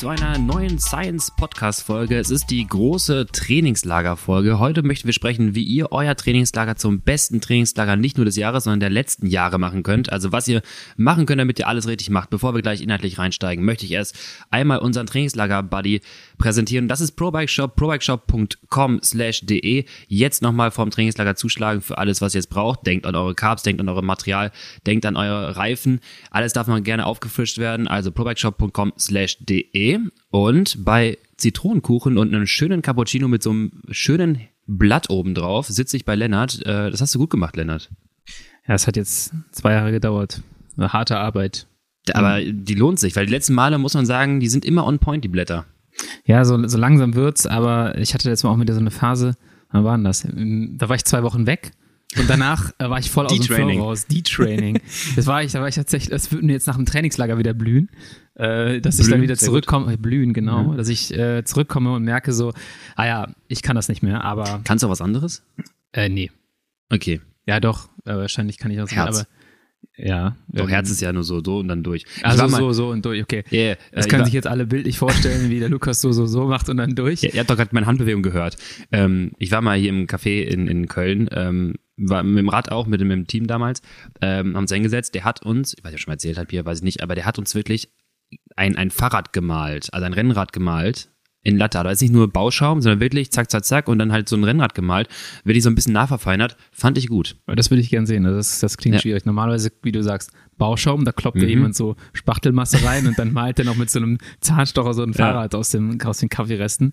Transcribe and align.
zu 0.00 0.08
einer 0.08 0.38
neuen 0.38 0.78
Science 0.78 1.30
Podcast 1.36 1.82
Folge. 1.82 2.18
Es 2.18 2.30
ist 2.30 2.46
die 2.46 2.66
große 2.66 3.26
Trainingslager 3.26 4.16
Folge. 4.16 4.58
Heute 4.58 4.82
möchten 4.82 5.06
wir 5.06 5.12
sprechen, 5.12 5.54
wie 5.54 5.62
ihr 5.62 5.92
euer 5.92 6.16
Trainingslager 6.16 6.76
zum 6.76 7.02
besten 7.02 7.42
Trainingslager 7.42 7.96
nicht 7.96 8.16
nur 8.16 8.24
des 8.24 8.36
Jahres, 8.36 8.64
sondern 8.64 8.80
der 8.80 8.88
letzten 8.88 9.26
Jahre 9.26 9.58
machen 9.58 9.82
könnt. 9.82 10.10
Also 10.10 10.32
was 10.32 10.48
ihr 10.48 10.62
machen 10.96 11.26
könnt, 11.26 11.38
damit 11.38 11.58
ihr 11.58 11.68
alles 11.68 11.86
richtig 11.86 12.08
macht. 12.08 12.30
Bevor 12.30 12.54
wir 12.54 12.62
gleich 12.62 12.80
inhaltlich 12.80 13.18
reinsteigen, 13.18 13.62
möchte 13.62 13.84
ich 13.84 13.92
erst 13.92 14.16
einmal 14.48 14.78
unseren 14.78 15.06
Trainingslager 15.06 15.62
Buddy 15.62 16.00
präsentieren. 16.38 16.88
Das 16.88 17.02
ist 17.02 17.12
ProBikeShop, 17.12 17.76
probikeshop.com 17.76 19.00
slash 19.02 19.44
de. 19.44 19.84
Jetzt 20.08 20.40
nochmal 20.40 20.70
vom 20.70 20.88
Trainingslager 20.88 21.36
zuschlagen 21.36 21.82
für 21.82 21.98
alles, 21.98 22.22
was 22.22 22.34
ihr 22.34 22.38
jetzt 22.38 22.48
braucht. 22.48 22.86
Denkt 22.86 23.04
an 23.04 23.16
eure 23.16 23.34
Carbs, 23.34 23.64
denkt 23.64 23.82
an 23.82 23.88
eure 23.90 24.02
Material, 24.02 24.50
denkt 24.86 25.04
an 25.04 25.16
eure 25.16 25.58
Reifen. 25.58 26.00
Alles 26.30 26.54
darf 26.54 26.68
mal 26.68 26.80
gerne 26.80 27.04
aufgefrischt 27.04 27.58
werden. 27.58 27.86
Also 27.86 28.10
probikeshop.com 28.10 28.94
slash 28.96 29.36
de. 29.40 29.89
Und 30.30 30.84
bei 30.84 31.18
Zitronenkuchen 31.36 32.18
und 32.18 32.34
einem 32.34 32.46
schönen 32.46 32.82
Cappuccino 32.82 33.28
mit 33.28 33.42
so 33.42 33.50
einem 33.50 33.72
schönen 33.90 34.40
Blatt 34.66 35.10
oben 35.10 35.34
drauf 35.34 35.66
sitze 35.66 35.96
ich 35.96 36.04
bei 36.04 36.14
Lennart. 36.14 36.60
Äh, 36.66 36.90
das 36.90 37.00
hast 37.00 37.14
du 37.14 37.18
gut 37.18 37.30
gemacht, 37.30 37.56
Lennart. 37.56 37.90
Ja, 38.68 38.74
es 38.74 38.86
hat 38.86 38.96
jetzt 38.96 39.32
zwei 39.50 39.72
Jahre 39.72 39.90
gedauert. 39.90 40.42
Eine 40.76 40.92
harte 40.92 41.16
Arbeit. 41.16 41.66
Aber 42.12 42.40
die 42.40 42.74
lohnt 42.74 42.98
sich, 42.98 43.16
weil 43.16 43.26
die 43.26 43.32
letzten 43.32 43.54
Male 43.54 43.78
muss 43.78 43.94
man 43.94 44.06
sagen, 44.06 44.40
die 44.40 44.48
sind 44.48 44.64
immer 44.64 44.86
on 44.86 44.98
point, 44.98 45.24
die 45.24 45.28
Blätter. 45.28 45.66
Ja, 46.24 46.44
so, 46.44 46.66
so 46.66 46.78
langsam 46.78 47.14
wird's, 47.14 47.46
aber 47.46 47.98
ich 47.98 48.14
hatte 48.14 48.28
jetzt 48.28 48.44
mal 48.44 48.50
auch 48.50 48.60
wieder 48.60 48.74
so 48.74 48.80
eine 48.80 48.90
Phase, 48.90 49.36
wann 49.70 49.84
war 49.84 49.96
denn 49.96 50.04
das? 50.04 50.22
Da 50.22 50.88
war 50.88 50.96
ich 50.96 51.04
zwei 51.04 51.22
Wochen 51.22 51.46
weg 51.46 51.72
und 52.16 52.28
danach 52.28 52.72
äh, 52.78 52.88
war 52.88 52.98
ich 52.98 53.10
voll 53.10 53.26
aus 53.26 53.32
dem 53.32 53.42
Flow 53.42 53.82
raus. 53.82 54.06
D-Training. 54.06 54.80
das 55.16 55.26
war 55.26 55.42
ich, 55.42 55.52
da 55.52 55.60
war 55.60 55.68
ich 55.68 55.74
tatsächlich, 55.74 56.10
das 56.10 56.32
würde 56.32 56.46
mir 56.46 56.52
jetzt 56.52 56.66
nach 56.66 56.76
dem 56.76 56.86
Trainingslager 56.86 57.38
wieder 57.38 57.54
blühen, 57.54 57.90
äh, 58.40 58.80
dass 58.80 58.96
blühen, 58.96 59.06
ich 59.06 59.12
dann 59.12 59.22
wieder 59.22 59.36
zurückkomme, 59.36 59.92
äh, 59.92 59.96
blühen, 59.96 60.32
genau, 60.32 60.70
ja. 60.70 60.76
dass 60.76 60.88
ich 60.88 61.16
äh, 61.16 61.44
zurückkomme 61.44 61.92
und 61.92 62.04
merke 62.04 62.32
so, 62.32 62.52
ah 62.96 63.06
ja, 63.06 63.28
ich 63.48 63.62
kann 63.62 63.76
das 63.76 63.88
nicht 63.88 64.02
mehr, 64.02 64.24
aber. 64.24 64.60
Kannst 64.64 64.82
du 64.82 64.86
auch 64.86 64.90
was 64.90 65.00
anderes? 65.00 65.42
Äh, 65.92 66.08
nee. 66.08 66.30
Okay. 66.88 67.20
Ja, 67.46 67.60
doch, 67.60 67.88
äh, 68.04 68.14
wahrscheinlich 68.14 68.58
kann 68.58 68.70
ich 68.70 68.80
auch 68.80 68.90
Herz. 68.90 69.18
aber 69.18 69.26
ja. 69.96 70.36
Doch, 70.48 70.64
ähm, 70.64 70.68
Herz 70.70 70.90
ist 70.90 71.00
ja 71.00 71.12
nur 71.12 71.24
so, 71.24 71.42
so 71.44 71.58
und 71.58 71.68
dann 71.68 71.82
durch. 71.82 72.04
Also 72.22 72.48
so, 72.48 72.72
so 72.72 72.88
und 72.90 73.04
durch, 73.04 73.22
okay. 73.22 73.44
Yeah, 73.52 73.76
das 73.92 74.06
äh, 74.06 74.08
können 74.08 74.24
sich 74.24 74.34
jetzt 74.34 74.46
alle 74.46 74.66
bildlich 74.66 74.98
vorstellen, 74.98 75.50
wie 75.50 75.58
der 75.58 75.68
Lukas 75.68 76.00
so, 76.00 76.12
so, 76.12 76.26
so 76.26 76.46
macht 76.46 76.68
und 76.68 76.78
dann 76.78 76.94
durch. 76.94 77.22
Ja, 77.22 77.30
ihr 77.32 77.40
habt 77.40 77.50
doch 77.50 77.56
gerade 77.56 77.70
meine 77.72 77.86
Handbewegung 77.86 78.22
gehört. 78.22 78.56
Ähm, 78.92 79.32
ich 79.38 79.52
war 79.52 79.60
mal 79.60 79.78
hier 79.78 79.90
im 79.90 80.06
Café 80.06 80.42
in, 80.42 80.68
in 80.68 80.88
Köln, 80.88 81.28
ähm, 81.32 81.74
war 81.96 82.22
mit 82.22 82.38
dem 82.38 82.48
Rad 82.48 82.72
auch, 82.72 82.86
mit 82.86 83.00
dem, 83.00 83.08
mit 83.08 83.18
dem 83.18 83.26
Team 83.26 83.46
damals, 83.46 83.82
ähm, 84.22 84.54
haben 84.54 84.62
uns 84.62 84.72
eingesetzt. 84.72 85.14
Der 85.14 85.24
hat 85.24 85.42
uns, 85.42 85.74
ich 85.76 85.84
weiß 85.84 85.92
nicht, 85.92 85.98
ich 85.98 86.02
schon 86.02 86.10
mal 86.10 86.14
erzählt 86.14 86.38
habe 86.38 86.48
hier, 86.50 86.64
weiß 86.64 86.78
ich 86.78 86.84
nicht, 86.84 87.02
aber 87.02 87.14
der 87.14 87.26
hat 87.26 87.38
uns 87.38 87.54
wirklich 87.54 87.90
ein, 88.56 88.76
ein 88.76 88.90
Fahrrad 88.90 89.32
gemalt, 89.32 89.92
also 89.92 90.04
ein 90.04 90.12
Rennrad 90.12 90.52
gemalt 90.52 91.10
in 91.42 91.56
Latte. 91.56 91.82
Da 91.82 91.90
ist 91.90 92.02
nicht 92.02 92.12
nur 92.12 92.30
Bauschaum, 92.30 92.82
sondern 92.82 93.00
wirklich 93.00 93.32
zack, 93.32 93.50
zack, 93.50 93.64
zack 93.64 93.88
und 93.88 93.98
dann 93.98 94.12
halt 94.12 94.28
so 94.28 94.36
ein 94.36 94.44
Rennrad 94.44 94.74
gemalt. 94.74 95.08
Wirklich 95.44 95.64
so 95.64 95.70
ein 95.70 95.74
bisschen 95.74 95.92
nachverfeinert. 95.92 96.56
Fand 96.70 96.98
ich 96.98 97.08
gut. 97.08 97.36
Das 97.46 97.70
würde 97.70 97.80
ich 97.80 97.90
gern 97.90 98.06
sehen. 98.06 98.24
Das, 98.24 98.60
das 98.60 98.76
klingt 98.76 98.96
ja. 98.96 99.00
schwierig. 99.00 99.24
Normalerweise, 99.24 99.72
wie 99.82 99.92
du 99.92 100.02
sagst, 100.02 100.32
Bauschaum, 100.58 101.04
da 101.04 101.12
kloppt 101.12 101.36
mhm. 101.36 101.42
ja 101.42 101.48
jemand 101.48 101.76
so 101.76 101.96
Spachtelmasse 102.12 102.84
rein 102.84 103.06
und 103.06 103.18
dann 103.18 103.32
malt 103.32 103.58
er 103.58 103.64
noch 103.64 103.76
mit 103.76 103.90
so 103.90 103.98
einem 103.98 104.18
Zahnstocher 104.40 104.92
so 104.92 105.02
ein 105.02 105.14
Fahrrad 105.14 105.54
ja. 105.54 105.58
aus, 105.58 105.70
dem, 105.70 105.98
aus 106.02 106.18
den 106.18 106.28
Kaffeeresten. 106.28 106.92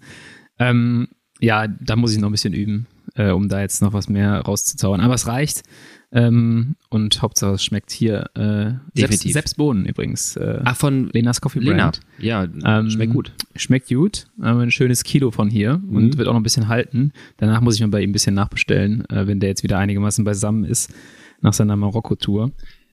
Ähm, 0.59 1.09
ja, 1.39 1.67
da 1.67 1.95
muss 1.95 2.13
ich 2.13 2.19
noch 2.19 2.29
ein 2.29 2.31
bisschen 2.31 2.53
üben, 2.53 2.87
äh, 3.15 3.31
um 3.31 3.49
da 3.49 3.61
jetzt 3.61 3.81
noch 3.81 3.93
was 3.93 4.07
mehr 4.07 4.41
rauszuzaubern. 4.41 5.01
Aber 5.01 5.13
es 5.13 5.27
reicht. 5.27 5.63
Ähm, 6.11 6.77
und 6.89 7.21
Hauptsache 7.21 7.55
es 7.55 7.63
schmeckt 7.63 7.91
hier 7.91 8.29
äh, 8.35 8.97
selbst, 8.97 9.27
selbst 9.27 9.57
Bohnen 9.57 9.85
übrigens. 9.85 10.37
Äh, 10.37 10.61
Ach, 10.63 10.77
von 10.77 11.09
Lenas 11.09 11.41
Coffee 11.41 11.59
Brand. 11.59 11.99
Ja, 12.17 12.47
ähm, 12.63 12.89
schmeckt 12.89 13.13
gut. 13.13 13.33
Schmeckt 13.55 13.89
gut. 13.89 14.27
Haben 14.41 14.61
ein 14.61 14.71
schönes 14.71 15.03
Kilo 15.03 15.31
von 15.31 15.49
hier 15.49 15.79
mhm. 15.79 15.95
und 15.95 16.17
wird 16.17 16.29
auch 16.29 16.33
noch 16.33 16.39
ein 16.39 16.43
bisschen 16.43 16.69
halten. 16.69 17.11
Danach 17.37 17.59
muss 17.59 17.75
ich 17.75 17.81
mal 17.81 17.89
bei 17.89 18.01
ihm 18.01 18.11
ein 18.11 18.13
bisschen 18.13 18.35
nachbestellen, 18.35 19.07
äh, 19.09 19.27
wenn 19.27 19.41
der 19.41 19.49
jetzt 19.49 19.63
wieder 19.63 19.79
einigermaßen 19.79 20.23
beisammen 20.23 20.63
ist 20.63 20.93
nach 21.41 21.53
seiner 21.53 21.75
Marokko-Tour. 21.75 22.51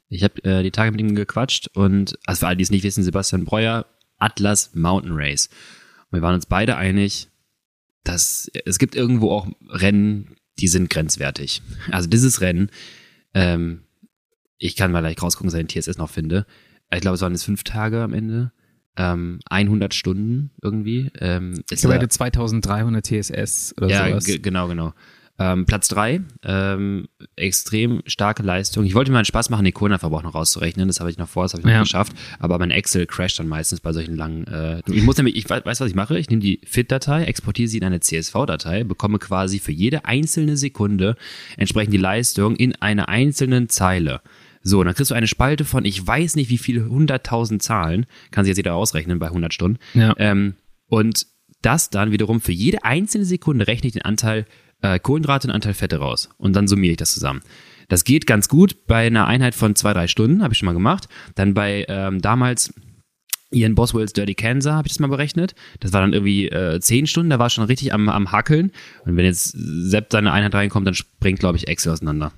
Ich 0.08 0.24
habe 0.24 0.42
äh, 0.44 0.62
die 0.64 0.72
Tage 0.72 0.91
mit 0.91 1.00
ihm 1.00 1.14
gequatscht 1.14 1.69
und, 1.74 2.19
also 2.26 2.41
für 2.41 2.48
alle, 2.48 2.56
die 2.56 2.64
es 2.64 2.70
nicht 2.70 2.84
wissen, 2.84 3.04
Sebastian 3.04 3.44
Breuer, 3.44 3.86
Atlas 4.19 4.74
Mountain 4.74 5.12
Race. 5.14 5.48
Und 6.10 6.19
wir 6.19 6.22
waren 6.22 6.34
uns 6.34 6.47
beide 6.47 6.76
einig, 6.76 7.28
dass 8.03 8.50
es 8.64 8.78
gibt 8.78 8.97
irgendwo 8.97 9.30
auch 9.30 9.48
Rennen, 9.69 10.36
die 10.58 10.69
sind 10.69 10.91
grenzwertig. 10.91 11.62
Also 11.91 12.08
dieses 12.08 12.41
Rennen 12.41 12.70
ähm, 13.34 13.83
ich 14.59 14.77
kann 14.77 14.93
mal 14.93 15.00
gleich 15.00 15.21
rausgucken, 15.21 15.50
dass 15.50 15.59
ich 15.59 15.67
den 15.67 15.83
TSS 15.83 15.99
noch 15.99 16.11
finde. 16.11 16.47
Ich 16.93 17.00
glaube, 17.00 17.17
es 17.17 17.21
waren 17.21 17.33
jetzt 17.33 17.45
fünf 17.45 17.65
Tage 17.65 18.03
am 18.03 18.12
Ende. 18.12 18.53
Ähm, 18.97 19.41
100 19.50 19.93
Stunden 19.93 20.53
irgendwie. 20.62 21.11
Ähm, 21.19 21.65
ich 21.69 21.81
glaube, 21.81 21.95
er 21.95 22.00
hatte 22.00 22.09
2300 22.09 23.05
TSS 23.05 23.75
oder 23.77 23.89
ja, 23.89 24.09
sowas. 24.09 24.27
Ja, 24.28 24.39
genau, 24.39 24.69
genau. 24.69 24.95
Ähm, 25.37 25.67
Platz 25.67 25.89
drei, 25.89 26.21
ähm, 26.45 27.09
extrem 27.34 28.03
starke 28.06 28.45
Leistung. 28.45 28.84
Ich 28.84 28.95
wollte 28.95 29.11
mir 29.11 29.19
einen 29.19 29.25
Spaß 29.25 29.50
machen, 29.50 29.65
die 29.65 29.72
Kohlenverbrauch 29.72 30.22
noch 30.22 30.34
rauszurechnen. 30.34 30.87
Das 30.87 31.00
habe 31.00 31.11
ich 31.11 31.19
noch 31.19 31.28
vor, 31.28 31.43
das 31.43 31.55
habe 31.55 31.62
ich 31.62 31.67
noch 31.67 31.72
ja. 31.72 31.81
geschafft. 31.81 32.12
Aber 32.39 32.56
mein 32.59 32.71
Excel 32.71 33.06
crasht 33.06 33.41
dann 33.41 33.49
meistens 33.49 33.81
bei 33.81 33.93
solchen 33.93 34.15
langen. 34.15 34.47
Äh, 34.47 34.81
ich 34.87 35.03
muss 35.03 35.17
nämlich, 35.17 35.34
ich 35.34 35.50
weiß, 35.50 35.65
was 35.65 35.89
ich 35.89 35.97
mache. 35.97 36.17
Ich 36.19 36.31
nehme 36.31 36.41
die 36.41 36.61
FIT-Datei, 36.65 37.25
exportiere 37.25 37.69
sie 37.69 37.78
in 37.78 37.84
eine 37.84 37.99
CSV-Datei, 37.99 38.84
bekomme 38.84 39.19
quasi 39.19 39.59
für 39.59 39.72
jede 39.72 40.05
einzelne 40.05 40.56
Sekunde 40.56 41.17
entsprechend 41.56 41.95
die 41.95 41.99
Leistung 41.99 42.55
in 42.55 42.77
einer 42.77 43.09
einzelnen 43.09 43.69
Zeile. 43.69 44.21
So, 44.62 44.84
dann 44.84 44.95
kriegst 44.95 45.11
du 45.11 45.16
eine 45.16 45.27
Spalte 45.27 45.65
von, 45.65 45.84
ich 45.84 46.06
weiß 46.06 46.37
nicht 46.37 46.49
wie 46.49 46.59
viele 46.59 46.89
hunderttausend 46.89 47.61
Zahlen, 47.61 48.06
kann 48.31 48.45
sich 48.45 48.51
jetzt 48.51 48.59
jeder 48.59 48.75
ausrechnen 48.75 49.19
bei 49.19 49.27
100 49.27 49.53
Stunden. 49.53 49.78
Ja. 49.95 50.15
Ähm, 50.16 50.55
und 50.87 51.27
das 51.61 51.91
dann 51.91 52.12
wiederum 52.12 52.41
für 52.41 52.53
jede 52.53 52.84
einzelne 52.84 53.25
Sekunde 53.25 53.66
rechne 53.66 53.89
ich 53.89 53.95
den 53.95 54.03
Anteil 54.03 54.47
äh, 54.84 54.99
Kohlenhydrate 54.99 55.49
und 55.49 55.55
Anteil 55.55 55.75
Fette 55.75 55.97
raus. 55.97 56.28
Und 56.37 56.55
dann 56.55 56.69
summiere 56.69 56.93
ich 56.93 56.99
das 56.99 57.15
zusammen. 57.15 57.41
Das 57.89 58.05
geht 58.05 58.27
ganz 58.27 58.49
gut 58.49 58.87
bei 58.87 59.06
einer 59.06 59.27
Einheit 59.27 59.55
von 59.55 59.75
zwei, 59.75 59.93
drei 59.93 60.06
Stunden, 60.09 60.43
habe 60.43 60.53
ich 60.53 60.59
schon 60.59 60.67
mal 60.67 60.72
gemacht. 60.72 61.09
Dann 61.34 61.55
bei 61.55 61.87
ähm, 61.89 62.21
damals 62.21 62.72
Ian 63.50 63.75
Boswells 63.75 64.12
Dirty 64.12 64.34
Kansas 64.34 64.72
habe 64.72 64.87
ich 64.87 64.93
das 64.93 65.00
mal 65.00 65.09
berechnet. 65.09 65.55
Das 65.81 65.93
war 65.93 66.00
dann 66.00 66.12
irgendwie 66.12 66.49
äh, 66.49 66.81
zehn 66.81 67.06
Stunden, 67.06 67.31
da 67.31 67.39
war 67.39 67.50
schon 67.50 67.65
richtig 67.65 67.95
am, 67.95 68.09
am 68.09 68.33
Hackeln. 68.33 68.72
Und 69.05 69.17
wenn 69.17 69.25
jetzt 69.25 69.55
Sepp 69.56 70.09
seine 70.11 70.33
Einheit 70.33 70.55
reinkommt, 70.55 70.87
dann 70.87 70.95
springt, 70.95 71.41
glaube 71.41 71.56
ich, 71.56 71.69
Excel 71.69 71.93
auseinander. 71.93 72.33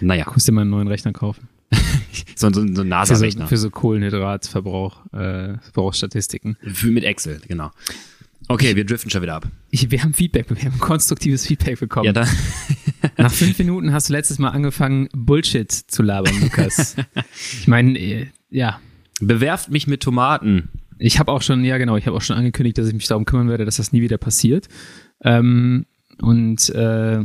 Naja. 0.00 0.24
Du 0.24 0.32
musst 0.32 0.48
dir 0.48 0.52
mal 0.52 0.62
einen 0.62 0.70
neuen 0.70 0.88
Rechner 0.88 1.12
kaufen. 1.12 1.48
so, 2.36 2.50
so, 2.52 2.66
so 2.74 2.82
ein 2.82 2.88
NASA-Rechner. 2.88 3.48
Für, 3.48 3.56
so, 3.56 3.68
für 3.68 3.68
so 3.68 3.70
Kohlenhydratverbrauch, 3.70 5.12
äh, 5.12 5.58
Verbrauchsstatistiken. 5.58 6.56
Für, 6.72 6.88
mit 6.88 7.04
Excel, 7.04 7.40
genau. 7.48 7.70
Okay, 8.48 8.76
wir 8.76 8.84
driften 8.84 9.10
schon 9.10 9.22
wieder 9.22 9.36
ab. 9.36 9.48
Ich, 9.70 9.90
wir 9.90 10.02
haben 10.02 10.12
Feedback, 10.12 10.46
wir 10.50 10.70
haben 10.70 10.78
konstruktives 10.78 11.46
Feedback 11.46 11.80
bekommen. 11.80 12.06
Ja, 12.06 12.12
da. 12.12 12.26
Nach 13.16 13.32
fünf 13.32 13.58
Minuten 13.58 13.92
hast 13.92 14.08
du 14.08 14.12
letztes 14.12 14.38
Mal 14.38 14.50
angefangen, 14.50 15.08
Bullshit 15.12 15.70
zu 15.72 16.02
labern, 16.02 16.40
Lukas. 16.40 16.96
ich 17.60 17.68
meine, 17.68 17.98
äh, 17.98 18.26
ja. 18.50 18.80
Bewerft 19.20 19.70
mich 19.70 19.86
mit 19.86 20.02
Tomaten. 20.02 20.68
Ich 20.98 21.18
habe 21.18 21.32
auch 21.32 21.42
schon, 21.42 21.64
ja 21.64 21.78
genau, 21.78 21.96
ich 21.96 22.06
habe 22.06 22.16
auch 22.16 22.22
schon 22.22 22.36
angekündigt, 22.36 22.76
dass 22.78 22.88
ich 22.88 22.94
mich 22.94 23.06
darum 23.06 23.24
kümmern 23.24 23.48
werde, 23.48 23.64
dass 23.64 23.76
das 23.76 23.92
nie 23.92 24.02
wieder 24.02 24.18
passiert. 24.18 24.68
Ähm, 25.22 25.86
und 26.20 26.68
äh, 26.70 27.24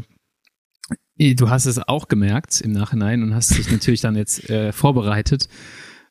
du 1.18 1.50
hast 1.50 1.66
es 1.66 1.80
auch 1.80 2.08
gemerkt 2.08 2.62
im 2.62 2.72
Nachhinein 2.72 3.24
und 3.24 3.36
hast 3.36 3.58
dich 3.58 3.72
natürlich 3.72 4.02
dann 4.02 4.16
jetzt 4.16 4.50
äh, 4.50 4.72
vorbereitet 4.72 5.50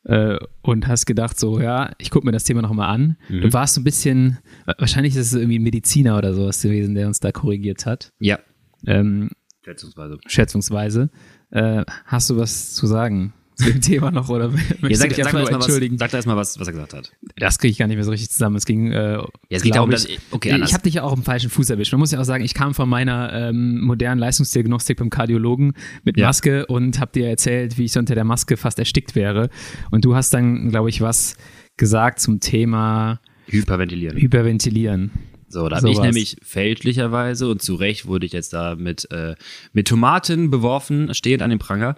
äh, 0.09 0.39
und 0.63 0.87
hast 0.87 1.05
gedacht, 1.05 1.39
so, 1.39 1.59
ja, 1.59 1.91
ich 1.99 2.09
gucke 2.09 2.25
mir 2.25 2.31
das 2.31 2.43
Thema 2.43 2.63
nochmal 2.63 2.89
an. 2.89 3.17
Mhm. 3.29 3.41
Du 3.41 3.53
warst 3.53 3.75
so 3.75 3.81
ein 3.81 3.83
bisschen, 3.83 4.39
wahrscheinlich 4.79 5.15
ist 5.15 5.27
es 5.27 5.33
irgendwie 5.33 5.59
ein 5.59 5.63
Mediziner 5.63 6.17
oder 6.17 6.33
sowas 6.33 6.61
gewesen, 6.61 6.95
der 6.95 7.05
uns 7.05 7.19
da 7.19 7.31
korrigiert 7.31 7.85
hat. 7.85 8.11
Ja. 8.19 8.39
Ähm, 8.87 9.29
schätzungsweise. 9.63 10.17
Schätzungsweise. 10.25 11.09
Äh, 11.51 11.85
hast 12.05 12.29
du 12.29 12.37
was 12.37 12.73
zu 12.73 12.87
sagen? 12.87 13.33
Zu 13.59 13.71
dem 13.71 13.81
Thema 13.81 14.11
noch 14.11 14.29
oder 14.29 14.51
ja, 14.81 14.95
sag, 14.95 15.13
sag, 15.13 15.33
mal 15.33 15.47
entschuldigen? 15.47 15.95
Was, 15.95 15.99
sag 15.99 16.11
da 16.11 16.17
erstmal, 16.17 16.37
was, 16.37 16.59
was 16.59 16.67
er 16.67 16.73
gesagt 16.73 16.93
hat. 16.93 17.11
Das 17.35 17.59
kriege 17.59 17.71
ich 17.71 17.77
gar 17.77 17.87
nicht 17.87 17.97
mehr 17.97 18.05
so 18.05 18.11
richtig 18.11 18.29
zusammen. 18.29 18.55
Es 18.55 18.65
ging, 18.65 18.91
äh, 18.91 19.13
ja, 19.13 19.27
es 19.49 19.63
geht 19.63 19.75
darum, 19.75 19.89
dass, 19.89 20.07
okay, 20.31 20.51
anders. 20.51 20.69
ich 20.69 20.73
habe 20.73 20.83
dich 20.83 20.95
ja 20.95 21.03
auch 21.03 21.13
im 21.13 21.23
falschen 21.23 21.49
Fuß 21.49 21.69
erwischt. 21.69 21.91
Man 21.91 21.99
muss 21.99 22.11
ja 22.11 22.19
auch 22.19 22.25
sagen, 22.25 22.43
ich 22.43 22.53
kam 22.53 22.73
von 22.73 22.87
meiner 22.89 23.33
ähm, 23.33 23.81
modernen 23.81 24.19
Leistungsdiagnostik 24.19 24.97
beim 24.97 25.09
Kardiologen 25.09 25.73
mit 26.03 26.17
ja. 26.17 26.27
Maske 26.27 26.65
und 26.65 26.99
habe 26.99 27.11
dir 27.11 27.27
erzählt, 27.27 27.77
wie 27.77 27.85
ich 27.85 27.97
unter 27.97 28.15
der 28.15 28.23
Maske 28.23 28.57
fast 28.57 28.79
erstickt 28.79 29.15
wäre. 29.15 29.49
Und 29.91 30.05
du 30.05 30.15
hast 30.15 30.33
dann, 30.33 30.69
glaube 30.69 30.89
ich, 30.89 31.01
was 31.01 31.35
gesagt 31.77 32.19
zum 32.19 32.39
Thema 32.39 33.19
Hyperventilieren. 33.47 34.17
Hyperventilieren. 34.17 35.11
So, 35.51 35.67
da 35.67 35.77
habe 35.77 35.89
ich 35.89 35.99
nämlich 35.99 36.37
fälschlicherweise 36.43 37.47
und 37.47 37.61
zu 37.61 37.73
Recht 37.73 38.05
wurde 38.05 38.25
ich 38.25 38.33
jetzt 38.33 38.53
da 38.53 38.75
mit, 38.75 39.11
äh, 39.11 39.35
mit 39.73 39.87
Tomaten 39.87 40.51
beworfen, 40.51 41.13
stehend 41.15 41.41
an 41.41 41.49
dem 41.49 41.57
Pranger, 41.57 41.95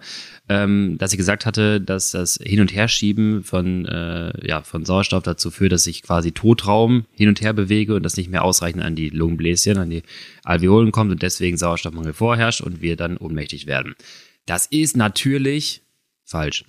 ähm, 0.48 0.96
dass 0.98 1.12
ich 1.12 1.18
gesagt 1.18 1.44
hatte, 1.44 1.80
dass 1.80 2.12
das 2.12 2.38
Hin- 2.42 2.60
und 2.60 2.74
Herschieben 2.74 3.44
von, 3.44 3.84
äh, 3.84 4.32
ja, 4.46 4.62
von 4.62 4.86
Sauerstoff 4.86 5.22
dazu 5.22 5.50
führt, 5.50 5.72
dass 5.72 5.86
ich 5.86 6.02
quasi 6.02 6.32
Totraum 6.32 7.04
hin 7.12 7.28
und 7.28 7.42
her 7.42 7.52
bewege 7.52 7.94
und 7.94 8.02
das 8.04 8.16
nicht 8.16 8.30
mehr 8.30 8.42
ausreichend 8.42 8.82
an 8.82 8.96
die 8.96 9.10
Lungenbläschen, 9.10 9.76
an 9.76 9.90
die 9.90 10.02
Alveolen 10.44 10.90
kommt 10.90 11.12
und 11.12 11.22
deswegen 11.22 11.58
Sauerstoffmangel 11.58 12.14
vorherrscht 12.14 12.62
und 12.62 12.80
wir 12.80 12.96
dann 12.96 13.18
ohnmächtig 13.18 13.66
werden. 13.66 13.94
Das 14.46 14.66
ist 14.66 14.96
natürlich 14.96 15.81
Falsch. 16.32 16.64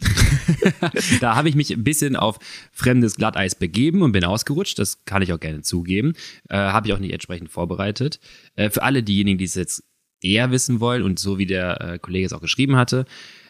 da 1.21 1.35
habe 1.35 1.49
ich 1.49 1.55
mich 1.55 1.71
ein 1.71 1.83
bisschen 1.83 2.15
auf 2.15 2.37
fremdes 2.71 3.15
Glatteis 3.15 3.55
begeben 3.55 4.01
und 4.01 4.11
bin 4.11 4.23
ausgerutscht. 4.25 4.77
Das 4.77 5.05
kann 5.05 5.21
ich 5.21 5.33
auch 5.33 5.39
gerne 5.39 5.61
zugeben. 5.61 6.13
Äh, 6.49 6.57
habe 6.57 6.87
ich 6.87 6.93
auch 6.93 6.99
nicht 6.99 7.13
entsprechend 7.13 7.49
vorbereitet. 7.49 8.19
Äh, 8.55 8.69
für 8.69 8.83
alle 8.83 9.01
diejenigen, 9.01 9.37
die 9.37 9.45
es 9.45 9.55
jetzt 9.55 9.83
eher 10.21 10.51
wissen 10.51 10.79
wollen 10.79 11.01
und 11.01 11.17
so 11.17 11.37
wie 11.37 11.45
der 11.45 11.81
äh, 11.81 11.99
Kollege 11.99 12.25
es 12.25 12.33
auch 12.33 12.41
geschrieben 12.41 12.75
hatte, 12.75 13.05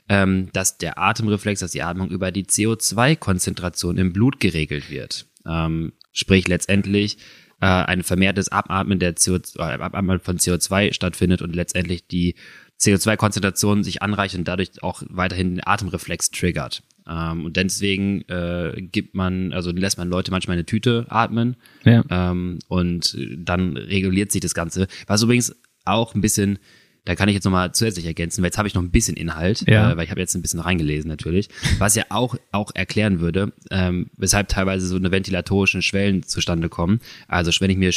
ähm, 0.10 0.50
dass 0.54 0.78
der 0.78 0.98
Atemreflex, 0.98 1.60
dass 1.60 1.72
die 1.72 1.84
Atmung 1.84 2.10
über 2.10 2.32
die 2.32 2.46
CO2-Konzentration 2.46 3.98
im 3.98 4.14
Blut 4.14 4.40
geregelt 4.40 4.90
wird. 4.90 5.28
Ähm, 5.46 5.94
sprich 6.12 6.48
letztendlich 6.48 7.18
äh, 7.62 7.66
ein 7.66 8.04
vermehrtes 8.04 8.50
Abatmen 8.50 9.00
der 9.00 9.16
CO2, 9.16 9.58
äh, 9.58 9.82
Abatmen 9.82 10.20
von 10.20 10.38
CO2 10.38 10.94
stattfindet 10.94 11.42
und 11.42 11.56
letztendlich 11.56 12.08
die 12.08 12.36
CO2-Konzentration 12.84 13.84
sich 13.84 14.02
anreicht 14.02 14.36
und 14.36 14.48
dadurch 14.48 14.84
auch 14.84 15.04
weiterhin 15.10 15.56
den 15.56 15.66
Atemreflex 15.66 16.32
triggert. 16.32 16.84
Ähm, 17.08 17.46
und 17.46 17.58
deswegen 17.58 18.22
äh, 18.30 18.82
gibt 18.82 19.16
man, 19.16 19.54
also 19.54 19.72
lässt 19.72 19.98
man 19.98 20.10
Leute 20.10 20.32
manchmal 20.32 20.56
eine 20.56 20.66
Tüte 20.66 21.06
atmen 21.10 21.56
ja. 21.84 22.04
ähm, 22.10 22.60
und 22.68 23.18
dann 23.38 23.78
reguliert 23.78 24.32
sich 24.32 24.42
das 24.42 24.54
Ganze. 24.54 24.88
Was 25.08 25.22
übrigens 25.22 25.56
auch 25.86 26.16
ein 26.16 26.22
bisschen, 26.22 26.60
da 27.06 27.16
kann 27.16 27.28
ich 27.28 27.36
jetzt 27.36 27.44
nochmal 27.44 27.74
zusätzlich 27.74 28.06
ergänzen, 28.06 28.42
weil 28.42 28.48
jetzt 28.48 28.58
habe 28.58 28.68
ich 28.68 28.74
noch 28.74 28.82
ein 28.82 28.92
bisschen 28.92 29.18
Inhalt, 29.18 29.66
ja. 29.68 29.92
äh, 29.92 29.98
weil 29.98 30.06
ich 30.06 30.12
habe 30.12 30.22
jetzt 30.22 30.36
ein 30.36 30.42
bisschen 30.42 30.62
reingelesen 30.62 31.10
natürlich, 31.10 31.50
was 31.78 31.96
ja 31.96 32.06
auch, 32.10 32.36
auch 32.52 32.72
erklären 32.74 33.20
würde, 33.20 33.52
ähm, 33.72 34.10
weshalb 34.16 34.48
teilweise 34.48 34.88
so 34.88 34.96
eine 34.96 35.12
ventilatorischen 35.12 35.82
Schwellen 35.82 36.24
zustande 36.24 36.70
kommen. 36.70 37.02
Also 37.28 37.52
wenn 37.60 37.70
ich 37.70 37.78
mir 37.78 37.92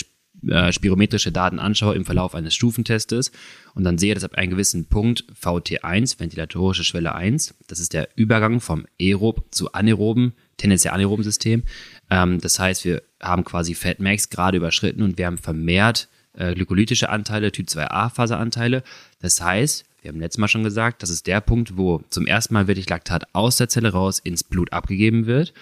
äh, 0.48 0.72
spirometrische 0.72 1.32
Daten 1.32 1.58
anschaue 1.58 1.94
im 1.94 2.04
Verlauf 2.04 2.34
eines 2.34 2.54
Stufentestes 2.54 3.32
und 3.74 3.84
dann 3.84 3.98
sehe, 3.98 4.14
dass 4.14 4.24
ab 4.24 4.34
einem 4.34 4.50
gewissen 4.50 4.86
Punkt 4.86 5.24
VT1, 5.40 6.18
ventilatorische 6.18 6.84
Schwelle 6.84 7.14
1, 7.14 7.54
das 7.66 7.80
ist 7.80 7.92
der 7.92 8.08
Übergang 8.16 8.60
vom 8.60 8.86
aerob 9.00 9.44
zu 9.50 9.72
anaeroben, 9.72 10.34
tendenziell 10.56 10.94
anaeroben 10.94 11.24
System. 11.24 11.62
Ähm, 12.10 12.40
das 12.40 12.58
heißt, 12.58 12.84
wir 12.84 13.02
haben 13.22 13.44
quasi 13.44 13.74
Fatmax 13.74 14.30
gerade 14.30 14.56
überschritten 14.56 15.02
und 15.02 15.18
wir 15.18 15.26
haben 15.26 15.38
vermehrt 15.38 16.08
äh, 16.34 16.54
glykolytische 16.54 17.08
Anteile, 17.08 17.52
Typ 17.52 17.68
2a-Faseranteile. 17.68 18.82
Das 19.20 19.40
heißt, 19.40 19.84
wir 20.02 20.12
haben 20.12 20.20
letztes 20.20 20.38
Mal 20.38 20.48
schon 20.48 20.62
gesagt, 20.62 21.02
das 21.02 21.10
ist 21.10 21.26
der 21.26 21.40
Punkt, 21.40 21.76
wo 21.76 22.02
zum 22.10 22.26
ersten 22.26 22.54
Mal 22.54 22.68
wirklich 22.68 22.88
Laktat 22.88 23.24
aus 23.32 23.56
der 23.56 23.68
Zelle 23.68 23.90
raus 23.90 24.20
ins 24.20 24.44
Blut 24.44 24.72
abgegeben 24.72 25.26
wird. 25.26 25.52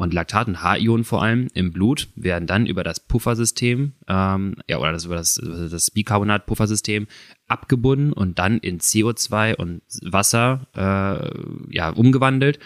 Und 0.00 0.14
Laktat 0.14 0.48
und 0.48 0.62
H-Ionen 0.62 1.04
vor 1.04 1.22
allem 1.22 1.48
im 1.52 1.72
Blut 1.72 2.08
werden 2.16 2.46
dann 2.46 2.64
über 2.64 2.82
das 2.82 3.00
Puffersystem, 3.00 3.92
ähm, 4.08 4.54
ja, 4.66 4.78
oder 4.78 4.92
das, 4.92 5.04
über 5.04 5.16
das, 5.16 5.38
das 5.44 5.90
Bicarbonat-Puffersystem 5.90 7.06
abgebunden 7.48 8.14
und 8.14 8.38
dann 8.38 8.56
in 8.60 8.80
CO2 8.80 9.56
und 9.56 9.82
Wasser 10.00 10.66
äh, 10.74 11.76
ja, 11.76 11.90
umgewandelt. 11.90 12.58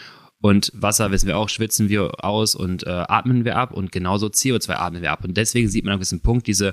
Und 0.43 0.71
Wasser, 0.77 1.11
wissen 1.11 1.27
wir 1.27 1.37
auch, 1.37 1.49
schwitzen 1.49 1.89
wir 1.89 2.25
aus 2.25 2.55
und 2.55 2.87
äh, 2.87 2.91
atmen 2.91 3.45
wir 3.45 3.57
ab 3.57 3.73
und 3.73 3.91
genauso 3.91 4.29
CO2 4.29 4.75
atmen 4.75 5.03
wir 5.03 5.11
ab. 5.11 5.25
Und 5.25 5.37
deswegen 5.37 5.67
sieht 5.67 5.85
man 5.85 5.95
an 5.95 5.99
diesem 5.99 6.21
Punkt 6.21 6.47
diese, 6.47 6.73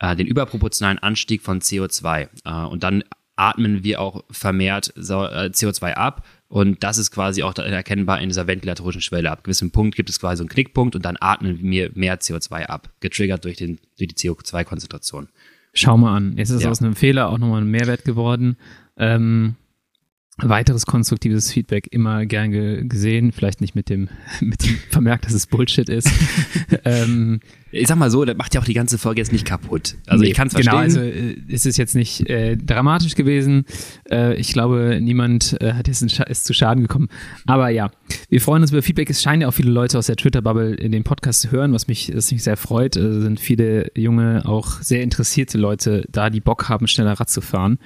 äh, 0.00 0.14
den 0.14 0.26
überproportionalen 0.26 0.98
Anstieg 0.98 1.40
von 1.40 1.62
CO2. 1.62 2.28
Äh, 2.44 2.66
und 2.66 2.82
dann 2.82 3.04
atmen 3.36 3.82
wir 3.84 4.02
auch 4.02 4.22
vermehrt 4.30 4.92
CO2 4.98 5.88
äh, 5.88 5.94
ab 5.94 6.26
und 6.54 6.84
das 6.84 6.98
ist 6.98 7.10
quasi 7.10 7.42
auch 7.42 7.58
erkennbar 7.58 8.20
in 8.20 8.28
dieser 8.28 8.46
ventilatorischen 8.46 9.00
Schwelle. 9.00 9.28
Ab 9.28 9.42
gewissem 9.42 9.72
Punkt 9.72 9.96
gibt 9.96 10.08
es 10.08 10.20
quasi 10.20 10.36
so 10.36 10.44
einen 10.44 10.50
Knickpunkt 10.50 10.94
und 10.94 11.04
dann 11.04 11.16
atmen 11.18 11.58
wir 11.60 11.90
mehr 11.94 12.20
CO2 12.20 12.66
ab, 12.66 12.90
getriggert 13.00 13.44
durch, 13.44 13.56
den, 13.56 13.80
durch 13.98 14.14
die 14.14 14.14
CO2-Konzentration. 14.14 15.30
Schau 15.72 15.96
mal 15.96 16.16
an. 16.16 16.36
Jetzt 16.36 16.50
ist 16.50 16.62
ja. 16.62 16.70
aus 16.70 16.80
einem 16.80 16.94
Fehler 16.94 17.28
auch 17.30 17.38
nochmal 17.38 17.60
ein 17.60 17.66
Mehrwert 17.66 18.04
geworden. 18.04 18.56
Ähm, 18.96 19.56
weiteres 20.38 20.84
konstruktives 20.86 21.52
Feedback 21.52 21.86
immer 21.92 22.26
gern 22.26 22.50
ge 22.50 22.84
gesehen, 22.86 23.30
vielleicht 23.30 23.60
nicht 23.60 23.74
mit 23.74 23.88
dem, 23.88 24.08
mit 24.40 24.64
dem 24.64 24.76
Vermerk, 24.90 25.22
dass 25.22 25.32
es 25.32 25.46
Bullshit 25.46 25.88
ist. 25.88 26.10
ähm, 26.84 27.40
ich 27.70 27.88
sag 27.88 27.96
mal 27.96 28.10
so, 28.10 28.24
das 28.24 28.36
macht 28.36 28.54
ja 28.54 28.60
auch 28.60 28.64
die 28.64 28.74
ganze 28.74 28.98
Folge 28.98 29.20
jetzt 29.20 29.32
nicht 29.32 29.44
kaputt. 29.44 29.96
Also 30.06 30.22
nee, 30.22 30.30
ich 30.30 30.36
kann 30.36 30.48
es 30.48 30.54
verstehen. 30.54 30.72
Genau, 30.72 30.82
also 30.82 31.00
äh, 31.00 31.36
es 31.48 31.66
ist 31.66 31.76
jetzt 31.76 31.94
nicht 31.94 32.28
äh, 32.28 32.56
dramatisch 32.56 33.14
gewesen. 33.14 33.64
Äh, 34.10 34.34
ich 34.34 34.52
glaube, 34.52 34.98
niemand 35.00 35.60
äh, 35.60 35.72
hat 35.74 35.88
jetzt 35.88 36.02
ist 36.02 36.44
zu 36.44 36.52
Schaden 36.54 36.82
gekommen. 36.82 37.08
Aber 37.46 37.68
ja, 37.68 37.90
wir 38.28 38.40
freuen 38.40 38.62
uns 38.62 38.72
über 38.72 38.82
Feedback. 38.82 39.10
Es 39.10 39.22
scheinen 39.22 39.42
ja 39.42 39.48
auch 39.48 39.54
viele 39.54 39.70
Leute 39.70 39.98
aus 39.98 40.06
der 40.06 40.16
Twitter-Bubble 40.16 40.74
in 40.74 40.92
den 40.92 41.04
Podcast 41.04 41.42
zu 41.42 41.50
hören, 41.50 41.72
was 41.72 41.86
mich, 41.86 42.12
was 42.14 42.30
mich 42.32 42.42
sehr 42.42 42.56
freut. 42.56 42.96
Es 42.96 43.22
sind 43.22 43.38
viele 43.40 43.90
junge, 43.96 44.42
auch 44.46 44.82
sehr 44.82 45.02
interessierte 45.02 45.58
Leute 45.58 46.04
da, 46.10 46.30
die 46.30 46.40
Bock 46.40 46.68
haben, 46.68 46.86
schneller 46.86 47.12
Rad 47.12 47.30
zu 47.30 47.40
fahren. 47.40 47.78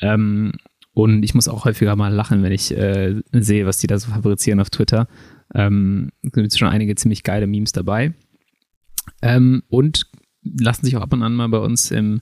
Ähm, 0.00 0.52
und 0.94 1.22
ich 1.22 1.34
muss 1.34 1.48
auch 1.48 1.64
häufiger 1.64 1.96
mal 1.96 2.12
lachen, 2.12 2.42
wenn 2.42 2.52
ich 2.52 2.76
äh, 2.76 3.20
sehe, 3.32 3.66
was 3.66 3.78
die 3.78 3.86
da 3.86 3.98
so 3.98 4.10
fabrizieren 4.10 4.60
auf 4.60 4.70
Twitter. 4.70 5.08
Ähm, 5.54 6.10
sind 6.32 6.56
schon 6.56 6.68
einige 6.68 6.94
ziemlich 6.94 7.22
geile 7.22 7.46
Memes 7.46 7.72
dabei. 7.72 8.12
Ähm, 9.22 9.62
und 9.68 10.06
lassen 10.42 10.84
sich 10.84 10.96
auch 10.96 11.02
ab 11.02 11.12
und 11.12 11.22
an 11.22 11.34
mal 11.34 11.48
bei 11.48 11.58
uns 11.58 11.90
im 11.90 12.20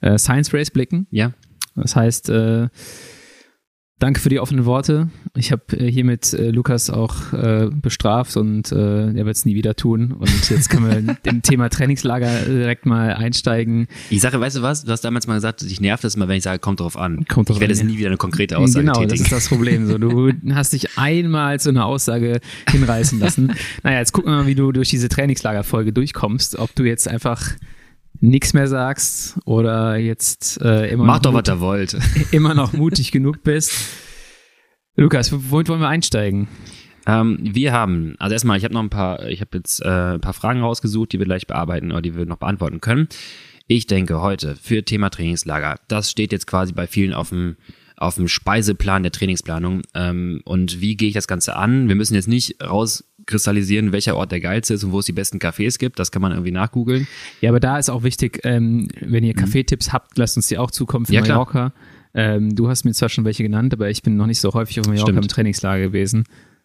äh, 0.00 0.18
Science 0.18 0.52
Race 0.52 0.70
blicken. 0.70 1.06
Ja. 1.10 1.32
Das 1.74 1.96
heißt, 1.96 2.28
äh, 2.28 2.68
Danke 4.02 4.18
für 4.18 4.30
die 4.30 4.40
offenen 4.40 4.64
Worte. 4.64 5.10
Ich 5.36 5.52
habe 5.52 5.62
äh, 5.78 5.88
hiermit 5.88 6.32
äh, 6.32 6.50
Lukas 6.50 6.90
auch 6.90 7.32
äh, 7.32 7.68
bestraft 7.70 8.36
und 8.36 8.72
äh, 8.72 9.06
er 9.14 9.26
wird 9.26 9.36
es 9.36 9.44
nie 9.44 9.54
wieder 9.54 9.76
tun. 9.76 10.10
Und 10.10 10.50
jetzt 10.50 10.70
können 10.70 11.06
wir 11.06 11.16
im 11.30 11.42
Thema 11.42 11.68
Trainingslager 11.68 12.46
direkt 12.46 12.84
mal 12.84 13.14
einsteigen. 13.14 13.86
Ich 14.10 14.20
sage, 14.20 14.40
weißt 14.40 14.56
du 14.56 14.62
was? 14.62 14.82
Du 14.82 14.90
hast 14.90 15.02
damals 15.02 15.28
mal 15.28 15.34
gesagt, 15.34 15.62
ich 15.62 15.80
nervt 15.80 16.02
das 16.02 16.16
immer, 16.16 16.26
wenn 16.26 16.36
ich 16.36 16.42
sage, 16.42 16.58
kommt 16.58 16.80
drauf 16.80 16.96
an. 16.96 17.24
Kommt 17.26 17.48
drauf 17.48 17.58
ich 17.58 17.60
werde 17.60 17.74
jetzt 17.74 17.84
nie 17.84 17.96
wieder 17.96 18.08
eine 18.08 18.16
konkrete 18.16 18.58
Aussage 18.58 18.86
genau, 18.86 18.94
tätigen. 18.94 19.10
das 19.10 19.20
ist 19.20 19.30
das 19.30 19.48
Problem. 19.48 19.86
So, 19.86 19.98
du 19.98 20.32
hast 20.52 20.72
dich 20.72 20.98
einmal 20.98 21.60
zu 21.60 21.68
einer 21.68 21.86
Aussage 21.86 22.40
hinreißen 22.72 23.20
lassen. 23.20 23.52
naja, 23.84 24.00
jetzt 24.00 24.10
gucken 24.10 24.32
wir 24.32 24.38
mal, 24.38 24.46
wie 24.48 24.56
du 24.56 24.72
durch 24.72 24.88
diese 24.88 25.10
Trainingslagerfolge 25.10 25.92
durchkommst. 25.92 26.58
Ob 26.58 26.74
du 26.74 26.82
jetzt 26.82 27.06
einfach 27.06 27.52
nichts 28.22 28.54
mehr 28.54 28.68
sagst 28.68 29.38
oder 29.44 29.96
jetzt 29.96 30.60
äh, 30.62 30.90
immer 30.90 31.04
Macht 31.04 31.26
doch, 31.26 31.34
was 31.34 31.48
ihr 31.48 31.60
wollt. 31.60 31.96
immer 32.30 32.54
noch 32.54 32.72
mutig 32.72 33.10
genug 33.10 33.42
bist. 33.42 33.72
Lukas, 34.96 35.32
womit 35.50 35.68
wollen 35.68 35.80
wir 35.80 35.88
einsteigen? 35.88 36.48
Ähm, 37.06 37.38
wir 37.42 37.72
haben, 37.72 38.14
also 38.18 38.32
erstmal, 38.32 38.56
ich 38.58 38.64
habe 38.64 38.74
noch 38.74 38.82
ein 38.82 38.90
paar, 38.90 39.26
ich 39.26 39.40
habe 39.40 39.58
jetzt 39.58 39.84
äh, 39.84 40.14
ein 40.14 40.20
paar 40.20 40.34
Fragen 40.34 40.60
rausgesucht, 40.60 41.12
die 41.12 41.18
wir 41.18 41.26
gleich 41.26 41.48
bearbeiten 41.48 41.90
oder 41.90 42.00
die 42.00 42.16
wir 42.16 42.24
noch 42.24 42.36
beantworten 42.36 42.80
können. 42.80 43.08
Ich 43.66 43.86
denke 43.86 44.20
heute 44.20 44.54
für 44.54 44.84
Thema 44.84 45.10
Trainingslager, 45.10 45.76
das 45.88 46.10
steht 46.10 46.30
jetzt 46.30 46.46
quasi 46.46 46.72
bei 46.72 46.86
vielen 46.86 47.14
auf 47.14 47.30
dem 47.30 47.56
auf 47.96 48.16
dem 48.16 48.26
Speiseplan 48.26 49.04
der 49.04 49.12
Trainingsplanung. 49.12 49.82
Ähm, 49.94 50.42
und 50.44 50.80
wie 50.80 50.96
gehe 50.96 51.08
ich 51.08 51.14
das 51.14 51.28
Ganze 51.28 51.54
an? 51.54 51.88
Wir 51.88 51.94
müssen 51.94 52.14
jetzt 52.14 52.26
nicht 52.26 52.60
rauskristallisieren, 53.22 53.92
welcher 53.92 54.16
Ort 54.16 54.32
der 54.32 54.40
geilste 54.40 54.74
ist 54.74 54.84
und 54.84 54.92
wo 54.92 54.98
es 54.98 55.06
die 55.06 55.12
besten 55.12 55.38
Cafés 55.38 55.78
gibt. 55.78 55.98
Das 55.98 56.10
kann 56.10 56.22
man 56.22 56.32
irgendwie 56.32 56.50
nachgoogeln. 56.50 57.06
Ja, 57.40 57.50
aber 57.50 57.60
da 57.60 57.78
ist 57.78 57.90
auch 57.90 58.02
wichtig, 58.02 58.40
ähm, 58.44 58.88
wenn 59.00 59.24
ihr 59.24 59.34
mhm. 59.34 59.40
Kaffeetipps 59.40 59.92
habt, 59.92 60.18
lasst 60.18 60.36
uns 60.36 60.48
die 60.48 60.58
auch 60.58 60.70
zukommen 60.70 61.06
für 61.06 61.14
ja, 61.14 61.20
Mallorca. 61.20 61.72
Ähm, 62.14 62.54
du 62.54 62.68
hast 62.68 62.84
mir 62.84 62.92
zwar 62.92 63.08
schon 63.08 63.24
welche 63.24 63.42
genannt, 63.42 63.72
aber 63.72 63.88
ich 63.90 64.02
bin 64.02 64.16
noch 64.16 64.26
nicht 64.26 64.40
so 64.40 64.52
häufig 64.52 64.80
auf 64.80 64.86
Mallorca 64.86 65.06
Stimmt. 65.12 65.24
im 65.24 65.28
Trainingslager 65.28 65.84
gewesen. 65.84 66.24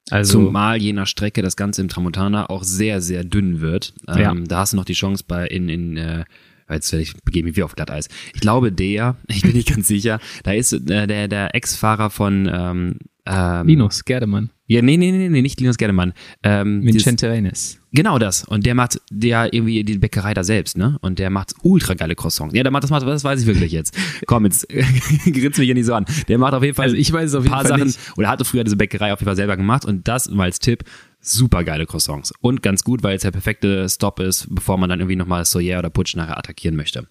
Also, 0.10 0.46
Zumal 0.46 0.78
je 0.78 0.94
nach 0.94 1.08
Strecke 1.08 1.42
das 1.42 1.58
Ganze 1.58 1.82
im 1.82 1.90
Tramontana 1.90 2.50
auch 2.50 2.64
sehr, 2.64 3.02
sehr 3.02 3.24
dünn 3.24 3.60
wird. 3.60 3.94
Ähm, 4.08 4.20
ja. 4.20 4.36
Da 4.36 4.60
hast 4.60 4.74
du 4.74 4.78
noch 4.78 4.86
die 4.86 4.94
Chance 4.94 5.24
bei 5.28 5.46
in, 5.48 5.68
in 5.68 5.98
äh, 5.98 6.24
jetzt 6.70 6.92
ich 6.94 7.14
begebe 7.24 7.48
mich 7.48 7.58
wie 7.58 7.64
auf 7.64 7.76
Glatteis. 7.76 8.08
Ich 8.34 8.42
glaube 8.42 8.72
der, 8.72 9.18
ich 9.28 9.42
bin 9.42 9.54
nicht 9.54 9.70
ganz 9.70 9.88
sicher, 9.88 10.20
da 10.44 10.54
ist 10.54 10.74
äh, 10.74 11.08
der, 11.08 11.28
der 11.28 11.56
Ex-Fahrer 11.56 12.10
von 12.10 12.50
ähm, 12.52 12.96
ähm, 13.30 13.68
Linus 13.68 14.06
Gerdemann. 14.06 14.50
Ja, 14.70 14.82
nee, 14.82 14.98
nee, 14.98 15.12
nee, 15.12 15.30
nee, 15.30 15.42
nicht 15.42 15.60
Linus 15.62 15.78
Gerdemann. 15.78 16.14
Ähm, 16.44 16.84
Vincente 16.84 17.30
Reines. 17.30 17.80
Genau 17.94 18.20
das. 18.20 18.44
Und 18.44 18.66
der 18.66 18.76
macht 18.76 19.00
der 19.10 19.54
irgendwie 19.54 19.84
die 19.86 19.98
Bäckerei 19.98 20.34
da 20.34 20.44
selbst, 20.44 20.78
ne? 20.78 20.98
Und 21.02 21.20
der 21.20 21.30
macht 21.30 21.54
ultra 21.64 21.94
geile 21.94 22.16
Croissants. 22.16 22.54
Ja, 22.54 22.64
der 22.64 22.72
macht 22.72 22.84
das 22.84 22.92
macht, 22.92 23.08
das 23.08 23.24
weiß 23.24 23.42
ich 23.42 23.48
wirklich 23.48 23.72
jetzt. 23.72 23.98
Komm, 24.26 24.44
jetzt 24.44 24.68
grinst 25.26 25.58
mich 25.58 25.66
hier 25.66 25.74
nicht 25.74 25.86
so 25.86 25.94
an. 25.94 26.06
Der 26.28 26.38
macht 26.38 26.54
auf 26.54 26.64
jeden 26.64 26.76
Fall 26.76 26.86
also 26.86 26.98
ich 26.98 27.12
weiß 27.12 27.30
es 27.30 27.36
auf 27.36 27.44
jeden 27.44 27.54
paar 27.54 27.62
Fall 27.62 27.72
Sachen 27.72 27.88
nicht. 27.88 28.00
oder 28.18 28.28
hatte 28.28 28.44
früher 28.44 28.66
diese 28.66 28.76
Bäckerei 28.76 29.14
auf 29.14 29.20
jeden 29.20 29.28
Fall 29.28 29.38
selber 29.38 29.56
gemacht 29.56 29.86
und 29.86 30.08
das 30.08 30.30
mal 30.30 30.44
als 30.44 30.60
Tipp 30.60 30.84
super 31.22 31.64
geile 31.64 31.86
Croissants. 31.86 32.34
Und 32.42 32.62
ganz 32.62 32.84
gut, 32.84 33.04
weil 33.04 33.16
es 33.16 33.22
der 33.24 33.32
perfekte 33.32 33.88
Stop 33.90 34.20
ist, 34.20 34.48
bevor 34.50 34.78
man 34.78 34.90
dann 34.90 35.00
irgendwie 35.00 35.16
nochmal 35.16 35.46
Soyer 35.46 35.80
oder 35.80 35.90
Putsch 35.90 36.16
nachher 36.16 36.38
attackieren 36.38 36.76
möchte. 36.76 37.08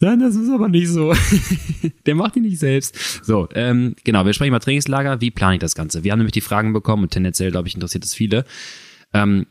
Nein, 0.00 0.20
das 0.20 0.36
ist 0.36 0.50
aber 0.50 0.68
nicht 0.68 0.88
so. 0.88 1.12
der 2.06 2.14
macht 2.14 2.36
die 2.36 2.40
nicht 2.40 2.58
selbst. 2.58 3.24
So, 3.24 3.48
ähm, 3.54 3.96
genau, 4.04 4.24
wir 4.24 4.32
sprechen 4.32 4.50
über 4.50 4.60
Trainingslager. 4.60 5.20
Wie 5.20 5.32
plane 5.32 5.54
ich 5.54 5.60
das 5.60 5.74
Ganze? 5.74 6.04
Wir 6.04 6.12
haben 6.12 6.20
nämlich 6.20 6.32
die 6.32 6.40
Fragen 6.40 6.72
bekommen 6.72 7.04
und 7.04 7.10
tendenziell, 7.10 7.50
glaube 7.50 7.66
ich, 7.66 7.74
interessiert 7.74 8.04
es 8.04 8.14
viele. 8.14 8.44
Ähm, 9.12 9.46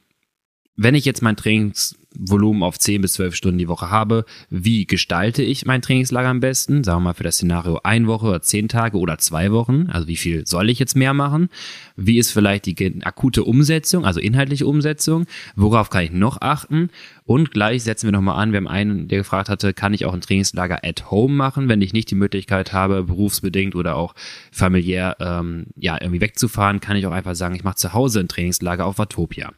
wenn 0.78 0.94
ich 0.94 1.06
jetzt 1.06 1.24
mein 1.24 1.36
Trainingsvolumen 1.36 2.62
auf 2.62 2.78
10 2.78 3.02
bis 3.02 3.14
12 3.14 3.34
Stunden 3.36 3.58
die 3.58 3.68
Woche 3.68 3.90
habe, 3.90 4.26
wie 4.52 4.86
gestalte 4.86 5.42
ich 5.42 5.66
mein 5.66 5.82
Trainingslager 5.82 6.30
am 6.30 6.40
besten? 6.40 6.84
Sagen 6.84 7.00
wir 7.00 7.06
mal 7.06 7.14
für 7.16 7.24
das 7.24 7.38
Szenario 7.38 7.80
ein 7.84 8.06
Woche 8.06 8.28
oder 8.28 8.42
zehn 8.44 8.68
Tage 8.68 9.00
oder 9.00 9.18
zwei 9.18 9.52
Wochen. 9.52 9.88
Also 9.90 10.08
wie 10.08 10.16
viel 10.16 10.46
soll 10.46 10.70
ich 10.70 10.78
jetzt 10.78 10.96
mehr 10.96 11.16
machen? 11.16 11.50
Wie 11.96 12.20
ist 12.20 12.32
vielleicht 12.32 12.68
die 12.68 13.02
akute 13.04 13.44
Umsetzung, 13.44 14.06
also 14.06 14.20
inhaltliche 14.20 14.68
Umsetzung? 14.68 15.26
Worauf 15.56 15.90
kann 15.90 16.04
ich 16.04 16.12
noch 16.12 16.42
achten? 16.42 16.92
Und 17.26 17.52
gleich 17.52 17.84
setzen 17.84 18.06
wir 18.06 18.12
nochmal 18.12 18.42
an, 18.42 18.52
wir 18.52 18.58
haben 18.58 18.68
einen, 18.68 19.08
der 19.08 19.18
gefragt 19.18 19.50
hatte, 19.50 19.74
kann 19.74 19.96
ich 19.96 20.06
auch 20.06 20.14
ein 20.14 20.22
Trainingslager 20.22 20.80
at 20.84 21.10
home 21.10 21.34
machen, 21.34 21.70
wenn 21.70 21.82
ich 21.82 21.92
nicht 21.92 22.12
die 22.12 22.16
Möglichkeit 22.16 22.72
habe, 22.72 23.04
berufsbedingt 23.04 23.74
oder 23.74 23.96
auch 23.96 24.14
familiär 24.52 25.18
ähm, 25.20 25.66
ja 25.76 25.98
irgendwie 26.00 26.22
wegzufahren, 26.22 26.82
kann 26.82 26.98
ich 26.98 27.08
auch 27.08 27.12
einfach 27.12 27.36
sagen, 27.36 27.56
ich 27.56 27.64
mache 27.64 27.78
zu 27.78 27.94
Hause 27.94 28.20
ein 28.20 28.28
Trainingslager 28.28 28.86
auf 28.86 29.00
Watopia. 29.00 29.52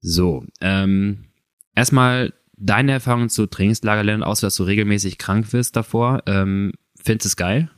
So, 0.00 0.44
ähm, 0.60 1.26
erstmal 1.74 2.32
deine 2.56 2.92
Erfahrung 2.92 3.28
zu 3.28 3.46
Trainingslager 3.46 4.04
lernen, 4.04 4.22
außer 4.22 4.46
dass 4.46 4.56
du 4.56 4.64
regelmäßig 4.64 5.18
krank 5.18 5.52
wirst 5.52 5.76
davor. 5.76 6.22
Ähm, 6.26 6.72
findest 6.96 7.24
du 7.24 7.28
es 7.28 7.36
geil? 7.36 7.70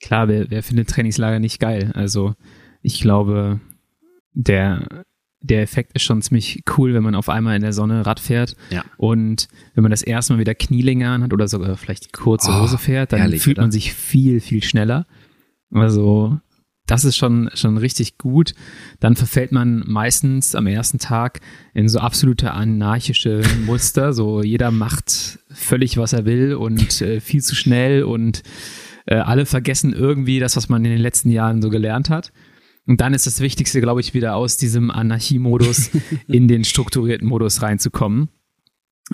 Klar, 0.00 0.28
wer, 0.28 0.50
wer 0.50 0.62
findet 0.62 0.88
Trainingslager 0.88 1.38
nicht 1.38 1.60
geil? 1.60 1.92
Also 1.94 2.34
ich 2.82 3.00
glaube, 3.00 3.60
der, 4.32 5.04
der 5.40 5.62
Effekt 5.62 5.92
ist 5.94 6.02
schon 6.02 6.22
ziemlich 6.22 6.64
cool, 6.76 6.94
wenn 6.94 7.02
man 7.02 7.14
auf 7.14 7.28
einmal 7.28 7.54
in 7.54 7.62
der 7.62 7.72
Sonne 7.72 8.06
Rad 8.06 8.18
fährt 8.18 8.56
ja. 8.70 8.84
und 8.96 9.48
wenn 9.74 9.82
man 9.82 9.90
das 9.90 10.02
erste 10.02 10.32
Mal 10.32 10.40
wieder 10.40 10.54
Knielinge 10.54 11.08
anhat 11.08 11.32
oder 11.32 11.48
sogar 11.48 11.76
vielleicht 11.76 12.12
kurze 12.12 12.50
oh, 12.50 12.62
Hose 12.62 12.78
fährt, 12.78 13.12
dann 13.12 13.20
herrlich, 13.20 13.42
fühlt 13.42 13.58
oder? 13.58 13.64
man 13.64 13.72
sich 13.72 13.92
viel, 13.92 14.40
viel 14.40 14.62
schneller. 14.62 15.06
Also 15.70 16.40
das 16.90 17.04
ist 17.04 17.16
schon, 17.16 17.50
schon 17.54 17.78
richtig 17.78 18.18
gut. 18.18 18.54
Dann 18.98 19.14
verfällt 19.14 19.52
man 19.52 19.84
meistens 19.86 20.56
am 20.56 20.66
ersten 20.66 20.98
Tag 20.98 21.40
in 21.72 21.88
so 21.88 22.00
absolute 22.00 22.50
anarchische 22.50 23.42
Muster. 23.64 24.12
So 24.12 24.42
jeder 24.42 24.72
macht 24.72 25.38
völlig, 25.52 25.96
was 25.98 26.12
er 26.12 26.24
will 26.24 26.54
und 26.54 27.00
äh, 27.00 27.20
viel 27.20 27.42
zu 27.42 27.54
schnell 27.54 28.02
und 28.02 28.42
äh, 29.06 29.14
alle 29.14 29.46
vergessen 29.46 29.92
irgendwie 29.92 30.40
das, 30.40 30.56
was 30.56 30.68
man 30.68 30.84
in 30.84 30.90
den 30.90 31.00
letzten 31.00 31.30
Jahren 31.30 31.62
so 31.62 31.70
gelernt 31.70 32.10
hat. 32.10 32.32
Und 32.86 33.00
dann 33.00 33.14
ist 33.14 33.26
das 33.26 33.40
Wichtigste, 33.40 33.80
glaube 33.80 34.00
ich, 34.00 34.14
wieder 34.14 34.34
aus 34.34 34.56
diesem 34.56 34.90
Anarchiemodus 34.90 35.90
in 36.26 36.48
den 36.48 36.64
strukturierten 36.64 37.28
Modus 37.28 37.62
reinzukommen. 37.62 38.30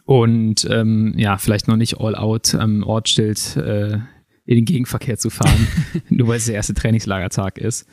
Und 0.04 0.66
ähm, 0.70 1.12
ja, 1.16 1.36
vielleicht 1.36 1.68
noch 1.68 1.76
nicht 1.76 2.00
all 2.00 2.14
out 2.14 2.54
am 2.54 2.82
Ortsschild 2.84 3.56
äh, 3.56 3.98
in 4.46 4.56
den 4.56 4.64
Gegenverkehr 4.64 5.18
zu 5.18 5.30
fahren, 5.30 5.66
nur 6.08 6.28
weil 6.28 6.38
es 6.38 6.46
der 6.46 6.54
erste 6.54 6.74
Trainingslagertag 6.74 7.58
ist. 7.58 7.86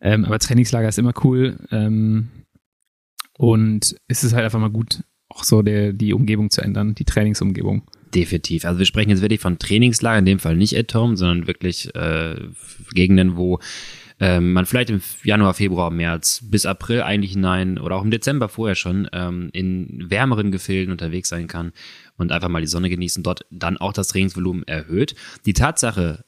Ähm, 0.00 0.24
aber 0.24 0.38
Trainingslager 0.38 0.88
ist 0.88 0.98
immer 0.98 1.14
cool. 1.24 1.58
Ähm, 1.70 2.28
und 3.36 3.96
es 4.08 4.24
ist 4.24 4.32
halt 4.32 4.44
einfach 4.44 4.58
mal 4.58 4.70
gut, 4.70 5.04
auch 5.28 5.44
so 5.44 5.62
der, 5.62 5.92
die 5.92 6.14
Umgebung 6.14 6.50
zu 6.50 6.62
ändern, 6.62 6.94
die 6.94 7.04
Trainingsumgebung. 7.04 7.82
Definitiv. 8.14 8.64
Also 8.64 8.78
wir 8.78 8.86
sprechen 8.86 9.10
jetzt 9.10 9.20
wirklich 9.20 9.40
von 9.40 9.58
Trainingslager, 9.58 10.18
in 10.18 10.24
dem 10.24 10.38
Fall 10.38 10.56
nicht 10.56 10.76
at 10.76 10.94
home, 10.94 11.16
sondern 11.16 11.46
wirklich 11.46 11.94
äh, 11.94 12.36
Gegenden, 12.92 13.36
wo 13.36 13.60
ähm, 14.20 14.52
man 14.52 14.66
vielleicht 14.66 14.90
im 14.90 15.00
Januar, 15.22 15.54
Februar, 15.54 15.90
März 15.90 16.42
bis 16.50 16.66
April 16.66 17.02
eigentlich 17.02 17.32
hinein 17.32 17.78
oder 17.78 17.96
auch 17.96 18.02
im 18.02 18.10
Dezember 18.10 18.48
vorher 18.48 18.74
schon 18.74 19.08
ähm, 19.12 19.50
in 19.52 20.06
wärmeren 20.10 20.50
Gefilden 20.50 20.90
unterwegs 20.90 21.28
sein 21.28 21.46
kann 21.46 21.72
und 22.18 22.32
einfach 22.32 22.48
mal 22.48 22.60
die 22.60 22.68
Sonne 22.68 22.90
genießen, 22.90 23.22
dort 23.22 23.46
dann 23.50 23.78
auch 23.78 23.92
das 23.92 24.08
Trainingsvolumen 24.08 24.66
erhöht. 24.66 25.14
Die 25.46 25.54
Tatsache, 25.54 26.24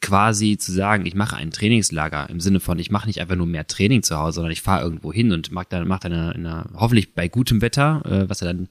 quasi 0.00 0.56
zu 0.56 0.72
sagen, 0.72 1.04
ich 1.04 1.14
mache 1.14 1.36
ein 1.36 1.50
Trainingslager 1.50 2.28
im 2.30 2.40
Sinne 2.40 2.60
von, 2.60 2.78
ich 2.78 2.90
mache 2.90 3.06
nicht 3.06 3.20
einfach 3.20 3.36
nur 3.36 3.46
mehr 3.46 3.66
Training 3.66 4.02
zu 4.02 4.18
Hause, 4.18 4.36
sondern 4.36 4.52
ich 4.52 4.62
fahre 4.62 4.82
irgendwo 4.82 5.12
hin 5.12 5.30
und 5.32 5.52
mache 5.52 5.66
dann, 5.68 5.86
mach 5.86 6.00
dann 6.00 6.12
eine, 6.12 6.34
eine, 6.34 6.64
hoffentlich 6.74 7.14
bei 7.14 7.28
gutem 7.28 7.60
Wetter, 7.60 8.02
äh, 8.06 8.28
was 8.28 8.40
ja 8.40 8.46
dann 8.46 8.68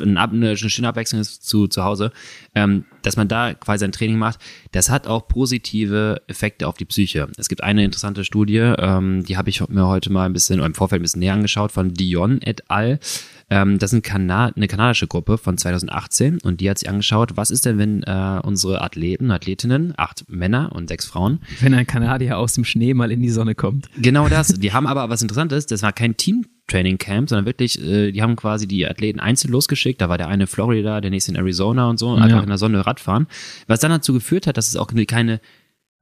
eine, 0.00 0.20
eine 0.20 0.56
schöne 0.56 0.88
Abwechslung 0.88 1.20
ist 1.20 1.46
zu, 1.46 1.66
zu 1.66 1.82
Hause, 1.82 2.12
ähm, 2.54 2.84
dass 3.02 3.16
man 3.16 3.26
da 3.26 3.54
quasi 3.54 3.84
ein 3.84 3.92
Training 3.92 4.18
macht, 4.18 4.38
das 4.70 4.88
hat 4.88 5.08
auch 5.08 5.26
positive 5.26 6.22
Effekte 6.28 6.68
auf 6.68 6.76
die 6.76 6.84
Psyche. 6.84 7.28
Es 7.36 7.48
gibt 7.48 7.62
eine 7.62 7.84
interessante 7.84 8.24
Studie, 8.24 8.58
ähm, 8.78 9.24
die 9.24 9.36
habe 9.36 9.50
ich 9.50 9.66
mir 9.68 9.86
heute 9.86 10.12
mal 10.12 10.26
ein 10.26 10.32
bisschen, 10.32 10.60
oder 10.60 10.66
im 10.66 10.74
Vorfeld 10.74 11.00
ein 11.00 11.02
bisschen 11.02 11.20
näher 11.20 11.34
angeschaut, 11.34 11.72
von 11.72 11.92
Dion 11.92 12.40
et 12.42 12.70
al., 12.70 13.00
ähm, 13.50 13.78
das 13.78 13.92
ist 13.92 13.98
ein 13.98 14.02
Kana 14.02 14.46
eine 14.54 14.68
kanadische 14.68 15.06
Gruppe 15.06 15.38
von 15.38 15.56
2018 15.56 16.38
und 16.42 16.60
die 16.60 16.68
hat 16.68 16.78
sich 16.78 16.88
angeschaut, 16.88 17.36
was 17.36 17.50
ist 17.50 17.64
denn, 17.66 17.78
wenn 17.78 18.02
äh, 18.02 18.40
unsere 18.42 18.82
Athleten, 18.82 19.30
Athletinnen, 19.30 19.94
acht 19.96 20.28
Männer 20.28 20.72
und 20.74 20.88
sechs 20.88 21.06
Frauen. 21.06 21.40
Wenn 21.60 21.74
ein 21.74 21.86
Kanadier 21.86 22.38
aus 22.38 22.54
dem 22.54 22.64
Schnee 22.64 22.94
mal 22.94 23.10
in 23.10 23.22
die 23.22 23.30
Sonne 23.30 23.54
kommt. 23.54 23.88
Genau 23.96 24.28
das. 24.28 24.48
Die 24.48 24.72
haben 24.72 24.86
aber 24.86 25.08
was 25.08 25.22
Interessantes, 25.22 25.66
das 25.66 25.82
war 25.82 25.92
kein 25.92 26.16
Team. 26.16 26.46
Training 26.70 26.98
Camp, 26.98 27.30
sondern 27.30 27.46
wirklich, 27.46 27.82
äh, 27.82 28.12
die 28.12 28.20
haben 28.20 28.36
quasi 28.36 28.68
die 28.68 28.86
Athleten 28.86 29.20
einzeln 29.20 29.52
losgeschickt. 29.52 30.02
Da 30.02 30.10
war 30.10 30.18
der 30.18 30.28
eine 30.28 30.46
Florida, 30.46 31.00
der 31.00 31.10
nächste 31.10 31.30
in 31.32 31.38
Arizona 31.38 31.88
und 31.88 31.98
so, 31.98 32.10
und 32.10 32.18
Ja. 32.18 32.24
einfach 32.24 32.42
in 32.42 32.48
der 32.50 32.58
Sonne 32.58 32.86
Radfahren. 32.86 33.26
Was 33.68 33.80
dann 33.80 33.90
dazu 33.90 34.12
geführt 34.12 34.46
hat, 34.46 34.58
dass 34.58 34.68
es 34.68 34.76
auch 34.76 34.88
keine, 35.06 35.40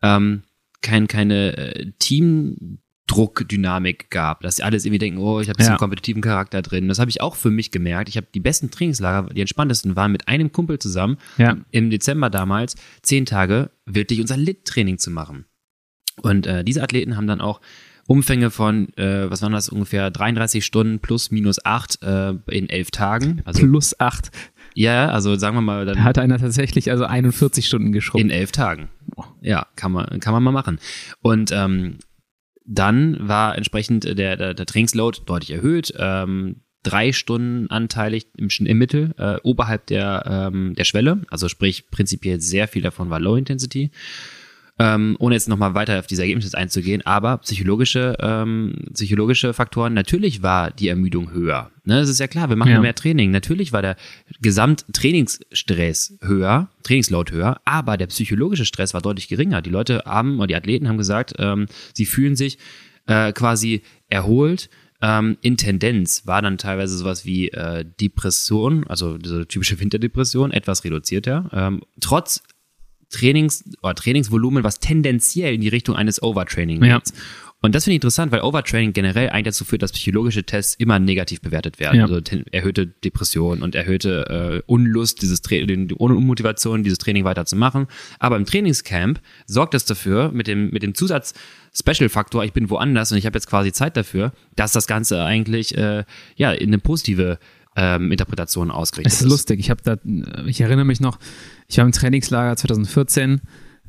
ähm, 0.02 0.42
kein, 0.82 1.06
keine 1.06 1.56
äh, 1.56 1.92
Teamdruckdynamik 3.06 4.10
gab, 4.10 4.40
dass 4.42 4.60
alle 4.60 4.76
irgendwie 4.76 4.98
denken, 4.98 5.18
oh, 5.18 5.40
ich 5.40 5.48
habe 5.48 5.56
diesen 5.58 5.72
Ja. 5.72 5.76
kompetitiven 5.78 6.22
Charakter 6.22 6.62
drin. 6.62 6.88
Das 6.88 6.98
habe 6.98 7.10
ich 7.10 7.20
auch 7.20 7.34
für 7.36 7.50
mich 7.50 7.70
gemerkt. 7.70 8.08
Ich 8.08 8.16
habe 8.16 8.26
die 8.34 8.40
besten 8.40 8.70
Trainingslager, 8.70 9.32
die 9.32 9.40
entspanntesten 9.40 9.96
waren 9.96 10.12
mit 10.12 10.28
einem 10.28 10.52
Kumpel 10.52 10.78
zusammen 10.78 11.16
Ja. 11.38 11.56
im 11.70 11.90
Dezember 11.90 12.30
damals 12.30 12.76
zehn 13.02 13.26
Tage 13.26 13.70
wirklich 13.84 14.20
unser 14.20 14.36
Lit-Training 14.36 14.98
zu 14.98 15.10
machen. 15.10 15.44
Und 16.22 16.46
äh, 16.46 16.64
diese 16.64 16.82
Athleten 16.82 17.16
haben 17.16 17.26
dann 17.26 17.40
auch 17.40 17.60
Umfänge 18.08 18.50
von, 18.50 18.88
äh, 18.96 19.28
was 19.30 19.42
waren 19.42 19.52
das, 19.52 19.68
ungefähr 19.68 20.10
33 20.10 20.64
Stunden 20.64 21.00
plus 21.00 21.30
minus 21.30 21.64
8 21.64 22.02
äh, 22.02 22.34
in 22.50 22.68
elf 22.68 22.90
Tagen. 22.92 23.42
Also 23.44 23.66
Plus 23.66 23.98
acht. 23.98 24.30
ja, 24.74 25.08
also 25.08 25.34
sagen 25.36 25.56
wir 25.56 25.60
mal 25.60 25.84
Da 25.84 25.94
dann 25.94 26.04
hat 26.04 26.16
einer 26.18 26.38
tatsächlich 26.38 26.90
also 26.90 27.04
41 27.04 27.66
Stunden 27.66 27.90
geschrubbt. 27.92 28.22
in 28.22 28.30
elf 28.30 28.52
Tagen. 28.52 28.88
Ja, 29.40 29.66
kann 29.74 29.90
man, 29.92 30.20
kann 30.20 30.32
man 30.32 30.42
mal 30.42 30.52
machen. 30.52 30.78
Und 31.20 31.50
ähm, 31.52 31.98
dann 32.66 33.16
war 33.20 33.56
entsprechend 33.56 34.04
der, 34.04 34.36
der, 34.36 34.54
der 34.54 34.66
Trainingsload 34.66 35.20
deutlich 35.26 35.52
erhöht. 35.52 35.94
Ähm, 35.98 36.62
drei 36.82 37.12
Stunden 37.12 37.68
anteilig 37.70 38.26
im, 38.36 38.48
im 38.48 38.78
Mittel 38.78 39.14
äh, 39.18 39.36
oberhalb 39.42 39.86
der, 39.86 40.50
ähm, 40.52 40.74
der 40.76 40.84
Schwelle. 40.84 41.22
Also 41.30 41.48
sprich, 41.48 41.90
prinzipiell 41.90 42.40
sehr 42.40 42.68
viel 42.68 42.82
davon 42.82 43.10
war 43.10 43.20
Low 43.20 43.36
Intensity. 43.36 43.90
Ähm, 44.78 45.16
ohne 45.20 45.34
jetzt 45.34 45.48
nochmal 45.48 45.72
weiter 45.72 45.98
auf 45.98 46.06
diese 46.06 46.20
Ergebnisse 46.20 46.56
einzugehen, 46.56 47.00
aber 47.06 47.38
psychologische, 47.38 48.14
ähm, 48.20 48.74
psychologische 48.92 49.54
Faktoren, 49.54 49.94
natürlich 49.94 50.42
war 50.42 50.70
die 50.70 50.88
Ermüdung 50.88 51.32
höher. 51.32 51.70
Ne, 51.84 51.98
das 52.00 52.10
ist 52.10 52.20
ja 52.20 52.26
klar, 52.26 52.50
wir 52.50 52.56
machen 52.56 52.72
Ja. 52.72 52.80
mehr 52.80 52.94
Training. 52.94 53.30
Natürlich 53.30 53.72
war 53.72 53.80
der 53.80 53.96
Gesamttrainingsstress 54.42 56.18
höher, 56.20 56.68
Trainingsload 56.82 57.32
höher, 57.32 57.60
aber 57.64 57.96
der 57.96 58.06
psychologische 58.08 58.64
Stress 58.64 58.92
war 58.94 59.00
deutlich 59.00 59.28
geringer. 59.28 59.62
Die 59.62 59.70
Leute 59.70 60.02
haben, 60.04 60.38
oder 60.38 60.48
die 60.48 60.56
Athleten 60.56 60.88
haben 60.88 60.98
gesagt, 60.98 61.34
ähm, 61.38 61.66
sie 61.94 62.06
fühlen 62.06 62.36
sich 62.36 62.58
äh, 63.06 63.32
quasi 63.32 63.82
erholt. 64.08 64.68
Ähm, 65.02 65.36
in 65.42 65.56
Tendenz 65.56 66.26
war 66.26 66.42
dann 66.42 66.58
teilweise 66.58 66.96
sowas 66.96 67.24
wie 67.24 67.48
äh, 67.48 67.84
Depression, 68.00 68.86
also 68.88 69.18
diese 69.18 69.46
typische 69.46 69.78
Winterdepression, 69.78 70.50
etwas 70.52 70.84
reduzierter. 70.84 71.48
Ähm, 71.52 71.82
trotz 72.00 72.42
Trainings 73.10 73.64
oder 73.82 73.94
Trainingsvolumen, 73.94 74.64
was 74.64 74.80
tendenziell 74.80 75.54
in 75.54 75.60
die 75.60 75.68
Richtung 75.68 75.96
eines 75.96 76.22
Overtraining 76.22 76.80
geht. 76.80 76.90
Ja. 76.90 77.00
Und 77.62 77.74
das 77.74 77.84
finde 77.84 77.94
ich 77.94 77.96
interessant, 77.96 78.32
weil 78.32 78.42
Overtraining 78.42 78.92
generell 78.92 79.30
eigentlich 79.30 79.54
dazu 79.54 79.64
führt, 79.64 79.82
dass 79.82 79.90
psychologische 79.92 80.44
Tests 80.44 80.74
immer 80.74 80.98
negativ 80.98 81.40
bewertet 81.40 81.80
werden. 81.80 81.96
Ja. 81.96 82.04
Also 82.04 82.20
erhöhte 82.52 82.86
Depression 82.86 83.62
und 83.62 83.74
erhöhte 83.74 84.62
äh, 84.66 84.70
Unlust, 84.70 85.22
dieses 85.22 85.40
Tra 85.40 85.56
die 85.56 85.94
Unmotivation, 85.94 86.84
dieses 86.84 86.98
Training 86.98 87.24
weiterzumachen. 87.24 87.86
Aber 88.18 88.36
im 88.36 88.44
Trainingscamp 88.44 89.20
sorgt 89.46 89.74
es 89.74 89.86
dafür, 89.86 90.30
mit 90.32 90.46
dem, 90.46 90.70
mit 90.70 90.82
dem 90.82 90.94
Zusatz 90.94 91.34
Special-Faktor, 91.72 92.44
ich 92.44 92.52
bin 92.52 92.70
woanders 92.70 93.12
und 93.12 93.18
ich 93.18 93.26
habe 93.26 93.36
jetzt 93.36 93.48
quasi 93.48 93.72
Zeit 93.72 93.96
dafür, 93.96 94.32
dass 94.54 94.72
das 94.72 94.86
Ganze 94.86 95.24
eigentlich 95.24 95.76
äh, 95.76 96.04
ja 96.36 96.52
in 96.52 96.68
eine 96.68 96.78
positive 96.78 97.38
ähm, 97.76 98.10
Interpretation 98.10 98.70
ausgerichtet 98.70 99.12
Es 99.12 99.20
ist 99.20 99.28
lustig. 99.28 99.60
Ich 99.60 99.70
habe 99.70 99.82
da, 99.84 99.96
ich 100.46 100.60
erinnere 100.60 100.84
mich 100.86 101.00
noch, 101.00 101.18
ich 101.68 101.78
war 101.78 101.84
im 101.84 101.92
Trainingslager 101.92 102.56
2014, 102.56 103.40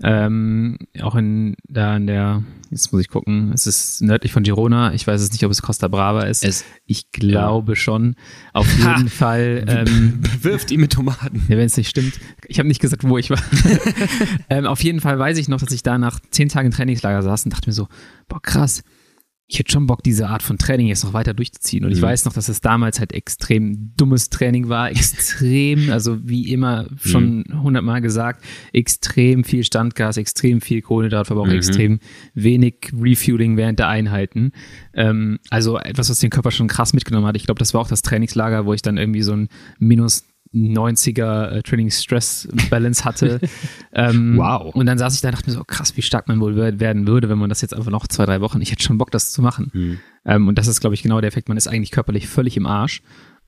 ähm, 0.03 0.77
auch 1.01 1.15
in 1.15 1.55
da 1.67 1.95
in 1.97 2.05
der, 2.05 2.43
jetzt 2.69 2.91
muss 2.91 3.01
ich 3.01 3.07
gucken, 3.07 3.51
es 3.53 3.65
ist 3.65 4.01
nördlich 4.01 4.31
von 4.31 4.43
Girona. 4.43 4.93
Ich 4.93 5.07
weiß 5.07 5.19
es 5.21 5.31
nicht, 5.31 5.43
ob 5.43 5.51
es 5.51 5.63
Costa 5.63 5.87
Brava 5.87 6.23
ist. 6.23 6.43
Es 6.43 6.65
ich 6.85 7.11
glaube 7.11 7.75
schon. 7.75 8.15
Auf 8.53 8.67
Ha! 8.83 8.97
jeden 8.97 9.09
Fall. 9.09 9.65
Ähm, 9.67 10.19
wirft 10.41 10.69
ihn 10.69 10.81
mit 10.81 10.93
Tomaten. 10.93 11.43
Ja, 11.49 11.57
wenn 11.57 11.65
es 11.65 11.77
nicht 11.77 11.89
stimmt. 11.89 12.19
Ich 12.45 12.59
habe 12.59 12.67
nicht 12.67 12.79
gesagt, 12.79 13.07
wo 13.07 13.17
ich 13.17 13.31
war. 13.31 13.41
ähm, 14.49 14.67
auf 14.67 14.83
jeden 14.83 15.01
Fall 15.01 15.17
weiß 15.17 15.37
ich 15.39 15.47
noch, 15.47 15.59
dass 15.59 15.71
ich 15.71 15.81
da 15.81 15.97
nach 15.97 16.19
zehn 16.29 16.49
Tagen 16.49 16.69
Trainingslager 16.69 17.23
saß 17.23 17.45
und 17.45 17.53
dachte 17.53 17.69
mir 17.69 17.73
so, 17.73 17.87
boah, 18.27 18.41
krass. 18.41 18.83
Ich 19.49 19.59
hätte 19.59 19.71
schon 19.71 19.87
Bock, 19.87 20.03
diese 20.03 20.27
Art 20.27 20.43
von 20.43 20.57
Training 20.57 20.87
jetzt 20.87 21.05
noch 21.05 21.13
weiter 21.13 21.33
durchzuziehen. 21.33 21.85
Und 21.85 21.91
ich 21.91 21.99
mhm. 21.99 22.03
weiß 22.07 22.25
noch, 22.25 22.33
dass 22.33 22.49
es 22.49 22.59
damals 22.59 22.99
halt 22.99 23.13
extrem 23.13 23.93
dummes 23.95 24.29
Training 24.29 24.67
war, 24.67 24.91
extrem, 24.91 25.89
also 25.89 26.17
wie 26.27 26.51
immer 26.51 26.87
schon 26.97 27.45
mhm. 27.47 27.63
hundertmal 27.63 28.01
gesagt, 28.01 28.43
extrem 28.73 29.45
viel 29.45 29.63
Standgas, 29.63 30.17
extrem 30.17 30.59
viel 30.59 30.81
Kohlenhydratverbrauch, 30.81 31.45
mhm. 31.47 31.53
extrem 31.53 31.99
wenig 32.33 32.91
Refueling 32.93 33.55
während 33.55 33.79
der 33.79 33.87
Einheiten. 33.87 34.51
Ähm, 34.93 35.39
also 35.49 35.77
etwas, 35.77 36.09
was 36.09 36.19
den 36.19 36.29
Körper 36.29 36.51
schon 36.51 36.67
krass 36.67 36.93
mitgenommen 36.93 37.25
hat. 37.25 37.37
Ich 37.37 37.45
glaube, 37.45 37.59
das 37.59 37.73
war 37.73 37.79
auch 37.79 37.87
das 37.87 38.01
Trainingslager, 38.01 38.65
wo 38.65 38.73
ich 38.73 38.81
dann 38.81 38.97
irgendwie 38.97 39.21
so 39.21 39.31
ein 39.31 39.47
minus 39.79 40.25
90er 40.65 41.49
äh, 41.49 41.61
Training 41.63 41.89
Stress 41.89 42.47
Balance 42.69 43.05
hatte. 43.05 43.39
ähm, 43.93 44.37
wow. 44.37 44.73
Und 44.73 44.85
dann 44.85 44.97
saß 44.97 45.15
ich 45.15 45.21
da 45.21 45.29
und 45.29 45.35
dachte 45.35 45.49
mir 45.49 45.55
so, 45.55 45.63
krass, 45.63 45.95
wie 45.97 46.01
stark 46.01 46.27
man 46.27 46.39
wohl 46.39 46.55
werden 46.55 47.07
würde, 47.07 47.29
wenn 47.29 47.37
man 47.37 47.49
das 47.49 47.61
jetzt 47.61 47.73
einfach 47.73 47.91
noch 47.91 48.07
zwei, 48.07 48.25
drei 48.25 48.41
Wochen, 48.41 48.61
ich 48.61 48.71
hätte 48.71 48.83
schon 48.83 48.97
Bock, 48.97 49.11
das 49.11 49.31
zu 49.31 49.41
machen. 49.41 49.71
Mhm. 49.73 49.99
Ähm, 50.25 50.47
und 50.47 50.57
das 50.57 50.67
ist, 50.67 50.81
glaube 50.81 50.95
ich, 50.95 51.03
genau 51.03 51.21
der 51.21 51.27
Effekt. 51.29 51.49
Man 51.49 51.57
ist 51.57 51.67
eigentlich 51.67 51.91
körperlich 51.91 52.27
völlig 52.27 52.57
im 52.57 52.65
Arsch, 52.65 53.01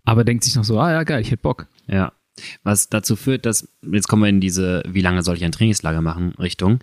aber 0.03 0.23
denkt 0.23 0.43
sich 0.43 0.55
noch 0.55 0.63
so, 0.63 0.79
ah 0.79 0.91
ja, 0.91 1.03
geil, 1.03 1.21
ich 1.21 1.31
hätte 1.31 1.41
Bock. 1.41 1.67
Ja. 1.87 2.13
Was 2.63 2.87
dazu 2.87 3.15
führt, 3.15 3.45
dass, 3.45 3.67
jetzt 3.81 4.07
kommen 4.07 4.23
wir 4.23 4.29
in 4.29 4.39
diese, 4.39 4.83
wie 4.87 5.01
lange 5.01 5.23
soll 5.23 5.35
ich 5.35 5.43
ein 5.43 5.51
Trainingslager 5.51 6.01
machen, 6.01 6.33
Richtung 6.39 6.79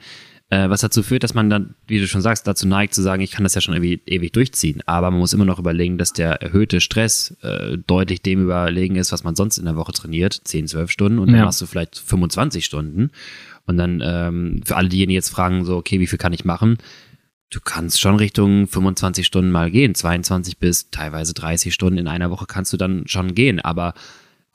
äh, 0.48 0.70
was 0.70 0.80
dazu 0.80 1.02
führt, 1.02 1.24
dass 1.24 1.34
man 1.34 1.50
dann, 1.50 1.74
wie 1.88 1.98
du 1.98 2.06
schon 2.06 2.20
sagst, 2.20 2.46
dazu 2.46 2.68
neigt 2.68 2.94
zu 2.94 3.02
sagen, 3.02 3.22
ich 3.22 3.32
kann 3.32 3.42
das 3.42 3.54
ja 3.54 3.60
schon 3.60 3.74
irgendwie 3.74 4.00
ewig 4.06 4.32
durchziehen. 4.32 4.80
Aber 4.86 5.10
man 5.10 5.18
muss 5.18 5.32
immer 5.32 5.44
noch 5.44 5.58
überlegen, 5.58 5.98
dass 5.98 6.12
der 6.12 6.40
erhöhte 6.40 6.80
Stress 6.80 7.36
äh, 7.42 7.78
deutlich 7.78 8.22
dem 8.22 8.44
überlegen 8.44 8.94
ist, 8.96 9.10
was 9.10 9.24
man 9.24 9.34
sonst 9.34 9.58
in 9.58 9.64
der 9.64 9.76
Woche 9.76 9.92
trainiert, 9.92 10.40
10, 10.44 10.68
12 10.68 10.90
Stunden 10.90 11.18
und 11.18 11.28
dann 11.28 11.38
ja. 11.38 11.44
machst 11.44 11.60
du 11.60 11.66
vielleicht 11.66 11.98
25 11.98 12.64
Stunden. 12.64 13.10
Und 13.66 13.76
dann 13.76 14.00
ähm, 14.04 14.60
für 14.64 14.76
alle 14.76 14.88
diejenigen, 14.88 15.10
die 15.10 15.16
jetzt 15.16 15.30
fragen, 15.30 15.64
so, 15.64 15.76
okay, 15.76 15.98
wie 15.98 16.06
viel 16.06 16.18
kann 16.18 16.32
ich 16.32 16.44
machen? 16.44 16.78
Du 17.50 17.60
kannst 17.60 18.00
schon 18.00 18.16
Richtung 18.16 18.68
25 18.68 19.26
Stunden 19.26 19.50
mal 19.50 19.70
gehen, 19.70 19.96
22 19.96 20.58
bis 20.58 20.90
teilweise 20.90 21.34
30 21.34 21.74
Stunden 21.74 21.98
in 21.98 22.08
einer 22.08 22.30
Woche 22.30 22.46
kannst 22.46 22.72
du 22.72 22.76
dann 22.76 23.06
schon 23.06 23.34
gehen, 23.34 23.60
aber 23.60 23.94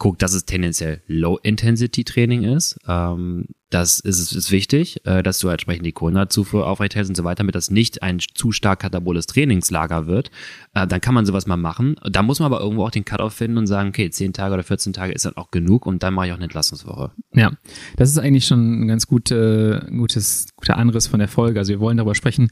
guck, 0.02 0.18
dass 0.18 0.34
es 0.34 0.46
tendenziell 0.46 1.00
Low-Intensity-Training 1.06 2.44
ist. 2.44 2.80
Ähm, 2.88 3.46
das 3.70 4.00
ist, 4.00 4.32
ist 4.32 4.50
wichtig, 4.50 5.06
äh, 5.06 5.22
dass 5.22 5.38
du 5.38 5.48
entsprechend 5.48 5.86
die 5.86 5.92
Kohlenhydratzufuhr 5.92 6.66
aufrechterhältst 6.66 7.12
und 7.12 7.16
so 7.16 7.24
weiter, 7.24 7.44
damit 7.44 7.54
das 7.54 7.70
nicht 7.70 8.02
ein 8.02 8.18
zu 8.20 8.52
stark 8.52 8.80
kataboles 8.80 9.28
Trainingslager 9.28 10.08
wird. 10.08 10.32
Äh, 10.74 10.88
dann 10.88 11.02
kann 11.02 11.14
man 11.14 11.28
sowas 11.28 11.46
mal 11.46 11.56
machen. 11.56 11.98
Da 12.04 12.24
muss 12.24 12.40
man 12.40 12.48
aber 12.48 12.62
irgendwo 12.62 12.84
auch 12.84 12.90
den 12.90 13.06
Cut-Off 13.06 13.34
finden 13.36 13.60
und 13.60 13.68
sagen, 13.68 13.90
okay, 13.90 14.10
10 14.10 14.34
Tage 14.34 14.56
oder 14.56 14.64
14 14.64 14.92
Tage 14.92 15.14
ist 15.14 15.26
dann 15.26 15.38
auch 15.38 15.52
genug 15.52 15.86
und 15.86 16.02
dann 16.02 16.16
mache 16.16 16.26
ich 16.26 16.32
auch 16.32 16.38
eine 16.38 16.46
Entlassungswoche. 16.46 17.12
Ja, 17.36 17.52
das 17.96 18.10
ist 18.10 18.18
eigentlich 18.18 18.48
schon 18.48 18.82
ein 18.82 18.88
ganz 18.88 19.06
gute, 19.06 19.88
gutes, 19.96 20.48
guter 20.56 20.78
Anriss 20.78 21.06
von 21.06 21.20
der 21.20 21.28
Folge. 21.28 21.60
Also 21.60 21.74
wir 21.74 21.80
wollen 21.80 21.98
darüber 21.98 22.16
sprechen. 22.16 22.50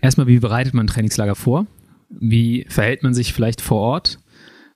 Erstmal, 0.00 0.26
wie 0.26 0.40
bereitet 0.40 0.74
man 0.74 0.86
ein 0.86 0.88
Trainingslager 0.88 1.36
vor? 1.36 1.68
Wie 2.08 2.66
verhält 2.68 3.04
man 3.04 3.14
sich 3.14 3.32
vielleicht 3.32 3.60
vor 3.60 3.78
Ort? 3.78 4.18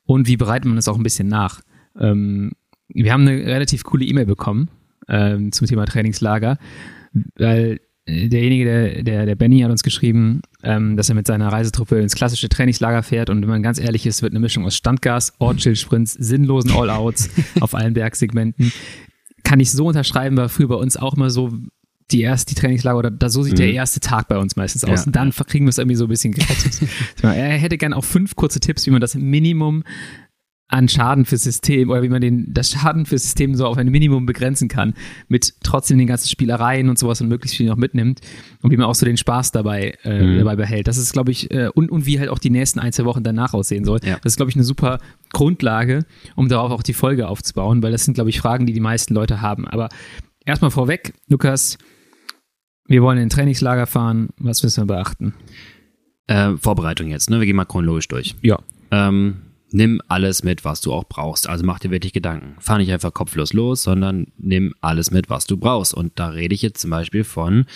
Und 0.04 0.28
wie 0.28 0.36
bereitet 0.36 0.66
man 0.66 0.78
es 0.78 0.86
auch 0.86 0.96
ein 0.96 1.02
bisschen 1.02 1.26
nach? 1.26 1.62
Ähm, 2.00 2.52
wir 2.88 3.12
haben 3.12 3.26
eine 3.26 3.44
relativ 3.46 3.84
coole 3.84 4.04
E-Mail 4.04 4.26
bekommen 4.26 4.70
ähm, 5.08 5.52
zum 5.52 5.66
Thema 5.66 5.86
Trainingslager, 5.86 6.58
weil 7.36 7.80
äh, 8.06 8.28
derjenige, 8.28 8.64
der, 8.64 9.02
der, 9.02 9.26
der 9.26 9.34
Benny 9.34 9.60
hat 9.60 9.70
uns 9.70 9.82
geschrieben, 9.82 10.40
ähm, 10.62 10.96
dass 10.96 11.08
er 11.08 11.14
mit 11.14 11.26
seiner 11.26 11.48
Reisetruppe 11.48 11.98
ins 12.00 12.14
klassische 12.14 12.48
Trainingslager 12.48 13.02
fährt 13.02 13.30
und 13.30 13.42
wenn 13.42 13.48
man 13.48 13.62
ganz 13.62 13.78
ehrlich 13.78 14.06
ist, 14.06 14.22
wird 14.22 14.32
eine 14.32 14.40
Mischung 14.40 14.64
aus 14.64 14.76
Standgas, 14.76 15.34
Ortsschild-Sprints, 15.38 16.12
sinnlosen 16.12 16.70
All-Outs 16.70 17.30
auf 17.60 17.74
allen 17.74 17.94
Bergsegmenten. 17.94 18.72
Kann 19.42 19.60
ich 19.60 19.70
so 19.70 19.86
unterschreiben, 19.86 20.36
war 20.36 20.48
früher 20.48 20.68
bei 20.68 20.74
uns 20.76 20.96
auch 20.96 21.14
immer 21.14 21.30
so, 21.30 21.52
die 22.12 22.20
erste 22.20 22.54
die 22.54 22.60
Trainingslager 22.60 22.98
oder 22.98 23.10
da 23.10 23.28
so 23.28 23.42
sieht 23.42 23.54
mhm. 23.54 23.58
der 23.58 23.72
erste 23.72 23.98
Tag 23.98 24.28
bei 24.28 24.38
uns 24.38 24.54
meistens 24.54 24.84
aus. 24.84 25.00
Ja. 25.00 25.06
Und 25.06 25.16
dann 25.16 25.32
kriegen 25.32 25.66
wir 25.66 25.70
es 25.70 25.78
irgendwie 25.78 25.96
so 25.96 26.04
ein 26.04 26.08
bisschen 26.08 26.32
gerettet. 26.32 26.80
er 27.22 27.58
hätte 27.58 27.78
gern 27.78 27.92
auch 27.92 28.04
fünf 28.04 28.36
kurze 28.36 28.60
Tipps, 28.60 28.86
wie 28.86 28.90
man 28.90 29.00
das 29.00 29.16
Minimum 29.16 29.82
an 30.68 30.88
Schaden 30.88 31.24
fürs 31.24 31.44
System 31.44 31.90
oder 31.90 32.02
wie 32.02 32.08
man 32.08 32.20
den, 32.20 32.52
das 32.52 32.70
Schaden 32.70 33.06
fürs 33.06 33.22
System 33.22 33.54
so 33.54 33.66
auf 33.66 33.78
ein 33.78 33.88
Minimum 33.88 34.26
begrenzen 34.26 34.68
kann, 34.68 34.94
mit 35.28 35.54
trotzdem 35.62 35.96
den 35.98 36.08
ganzen 36.08 36.28
Spielereien 36.28 36.88
und 36.88 36.98
sowas 36.98 37.20
und 37.20 37.28
möglichst 37.28 37.56
viel 37.56 37.66
noch 37.66 37.76
mitnimmt 37.76 38.20
und 38.62 38.72
wie 38.72 38.76
man 38.76 38.86
auch 38.86 38.94
so 38.96 39.06
den 39.06 39.16
Spaß 39.16 39.52
dabei, 39.52 39.96
äh, 40.02 40.22
mhm. 40.22 40.38
dabei 40.38 40.56
behält. 40.56 40.88
Das 40.88 40.96
ist, 40.96 41.12
glaube 41.12 41.30
ich, 41.30 41.50
äh, 41.52 41.68
und, 41.72 41.90
und 41.90 42.06
wie 42.06 42.18
halt 42.18 42.30
auch 42.30 42.40
die 42.40 42.50
nächsten 42.50 42.80
ein, 42.80 42.92
zwei 42.92 43.04
Wochen 43.04 43.22
danach 43.22 43.54
aussehen 43.54 43.84
soll. 43.84 44.00
Ja. 44.02 44.18
Das 44.22 44.32
ist, 44.32 44.36
glaube 44.36 44.50
ich, 44.50 44.56
eine 44.56 44.64
super 44.64 44.98
Grundlage, 45.32 46.04
um 46.34 46.48
darauf 46.48 46.72
auch 46.72 46.82
die 46.82 46.94
Folge 46.94 47.28
aufzubauen, 47.28 47.82
weil 47.82 47.92
das 47.92 48.04
sind, 48.04 48.14
glaube 48.14 48.30
ich, 48.30 48.40
Fragen, 48.40 48.66
die 48.66 48.72
die 48.72 48.80
meisten 48.80 49.14
Leute 49.14 49.40
haben. 49.40 49.68
Aber 49.68 49.88
erstmal 50.44 50.72
vorweg, 50.72 51.14
Lukas, 51.28 51.78
wir 52.88 53.02
wollen 53.02 53.18
in 53.18 53.24
ein 53.24 53.30
Trainingslager 53.30 53.86
fahren. 53.86 54.30
Was 54.38 54.64
müssen 54.64 54.82
wir 54.82 54.94
beachten? 54.96 55.34
Äh, 56.26 56.56
Vorbereitung 56.56 57.08
jetzt, 57.08 57.30
ne? 57.30 57.38
Wir 57.38 57.46
gehen 57.46 57.56
mal 57.56 57.64
chronologisch 57.64 58.08
durch. 58.08 58.34
Ja. 58.42 58.58
Ähm, 58.90 59.42
nimm 59.76 60.00
alles 60.08 60.42
mit, 60.42 60.64
was 60.64 60.80
du 60.80 60.92
auch 60.92 61.04
brauchst. 61.04 61.48
Also 61.48 61.64
mach 61.64 61.78
dir 61.78 61.90
wirklich 61.90 62.14
Gedanken. 62.14 62.56
Fahr 62.58 62.78
nicht 62.78 62.90
einfach 62.92 63.12
kopflos 63.12 63.52
los, 63.52 63.82
sondern 63.82 64.28
nimm 64.38 64.74
alles 64.80 65.10
mit, 65.10 65.28
was 65.28 65.46
du 65.46 65.58
brauchst. 65.58 65.92
Und 65.92 66.18
da 66.18 66.28
rede 66.28 66.54
ich 66.54 66.62
jetzt 66.62 66.80
zum 66.80 66.90
Beispiel 66.90 67.24
von 67.24 67.66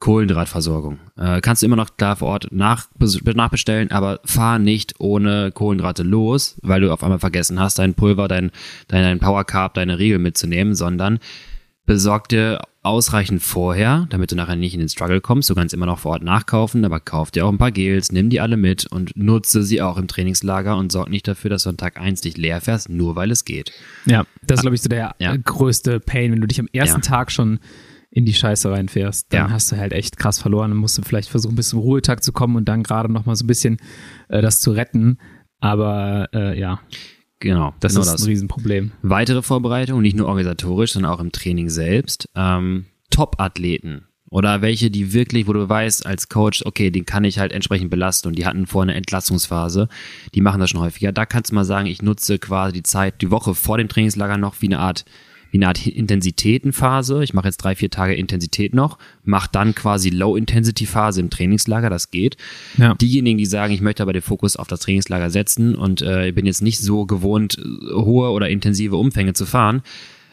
Kohlenhydratversorgung. 0.00 0.98
Äh, 1.16 1.40
kannst 1.40 1.62
du 1.62 1.66
immer 1.66 1.76
noch 1.76 1.90
da 1.90 2.16
vor 2.16 2.28
Ort 2.28 2.48
nach, 2.50 2.88
nachbestellen, 2.98 3.90
aber 3.92 4.20
fahr 4.24 4.58
nicht 4.58 4.94
ohne 4.98 5.52
Kohlenhydrate 5.52 6.02
los, 6.02 6.58
weil 6.62 6.80
du 6.80 6.92
auf 6.92 7.02
einmal 7.04 7.18
vergessen 7.20 7.60
hast, 7.60 7.78
dein 7.78 7.94
Pulver, 7.94 8.26
dein, 8.26 8.50
dein, 8.88 9.02
dein 9.02 9.18
Power 9.20 9.44
Carb, 9.44 9.74
deine 9.74 9.98
Riegel 9.98 10.18
mitzunehmen, 10.18 10.74
sondern 10.74 11.20
besorg 11.86 12.28
dir 12.28 12.60
ausreichend 12.88 13.42
vorher, 13.42 14.06
damit 14.08 14.32
du 14.32 14.36
nachher 14.36 14.56
nicht 14.56 14.72
in 14.72 14.80
den 14.80 14.88
Struggle 14.88 15.20
kommst. 15.20 15.50
Du 15.50 15.54
kannst 15.54 15.74
immer 15.74 15.86
noch 15.86 15.98
vor 15.98 16.12
Ort 16.12 16.22
nachkaufen, 16.22 16.84
aber 16.84 17.00
kauf 17.00 17.30
dir 17.30 17.44
auch 17.44 17.52
ein 17.52 17.58
paar 17.58 17.70
Gels, 17.70 18.10
nimm 18.10 18.30
die 18.30 18.40
alle 18.40 18.56
mit 18.56 18.86
und 18.86 19.12
nutze 19.14 19.62
sie 19.62 19.82
auch 19.82 19.98
im 19.98 20.08
Trainingslager 20.08 20.76
und 20.76 20.90
sorg 20.90 21.10
nicht 21.10 21.28
dafür, 21.28 21.50
dass 21.50 21.64
du 21.64 21.68
an 21.68 21.76
Tag 21.76 22.00
1 22.00 22.22
dich 22.22 22.38
leer 22.38 22.62
fährst, 22.62 22.88
nur 22.88 23.14
weil 23.14 23.30
es 23.30 23.44
geht. 23.44 23.72
Ja, 24.06 24.24
das 24.46 24.58
ist, 24.58 24.62
glaube 24.62 24.74
ich, 24.74 24.82
so 24.82 24.88
der 24.88 25.14
ja. 25.18 25.36
größte 25.36 26.00
Pain, 26.00 26.32
wenn 26.32 26.40
du 26.40 26.46
dich 26.46 26.58
am 26.58 26.68
ersten 26.72 27.02
ja. 27.02 27.08
Tag 27.08 27.30
schon 27.30 27.60
in 28.10 28.24
die 28.24 28.32
Scheiße 28.32 28.70
reinfährst, 28.70 29.32
dann 29.32 29.48
ja. 29.48 29.50
hast 29.50 29.70
du 29.70 29.76
halt 29.76 29.92
echt 29.92 30.16
krass 30.16 30.38
verloren. 30.38 30.70
Dann 30.70 30.78
musst 30.78 30.96
du 30.96 31.02
vielleicht 31.02 31.28
versuchen, 31.28 31.56
bis 31.56 31.68
zum 31.68 31.80
Ruhetag 31.80 32.24
zu 32.24 32.32
kommen 32.32 32.56
und 32.56 32.66
dann 32.66 32.82
gerade 32.82 33.12
noch 33.12 33.26
mal 33.26 33.36
so 33.36 33.44
ein 33.44 33.48
bisschen 33.48 33.76
äh, 34.28 34.40
das 34.40 34.60
zu 34.60 34.72
retten. 34.72 35.18
Aber 35.60 36.28
äh, 36.32 36.58
ja. 36.58 36.80
Genau, 37.40 37.74
das 37.80 37.92
genau 37.92 38.02
ist 38.02 38.12
das. 38.12 38.22
ein 38.22 38.28
Riesenproblem. 38.28 38.92
Weitere 39.02 39.42
Vorbereitung, 39.42 40.02
nicht 40.02 40.16
nur 40.16 40.26
organisatorisch, 40.26 40.92
sondern 40.92 41.12
auch 41.12 41.20
im 41.20 41.32
Training 41.32 41.68
selbst. 41.68 42.28
Ähm, 42.34 42.86
Top-Athleten 43.10 44.08
oder 44.30 44.60
welche, 44.60 44.90
die 44.90 45.12
wirklich, 45.12 45.46
wo 45.46 45.52
du 45.52 45.68
weißt 45.68 46.04
als 46.04 46.28
Coach, 46.28 46.62
okay, 46.66 46.90
den 46.90 47.06
kann 47.06 47.24
ich 47.24 47.38
halt 47.38 47.52
entsprechend 47.52 47.90
belasten 47.90 48.28
und 48.28 48.38
die 48.38 48.44
hatten 48.44 48.66
vorher 48.66 48.90
eine 48.90 48.98
Entlastungsphase, 48.98 49.88
die 50.34 50.40
machen 50.40 50.60
das 50.60 50.70
schon 50.70 50.80
häufiger. 50.80 51.12
Da 51.12 51.24
kannst 51.24 51.50
du 51.50 51.54
mal 51.54 51.64
sagen, 51.64 51.86
ich 51.86 52.02
nutze 52.02 52.38
quasi 52.38 52.74
die 52.74 52.82
Zeit, 52.82 53.22
die 53.22 53.30
Woche 53.30 53.54
vor 53.54 53.78
dem 53.78 53.88
Trainingslager 53.88 54.36
noch 54.36 54.60
wie 54.60 54.66
eine 54.66 54.80
Art 54.80 55.04
wie 55.50 55.58
eine 55.58 55.68
Art 55.68 55.86
Intensitätenphase. 55.86 57.22
Ich 57.24 57.34
mache 57.34 57.46
jetzt 57.48 57.58
drei, 57.58 57.74
vier 57.74 57.90
Tage 57.90 58.14
Intensität 58.14 58.74
noch, 58.74 58.98
mache 59.24 59.48
dann 59.52 59.74
quasi 59.74 60.10
Low-Intensity-Phase 60.10 61.20
im 61.20 61.30
Trainingslager, 61.30 61.90
das 61.90 62.10
geht. 62.10 62.36
Ja. 62.76 62.94
Diejenigen, 62.94 63.38
die 63.38 63.46
sagen, 63.46 63.72
ich 63.72 63.80
möchte 63.80 64.02
aber 64.02 64.12
den 64.12 64.22
Fokus 64.22 64.56
auf 64.56 64.68
das 64.68 64.80
Trainingslager 64.80 65.30
setzen 65.30 65.74
und 65.74 66.02
äh, 66.02 66.32
bin 66.32 66.46
jetzt 66.46 66.62
nicht 66.62 66.80
so 66.80 67.06
gewohnt, 67.06 67.58
hohe 67.92 68.30
oder 68.30 68.48
intensive 68.48 68.96
Umfänge 68.96 69.32
zu 69.32 69.46
fahren, 69.46 69.82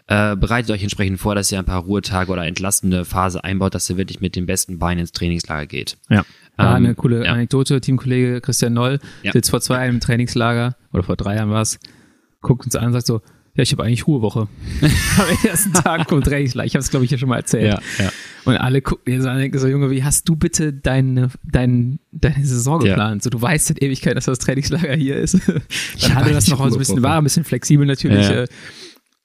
äh, 0.08 0.36
bereitet 0.36 0.69
euch 0.71 0.84
entsprechend 0.84 1.19
vor, 1.19 1.34
dass 1.34 1.51
ihr 1.51 1.60
ein 1.60 1.65
paar 1.65 1.82
Ruhetage 1.82 2.32
oder 2.32 2.45
entlastende 2.45 3.06
Phase 3.06 3.43
einbaut, 3.43 3.73
dass 3.73 3.89
ihr 3.89 3.97
wirklich 3.97 4.21
mit 4.21 4.36
den 4.36 4.45
besten 4.45 4.78
Beinen 4.78 4.99
ins 4.99 5.12
Trainingslager 5.13 5.65
geht. 5.65 5.97
Ja. 6.10 6.25
Ähm, 6.60 6.67
eine 6.67 6.95
coole 6.95 7.25
ja. 7.25 7.34
Anekdote, 7.34 7.82
Teamkollege 7.82 8.39
Christian 8.41 8.73
Noll 8.73 8.99
ja. 9.23 9.32
sitzt 9.32 9.49
vor 9.49 9.62
zwei 9.62 9.78
Jahren 9.78 9.95
im 9.95 9.99
Trainingslager, 9.99 10.75
oder 10.93 11.04
vor 11.04 11.15
drei 11.15 11.36
Jahren 11.36 11.49
war 11.49 11.62
es, 11.62 11.80
guckt 12.41 12.65
uns 12.65 12.75
an 12.75 12.88
und 12.88 12.93
sagt 12.93 13.08
so, 13.08 13.21
ja, 13.56 13.63
ich 13.63 13.72
habe 13.72 13.84
eigentlich 13.84 14.06
Ruhewoche. 14.06 14.48
Am 14.82 15.48
ersten 15.50 15.74
Tag 15.74 16.08
kommt 16.08 16.26
Trainingslager. 16.26 16.68
Ich 16.68 16.76
habe 16.76 16.82
es, 16.82 16.89
glaube 16.89 17.06
ich, 17.06 17.12
ja 17.12 17.18
schon 17.18 17.30
mal 17.30 17.38
erzählt. 17.38 17.74
Ja, 17.74 18.04
ja. 18.04 18.12
Und 18.44 18.58
alle 18.58 18.82
gucken 18.82 19.13
mir 19.13 19.22
so 19.22 19.30
an 19.30 19.38
denken 19.38 19.58
so, 19.58 19.68
Junge, 19.68 19.89
wie 19.89 20.04
hast 20.04 20.28
du 20.28 20.36
bitte 20.36 20.74
deine, 20.74 21.30
dein, 21.44 22.00
deine 22.12 22.46
Saison 22.46 22.80
geplant? 22.80 23.22
Ja. 23.22 23.24
So, 23.24 23.30
du 23.30 23.41
weißt 23.41 23.68
seit 23.68 23.82
Ewigkeit, 23.82 24.18
dass 24.18 24.26
das 24.26 24.39
Trainingslager 24.39 24.94
hier 24.96 25.15
ist. 25.15 25.39
Dann 26.02 26.15
hatte 26.15 26.34
das 26.34 26.48
noch 26.50 26.58
so 26.58 26.76
ein 26.76 26.78
bisschen, 26.78 27.02
war 27.02 27.18
ein 27.18 27.24
bisschen 27.24 27.46
flexibel 27.46 27.88
natürlich. 27.88 28.28
Ja. 28.30 28.44
Äh, 28.44 28.48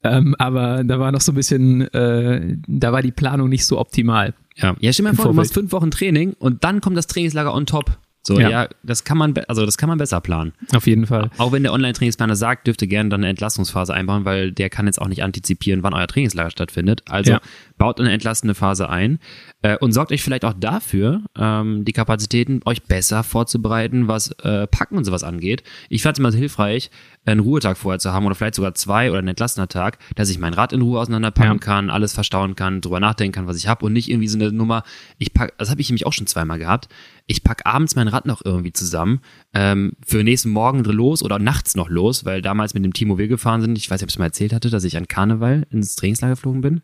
ähm, 0.02 0.34
aber 0.38 0.84
da 0.84 0.98
war 0.98 1.12
noch 1.12 1.20
so 1.20 1.32
ein 1.32 1.34
bisschen, 1.34 1.82
äh, 1.92 2.56
da 2.66 2.92
war 2.92 3.02
die 3.02 3.12
Planung 3.12 3.48
nicht 3.48 3.66
so 3.66 3.78
optimal. 3.78 4.32
Ja, 4.56 4.76
ja 4.80 4.92
stell 4.92 5.04
dir 5.04 5.10
mal 5.10 5.16
vor, 5.16 5.26
du 5.26 5.32
machst 5.34 5.54
fünf 5.54 5.72
Wochen 5.72 5.90
Training 5.90 6.34
und 6.38 6.64
dann 6.64 6.80
kommt 6.80 6.96
das 6.96 7.06
Trainingslager 7.06 7.52
on 7.52 7.66
top. 7.66 7.98
So, 8.22 8.38
ja. 8.38 8.50
ja, 8.50 8.68
das 8.82 9.04
kann 9.04 9.16
man, 9.16 9.34
also 9.48 9.64
das 9.64 9.78
kann 9.78 9.88
man 9.88 9.96
besser 9.96 10.20
planen. 10.20 10.52
Auf 10.74 10.86
jeden 10.86 11.06
Fall. 11.06 11.30
Auch 11.38 11.52
wenn 11.52 11.62
der 11.62 11.72
Online-Trainingsplaner 11.72 12.36
sagt, 12.36 12.66
dürft 12.66 12.82
ihr 12.82 12.88
gerne 12.88 13.08
dann 13.08 13.20
eine 13.20 13.30
Entlastungsphase 13.30 13.94
einbauen, 13.94 14.26
weil 14.26 14.52
der 14.52 14.68
kann 14.68 14.86
jetzt 14.86 15.00
auch 15.00 15.08
nicht 15.08 15.22
antizipieren, 15.22 15.82
wann 15.82 15.94
euer 15.94 16.06
Trainingslager 16.06 16.50
stattfindet. 16.50 17.02
Also 17.08 17.32
ja. 17.32 17.40
baut 17.78 17.98
eine 17.98 18.12
entlastende 18.12 18.54
Phase 18.54 18.90
ein 18.90 19.20
äh, 19.62 19.78
und 19.78 19.92
sorgt 19.92 20.12
euch 20.12 20.22
vielleicht 20.22 20.44
auch 20.44 20.52
dafür, 20.52 21.22
ähm, 21.38 21.84
die 21.86 21.92
Kapazitäten 21.92 22.60
euch 22.66 22.82
besser 22.82 23.22
vorzubereiten, 23.22 24.06
was 24.06 24.32
äh, 24.42 24.66
Packen 24.66 24.98
und 24.98 25.04
sowas 25.04 25.24
angeht. 25.24 25.62
Ich 25.88 26.02
fand 26.02 26.16
es 26.16 26.18
immer 26.18 26.30
hilfreich, 26.30 26.90
einen 27.26 27.40
Ruhetag 27.40 27.76
vorher 27.76 27.98
zu 27.98 28.12
haben 28.12 28.24
oder 28.24 28.34
vielleicht 28.34 28.54
sogar 28.54 28.74
zwei 28.74 29.10
oder 29.10 29.18
einen 29.18 29.28
entlassener 29.28 29.68
Tag, 29.68 29.98
dass 30.16 30.30
ich 30.30 30.38
mein 30.38 30.54
Rad 30.54 30.72
in 30.72 30.80
Ruhe 30.80 30.98
auseinanderpacken 31.00 31.52
Ja. 31.52 31.58
kann, 31.58 31.90
alles 31.90 32.14
verstauen 32.14 32.56
kann, 32.56 32.80
drüber 32.80 32.98
nachdenken 32.98 33.32
kann, 33.32 33.46
was 33.46 33.58
ich 33.58 33.68
habe 33.68 33.84
und 33.84 33.92
nicht 33.92 34.08
irgendwie 34.10 34.28
so 34.28 34.38
eine 34.38 34.52
Nummer, 34.52 34.84
ich 35.18 35.34
pack, 35.34 35.52
das 35.58 35.70
habe 35.70 35.80
ich 35.80 35.90
nämlich 35.90 36.06
auch 36.06 36.12
schon 36.14 36.26
zweimal 36.26 36.58
gehabt, 36.58 36.88
ich 37.26 37.44
pack 37.44 37.66
abends 37.66 37.94
mein 37.94 38.08
Rad 38.08 38.24
noch 38.26 38.42
irgendwie 38.44 38.72
zusammen, 38.72 39.20
ähm, 39.52 39.92
für 40.04 40.24
nächsten 40.24 40.50
Morgen 40.50 40.82
los 40.82 41.22
oder 41.22 41.38
nachts 41.38 41.74
noch 41.76 41.88
los, 41.90 42.24
weil 42.24 42.40
damals 42.40 42.72
mit 42.74 42.84
dem 42.84 42.94
Team, 42.94 43.10
wo 43.10 43.18
wir 43.18 43.28
gefahren 43.28 43.60
sind, 43.60 43.76
ich 43.76 43.90
weiß 43.90 44.00
nicht, 44.00 44.04
ob 44.04 44.08
ich 44.08 44.14
es 44.14 44.18
mal 44.18 44.24
erzählt 44.26 44.52
hatte, 44.54 44.70
dass 44.70 44.84
ich 44.84 44.96
an 44.96 45.06
Karneval 45.06 45.66
ins 45.70 45.96
Trainingslager 45.96 46.34
geflogen 46.34 46.62
bin. 46.62 46.80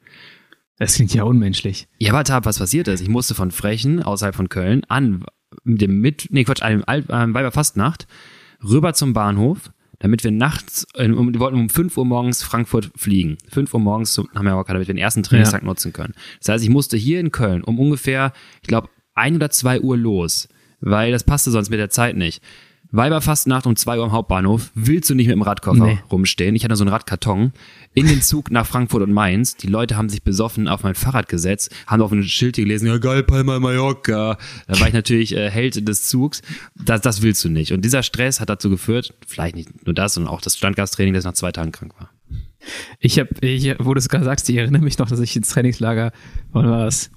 Das 0.78 0.94
klingt 0.96 1.14
ja 1.14 1.22
unmenschlich. 1.22 1.88
Ja, 1.98 2.12
warte 2.12 2.34
ab, 2.34 2.44
was 2.44 2.58
passiert 2.58 2.86
ist. 2.88 3.00
Ich 3.00 3.08
musste 3.08 3.34
von 3.34 3.50
Frechen, 3.50 4.02
außerhalb 4.02 4.34
von 4.36 4.50
Köln, 4.50 4.82
an 4.88 5.24
dem 5.64 6.00
mit, 6.02 6.28
nee, 6.30 6.44
Quatsch, 6.44 6.60
einem 6.62 6.84
ähm, 6.86 7.32
Weiberfastnacht, 7.32 8.06
rüber 8.62 8.92
zum 8.92 9.14
Bahnhof, 9.14 9.70
damit 9.98 10.24
wir 10.24 10.30
nachts, 10.30 10.86
äh, 10.94 11.10
um, 11.10 11.32
wir 11.32 11.40
wollten 11.40 11.58
um 11.58 11.68
5 11.68 11.96
Uhr 11.96 12.04
morgens 12.04 12.42
Frankfurt 12.42 12.90
fliegen. 12.96 13.38
5 13.50 13.72
Uhr 13.74 13.80
morgens 13.80 14.12
zum, 14.12 14.28
nach 14.34 14.42
Mallorca, 14.42 14.72
damit 14.72 14.88
wir 14.88 14.94
den 14.94 15.00
ersten 15.00 15.22
Trainingstag 15.22 15.62
nutzen 15.62 15.92
können. 15.92 16.14
Das 16.40 16.48
heißt, 16.50 16.64
ich 16.64 16.70
musste 16.70 16.96
hier 16.96 17.20
in 17.20 17.30
Köln 17.30 17.62
um 17.62 17.78
ungefähr, 17.78 18.32
ich 18.62 18.68
glaube, 18.68 18.88
ein 19.14 19.36
oder 19.36 19.50
zwei 19.50 19.80
Uhr 19.80 19.96
los, 19.96 20.48
weil 20.80 21.12
das 21.12 21.24
passte 21.24 21.50
sonst 21.50 21.70
mit 21.70 21.78
der 21.78 21.90
Zeit 21.90 22.16
nicht. 22.16 22.42
Weiberfastnacht 22.92 23.66
um 23.66 23.76
2 23.76 23.98
Uhr 23.98 24.04
am 24.04 24.12
Hauptbahnhof, 24.12 24.70
willst 24.74 25.10
du 25.10 25.14
nicht 25.14 25.26
mit 25.26 25.34
dem 25.34 25.42
Radkoffer 25.42 25.84
Nee. 25.86 25.98
rumstehen. 26.10 26.54
Ich 26.56 26.64
hatte 26.64 26.76
so 26.76 26.84
einen 26.84 26.92
Radkarton 26.92 27.52
in 27.94 28.06
den 28.06 28.22
Zug 28.22 28.50
nach 28.50 28.66
Frankfurt 28.66 29.02
und 29.02 29.12
Mainz. 29.12 29.56
Die 29.56 29.66
Leute 29.66 29.96
haben 29.96 30.08
sich 30.08 30.22
besoffen 30.22 30.68
auf 30.68 30.82
mein 30.82 30.94
Fahrrad 30.94 31.28
gesetzt, 31.28 31.74
haben 31.86 32.02
auf 32.02 32.12
ein 32.12 32.22
Schild 32.24 32.56
gelesen, 32.56 32.86
ja 32.86 32.98
geil, 32.98 33.22
Palma 33.22 33.58
Mallorca. 33.58 34.38
Da 34.66 34.80
war 34.80 34.88
ich 34.88 34.94
natürlich 34.94 35.34
äh, 35.36 35.50
Held 35.50 35.86
des 35.88 36.08
Zugs. 36.08 36.42
Das, 36.74 37.00
das 37.00 37.22
willst 37.22 37.44
du 37.44 37.48
nicht. 37.48 37.72
Und 37.72 37.84
dieser 37.84 38.02
Stress 38.02 38.40
hat 38.40 38.48
dazu 38.50 38.70
geführt, 38.70 39.14
vielleicht 39.26 39.56
nicht 39.56 39.86
nur 39.86 39.94
das, 39.94 40.14
sondern 40.14 40.32
auch 40.32 40.40
das 40.40 40.56
Standgastraining, 40.56 41.14
das 41.14 41.24
nach 41.24 41.34
zwei 41.34 41.52
Tagen 41.52 41.72
krank 41.72 41.92
war. 41.98 42.10
Ich 42.98 43.18
habe, 43.18 43.28
ich, 43.46 43.74
wo 43.78 43.94
du 43.94 43.98
es 43.98 44.08
gerade 44.08 44.24
sagst, 44.24 44.48
ich 44.48 44.56
erinnere 44.56 44.82
mich 44.82 44.98
noch, 44.98 45.08
dass 45.08 45.20
ich 45.20 45.36
ins 45.36 45.50
Trainingslager, 45.50 46.12
wann 46.52 46.68
war 46.68 46.84
das? 46.84 47.10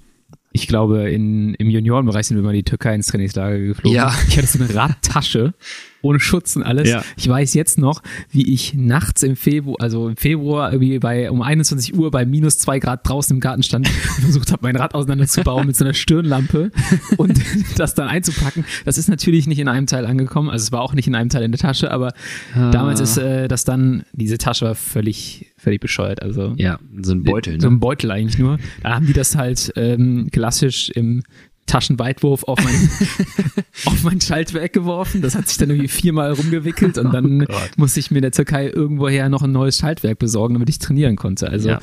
Ich 0.52 0.66
glaube, 0.66 1.10
in, 1.10 1.54
im 1.54 1.70
Juniorenbereich 1.70 2.26
sind 2.26 2.36
wir 2.36 2.42
mal 2.42 2.52
die 2.52 2.64
Türkei 2.64 2.94
ins 2.94 3.06
Trainingslager 3.06 3.58
geflogen. 3.58 3.96
Ja. 3.96 4.12
Ich 4.28 4.36
hatte 4.36 4.46
so 4.46 4.62
eine 4.62 4.74
Radtasche 4.74 5.54
ohne 6.02 6.20
Schutz 6.20 6.56
und 6.56 6.62
alles. 6.62 6.88
Ja. 6.88 7.02
Ich 7.16 7.28
weiß 7.28 7.54
jetzt 7.54 7.78
noch, 7.78 8.02
wie 8.30 8.52
ich 8.52 8.74
nachts 8.74 9.22
im 9.22 9.36
Februar, 9.36 9.76
also 9.80 10.08
im 10.08 10.16
Februar 10.16 10.72
irgendwie 10.72 10.98
bei 10.98 11.30
um 11.30 11.42
21 11.42 11.94
Uhr 11.96 12.10
bei 12.10 12.24
minus 12.24 12.58
zwei 12.58 12.78
Grad 12.78 13.08
draußen 13.08 13.36
im 13.36 13.40
Garten 13.40 13.62
stand 13.62 13.88
und 14.16 14.22
versucht 14.22 14.52
habe, 14.52 14.60
mein 14.62 14.76
Rad 14.76 14.94
auseinanderzubauen 14.94 15.66
mit 15.66 15.76
so 15.76 15.84
einer 15.84 15.94
Stirnlampe 15.94 16.70
und 17.16 17.38
das 17.76 17.94
dann 17.94 18.08
einzupacken. 18.08 18.64
Das 18.84 18.98
ist 18.98 19.08
natürlich 19.08 19.46
nicht 19.46 19.58
in 19.58 19.68
einem 19.68 19.86
Teil 19.86 20.06
angekommen. 20.06 20.48
Also 20.50 20.64
es 20.64 20.72
war 20.72 20.82
auch 20.82 20.94
nicht 20.94 21.06
in 21.08 21.14
einem 21.14 21.28
Teil 21.30 21.42
in 21.42 21.52
der 21.52 21.58
Tasche, 21.60 21.90
aber 21.90 22.12
damals 22.54 23.00
ist 23.00 23.16
äh, 23.18 23.48
das 23.48 23.64
dann, 23.64 24.04
diese 24.12 24.38
Tasche 24.38 24.64
war 24.66 24.74
völlig, 24.74 25.52
völlig 25.56 25.80
bescheuert. 25.80 26.22
Also 26.22 26.54
Ja, 26.56 26.78
so 27.02 27.12
ein 27.12 27.22
Beutel. 27.22 27.60
so 27.60 27.68
Ne? 27.68 27.74
ein 27.76 27.80
Beutel 27.80 28.10
eigentlich 28.10 28.38
nur. 28.38 28.58
Da 28.82 28.94
haben 28.94 29.06
die 29.06 29.12
das 29.12 29.36
halt 29.36 29.72
ähm, 29.76 30.28
klassisch 30.32 30.90
im 30.90 31.22
Taschenweitwurf 31.66 32.44
auf 32.44 32.58
mein, 32.62 32.74
auf 33.86 34.02
mein 34.02 34.20
Schaltwerk 34.20 34.72
geworfen. 34.72 35.22
Das 35.22 35.34
hat 35.36 35.48
sich 35.48 35.56
dann 35.58 35.70
irgendwie 35.70 35.88
viermal 35.88 36.32
rumgewickelt 36.32 36.98
und 36.98 37.12
dann 37.12 37.40
Gott. 37.46 37.70
musste 37.76 38.00
ich 38.00 38.10
mir 38.10 38.18
in 38.18 38.22
der 38.22 38.32
Türkei 38.32 38.68
irgendwoher 38.68 39.28
noch 39.28 39.42
ein 39.42 39.52
neues 39.52 39.78
Schaltwerk 39.78 40.18
besorgen, 40.18 40.54
damit 40.54 40.68
ich 40.68 40.78
trainieren 40.80 41.16
konnte. 41.16 41.48
Also, 41.48 41.68
Ja. 41.70 41.80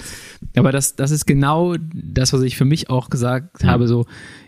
aber 0.55 0.71
das, 0.71 0.95
das 0.95 1.11
ist 1.11 1.25
genau 1.25 1.75
das, 1.93 2.33
was 2.33 2.41
ich 2.41 2.57
für 2.57 2.65
mich 2.65 2.89
auch 2.89 3.09
gesagt 3.09 3.63
Ja. 3.63 3.69
habe, 3.69 3.87
so, 3.87 4.05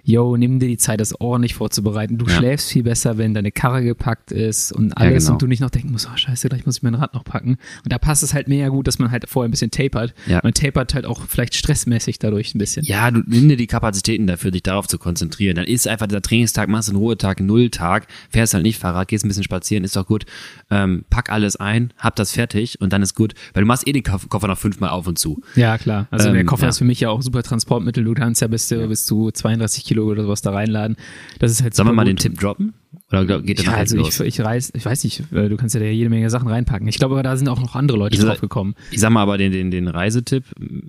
yo, 0.09 0.35
nimm 0.37 0.59
dir 0.59 0.67
die 0.67 0.77
Zeit, 0.77 0.99
das 0.99 1.19
ordentlich 1.19 1.53
vorzubereiten. 1.53 2.17
Du 2.17 2.25
Ja. 2.25 2.31
schläfst 2.37 2.69
viel 2.71 2.83
besser, 2.83 3.17
wenn 3.17 3.33
deine 3.33 3.51
Karre 3.51 3.83
gepackt 3.83 4.31
ist 4.31 4.71
und 4.71 4.93
alles 4.97 5.25
genau. 5.25 5.33
und 5.33 5.41
du 5.41 5.47
nicht 5.47 5.59
noch 5.59 5.69
denken 5.69 5.91
musst, 5.91 6.09
oh 6.11 6.17
scheiße, 6.17 6.49
gleich 6.49 6.65
muss 6.65 6.77
ich 6.77 6.83
mein 6.83 6.95
Rad 6.95 7.13
noch 7.13 7.23
packen. 7.23 7.57
Und 7.83 7.93
da 7.93 7.97
passt 7.99 8.23
es 8.23 8.33
halt 8.33 8.47
mega 8.47 8.69
gut, 8.69 8.87
dass 8.87 8.97
man 8.99 9.11
halt 9.11 9.29
vorher 9.29 9.47
ein 9.47 9.51
bisschen 9.51 9.71
tapert. 9.71 10.13
Ja. 10.27 10.39
Man 10.43 10.53
tapert 10.53 10.93
halt 10.93 11.05
auch 11.05 11.21
vielleicht 11.27 11.55
stressmäßig 11.55 12.19
dadurch 12.19 12.55
ein 12.55 12.57
bisschen. 12.57 12.83
Ja, 12.85 13.11
du 13.11 13.21
nimm 13.27 13.47
dir 13.49 13.57
die 13.57 13.67
Kapazitäten 13.67 14.25
dafür, 14.27 14.51
dich 14.51 14.63
darauf 14.63 14.87
zu 14.87 14.97
konzentrieren. 14.97 15.55
Dann 15.55 15.65
ist 15.65 15.87
einfach 15.87 16.07
dieser 16.07 16.21
Trainingstag, 16.21 16.69
machst 16.69 16.89
einen 16.89 16.97
Ruhetag, 16.97 17.39
Nulltag, 17.39 18.07
fährst 18.29 18.53
halt 18.53 18.63
nicht 18.63 18.79
Fahrrad, 18.79 19.07
gehst 19.07 19.25
ein 19.25 19.27
bisschen 19.27 19.43
spazieren, 19.43 19.83
ist 19.83 19.95
doch 19.95 20.07
gut. 20.07 20.25
Ähm, 20.71 21.05
pack 21.09 21.29
alles 21.31 21.55
ein, 21.55 21.93
hab 21.97 22.15
das 22.15 22.31
fertig 22.31 22.81
und 22.81 22.93
dann 22.93 23.01
ist 23.03 23.13
gut. 23.15 23.33
Weil 23.53 23.61
du 23.63 23.67
machst 23.67 23.87
eh 23.87 23.91
den 23.91 24.03
Koff- 24.03 24.27
Koffer 24.29 24.47
noch 24.47 24.57
fünfmal 24.57 24.89
auf 24.89 25.05
und 25.07 25.19
zu. 25.19 25.41
Ja, 25.55 25.77
klar. 25.77 26.07
Also 26.11 26.29
Ähm, 26.29 26.33
der 26.35 26.45
Koffer 26.45 26.63
ja. 26.63 26.69
ist 26.69 26.79
für 26.79 26.85
mich 26.85 26.99
ja 26.99 27.09
auch 27.09 27.21
super 27.21 27.43
Transportmittel. 27.43 28.03
Du 28.03 28.13
kannst 28.13 28.41
ja 28.41 28.47
bis 28.47 28.67
zu, 28.67 28.87
bis 28.87 29.05
zu 29.05 29.31
32 29.31 29.83
Kilo 29.99 30.09
oder 30.11 30.23
sowas 30.23 30.41
da 30.41 30.51
reinladen. 30.51 30.97
Das 31.39 31.51
ist 31.51 31.61
halt 31.61 31.75
Sollen 31.75 31.89
wir 31.89 31.93
mal 31.93 32.05
den 32.05 32.15
gut. 32.15 32.23
Tipp 32.23 32.39
droppen? 32.39 32.73
Oder 33.11 33.41
geht 33.41 33.59
der 33.59 33.65
Ja, 33.65 33.71
also 33.73 33.97
los? 33.97 34.19
ich, 34.19 34.39
ich 34.39 34.41
reiß, 34.41 34.71
ich 34.75 34.85
weiß 34.85 35.03
nicht, 35.03 35.23
du 35.31 35.55
kannst 35.57 35.75
ja 35.75 35.81
da 35.81 35.87
jede 35.87 36.09
Menge 36.09 36.29
Sachen 36.29 36.47
reinpacken. 36.47 36.87
Ich 36.87 36.97
glaube, 36.97 37.15
aber 37.15 37.23
da 37.23 37.35
sind 37.37 37.47
auch 37.49 37.59
noch 37.59 37.75
andere 37.75 37.97
Leute 37.97 38.15
Ich 38.15 38.23
drauf 38.23 38.41
gekommen. 38.41 38.75
Ich 38.91 38.99
sag 38.99 39.11
mal 39.11 39.21
aber 39.21 39.37
den, 39.37 39.51
den, 39.51 39.71
den 39.71 39.87
Reisetipp 39.87 40.43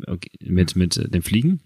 okay, 0.07 0.31
mit, 0.44 0.77
mit 0.77 0.96
äh, 0.96 1.09
dem 1.09 1.23
Fliegen. 1.23 1.61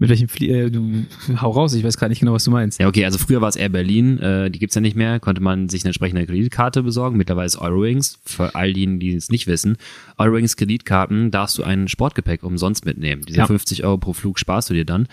Mit 0.00 0.10
welchem 0.10 0.28
Flie 0.28 0.66
äh, 0.66 0.70
du 0.70 1.06
hau 1.40 1.50
raus, 1.50 1.74
ich 1.74 1.82
weiß 1.82 1.96
gerade 1.96 2.10
nicht 2.10 2.20
genau, 2.20 2.32
was 2.32 2.44
du 2.44 2.52
meinst. 2.52 2.78
Ja, 2.78 2.86
okay, 2.86 3.04
also 3.04 3.18
früher 3.18 3.40
war 3.40 3.48
es 3.48 3.56
Air 3.56 3.68
Berlin, 3.70 4.18
äh, 4.20 4.48
die 4.48 4.60
gibt's 4.60 4.76
ja 4.76 4.80
nicht 4.80 4.94
mehr, 4.94 5.18
konnte 5.18 5.42
man 5.42 5.68
sich 5.68 5.82
eine 5.82 5.88
entsprechende 5.88 6.24
Kreditkarte 6.24 6.84
besorgen. 6.84 7.16
Mittlerweile 7.16 7.46
ist 7.46 7.56
Eurowings, 7.60 8.20
für 8.24 8.54
all 8.54 8.72
diejenigen, 8.72 9.00
die 9.00 9.14
es 9.14 9.28
nicht 9.28 9.48
wissen, 9.48 9.76
Eurowings 10.16 10.56
Kreditkarten 10.56 11.32
darfst 11.32 11.58
du 11.58 11.64
ein 11.64 11.88
Sportgepäck 11.88 12.44
umsonst 12.44 12.84
mitnehmen. 12.84 13.22
Diese 13.26 13.38
Ja. 13.38 13.46
50 13.48 13.82
Euro 13.82 13.98
pro 13.98 14.12
Flug 14.12 14.38
sparst 14.38 14.70
du 14.70 14.74
dir 14.74 14.84
dann. 14.84 15.08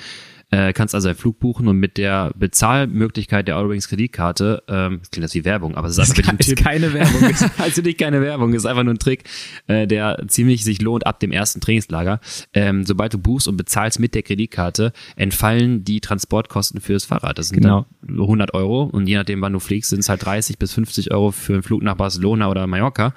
Äh, 0.51 0.73
kannst 0.73 0.93
also 0.93 1.07
einen 1.07 1.17
Flug 1.17 1.39
buchen 1.39 1.67
und 1.67 1.77
mit 1.79 1.97
der 1.97 2.31
Bezahlmöglichkeit 2.37 3.47
der 3.47 3.57
Eurowings 3.57 3.87
Kreditkarte, 3.87 4.63
ähm, 4.67 4.99
das 4.99 5.09
klingt 5.11 5.23
das 5.23 5.33
wie 5.33 5.43
Werbung, 5.45 5.75
aber 5.75 5.87
es 5.87 5.97
ist 5.97 5.99
einfach 5.99 6.29
dem 6.31 6.37
ist 6.39 6.49
Tipp, 6.49 6.63
keine 6.63 6.93
Werbung. 6.93 7.21
also 7.57 7.81
nicht 7.81 7.97
keine 7.99 8.21
Werbung, 8.21 8.53
ist 8.53 8.65
einfach 8.65 8.83
nur 8.83 8.93
ein 8.93 8.99
Trick, 8.99 9.23
äh, 9.67 9.87
der 9.87 10.23
ziemlich 10.27 10.63
sich 10.63 10.81
lohnt 10.81 11.05
ab 11.07 11.19
dem 11.19 11.31
ersten 11.31 11.61
Trainingslager. 11.61 12.19
Ähm, 12.53 12.85
sobald 12.85 13.13
du 13.13 13.17
buchst 13.17 13.47
und 13.47 13.57
bezahlst 13.57 13.99
mit 13.99 14.13
der 14.15 14.23
Kreditkarte, 14.23 14.93
entfallen 15.15 15.83
die 15.83 15.99
Transportkosten 16.01 16.79
fürs 16.81 17.05
Fahrrad. 17.05 17.37
Das 17.39 17.49
sind 17.49 17.61
Genau. 17.61 17.85
dann 18.01 18.19
100 18.19 18.53
Euro 18.53 18.83
und 18.83 19.07
je 19.07 19.15
nachdem, 19.15 19.41
wann 19.41 19.53
du 19.53 19.59
fliegst, 19.59 19.89
sind 19.89 19.99
es 19.99 20.09
halt 20.09 20.23
30 20.25 20.59
bis 20.59 20.73
50 20.73 21.11
Euro 21.11 21.31
für 21.31 21.53
einen 21.53 21.63
Flug 21.63 21.81
nach 21.83 21.95
Barcelona 21.95 22.49
oder 22.49 22.67
Mallorca. 22.67 23.13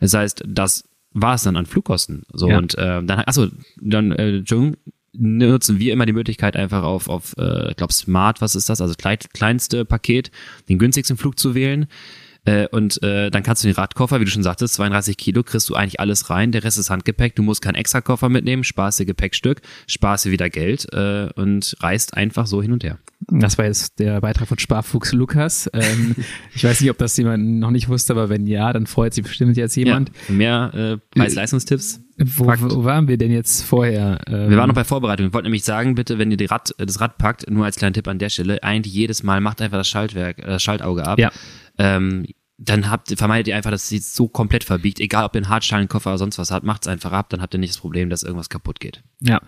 Das 0.00 0.14
heißt, 0.14 0.44
das 0.46 0.84
war 1.12 1.34
es 1.34 1.42
dann 1.42 1.56
an 1.56 1.66
Flugkosten. 1.66 2.22
So 2.32 2.48
Ja. 2.48 2.58
und 2.58 2.76
äh, 2.76 3.02
dann, 3.02 3.10
achso, 3.10 3.48
dann, 3.80 4.12
äh, 4.12 4.36
Entschuldigung, 4.38 4.76
nutzen 5.12 5.78
wir 5.78 5.92
immer 5.92 6.06
die 6.06 6.12
Möglichkeit 6.12 6.56
einfach 6.56 6.82
auf, 6.82 7.08
auf 7.08 7.34
äh, 7.38 7.74
glaube 7.74 7.92
Smart, 7.92 8.40
was 8.40 8.54
ist 8.54 8.68
das, 8.68 8.80
also 8.80 8.94
kleinste 8.96 9.84
Paket, 9.84 10.30
den 10.68 10.78
günstigsten 10.78 11.16
Flug 11.16 11.38
zu 11.38 11.54
wählen. 11.54 11.86
Äh, 12.48 12.68
und 12.68 13.02
äh, 13.02 13.30
dann 13.30 13.42
kannst 13.42 13.62
du 13.62 13.68
den 13.68 13.74
Radkoffer, 13.74 14.20
wie 14.20 14.24
du 14.24 14.30
schon 14.30 14.42
sagtest, 14.42 14.74
32 14.74 15.16
Kilo, 15.16 15.42
kriegst 15.42 15.68
du 15.68 15.74
eigentlich 15.74 16.00
alles 16.00 16.30
rein. 16.30 16.52
Der 16.52 16.64
Rest 16.64 16.78
ist 16.78 16.90
Handgepäck. 16.90 17.36
Du 17.36 17.42
musst 17.42 17.62
keinen 17.62 17.74
extra 17.74 18.00
Koffer 18.00 18.28
mitnehmen, 18.28 18.64
sparst 18.64 18.98
dir 18.98 19.06
Gepäckstück, 19.06 19.60
sparst 19.86 20.24
dir 20.24 20.30
wieder 20.30 20.48
Geld 20.50 20.86
äh, 20.92 21.28
und 21.34 21.76
reist 21.80 22.14
einfach 22.14 22.46
so 22.46 22.62
hin 22.62 22.72
und 22.72 22.84
her. 22.84 22.98
Das 23.30 23.58
war 23.58 23.66
jetzt 23.66 23.98
der 23.98 24.20
Beitrag 24.20 24.48
von 24.48 24.58
Sparfuchs 24.58 25.12
Lukas. 25.12 25.68
Ähm, 25.74 26.14
ich 26.54 26.64
weiß 26.64 26.80
nicht, 26.80 26.90
ob 26.90 26.98
das 26.98 27.16
jemand 27.16 27.44
noch 27.58 27.70
nicht 27.70 27.88
wusste, 27.88 28.12
aber 28.12 28.28
wenn 28.28 28.46
ja, 28.46 28.72
dann 28.72 28.86
freut 28.86 29.12
sich 29.12 29.24
bestimmt 29.24 29.56
jetzt 29.56 29.76
jemand. 29.76 30.10
Ja, 30.28 30.34
mehr 30.34 30.74
äh, 30.74 31.18
Preis-Leistungstipps. 31.18 32.00
Wo, 32.20 32.46
wo 32.46 32.84
waren 32.84 33.06
wir 33.06 33.16
denn 33.16 33.30
jetzt 33.30 33.62
vorher? 33.62 34.20
Ähm, 34.26 34.50
Wir 34.50 34.56
waren 34.56 34.68
noch 34.68 34.74
bei 34.74 34.84
Vorbereitung. 34.84 35.28
Ich 35.28 35.32
wollte 35.32 35.46
nämlich 35.46 35.64
sagen, 35.64 35.94
bitte, 35.94 36.18
wenn 36.18 36.30
ihr 36.30 36.36
die 36.36 36.46
Rad, 36.46 36.74
äh, 36.78 36.86
das 36.86 37.00
Rad 37.00 37.18
packt, 37.18 37.48
nur 37.48 37.64
als 37.64 37.76
kleinen 37.76 37.94
Tipp 37.94 38.08
an 38.08 38.18
der 38.18 38.28
Stelle, 38.28 38.62
eigentlich 38.62 38.92
jedes 38.92 39.22
Mal 39.22 39.40
macht 39.40 39.62
einfach 39.62 39.78
das 39.78 39.88
Schaltwerk, 39.88 40.38
äh, 40.38 40.46
das 40.46 40.62
Schaltauge 40.62 41.06
ab. 41.06 41.18
Ja. 41.18 41.30
Ähm, 41.78 42.26
dann 42.60 42.90
habt, 42.90 43.16
vermeidet 43.16 43.46
ihr 43.48 43.56
einfach, 43.56 43.70
dass 43.70 43.84
es 43.84 43.88
sich 43.88 44.04
so 44.06 44.26
komplett 44.28 44.64
verbiegt. 44.64 44.98
Egal, 44.98 45.24
ob 45.24 45.34
ihr 45.34 45.38
einen 45.38 45.48
Hartschalenkoffer 45.48 46.10
oder 46.10 46.18
sonst 46.18 46.38
was 46.38 46.50
habt, 46.50 46.66
macht's 46.66 46.88
einfach 46.88 47.12
ab, 47.12 47.30
dann 47.30 47.40
habt 47.40 47.54
ihr 47.54 47.60
nicht 47.60 47.72
das 47.72 47.78
Problem, 47.80 48.10
dass 48.10 48.24
irgendwas 48.24 48.48
kaputt 48.48 48.80
geht. 48.80 49.02
Ja, 49.20 49.40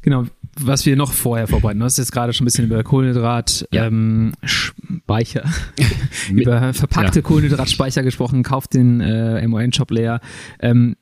genau. 0.00 0.24
Was 0.58 0.84
wir 0.86 0.96
noch 0.96 1.12
vorher 1.12 1.46
vorbereiten. 1.46 1.78
Du 1.78 1.84
hast 1.84 1.98
jetzt 1.98 2.12
gerade 2.12 2.32
schon 2.32 2.44
ein 2.44 2.46
bisschen 2.46 2.64
über 2.64 2.82
Kohlenhydrat, 2.82 3.68
Ja. 3.72 3.84
ähm, 3.86 4.32
Speicher, 4.42 5.44
über 6.30 6.72
verpackte 6.72 7.18
Ja. 7.20 7.22
Kohlenhydratspeicher 7.22 8.02
gesprochen. 8.02 8.42
Kauft 8.42 8.72
den 8.74 9.00
äh, 9.00 9.46
MON-Shop 9.46 9.90
leer. 9.90 10.20
Ähm, 10.60 10.96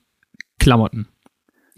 Klamotten. 0.58 1.06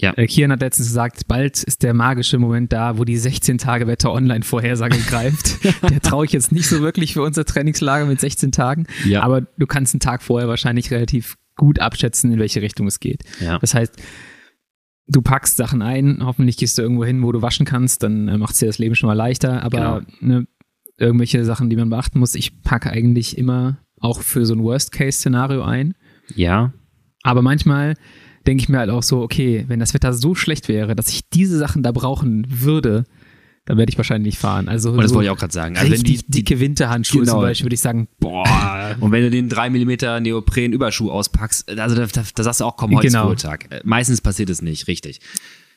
Ja. 0.01 0.13
Äh, 0.17 0.27
Kian 0.27 0.51
hat 0.53 0.61
letztens 0.61 0.89
gesagt, 0.89 1.29
bald 1.29 1.63
ist 1.63 1.83
der 1.83 1.95
magische 1.95 2.39
Moment 2.39 2.73
da, 2.73 2.99
wo 2.99 3.05
die 3.05 3.17
16 3.17 3.59
Tage 3.59 3.87
Wetter 3.87 4.13
Online-Vorhersage 4.13 4.99
greift. 4.99 5.59
Der 5.91 6.01
traue 6.01 6.25
ich 6.25 6.33
jetzt 6.33 6.53
nicht 6.53 6.69
so 6.69 6.81
wirklich 6.81 7.15
für 7.15 7.23
unser 7.23 7.45
Trainingslager 7.45 8.07
mit 8.07 8.21
16 8.21 8.53
Tagen. 8.53 8.87
Ja. 9.07 9.23
Aber 9.23 9.43
du 9.43 9.67
kannst 9.67 9.95
einen 9.95 10.01
Tag 10.01 10.23
vorher 10.23 10.49
wahrscheinlich 10.49 10.91
relativ 10.91 11.37
gut 11.57 11.79
abschätzen, 11.81 12.33
in 12.33 12.39
welche 12.39 12.63
Richtung 12.63 12.87
es 12.87 13.01
geht. 13.01 13.23
Ja. 13.41 13.59
Das 13.59 13.75
heißt, 13.75 13.95
du 15.07 15.23
packst 15.23 15.57
Sachen 15.57 15.83
ein, 15.83 16.21
hoffentlich 16.25 16.57
gehst 16.57 16.79
du 16.79 16.83
irgendwo 16.83 17.05
hin, 17.05 17.23
wo 17.23 17.33
du 17.33 17.43
waschen 17.43 17.67
kannst, 17.67 18.03
dann 18.03 18.29
äh, 18.29 18.39
macht 18.39 18.55
es 18.55 18.61
dir 18.61 18.67
das 18.67 18.79
Leben 18.79 18.95
schon 18.95 19.09
mal 19.09 19.15
leichter, 19.15 19.63
aber 19.63 20.07
ne, 20.21 20.47
irgendwelche 20.97 21.45
Sachen, 21.45 21.69
die 21.69 21.77
man 21.77 21.91
beachten 21.91 22.19
muss, 22.21 22.35
ich 22.35 22.63
packe 22.63 22.91
eigentlich 22.91 23.37
immer 23.37 23.79
auch 24.01 24.21
für 24.23 24.47
so 24.47 24.55
ein 24.55 24.63
Worst-Case-Szenario 24.63 25.63
ein, 25.63 25.95
Ja. 26.35 26.73
aber 27.23 27.43
manchmal 27.43 27.95
denke 28.47 28.63
ich 28.63 28.69
mir 28.69 28.79
halt 28.79 28.91
auch 28.91 29.03
so, 29.03 29.21
okay, 29.23 29.65
wenn 29.69 29.81
das 29.81 29.95
Wetter 29.95 30.13
so 30.13 30.35
schlecht 30.35 30.69
wäre, 30.69 30.95
dass 30.97 31.09
ich 31.09 31.29
diese 31.33 31.59
Sachen 31.59 31.83
da 31.83 31.93
brauchen 31.93 32.47
würde, 32.49 33.05
dann 33.67 33.77
werde 33.77 33.91
ich 33.91 33.99
wahrscheinlich 33.99 34.35
nicht 34.35 34.39
fahren. 34.39 34.69
Also 34.69 34.91
Und 34.93 34.99
das 35.03 35.11
so 35.11 35.17
wollte 35.17 35.27
ich 35.27 35.31
auch 35.31 35.39
gerade 35.39 35.53
sagen. 35.53 35.77
Also 35.77 35.93
wenn 35.93 36.03
die, 36.03 36.19
dicke 36.27 36.59
Winterhandschuhe 36.59 37.21
Genau. 37.21 37.33
zum 37.35 37.41
Beispiel, 37.43 37.67
würde 37.67 37.75
ich 37.75 37.81
sagen, 37.81 38.09
boah, 38.19 38.97
und 39.01 39.13
wenn 39.13 39.23
du 39.23 39.31
den 39.31 39.49
3 39.49 39.71
mm 39.71 40.23
Neopren-Überschuh 40.23 41.11
auspackst, 41.11 41.79
also 41.79 41.95
da, 41.95 42.07
da, 42.07 42.23
da 42.35 42.43
sagst 42.43 42.61
du 42.61 42.65
auch, 42.65 42.77
komm, 42.77 42.97
heute 42.97 43.09
Genau. 43.09 43.25
ist 43.31 43.45
Ruhetag. 43.45 43.67
Äh, 43.71 43.81
Meistens 43.85 44.21
passiert 44.21 44.51
es 44.51 44.63
nicht, 44.63 44.89
richtig. 44.89 45.21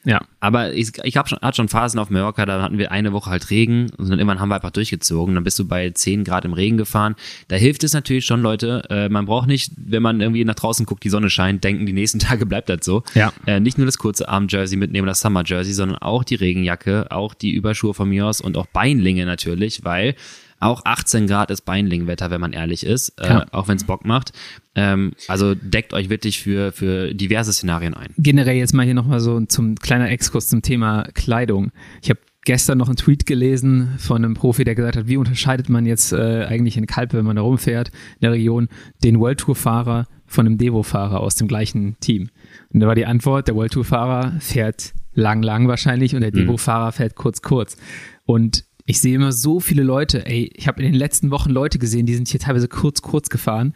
Ja. 0.06 0.22
Aber 0.40 0.74
ich, 0.74 0.92
ich 1.04 1.16
hab 1.16 1.30
schon, 1.30 1.40
hatte 1.40 1.56
schon 1.56 1.70
Phasen 1.70 2.00
auf 2.00 2.10
Mallorca, 2.10 2.46
da 2.46 2.62
hatten 2.62 2.78
wir 2.78 2.92
eine 2.92 3.14
Woche 3.14 3.30
halt 3.30 3.50
Regen 3.50 3.90
und 3.98 4.10
dann 4.10 4.20
irgendwann 4.20 4.40
haben 4.40 4.50
wir 4.50 4.56
einfach 4.56 4.72
durchgezogen. 4.72 5.36
Dann 5.36 5.44
bist 5.44 5.58
du 5.60 5.68
bei 5.68 5.90
10 5.90 6.24
Grad 6.26 6.44
im 6.46 6.54
Regen 6.54 6.78
gefahren. 6.78 7.16
Da 7.48 7.56
hilft 7.56 7.84
es 7.84 7.94
natürlich 7.94 8.26
schon, 8.26 8.42
Leute. 8.42 8.84
Äh, 8.90 9.10
man 9.10 9.26
braucht 9.26 9.48
nicht, 9.48 9.72
wenn 9.78 10.04
man 10.04 10.20
irgendwie 10.20 10.44
nach 10.44 10.56
draußen 10.56 10.86
guckt, 10.86 11.04
die 11.04 11.10
Sonne 11.10 11.30
scheint, 11.30 11.64
denken, 11.64 11.86
die 11.86 11.94
nächsten 11.94 12.20
Tage 12.20 12.46
bleibt 12.46 12.70
das 12.70 12.80
so. 12.84 13.04
Ja. 13.14 13.32
Äh, 13.46 13.60
nicht 13.60 13.78
nur 13.78 13.86
das 13.86 13.98
kurze 13.98 14.28
Arm-Jersey 14.28 14.78
mitnehmen, 14.78 15.08
das 15.08 15.22
Summer-Jersey, 15.22 15.74
sondern 15.74 15.98
auch 16.00 16.24
die 16.24 16.36
Regenjacke, 16.36 17.12
auch 17.12 17.34
die 17.34 17.52
Überschuhe 17.52 17.94
von 17.94 18.10
mir 18.10 18.26
aus 18.26 18.42
und 18.42 18.58
auch 18.58 18.68
Beinlinge 18.68 19.26
natürlich, 19.26 19.86
weil 19.86 20.16
auch 20.64 20.86
18 20.86 21.28
Grad 21.28 21.52
ist 21.52 21.62
Beinlingwetter, 21.62 22.32
wenn 22.32 22.42
man 22.42 22.54
ehrlich 22.54 22.86
ist, 22.86 23.14
äh, 23.20 23.42
auch 23.52 23.68
wenn 23.68 23.78
es 23.78 23.84
Bock 23.84 24.06
macht. 24.06 24.32
Ähm, 24.76 25.14
also 25.28 25.56
deckt 25.56 25.94
euch 25.94 26.10
wirklich 26.10 26.42
für, 26.42 26.72
für 26.72 27.14
diverse 27.14 27.54
Szenarien 27.54 27.94
ein. 27.94 28.14
generell 28.18 28.56
jetzt 28.56 28.74
mal 28.74 28.86
hier 28.86 28.96
nochmal 28.96 29.20
so 29.20 29.40
zum 29.42 29.76
kleiner 29.76 30.10
Exkurs 30.10 30.48
zum 30.48 30.62
Thema 30.62 31.04
Kleidung. 31.14 31.72
Ich 32.02 32.10
habe 32.10 32.20
gestern 32.46 32.78
noch 32.78 32.88
einen 32.88 32.98
Tweet 32.98 33.26
gelesen 33.26 33.96
von 33.98 34.24
einem 34.24 34.34
Profi, 34.34 34.64
der 34.64 34.76
gesagt 34.76 34.98
hat, 34.98 35.08
wie 35.08 35.18
unterscheidet 35.18 35.70
man 35.70 35.86
jetzt 35.86 36.12
äh, 36.12 36.46
eigentlich 36.46 36.78
in 36.78 36.88
Kalpe, 36.88 37.18
wenn 37.18 37.26
man 37.26 37.36
da 37.36 37.42
rumfährt, 37.42 37.90
in 37.90 38.22
der 38.22 38.32
Region, 38.32 38.68
den 39.04 39.20
World 39.20 39.40
Tour 39.40 39.56
Fahrer 39.56 40.08
von 40.26 40.48
einem 40.48 40.58
Devo-Fahrer 40.58 41.20
aus 41.20 41.36
dem 41.36 41.48
gleichen 41.48 41.98
Team. 42.00 42.30
Und 42.74 42.80
da 42.80 42.88
war 42.88 42.96
die 42.96 43.06
Antwort, 43.06 43.48
der 43.48 43.56
World 43.56 43.74
Tour 43.74 43.86
Fahrer 43.86 44.34
fährt 44.40 44.94
lang, 45.14 45.44
lang 45.44 45.68
wahrscheinlich 45.68 46.16
und 46.16 46.22
der 46.22 46.32
Devo-Fahrer 46.32 46.92
fährt 46.92 47.16
kurz, 47.16 47.42
kurz. 47.42 47.78
Und 48.26 48.66
ich 48.86 49.00
sehe 49.00 49.16
immer 49.16 49.32
so 49.32 49.60
viele 49.60 49.84
Leute, 49.84 50.26
ey, 50.26 50.52
ich 50.56 50.68
habe 50.68 50.82
in 50.82 50.92
den 50.92 51.00
letzten 51.00 51.32
Wochen 51.32 51.50
Leute 51.50 51.80
gesehen, 51.80 52.06
die 52.06 52.16
sind 52.16 52.28
hier 52.28 52.40
teilweise 52.40 52.68
kurz, 52.68 53.02
kurz 53.02 53.30
gefahren, 53.30 53.74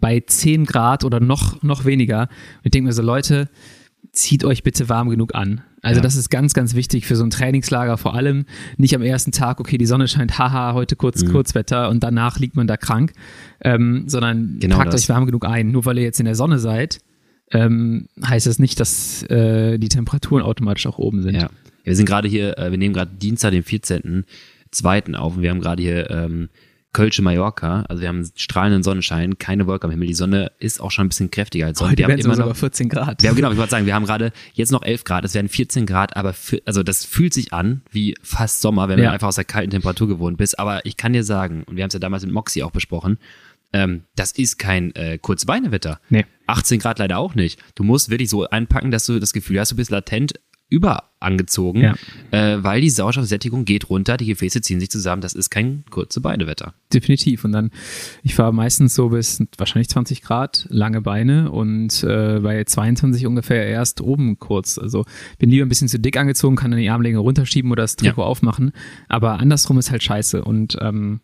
bei 0.00 0.20
10 0.20 0.64
Grad 0.66 1.04
oder 1.04 1.20
noch, 1.20 1.62
noch 1.62 1.84
weniger. 1.84 2.22
Und 2.22 2.64
ich 2.64 2.70
denke 2.72 2.86
mir 2.88 2.92
so, 2.92 3.02
Leute, 3.02 3.48
zieht 4.12 4.44
euch 4.44 4.62
bitte 4.62 4.88
warm 4.88 5.08
genug 5.08 5.34
an. 5.34 5.62
Also 5.82 5.98
Ja. 5.98 6.02
das 6.02 6.16
ist 6.16 6.28
ganz, 6.30 6.52
ganz 6.52 6.74
wichtig 6.74 7.06
für 7.06 7.16
so 7.16 7.24
ein 7.24 7.30
Trainingslager 7.30 7.96
vor 7.96 8.14
allem. 8.14 8.44
Nicht 8.76 8.94
am 8.94 9.02
ersten 9.02 9.32
Tag, 9.32 9.60
okay, 9.60 9.78
die 9.78 9.86
Sonne 9.86 10.08
scheint, 10.08 10.38
haha, 10.38 10.74
heute 10.74 10.96
kurz 10.96 11.22
Mhm. 11.22 11.28
Kurzwetter 11.32 11.88
und 11.88 12.02
danach 12.02 12.38
liegt 12.38 12.56
man 12.56 12.66
da 12.66 12.76
krank, 12.76 13.12
ähm, 13.62 14.04
sondern 14.08 14.58
Genau 14.58 14.76
packt 14.76 14.92
das. 14.92 15.02
euch 15.02 15.08
warm 15.08 15.26
genug 15.26 15.46
ein. 15.46 15.70
Nur 15.70 15.84
weil 15.86 15.96
ihr 15.98 16.04
jetzt 16.04 16.18
in 16.20 16.26
der 16.26 16.34
Sonne 16.34 16.58
seid, 16.58 16.98
ähm, 17.52 18.08
heißt 18.24 18.46
das 18.46 18.58
nicht, 18.58 18.78
dass 18.80 19.22
äh, 19.24 19.78
die 19.78 19.88
Temperaturen 19.88 20.42
automatisch 20.42 20.86
auch 20.86 20.98
oben 20.98 21.22
sind. 21.22 21.34
Ja. 21.36 21.48
Wir 21.84 21.96
sind 21.96 22.06
gerade 22.06 22.28
hier, 22.28 22.58
äh, 22.58 22.70
wir 22.70 22.78
nehmen 22.78 22.94
gerade 22.94 23.12
Dienstag, 23.14 23.52
den 23.52 23.64
14.02. 23.64 25.14
auf 25.14 25.36
und 25.36 25.42
wir 25.42 25.50
haben 25.50 25.60
gerade 25.60 25.82
hier 25.82 26.10
ähm, 26.10 26.48
Kölsche 26.92 27.22
Mallorca. 27.22 27.84
Also 27.88 28.02
wir 28.02 28.08
haben 28.08 28.28
strahlenden 28.34 28.82
Sonnenschein, 28.82 29.38
keine 29.38 29.68
Wolke 29.68 29.84
am 29.84 29.92
Himmel. 29.92 30.08
Die 30.08 30.14
Sonne 30.14 30.50
ist 30.58 30.80
auch 30.80 30.90
schon 30.90 31.06
ein 31.06 31.08
bisschen 31.08 31.30
kräftiger 31.30 31.66
als 31.66 31.78
sonst. 31.78 31.92
Heute 31.92 31.98
Wir 31.98 32.04
haben 32.12 32.18
immer 32.18 32.34
noch, 32.36 32.56
14 32.56 32.88
Grad. 32.88 33.22
wir 33.22 33.28
haben, 33.28 33.36
genau, 33.36 33.52
ich 33.52 33.58
wollte 33.58 33.70
sagen, 33.70 33.86
wir 33.86 33.94
haben 33.94 34.06
gerade 34.06 34.32
jetzt 34.54 34.72
noch 34.72 34.82
11 34.82 35.04
Grad, 35.04 35.24
es 35.24 35.34
werden 35.34 35.48
14 35.48 35.86
Grad, 35.86 36.16
aber 36.16 36.32
für, 36.32 36.60
also 36.66 36.82
das 36.82 37.04
fühlt 37.04 37.32
sich 37.32 37.52
an 37.52 37.82
wie 37.92 38.16
fast 38.22 38.60
Sommer, 38.60 38.88
wenn 38.88 38.98
Ja. 38.98 39.06
du 39.06 39.12
einfach 39.12 39.28
aus 39.28 39.36
der 39.36 39.44
kalten 39.44 39.70
Temperatur 39.70 40.08
gewohnt 40.08 40.36
bist. 40.36 40.58
Aber 40.58 40.84
ich 40.84 40.96
kann 40.96 41.12
dir 41.12 41.22
sagen, 41.22 41.62
und 41.64 41.76
wir 41.76 41.84
haben 41.84 41.88
es 41.88 41.94
ja 41.94 42.00
damals 42.00 42.24
mit 42.24 42.34
Moxie 42.34 42.64
auch 42.64 42.72
besprochen, 42.72 43.18
ähm, 43.72 44.02
das 44.16 44.32
ist 44.32 44.58
kein 44.58 44.92
äh, 44.96 45.16
Kurzbeinewetter. 45.18 46.00
Nee. 46.08 46.26
18 46.48 46.80
Grad 46.80 46.98
leider 46.98 47.18
auch 47.18 47.36
nicht. 47.36 47.60
Du 47.76 47.84
musst 47.84 48.10
wirklich 48.10 48.28
so 48.28 48.48
einpacken, 48.48 48.90
dass 48.90 49.06
du 49.06 49.20
das 49.20 49.32
Gefühl 49.32 49.60
hast, 49.60 49.70
du 49.70 49.76
bist 49.76 49.92
latent 49.92 50.32
überangezogen, 50.70 51.82
Ja. 51.82 51.94
äh, 52.30 52.62
weil 52.64 52.80
die 52.80 52.88
Sauerstoffsättigung 52.90 53.64
geht 53.64 53.90
runter, 53.90 54.16
die 54.16 54.26
Gefäße 54.26 54.60
ziehen 54.62 54.80
sich 54.80 54.90
zusammen. 54.90 55.20
Das 55.20 55.34
ist 55.34 55.50
kein 55.50 55.84
kurze 55.90 56.20
Beinewetter. 56.20 56.74
Definitiv. 56.92 57.44
Und 57.44 57.52
dann, 57.52 57.70
ich 58.22 58.34
fahre 58.34 58.54
meistens 58.54 58.94
so 58.94 59.10
bis 59.10 59.42
wahrscheinlich 59.58 59.88
20 59.88 60.22
Grad, 60.22 60.66
lange 60.70 61.02
Beine 61.02 61.50
und 61.50 62.02
äh, 62.04 62.40
bei 62.40 62.64
22 62.64 63.26
ungefähr 63.26 63.66
erst 63.66 64.00
oben 64.00 64.38
kurz. 64.38 64.78
Also 64.78 65.04
bin 65.38 65.50
lieber 65.50 65.66
ein 65.66 65.68
bisschen 65.68 65.88
zu 65.88 65.98
dick 65.98 66.16
angezogen, 66.16 66.56
kann 66.56 66.70
dann 66.70 66.80
die 66.80 66.88
Armlänge 66.90 67.18
runterschieben 67.18 67.70
oder 67.70 67.82
das 67.82 67.96
Trikot 67.96 68.22
aufmachen. 68.22 68.72
Aber 69.08 69.38
andersrum 69.40 69.78
ist 69.78 69.90
halt 69.90 70.02
scheiße. 70.02 70.42
Und 70.44 70.78
ähm, 70.80 71.20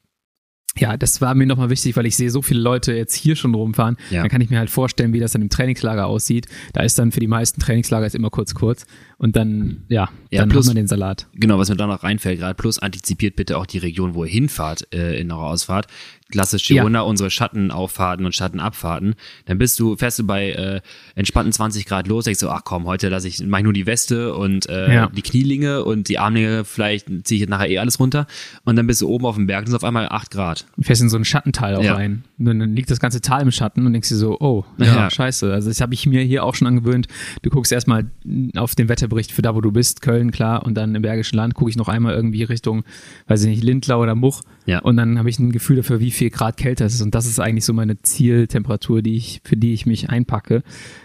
ja, 0.78 0.96
das 0.96 1.20
war 1.20 1.34
mir 1.34 1.46
nochmal 1.46 1.70
wichtig, 1.70 1.96
weil 1.96 2.06
ich 2.06 2.16
sehe 2.16 2.30
so 2.30 2.42
viele 2.42 2.60
Leute 2.60 2.92
jetzt 2.92 3.14
hier 3.14 3.36
schon 3.36 3.54
rumfahren. 3.54 3.96
Ja. 4.10 4.22
Dann 4.22 4.30
kann 4.30 4.40
ich 4.40 4.50
mir 4.50 4.58
halt 4.58 4.70
vorstellen, 4.70 5.12
wie 5.12 5.20
das 5.20 5.32
dann 5.32 5.42
im 5.42 5.48
Trainingslager 5.48 6.06
aussieht. 6.06 6.46
Da 6.72 6.82
ist 6.82 6.98
dann 6.98 7.12
für 7.12 7.20
die 7.20 7.26
meisten 7.28 7.60
Trainingslager 7.60 8.06
ist 8.06 8.14
immer 8.14 8.30
kurz 8.30 8.54
kurz. 8.54 8.86
Und 9.18 9.34
dann, 9.36 9.84
ja, 9.88 10.10
Ja, 10.30 10.40
dann 10.40 10.50
plus- 10.50 10.66
man 10.66 10.76
den 10.76 10.86
Salat. 10.86 11.26
Genau, 11.34 11.58
was 11.58 11.68
mir 11.70 11.76
da 11.76 11.86
noch 11.86 12.02
reinfällt 12.02 12.38
gerade, 12.38 12.54
plus 12.54 12.78
antizipiert 12.78 13.34
bitte 13.36 13.56
auch 13.56 13.64
die 13.66 13.78
Region, 13.78 14.14
wo 14.14 14.24
ihr 14.24 14.30
hinfahrt 14.30 14.92
äh, 14.94 15.18
in 15.18 15.32
eurer 15.32 15.46
Ausfahrt. 15.46 15.86
Klassisch 16.30 16.66
Girona, 16.66 17.02
unsere 17.02 17.30
Schattenauffahrten 17.30 18.26
und 18.26 18.34
Schattenabfahrten. 18.34 19.14
Dann 19.44 19.58
bist 19.58 19.78
du, 19.78 19.96
fährst 19.96 20.18
du 20.18 20.26
bei 20.26 20.50
äh, 20.50 20.80
entspannten 21.14 21.52
20 21.52 21.86
Grad 21.86 22.08
los, 22.08 22.24
denkst 22.24 22.40
du, 22.40 22.48
ach 22.48 22.62
komm, 22.64 22.84
heute 22.86 23.08
lasse 23.08 23.28
ich, 23.28 23.40
mach 23.46 23.58
ich 23.58 23.64
nur 23.64 23.72
die 23.72 23.86
Weste 23.86 24.34
und 24.34 24.68
äh, 24.68 24.92
Ja. 24.92 25.06
die 25.08 25.22
Knielinge 25.22 25.84
und 25.84 26.08
die 26.08 26.18
Armlinge, 26.18 26.64
vielleicht 26.64 27.06
ziehe 27.26 27.36
ich 27.36 27.40
jetzt 27.42 27.50
nachher 27.50 27.70
eh 27.70 27.78
alles 27.78 28.00
runter. 28.00 28.26
Und 28.64 28.74
dann 28.76 28.86
bist 28.88 29.00
du 29.02 29.08
oben 29.08 29.24
auf 29.24 29.36
dem 29.36 29.46
Berg 29.46 29.60
und 29.60 29.68
es 29.68 29.70
ist 29.70 29.76
auf 29.76 29.84
einmal 29.84 30.08
8 30.08 30.30
Grad. 30.32 30.66
Du 30.76 30.82
fährst 30.82 31.00
in 31.02 31.08
so 31.08 31.16
ein 31.16 31.24
Schattental 31.24 31.76
auch 31.76 31.82
Ja. 31.84 31.94
rein. 31.94 32.24
Und 32.38 32.46
dann 32.46 32.74
liegt 32.74 32.90
das 32.90 32.98
ganze 32.98 33.20
Tal 33.20 33.42
im 33.42 33.52
Schatten 33.52 33.86
und 33.86 33.92
denkst 33.92 34.08
dir 34.08 34.16
so, 34.16 34.36
oh, 34.40 34.64
ja, 34.78 34.86
Ja. 34.86 35.10
scheiße. 35.10 35.52
Also 35.52 35.68
das 35.68 35.80
habe 35.80 35.94
ich 35.94 36.06
mir 36.06 36.22
hier 36.22 36.42
auch 36.44 36.54
schon 36.56 36.66
angewöhnt. 36.66 37.06
Du 37.42 37.50
guckst 37.50 37.70
erstmal 37.70 38.10
auf 38.56 38.74
den 38.74 38.88
Wetterbericht 38.88 39.30
für 39.30 39.42
da, 39.42 39.54
wo 39.54 39.60
du 39.60 39.70
bist, 39.70 40.02
Köln, 40.02 40.32
klar, 40.32 40.66
und 40.66 40.74
dann 40.74 40.94
im 40.96 41.02
Bergischen 41.02 41.36
Land 41.36 41.54
gucke 41.54 41.70
ich 41.70 41.76
noch 41.76 41.88
einmal 41.88 42.14
irgendwie 42.14 42.42
Richtung, 42.42 42.82
weiß 43.28 43.44
ich 43.44 43.48
nicht, 43.48 43.62
Lindlau 43.62 44.02
oder 44.02 44.16
Much. 44.16 44.40
Ja. 44.66 44.81
Und 44.81 44.96
dann 44.96 45.18
habe 45.18 45.31
ich 45.31 45.38
ein 45.38 45.52
Gefühl 45.52 45.76
dafür, 45.76 46.00
wie 46.00 46.11
viel 46.11 46.31
Grad 46.31 46.57
kälter 46.57 46.85
es 46.85 46.94
ist. 46.94 47.02
Und 47.02 47.14
das 47.14 47.26
ist 47.26 47.40
eigentlich 47.40 47.64
so 47.64 47.72
meine 47.72 48.00
Zieltemperatur, 48.02 49.00
die 49.00 49.16
ich, 49.16 49.40
für 49.44 49.57
die 49.57 49.72
ich 49.72 49.87
mich 49.87 50.11
einpacke. 50.11 50.62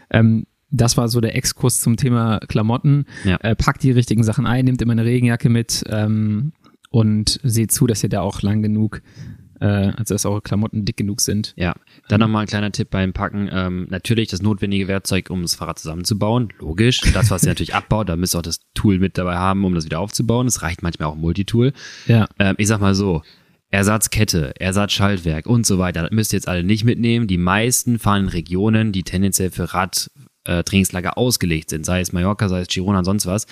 Ähm, 0.10 0.46
das 0.72 0.98
war 0.98 1.10
so 1.10 1.22
der 1.22 1.36
Exkurs 1.36 1.82
zum 1.82 1.98
Thema 1.98 2.40
Klamotten. 2.48 3.06
Ja. 3.24 3.38
Äh, 3.42 3.56
packt 3.56 3.84
die 3.84 3.92
richtigen 3.92 4.24
Sachen 4.24 4.46
ein, 4.46 4.66
nehmt 4.66 4.82
immer 4.82 4.94
eine 4.94 5.06
Regenjacke 5.06 5.50
mit 5.50 5.84
ähm, 5.90 6.54
und 6.90 7.40
seht 7.44 7.72
zu, 7.72 7.88
dass 7.88 8.04
ihr 8.04 8.10
da 8.10 8.22
auch 8.22 8.42
lang 8.42 8.62
genug, 8.62 9.02
äh, 9.60 9.66
also 9.66 10.16
dass 10.16 10.26
eure 10.26 10.42
Klamotten 10.42 10.86
dick 10.86 10.96
genug 10.96 11.20
sind. 11.20 11.54
Ja, 11.58 11.76
dann 12.08 12.22
nochmal 12.22 12.44
ein 12.44 12.48
kleiner 12.48 12.72
Tipp 12.72 12.90
beim 12.90 13.12
Packen. 13.12 13.50
Ähm, 13.52 13.88
natürlich 13.90 14.30
das 14.30 14.42
notwendige 14.42 14.88
Werkzeug, 14.88 15.30
um 15.30 15.42
das 15.42 15.56
Fahrrad 15.56 15.78
zusammenzubauen. 15.78 16.54
Logisch. 16.60 17.02
Das, 17.14 17.32
was 17.32 17.44
ihr 17.44 17.50
natürlich 17.50 17.76
abbaut, 17.76 18.08
da 18.08 18.16
müsst 18.16 18.34
ihr 18.34 18.40
auch 18.40 18.44
das 18.44 18.62
Tool 18.74 18.98
mit 18.98 19.18
dabei 19.18 19.36
haben, 19.36 19.66
um 19.66 19.76
das 19.76 19.86
wieder 19.86 20.00
aufzubauen. 20.00 20.48
Es 20.48 20.62
reicht 20.62 20.84
manchmal 20.84 21.10
auch 21.10 21.16
ein 21.16 21.22
Multitool. 21.22 21.74
Ja. 22.08 22.28
Ähm, 22.40 22.56
ich 22.58 22.68
sag 22.68 22.80
mal 22.80 22.96
so, 22.96 23.24
Ersatzkette, 23.72 24.54
Ersatzschaltwerk 24.60 25.46
und 25.46 25.66
so 25.66 25.80
weiter, 25.80 26.02
das 26.04 26.12
müsst 26.12 26.34
ihr 26.34 26.38
jetzt 26.38 26.48
alle 26.48 26.64
nicht 26.64 26.84
mitnehmen. 26.84 27.28
Die 27.28 27.38
meisten 27.38 28.00
fahren 28.00 28.24
in 28.24 28.30
Regionen, 28.30 28.92
die 28.92 29.04
tendenziell 29.04 29.50
für 29.50 29.74
Radtrainingslager 29.74 31.18
ausgelegt 31.18 31.70
sind, 31.70 31.86
sei 31.86 32.02
es 32.02 32.12
Mallorca, 32.12 32.50
sei 32.50 32.60
es 32.62 32.68
Girona 32.68 33.04
sonst 33.04 33.26
was. 33.26 33.48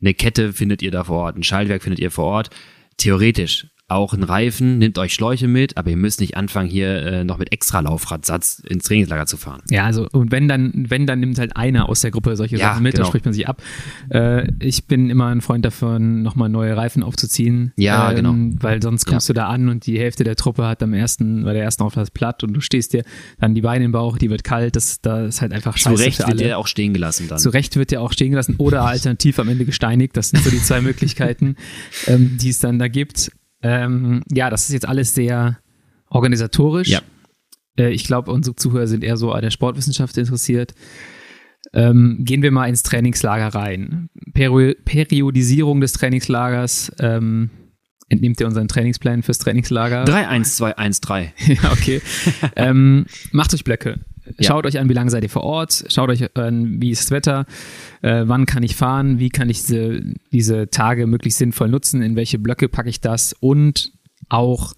Eine 0.00 0.12
Kette 0.12 0.52
findet 0.52 0.82
ihr 0.82 0.90
da 0.90 1.04
vor 1.04 1.24
Ort, 1.24 1.36
ein 1.36 1.42
Schaltwerk 1.42 1.82
findet 1.82 2.00
ihr 2.00 2.10
vor 2.10 2.26
Ort. 2.26 2.50
Theoretisch 2.98 3.66
auch 3.88 4.12
ein 4.14 4.24
Reifen, 4.24 4.78
nehmt 4.78 4.98
euch 4.98 5.14
Schläuche 5.14 5.46
mit, 5.46 5.76
aber 5.76 5.90
ihr 5.90 5.96
müsst 5.96 6.20
nicht 6.20 6.36
anfangen, 6.36 6.68
hier 6.68 7.02
äh, 7.02 7.24
noch 7.24 7.38
mit 7.38 7.52
extra 7.52 7.78
Laufradsatz 7.80 8.60
ins 8.68 8.84
Trainingslager 8.84 9.26
zu 9.26 9.36
fahren. 9.36 9.62
Ja, 9.70 9.84
also 9.84 10.08
und 10.10 10.32
wenn 10.32 10.48
dann, 10.48 10.72
wenn 10.88 11.06
dann 11.06 11.20
nimmt 11.20 11.38
halt 11.38 11.56
einer 11.56 11.88
aus 11.88 12.00
der 12.00 12.10
Gruppe 12.10 12.34
solche 12.36 12.56
Ja, 12.56 12.70
Sachen 12.70 12.82
mit, 12.82 12.94
genau. 12.94 13.04
dann 13.04 13.10
spricht 13.10 13.24
man 13.24 13.34
sich 13.34 13.48
ab. 13.48 13.62
Äh, 14.10 14.48
ich 14.58 14.86
bin 14.86 15.08
immer 15.08 15.26
ein 15.26 15.40
Freund 15.40 15.64
davon, 15.64 16.22
nochmal 16.22 16.48
neue 16.48 16.76
Reifen 16.76 17.04
aufzuziehen. 17.04 17.72
Ja, 17.76 18.10
ähm, 18.10 18.16
genau. 18.16 18.34
Weil 18.60 18.82
sonst 18.82 19.06
kommst 19.06 19.28
du 19.28 19.32
da 19.32 19.46
an 19.48 19.68
und 19.68 19.86
die 19.86 19.98
Hälfte 20.00 20.24
der 20.24 20.34
Truppe 20.34 20.66
hat 20.66 20.82
am 20.82 20.92
ersten, 20.92 21.44
bei 21.44 21.52
der 21.52 21.62
ersten 21.62 21.84
Auffahrt 21.84 22.12
platt 22.12 22.42
und 22.42 22.54
du 22.54 22.60
stehst 22.60 22.92
dir 22.92 23.04
dann 23.38 23.54
die 23.54 23.60
Beine 23.60 23.84
im 23.84 23.92
Bauch, 23.92 24.18
die 24.18 24.30
wird 24.30 24.42
kalt, 24.42 24.74
das, 24.74 25.00
da 25.00 25.26
ist 25.26 25.42
halt 25.42 25.52
einfach 25.52 25.74
Zu 25.74 25.90
scheiße 25.90 26.02
Recht 26.02 26.16
für 26.16 26.22
wird 26.26 26.30
alle. 26.40 26.42
der 26.44 26.58
auch 26.58 26.66
stehen 26.66 26.92
gelassen 26.92 27.28
dann. 27.28 27.38
Zu 27.38 27.50
Recht 27.50 27.76
wird 27.76 27.92
der 27.92 28.00
auch 28.02 28.12
stehen 28.12 28.30
gelassen 28.30 28.56
oder 28.58 28.82
alternativ 28.84 29.38
am 29.38 29.48
Ende 29.48 29.64
gesteinigt. 29.64 30.16
Das 30.16 30.30
sind 30.30 30.42
so 30.42 30.50
die 30.50 30.60
zwei 30.60 30.80
Möglichkeiten, 30.80 31.54
ähm, 32.08 32.36
die 32.40 32.48
es 32.48 32.58
dann 32.58 32.80
da 32.80 32.88
gibt. 32.88 33.30
Ähm, 33.62 34.22
ja, 34.30 34.50
das 34.50 34.64
ist 34.66 34.72
jetzt 34.72 34.88
alles 34.88 35.14
sehr 35.14 35.58
organisatorisch. 36.08 36.88
Ja. 36.88 37.00
Äh, 37.78 37.90
ich 37.90 38.04
glaube, 38.04 38.30
unsere 38.32 38.56
Zuhörer 38.56 38.86
sind 38.86 39.04
eher 39.04 39.16
so 39.16 39.32
an 39.32 39.42
der 39.42 39.50
Sportwissenschaft 39.50 40.16
interessiert. 40.16 40.74
Ähm, 41.72 42.18
gehen 42.20 42.42
wir 42.42 42.52
mal 42.52 42.68
ins 42.68 42.82
Trainingslager 42.82 43.48
rein. 43.48 44.08
Peri 44.34 44.76
Periodisierung 44.84 45.80
des 45.80 45.92
Trainingslagers. 45.92 46.92
Ähm, 47.00 47.50
entnehmt 48.08 48.40
ihr 48.40 48.46
unseren 48.46 48.68
Trainingsplan 48.68 49.22
fürs 49.22 49.38
Trainingslager? 49.38 50.04
3-1-2-1-3. 50.04 51.28
ja, 51.62 51.72
okay. 51.72 52.00
ähm, 52.54 53.06
macht 53.32 53.52
euch 53.52 53.64
Blöcke. 53.64 54.00
Ja. 54.38 54.48
Schaut 54.48 54.66
euch 54.66 54.78
an, 54.78 54.88
wie 54.88 54.92
lange 54.94 55.10
seid 55.10 55.22
ihr 55.22 55.30
vor 55.30 55.42
Ort. 55.44 55.84
Schaut 55.88 56.10
euch 56.10 56.36
an, 56.36 56.80
wie 56.80 56.90
ist 56.90 57.04
das 57.04 57.10
Wetter. 57.10 57.46
Äh, 58.02 58.24
wann 58.26 58.46
kann 58.46 58.62
ich 58.62 58.76
fahren? 58.76 59.18
Wie 59.18 59.28
kann 59.28 59.48
ich 59.50 59.60
diese, 59.60 60.02
diese 60.32 60.68
Tage 60.68 61.06
möglichst 61.06 61.38
sinnvoll 61.38 61.68
nutzen? 61.68 62.02
In 62.02 62.16
welche 62.16 62.38
Blöcke 62.38 62.68
packe 62.68 62.88
ich 62.88 63.00
das? 63.00 63.34
Und 63.38 63.92
auch, 64.28 64.74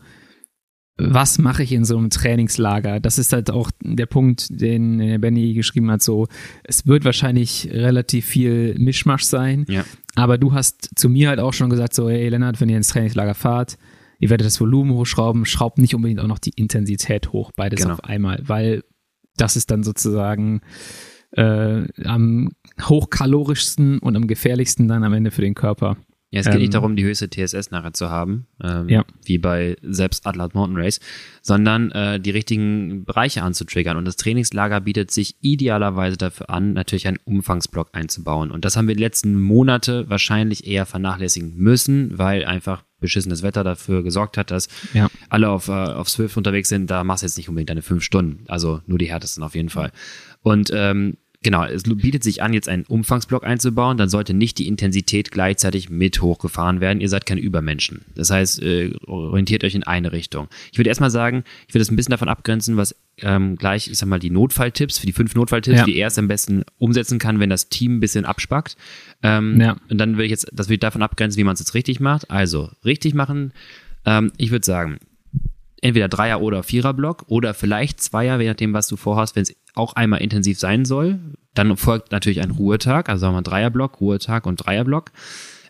was 1.01 1.39
mache 1.39 1.63
ich 1.63 1.73
in 1.73 1.85
so 1.85 1.97
einem 1.97 2.11
Trainingslager? 2.11 2.99
Das 3.01 3.19
ist 3.19 3.33
halt 3.33 3.51
auch 3.51 3.71
der 3.83 4.07
Punkt, 4.07 4.61
den 4.61 4.99
der 4.99 5.19
Benny 5.19 5.55
geschrieben 5.55 5.91
hat. 5.91 6.03
So, 6.03 6.27
es 6.65 6.87
wird 6.87 7.05
wahrscheinlich 7.05 7.69
relativ 7.73 8.27
viel 8.27 8.75
Mischmasch 8.79 9.23
sein. 9.23 9.65
Ja. 9.69 9.85
Aber 10.17 10.39
du 10.39 10.53
hast 10.53 10.91
zu 10.99 11.09
mir 11.09 11.29
halt 11.29 11.39
auch 11.39 11.53
schon 11.53 11.71
gesagt, 11.71 11.95
so, 11.95 12.11
hey 12.11 12.29
Lennart, 12.29 12.61
wenn 12.61 12.69
ihr 12.69 12.77
ins 12.77 12.89
Trainingslager 12.89 13.35
fahrt, 13.35 13.79
ihr 14.19 14.31
werdet 14.31 14.47
das 14.47 14.61
Volumen 14.61 14.93
hochschrauben, 14.93 15.47
schraubt 15.47 15.79
nicht 15.79 15.95
unbedingt 15.95 16.19
auch 16.19 16.27
noch 16.27 16.41
die 16.41 16.51
Intensität 16.57 17.33
hoch, 17.33 17.53
beides 17.55 17.83
Genau. 17.83 17.95
auf 17.95 18.03
einmal, 18.05 18.43
weil 18.43 18.83
das 19.41 19.57
ist 19.57 19.71
dann 19.71 19.83
sozusagen 19.83 20.61
äh, 21.33 21.85
am 22.05 22.51
hochkalorischsten 22.83 23.99
und 23.99 24.17
am 24.17 24.27
gefährlichsten 24.27 24.89
dann 24.89 25.05
am 25.05 25.13
Ende 25.13 25.31
für 25.31 25.43
den 25.43 25.55
Körper. 25.55 25.97
Ja, 26.31 26.41
es 26.41 26.47
geht 26.47 26.57
Ähm, 26.57 26.61
nicht 26.61 26.75
darum, 26.75 26.95
die 26.95 27.05
höchste 27.05 27.31
TSS 27.31 27.71
nachher 27.71 27.95
zu 27.95 28.11
haben, 28.11 28.47
ähm, 28.63 28.89
Ja. 28.91 29.05
wie 29.25 29.39
bei 29.39 29.77
selbst 29.81 30.27
Adlat 30.27 30.55
Mountain 30.55 30.77
Race, 30.79 31.01
sondern 31.41 31.91
äh, 31.93 32.21
die 32.21 32.31
richtigen 32.31 33.07
Bereiche 33.07 33.43
anzutriggern. 33.43 33.97
Und 33.97 34.05
das 34.05 34.17
Trainingslager 34.17 34.83
bietet 34.83 35.11
sich 35.11 35.37
idealerweise 35.41 36.19
dafür 36.19 36.51
an, 36.51 36.75
natürlich 36.75 37.09
einen 37.09 37.17
Umfangsblock 37.25 37.89
einzubauen. 37.93 38.51
Und 38.51 38.67
das 38.67 38.77
haben 38.77 38.89
wir 38.89 38.95
die 38.95 39.03
letzten 39.03 39.41
Monate 39.41 40.11
wahrscheinlich 40.11 40.67
eher 40.67 40.85
vernachlässigen 40.85 41.55
müssen, 41.57 42.19
weil 42.19 42.45
einfach 42.45 42.85
beschissenes 43.01 43.43
Wetter 43.43 43.65
dafür 43.65 44.03
gesorgt 44.03 44.37
hat, 44.37 44.51
dass 44.51 44.69
Ja. 44.93 45.09
alle 45.31 45.49
auf, 45.49 45.69
äh, 45.69 45.73
auf 45.73 46.11
Swift 46.11 46.37
unterwegs 46.37 46.69
sind. 46.69 46.91
Da 46.91 47.05
machst 47.05 47.23
du 47.23 47.27
jetzt 47.27 47.39
nicht 47.39 47.49
unbedingt 47.49 47.71
deine 47.71 47.81
fünf 47.83 48.03
Stunden. 48.03 48.45
Also 48.49 48.83
nur 48.87 48.99
die 48.99 49.07
härtesten 49.11 49.43
auf 49.43 49.55
jeden 49.55 49.71
Fall. 49.71 49.93
Und 50.43 50.71
ähm, 50.75 51.17
Genau, 51.45 51.65
es 51.65 51.85
bietet 51.85 52.25
sich 52.25 52.43
an, 52.43 52.53
jetzt 52.53 52.69
einen 52.69 52.83
Umfangsblock 52.85 53.45
einzubauen, 53.45 53.97
dann 53.97 54.09
sollte 54.09 54.35
nicht 54.35 54.59
die 54.59 54.67
Intensität 54.67 55.31
gleichzeitig 55.31 55.89
mit 55.89 56.21
hochgefahren 56.21 56.81
werden. 56.81 57.01
Ihr 57.01 57.09
seid 57.09 57.27
keine 57.27 57.41
Übermenschen. 57.41 58.05
Das 58.17 58.31
heißt, 58.31 58.61
äh, 58.61 58.93
orientiert 59.07 59.63
euch 59.63 59.77
in 59.77 59.85
eine 59.85 60.11
Richtung. 60.11 60.49
Ich 60.73 60.79
würde 60.79 60.89
erstmal 60.89 61.11
sagen, 61.11 61.45
ich 61.69 61.75
würde 61.75 61.83
es 61.83 61.93
ein 61.93 61.97
bisschen 61.97 62.11
davon 62.11 62.29
abgrenzen, 62.29 62.77
was 62.77 62.97
ähm, 63.21 63.55
gleich, 63.55 63.89
ich 63.89 63.99
sag 63.99 64.09
mal, 64.09 64.19
die 64.19 64.31
Notfalltipps, 64.31 64.99
für 64.99 65.07
die 65.07 65.13
fünf 65.13 65.37
Notfalltipps, 65.37 65.79
Ja. 65.79 65.85
die 65.85 65.97
er 65.97 66.09
es 66.09 66.19
am 66.19 66.27
besten 66.27 66.65
umsetzen 66.79 67.21
kann, 67.21 67.39
wenn 67.39 67.51
das 67.51 67.69
Team 67.69 67.97
ein 67.99 68.01
bisschen 68.01 68.25
abspackt. 68.25 68.77
Ähm, 69.23 69.61
Ja. 69.61 69.77
Und 69.89 69.99
dann 69.99 70.19
will 70.19 70.25
ich 70.25 70.31
jetzt, 70.31 70.49
das 70.53 70.69
will 70.69 70.75
ich 70.75 70.81
davon 70.81 71.03
abgrenzen, 71.03 71.39
wie 71.39 71.45
man 71.45 71.55
es 71.55 71.61
jetzt 71.61 71.75
richtig 71.75 72.01
macht. 72.01 72.31
Also, 72.33 72.71
richtig 72.85 73.15
machen, 73.15 73.53
ähm, 74.05 74.33
ich 74.39 74.51
würde 74.51 74.67
sagen, 74.67 74.99
entweder 75.83 76.09
Dreier- 76.09 76.41
oder 76.41 76.63
Vierer-Block 76.63 77.25
oder 77.29 77.55
vielleicht 77.55 78.01
Zweier, 78.01 78.41
je 78.41 78.49
nachdem, 78.49 78.73
was 78.73 78.89
du 78.89 78.97
vorhast, 78.97 79.37
wenn 79.37 79.43
es 79.43 79.55
auch 79.75 79.93
einmal 79.95 80.21
intensiv 80.21 80.59
sein 80.59 80.85
soll. 80.85 81.19
Dann 81.55 81.77
folgt 81.77 82.13
natürlich 82.13 82.41
ein 82.41 82.51
Ruhetag, 82.51 83.09
also 83.09 83.21
sagen 83.21 83.35
wir 83.35 83.43
Dreierblock, 83.43 84.01
Ruhetag 84.01 84.47
und 84.47 84.57
Dreierblock. 84.57 85.11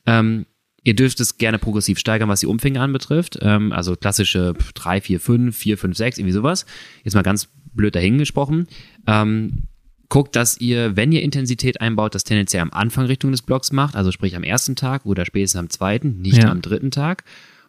Ähm, 0.07 0.47
ihr 0.83 0.95
dürft 0.95 1.21
es 1.21 1.39
gerne 1.39 1.59
progressiv 1.59 1.99
steigern, 1.99 2.29
was 2.29 2.41
die 2.41 2.47
Umfänge 2.47 2.81
anbetrifft. 2.81 3.39
Ähm, 3.43 3.73
also 3.73 3.97
klassische 3.97 4.55
3, 4.75 5.01
4, 5.01 5.21
5, 5.21 5.57
4, 5.57 5.79
5, 5.79 5.97
6, 5.97 6.19
irgendwie 6.19 6.33
sowas. 6.33 6.67
Jetzt 7.05 7.15
mal 7.15 7.23
ganz 7.23 7.49
blöd 7.75 7.95
dahingesprochen. 7.95 8.67
Ähm, 9.07 9.65
guckt, 10.09 10.37
dass 10.37 10.59
ihr, 10.59 10.97
wenn 10.97 11.13
ihr 11.13 11.23
Intensität 11.23 11.81
einbaut, 11.83 12.15
das 12.15 12.25
tendenziell 12.25 12.63
am 12.63 12.71
Anfang 12.73 13.07
Richtung 13.07 13.31
des 13.31 13.43
Blocks 13.43 13.73
macht, 13.73 13.95
also 13.95 14.11
sprich 14.11 14.35
am 14.37 14.43
ersten 14.43 14.75
Tag 14.77 15.05
oder 15.05 15.25
spätestens 15.27 15.59
am 15.59 15.71
zweiten, 15.71 16.21
nicht 16.23 16.43
Ja. 16.43 16.51
am 16.51 16.63
dritten 16.63 16.91
Tag. 16.91 17.25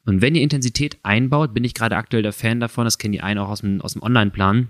Und 0.09 0.21
wenn 0.21 0.35
ihr 0.35 0.41
Intensität 0.41 0.97
einbaut, 1.03 1.53
bin 1.53 1.63
ich 1.63 1.73
gerade 1.73 1.95
aktuell 1.95 2.23
der 2.23 2.33
Fan 2.33 2.59
davon, 2.59 2.85
das 2.85 2.97
kennen 2.97 3.13
die 3.13 3.21
einen 3.21 3.39
auch 3.39 3.49
aus 3.49 3.61
dem, 3.61 3.81
aus 3.81 3.93
dem 3.93 4.03
Online-Plan, 4.03 4.69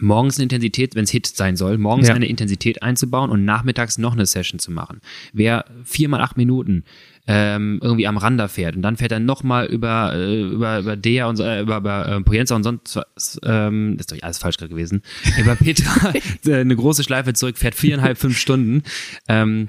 morgens 0.00 0.36
eine 0.36 0.44
Intensität, 0.44 0.94
wenn 0.94 1.04
es 1.04 1.10
Hit 1.10 1.26
sein 1.26 1.56
soll, 1.56 1.78
morgens 1.78 2.08
Ja. 2.08 2.14
eine 2.14 2.26
Intensität 2.26 2.82
einzubauen 2.82 3.30
und 3.30 3.44
nachmittags 3.44 3.96
noch 3.98 4.12
eine 4.12 4.26
Session 4.26 4.58
zu 4.58 4.70
machen. 4.70 5.00
Wer 5.32 5.64
viermal 5.84 6.20
acht 6.20 6.36
Minuten 6.36 6.84
ähm, 7.26 7.78
irgendwie 7.82 8.06
am 8.06 8.16
Randa 8.18 8.48
fährt 8.48 8.76
und 8.76 8.82
dann 8.82 8.96
fährt 8.96 9.12
er 9.12 9.18
nochmal 9.20 9.66
über, 9.66 10.12
äh, 10.14 10.42
über, 10.42 10.78
über 10.80 10.96
Dea 10.96 11.26
und 11.26 11.36
so, 11.36 11.42
äh, 11.42 11.60
über, 11.62 11.78
über 11.78 12.06
äh, 12.06 12.20
Poyenza 12.20 12.54
und 12.56 12.62
sonst 12.62 12.96
was, 12.96 13.40
ähm, 13.44 13.94
das 13.96 14.06
ist 14.06 14.12
doch 14.12 14.22
alles 14.22 14.38
falsch 14.38 14.56
gerade 14.58 14.70
gewesen, 14.70 15.02
über 15.40 15.54
Petra 15.56 16.12
äh, 16.46 16.54
eine 16.60 16.76
große 16.76 17.02
Schleife 17.02 17.32
zurück, 17.34 17.58
fährt 17.58 17.74
viereinhalb, 17.74 18.18
fünf 18.18 18.38
Stunden, 18.38 18.82
ähm, 19.28 19.68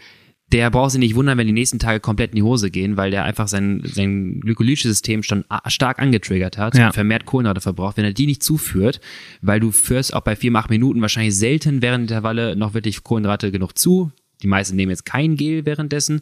der 0.52 0.72
braucht 0.72 0.92
sich 0.92 1.00
nicht 1.00 1.16
wundern, 1.16 1.38
wenn 1.38 1.46
die 1.48 1.54
nächsten 1.54 1.78
Tage 1.80 2.00
komplett 2.00 2.32
in 2.32 2.38
die 2.38 2.44
Hose 2.44 2.72
gehen, 2.72 2.98
weil 2.98 3.12
der 3.12 3.24
einfach 3.24 3.48
sein, 3.48 3.82
sein 3.86 4.40
Glykolyse-System 4.40 5.22
schon 5.24 5.46
a- 5.50 5.70
stark 5.70 6.00
angetriggert 6.00 6.58
hat 6.58 6.76
Ja. 6.76 6.88
und 6.88 6.94
vermehrt 6.94 7.26
Kohlenhydrate 7.26 7.62
verbraucht. 7.62 7.98
Wenn 7.98 8.06
er 8.06 8.14
die 8.14 8.26
nicht 8.26 8.42
zuführt, 8.42 9.00
weil 9.42 9.60
du 9.60 9.72
führst 9.72 10.14
auch 10.14 10.22
bei 10.22 10.36
vier, 10.36 10.54
acht 10.56 10.70
Minuten 10.70 11.02
wahrscheinlich 11.02 11.36
selten 11.36 11.82
während 11.82 12.10
der 12.10 12.18
Intervalle 12.18 12.56
noch 12.56 12.74
wirklich 12.74 13.04
Kohlenhydrate 13.04 13.52
genug 13.52 13.78
zu. 13.78 14.12
Die 14.42 14.48
meisten 14.48 14.76
nehmen 14.76 14.90
jetzt 14.90 15.06
kein 15.06 15.36
Gel 15.36 15.66
währenddessen. 15.66 16.22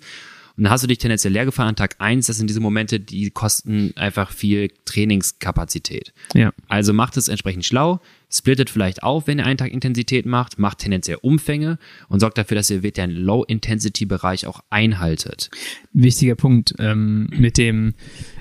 Und 0.58 0.64
dann 0.64 0.72
hast 0.72 0.84
du 0.84 0.88
dich 0.88 0.98
tendenziell 0.98 1.32
leer 1.34 1.46
gefahren 1.46 1.68
an 1.70 1.76
Tag 1.76 1.96
eins. 2.00 2.26
Das 2.26 2.38
sind 2.38 2.50
diese 2.50 2.60
Momente, 2.60 3.00
die 3.00 3.30
kosten 3.30 3.94
einfach 3.96 4.32
viel 4.32 4.72
Trainingskapazität. 4.86 6.14
Ja. 6.34 6.52
Also 6.68 6.94
macht 6.94 7.18
es 7.18 7.28
entsprechend 7.28 7.66
schlau, 7.66 8.00
splittet 8.30 8.70
vielleicht 8.70 9.04
auf, 9.04 9.28
wenn 9.28 9.40
ihr 9.40 9.46
einen 9.46 9.58
Tag 9.58 9.72
Intensität 9.72 10.26
macht, 10.26 10.60
macht 10.60 10.80
tendenziell 10.80 11.18
Umfänge 11.22 11.78
und 12.10 12.20
sorgt 12.20 12.38
dafür, 12.38 12.56
dass 12.56 12.70
ihr 12.70 12.82
den 12.82 13.12
Low-Intensity-Bereich 13.12 14.48
auch 14.48 14.62
einhaltet. 14.70 15.50
Wichtiger 15.94 16.36
Punkt 16.36 16.74
ähm, 16.80 17.28
mit 17.32 17.58
dem, 17.58 17.94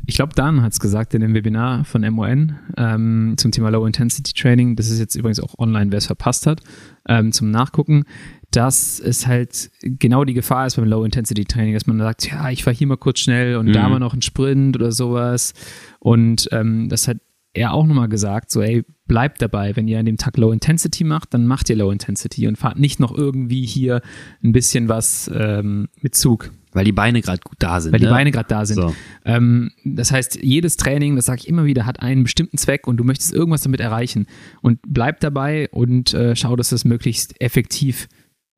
ich 0.07 0.17
glaube, 0.17 0.35
Dan 0.35 0.63
hat 0.63 0.73
es 0.73 0.81
gesagt 0.81 1.15
in 1.15 1.21
dem 1.21 1.35
Webinar 1.35 1.85
von 1.85 2.03
MON 2.11 2.57
ähm, 2.77 3.35
zum 3.37 3.53
Thema 3.53 3.71
Low 3.71 3.87
Intensity 3.87 4.33
Training. 4.33 4.77
Das 4.77 4.91
ist 4.91 4.99
jetzt 4.99 5.15
übrigens 5.15 5.41
auch 5.41 5.59
online, 5.59 5.91
wer 5.91 5.99
es 5.99 6.07
verpasst 6.07 6.47
hat, 6.47 6.61
ähm, 7.09 7.33
zum 7.33 7.51
Nachgucken, 7.51 8.05
dass 8.51 9.01
es 9.01 9.27
halt 9.27 9.71
genau 9.83 10.25
die 10.25 10.35
Gefahr 10.35 10.67
ist 10.67 10.77
beim 10.77 10.87
Low 10.87 11.05
Intensity 11.05 11.45
Training, 11.45 11.75
dass 11.75 11.87
man 11.87 11.99
sagt, 11.99 12.31
ja, 12.31 12.51
ich 12.51 12.65
fahre 12.65 12.77
hier 12.77 12.87
mal 12.87 12.97
kurz 12.97 13.21
schnell 13.21 13.57
und 13.57 13.73
da 13.73 13.85
Mhm. 13.85 13.91
mal 13.93 13.99
noch 13.99 14.13
einen 14.13 14.23
Sprint 14.23 14.77
oder 14.77 14.93
sowas. 14.93 15.53
Und 15.99 16.49
ähm, 16.53 16.89
das 16.89 17.09
hat 17.09 17.19
er 17.57 17.73
auch 17.73 17.87
nochmal 17.87 18.09
gesagt, 18.09 18.51
so, 18.51 18.63
ey, 18.63 18.85
bleibt 19.07 19.41
dabei. 19.41 19.77
Wenn 19.77 19.89
ihr 19.89 19.99
an 19.99 20.07
dem 20.07 20.17
Tag 20.17 20.37
Low 20.37 20.53
Intensity 20.53 21.05
macht, 21.05 21.35
dann 21.35 21.47
macht 21.47 21.71
ihr 21.71 21.77
Low 21.77 21.91
Intensity 21.91 22.47
und 22.47 22.57
fahrt 22.57 22.79
nicht 22.79 23.01
noch 23.01 23.17
irgendwie 23.17 23.65
hier 23.65 24.03
ein 24.43 24.53
bisschen 24.53 24.89
was 24.89 25.31
ähm, 25.35 25.89
mit 26.01 26.15
Zug. 26.15 26.51
Weil 26.73 26.85
die 26.85 26.93
Beine 26.93 27.23
gerade 27.23 27.41
gut 27.43 27.57
da 27.59 27.81
sind. 27.81 27.93
Weil 27.93 28.01
die 28.01 28.07
ne? 28.07 28.11
Beine 28.11 28.31
gerade 28.31 28.49
da 28.49 28.67
sind. 28.67 28.77
So. 28.77 28.95
Ähm, 29.25 29.71
das 29.85 30.13
heißt, 30.13 30.43
jedes 30.43 30.77
Training, 30.77 31.17
das 31.17 31.25
sage 31.25 31.41
ich 31.41 31.49
immer 31.49 31.65
wieder, 31.65 31.87
hat 31.87 32.01
einen 32.01 32.25
bestimmten 32.25 32.59
Zweck 32.59 32.87
und 32.87 32.99
du 32.99 33.05
möchtest 33.05 33.33
irgendwas 33.33 33.63
damit 33.63 33.81
erreichen. 33.81 34.27
Und 34.61 34.81
bleib 34.87 35.21
dabei 35.21 35.71
und 35.71 36.13
äh, 36.13 36.37
schau, 36.37 36.55
dass 36.55 36.69
du 36.69 36.75
es 36.75 36.85
möglichst 36.85 37.41
effektiv 37.41 38.09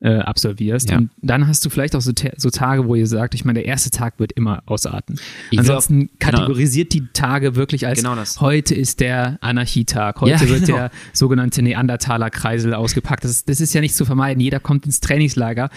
äh, 0.01 0.19
absolvierst. 0.19 0.91
Ja. 0.91 0.99
Und 0.99 1.11
dann 1.21 1.49
hast 1.49 1.65
du 1.65 1.71
vielleicht 1.71 1.97
auch 1.97 2.01
so, 2.01 2.13
so 2.37 2.51
Tage, 2.51 2.87
wo 2.87 2.95
ihr 2.95 3.07
sagt, 3.07 3.35
ich 3.35 3.45
meine, 3.45 3.59
der 3.61 3.67
erste 3.67 3.91
Tag 3.91 4.19
wird 4.19 4.33
immer 4.33 4.63
ausarten. 4.67 5.19
Ich 5.51 5.59
Ansonsten 5.59 6.09
auch- 6.13 6.19
kategorisiert 6.21 6.93
die 6.93 7.09
Tage 7.13 7.57
wirklich 7.57 7.87
als 7.87 7.99
Genau 7.99 8.15
heute 8.41 8.75
ist 8.75 9.01
der 9.01 9.39
Anarchietag, 9.41 10.21
heute 10.21 10.45
Ja, 10.45 10.49
wird 10.49 10.67
genau. 10.67 10.79
der 10.79 10.91
sogenannte 11.13 11.63
Neandertaler-Kreisel 11.63 12.75
ausgepackt. 12.75 13.25
Das 13.25 13.45
das 13.45 13.61
ist 13.61 13.75
ja 13.75 13.81
nicht 13.81 13.95
zu 13.97 14.05
vermeiden. 14.05 14.41
Jeder 14.41 14.61
kommt 14.61 14.87
ins 14.87 15.01
Trainingslager 15.01 15.69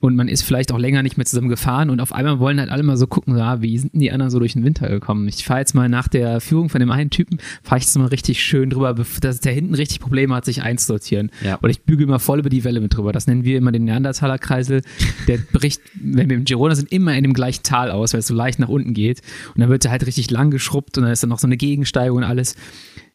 und 0.00 0.14
man 0.14 0.28
ist 0.28 0.42
vielleicht 0.42 0.72
auch 0.72 0.78
länger 0.78 1.02
nicht 1.02 1.16
mehr 1.16 1.24
zusammen 1.24 1.48
gefahren 1.48 1.88
und 1.88 2.00
auf 2.00 2.12
einmal 2.12 2.38
wollen 2.38 2.60
halt 2.60 2.70
alle 2.70 2.82
mal 2.82 2.98
so 2.98 3.06
gucken, 3.06 3.38
ah, 3.40 3.62
wie 3.62 3.78
sind 3.78 3.94
denn 3.94 4.00
die 4.00 4.12
anderen 4.12 4.30
so 4.30 4.38
durch 4.38 4.52
den 4.52 4.62
Winter 4.62 4.88
gekommen? 4.88 5.26
Ich 5.26 5.44
fahre 5.44 5.60
jetzt 5.60 5.74
mal 5.74 5.88
nach 5.88 6.06
der 6.06 6.40
Führung 6.40 6.68
von 6.68 6.80
dem 6.80 6.90
einen 6.90 7.08
Typen, 7.08 7.38
fahre 7.62 7.78
ich 7.78 7.84
jetzt 7.84 7.96
mal 7.96 8.06
richtig 8.06 8.42
schön 8.42 8.68
drüber, 8.68 8.94
dass 9.20 9.40
der 9.40 9.52
hinten 9.52 9.74
richtig 9.74 10.00
Probleme 10.00 10.34
hat, 10.34 10.44
sich 10.44 10.62
einzusortieren. 10.62 11.30
Ja. 11.42 11.54
Und 11.56 11.70
ich 11.70 11.82
bügel 11.82 12.06
mal 12.06 12.18
voll 12.18 12.40
über 12.40 12.50
die 12.50 12.62
Welle 12.64 12.80
mit 12.80 12.94
drüber. 12.94 13.12
Das 13.12 13.26
nennen 13.26 13.44
wir 13.44 13.56
immer 13.56 13.72
den 13.72 13.84
Neandertaler-Kreisel. 13.84 14.82
Der 15.28 15.38
bricht, 15.52 15.80
wenn 15.94 16.28
wir 16.28 16.36
im 16.36 16.44
Girona 16.44 16.74
sind, 16.74 16.92
immer 16.92 17.16
in 17.16 17.22
dem 17.22 17.32
gleichen 17.32 17.62
Tal 17.62 17.90
aus, 17.90 18.12
weil 18.12 18.20
es 18.20 18.26
so 18.26 18.34
leicht 18.34 18.58
nach 18.58 18.68
unten 18.68 18.92
geht. 18.92 19.22
Und 19.54 19.62
dann 19.62 19.70
wird 19.70 19.84
er 19.86 19.92
halt 19.92 20.06
richtig 20.06 20.30
lang 20.30 20.50
geschrubbt 20.50 20.98
und 20.98 21.04
dann 21.04 21.12
ist 21.12 21.22
dann 21.22 21.30
noch 21.30 21.38
so 21.38 21.46
eine 21.46 21.56
Gegensteigung 21.56 22.18
und 22.18 22.24
alles 22.24 22.54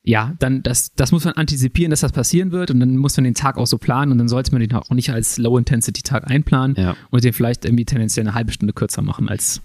ja, 0.04 0.34
dann 0.40 0.64
das, 0.64 0.94
das 0.96 1.12
muss 1.12 1.26
man 1.26 1.36
antizipieren, 1.36 1.92
dass 1.92 2.00
das 2.02 2.12
passieren 2.12 2.52
wird 2.52 2.72
und 2.72 2.80
dann 2.80 2.98
muss 2.98 3.16
man 3.18 3.24
den 3.24 3.36
Tag 3.36 3.58
auch 3.58 3.68
so 3.68 3.78
planen 3.78 4.12
und 4.12 4.18
dann 4.18 4.28
sollte 4.28 4.52
man 4.52 4.60
den 4.62 4.74
auch 4.74 4.90
nicht 4.90 5.12
als 5.12 5.38
Low-Intensity-Tag 5.38 6.30
einplanen 6.30 6.76
Ja. 6.78 6.96
und 7.12 7.24
den 7.24 7.34
vielleicht 7.34 7.66
irgendwie 7.66 7.86
tendenziell 7.86 8.26
eine 8.26 8.34
halbe 8.34 8.52
Stunde 8.52 8.74
kürzer 8.74 9.02
machen, 9.04 9.30
als, 9.30 9.62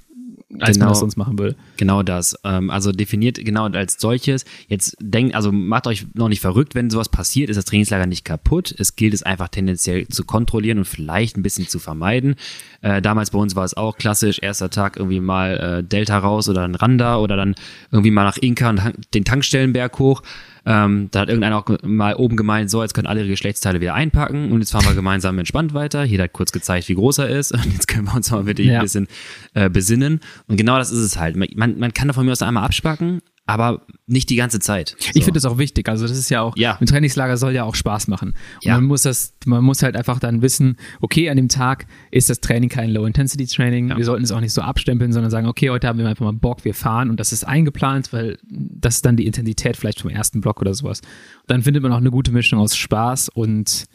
als 0.60 0.74
Genau. 0.76 0.86
man 0.86 0.92
das 0.92 1.00
sonst 1.00 1.16
machen 1.16 1.38
will. 1.38 1.56
Genau 1.76 2.02
das. 2.02 2.36
Ähm, 2.44 2.70
also 2.70 2.92
definiert 2.92 3.44
genau 3.44 3.64
als 3.66 3.96
solches. 3.98 4.44
Jetzt 4.68 4.96
denkt, 5.00 5.34
also 5.34 5.50
macht 5.50 5.86
euch 5.86 6.06
noch 6.14 6.28
nicht 6.28 6.40
verrückt, 6.40 6.74
wenn 6.74 6.88
sowas 6.88 7.08
passiert, 7.08 7.50
ist 7.50 7.56
das 7.56 7.64
Trainingslager 7.64 8.06
nicht 8.06 8.24
kaputt. 8.24 8.74
Es 8.78 8.94
gilt 8.96 9.14
es 9.14 9.22
einfach 9.24 9.48
tendenziell 9.48 10.06
zu 10.08 10.24
kontrollieren 10.24 10.78
und 10.78 10.84
vielleicht 10.84 11.36
ein 11.36 11.42
bisschen 11.42 11.66
zu 11.66 11.78
vermeiden. 11.78 12.36
Äh, 12.80 13.02
damals 13.02 13.30
bei 13.30 13.38
uns 13.38 13.56
war 13.56 13.64
es 13.64 13.76
auch 13.76 13.96
klassisch, 13.96 14.38
erster 14.40 14.70
Tag 14.70 14.96
irgendwie 14.96 15.20
mal 15.20 15.56
äh, 15.80 15.84
Delta 15.84 16.18
raus 16.18 16.48
oder 16.48 16.62
ein 16.64 16.74
Randa 16.76 17.16
oder 17.18 17.36
dann 17.36 17.54
irgendwie 17.90 18.12
mal 18.12 18.24
nach 18.24 18.36
Inka 18.38 18.70
und 18.70 18.80
den 19.14 19.24
Tankstellenberg 19.24 19.98
hoch. 19.98 20.22
Ähm, 20.66 21.08
da 21.12 21.20
hat 21.20 21.28
irgendeiner 21.28 21.56
auch 21.58 21.66
mal 21.84 22.14
oben 22.16 22.36
gemeint, 22.36 22.70
so, 22.70 22.82
jetzt 22.82 22.92
können 22.92 23.06
alle 23.06 23.20
ihre 23.20 23.28
Geschlechtsteile 23.28 23.80
wieder 23.80 23.94
einpacken 23.94 24.50
und 24.50 24.58
jetzt 24.60 24.72
fahren 24.72 24.84
wir 24.84 24.94
gemeinsam 24.94 25.38
entspannt 25.38 25.74
weiter. 25.74 26.02
Jeder 26.02 26.24
hat 26.24 26.32
kurz 26.32 26.50
gezeigt, 26.50 26.88
wie 26.88 26.94
groß 26.94 27.18
er 27.18 27.28
ist 27.28 27.52
und 27.52 27.64
jetzt 27.72 27.86
können 27.86 28.06
wir 28.06 28.14
uns 28.16 28.30
mal 28.32 28.46
wirklich 28.46 28.66
Ja. 28.66 28.78
ein 28.78 28.82
bisschen 28.82 29.06
äh, 29.54 29.70
besinnen. 29.70 30.20
Und 30.48 30.56
genau 30.56 30.76
das 30.78 30.90
ist 30.90 30.98
es 30.98 31.18
halt. 31.18 31.36
Man, 31.36 31.78
man 31.78 31.94
kann 31.94 32.08
da 32.08 32.14
von 32.14 32.26
mir 32.26 32.32
aus 32.32 32.42
einmal 32.42 32.64
abspacken, 32.64 33.20
aber 33.46 33.82
nicht 34.08 34.30
die 34.30 34.36
ganze 34.36 34.60
Zeit. 34.60 34.94
So. 35.00 35.08
Ich 35.14 35.24
finde 35.24 35.32
das 35.38 35.44
auch 35.44 35.58
wichtig. 35.58 35.88
Also 35.88 36.06
das 36.06 36.16
ist 36.16 36.30
ja 36.30 36.40
auch, 36.40 36.56
Ja. 36.56 36.76
ein 36.80 36.86
Trainingslager 36.86 37.36
soll 37.36 37.52
ja 37.52 37.64
auch 37.64 37.74
Spaß 37.74 38.06
machen. 38.06 38.28
Und 38.56 38.64
Ja. 38.64 38.74
man 38.76 38.84
muss 38.84 39.02
das, 39.02 39.34
man 39.46 39.64
muss 39.64 39.82
halt 39.82 39.96
einfach 39.96 40.20
dann 40.20 40.42
wissen, 40.42 40.76
okay, 41.00 41.28
an 41.28 41.36
dem 41.36 41.48
Tag 41.48 41.86
ist 42.12 42.30
das 42.30 42.40
Training 42.40 42.68
kein 42.68 42.90
Low-Intensity-Training. 42.90 43.88
Ja. 43.90 43.96
Wir 43.96 44.04
sollten 44.04 44.22
es 44.22 44.30
auch 44.30 44.40
nicht 44.40 44.52
so 44.52 44.62
abstempeln, 44.62 45.12
sondern 45.12 45.30
sagen, 45.32 45.48
okay, 45.48 45.70
heute 45.70 45.88
haben 45.88 45.98
wir 45.98 46.08
einfach 46.08 46.24
mal 46.24 46.32
Bock, 46.32 46.64
wir 46.64 46.74
fahren 46.74 47.10
und 47.10 47.18
das 47.18 47.32
ist 47.32 47.42
eingeplant, 47.44 48.12
weil 48.12 48.38
das 48.48 48.96
ist 48.96 49.06
dann 49.06 49.16
die 49.16 49.26
Intensität 49.26 49.76
vielleicht 49.76 50.00
vom 50.02 50.10
ersten 50.10 50.40
Block 50.40 50.60
oder 50.60 50.72
sowas. 50.74 51.00
Und 51.00 51.50
dann 51.50 51.62
findet 51.62 51.82
man 51.82 51.92
auch 51.92 51.96
eine 51.98 52.12
gute 52.12 52.30
Mischung 52.30 52.60
aus 52.60 52.76
Spaß 52.76 53.28
und 53.30 53.86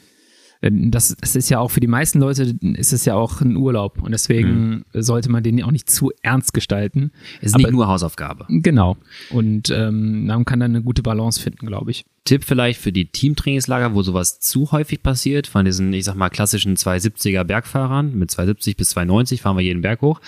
das, 0.62 1.16
das 1.20 1.36
ist 1.36 1.50
ja 1.50 1.60
auch 1.60 1.70
für 1.72 1.80
die 1.80 1.88
meisten 1.88 2.20
Leute 2.20 2.56
ist 2.62 2.94
es 2.94 3.06
ja 3.06 3.16
auch 3.16 3.42
ein 3.42 3.56
Urlaub 3.56 4.02
und 4.04 4.12
deswegen 4.12 4.86
sollte 4.94 5.32
man 5.32 5.42
den 5.42 5.64
auch 5.64 5.72
nicht 5.72 5.90
zu 5.90 6.12
ernst 6.22 6.54
gestalten. 6.54 7.12
es 7.40 7.48
ist 7.48 7.54
aber- 7.56 7.64
nicht 7.64 7.72
nur 7.72 7.88
Hausaufgabe. 7.88 8.46
Genau. 8.50 8.98
Und 9.32 9.72
ähm, 9.72 10.28
man 10.28 10.46
kann 10.46 10.60
dann 10.60 10.72
eine 10.76 10.84
gute 10.84 11.02
Balance 11.02 11.42
finden, 11.42 11.66
glaube 11.66 11.90
ich. 11.92 12.06
Tipp 12.26 12.44
vielleicht 12.44 12.80
für 12.80 12.92
die 12.92 13.06
Teamtrainingslager, 13.08 13.96
wo 13.96 14.04
sowas 14.04 14.40
zu 14.40 14.72
häufig 14.72 15.02
passiert, 15.02 15.48
von 15.48 15.66
diesen, 15.66 15.92
ich 15.94 16.06
sag 16.06 16.16
mal, 16.16 16.30
klassischen 16.30 16.76
270er 16.76 17.44
Bergfahrern, 17.44 18.16
mit 18.18 18.30
270 18.30 18.78
bis 18.78 18.90
290 18.90 19.42
fahren 19.42 19.58
wir 19.58 19.64
jeden 19.64 19.82
Berg 19.82 20.02
hoch. 20.02 20.22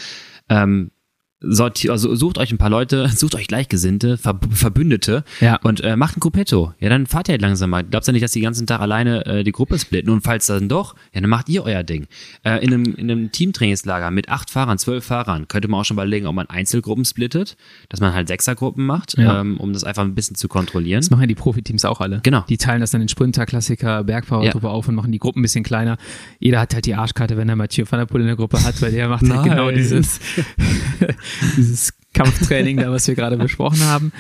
Ähm, 0.50 0.90
sorti- 1.44 1.90
also 1.90 2.16
sucht 2.16 2.38
euch 2.38 2.52
ein 2.52 2.58
paar 2.58 2.70
Leute, 2.70 3.08
sucht 3.16 3.36
euch 3.36 3.48
Gleichgesinnte, 3.48 4.18
Ver 4.18 4.40
Verbündete 4.52 5.24
Ja. 5.42 5.58
und 5.64 5.82
äh, 5.82 5.96
macht 5.96 6.18
ein 6.18 6.20
Gruppetto. 6.20 6.74
Ja, 6.80 6.90
dann 6.90 7.06
fahrt 7.06 7.28
ihr 7.30 7.34
halt 7.34 7.42
langsam 7.42 7.70
mal. 7.70 7.84
Glaubt 7.84 8.08
ja 8.08 8.14
nicht, 8.14 8.24
dass 8.24 8.32
die 8.32 8.42
ganzen 8.42 8.66
Tag 8.68 8.80
alleine 8.82 9.26
äh, 9.26 9.44
die 9.44 9.52
Gruppe 9.52 9.78
splitten. 9.78 10.10
Und 10.12 10.22
falls 10.22 10.46
dann 10.48 10.70
doch, 10.70 10.96
ja, 11.14 11.22
dann 11.22 11.30
macht 11.30 11.50
ihr 11.50 11.64
euer 11.64 11.84
Ding. 11.84 12.08
Äh, 12.44 12.64
in, 12.64 12.74
einem, 12.74 12.84
in 12.96 13.12
einem 13.12 13.32
Teamtrainingslager 13.32 14.12
mit 14.12 14.30
acht 14.30 14.50
Fahrern, 14.50 14.78
zwölf 14.78 15.06
Fahrern, 15.06 15.48
könnte 15.48 15.68
man 15.68 15.82
auch 15.82 15.86
schon 15.86 15.96
überlegen, 15.96 16.26
ob 16.28 16.36
man 16.36 16.48
Einzelgruppen 16.48 17.06
splittet, 17.06 17.56
dass 17.90 18.00
man 18.00 18.14
halt 18.14 18.28
Sechsergruppen 18.28 18.86
macht, 18.86 19.18
Ja. 19.18 19.42
ähm, 19.42 19.58
um 19.60 19.74
das 19.74 19.84
einfach 19.84 20.04
ein 20.04 20.16
bisschen 20.16 20.36
zu 20.36 20.48
kontrollieren. 20.48 21.02
Das 21.02 21.10
machen 21.10 21.22
ja 21.22 21.28
die 21.28 21.36
Profiteams 21.36 21.86
auch 21.86 22.02
alle. 22.02 22.20
Genau. 22.24 22.44
Die 22.50 22.58
teilen 22.58 22.82
das 22.82 22.92
dann 22.92 23.02
in 23.02 23.10
Sprinter, 23.10 23.46
Klassiker, 23.46 24.04
Bergfahrergruppe 24.04 24.70
auf 24.70 24.88
und 24.88 24.96
machen 24.96 25.12
die 25.12 25.20
Gruppen 25.20 25.40
ein 25.40 25.44
bisschen 25.44 25.64
kleiner. 25.64 25.98
Jeder 26.40 26.60
hat 26.60 26.74
halt 26.74 26.86
die 26.86 26.96
Arschkarte, 26.96 27.38
wenn 27.38 27.50
er 27.50 27.56
Mathieu 27.56 27.86
van 27.90 28.00
der 28.00 28.06
Poel 28.06 28.22
in 28.22 28.28
der 28.28 28.36
Gruppe 28.36 28.64
hat, 28.64 28.82
weil 28.82 28.92
der 28.92 29.10
macht 29.10 29.28
halt 29.30 29.44
genau 29.44 29.72
dieses, 29.72 30.20
dieses 31.58 31.94
Kampftraining 32.14 32.78
da, 32.78 32.92
was 32.92 33.08
wir 33.08 33.16
gerade 33.16 33.38
besprochen 33.38 33.84
haben. 33.86 34.12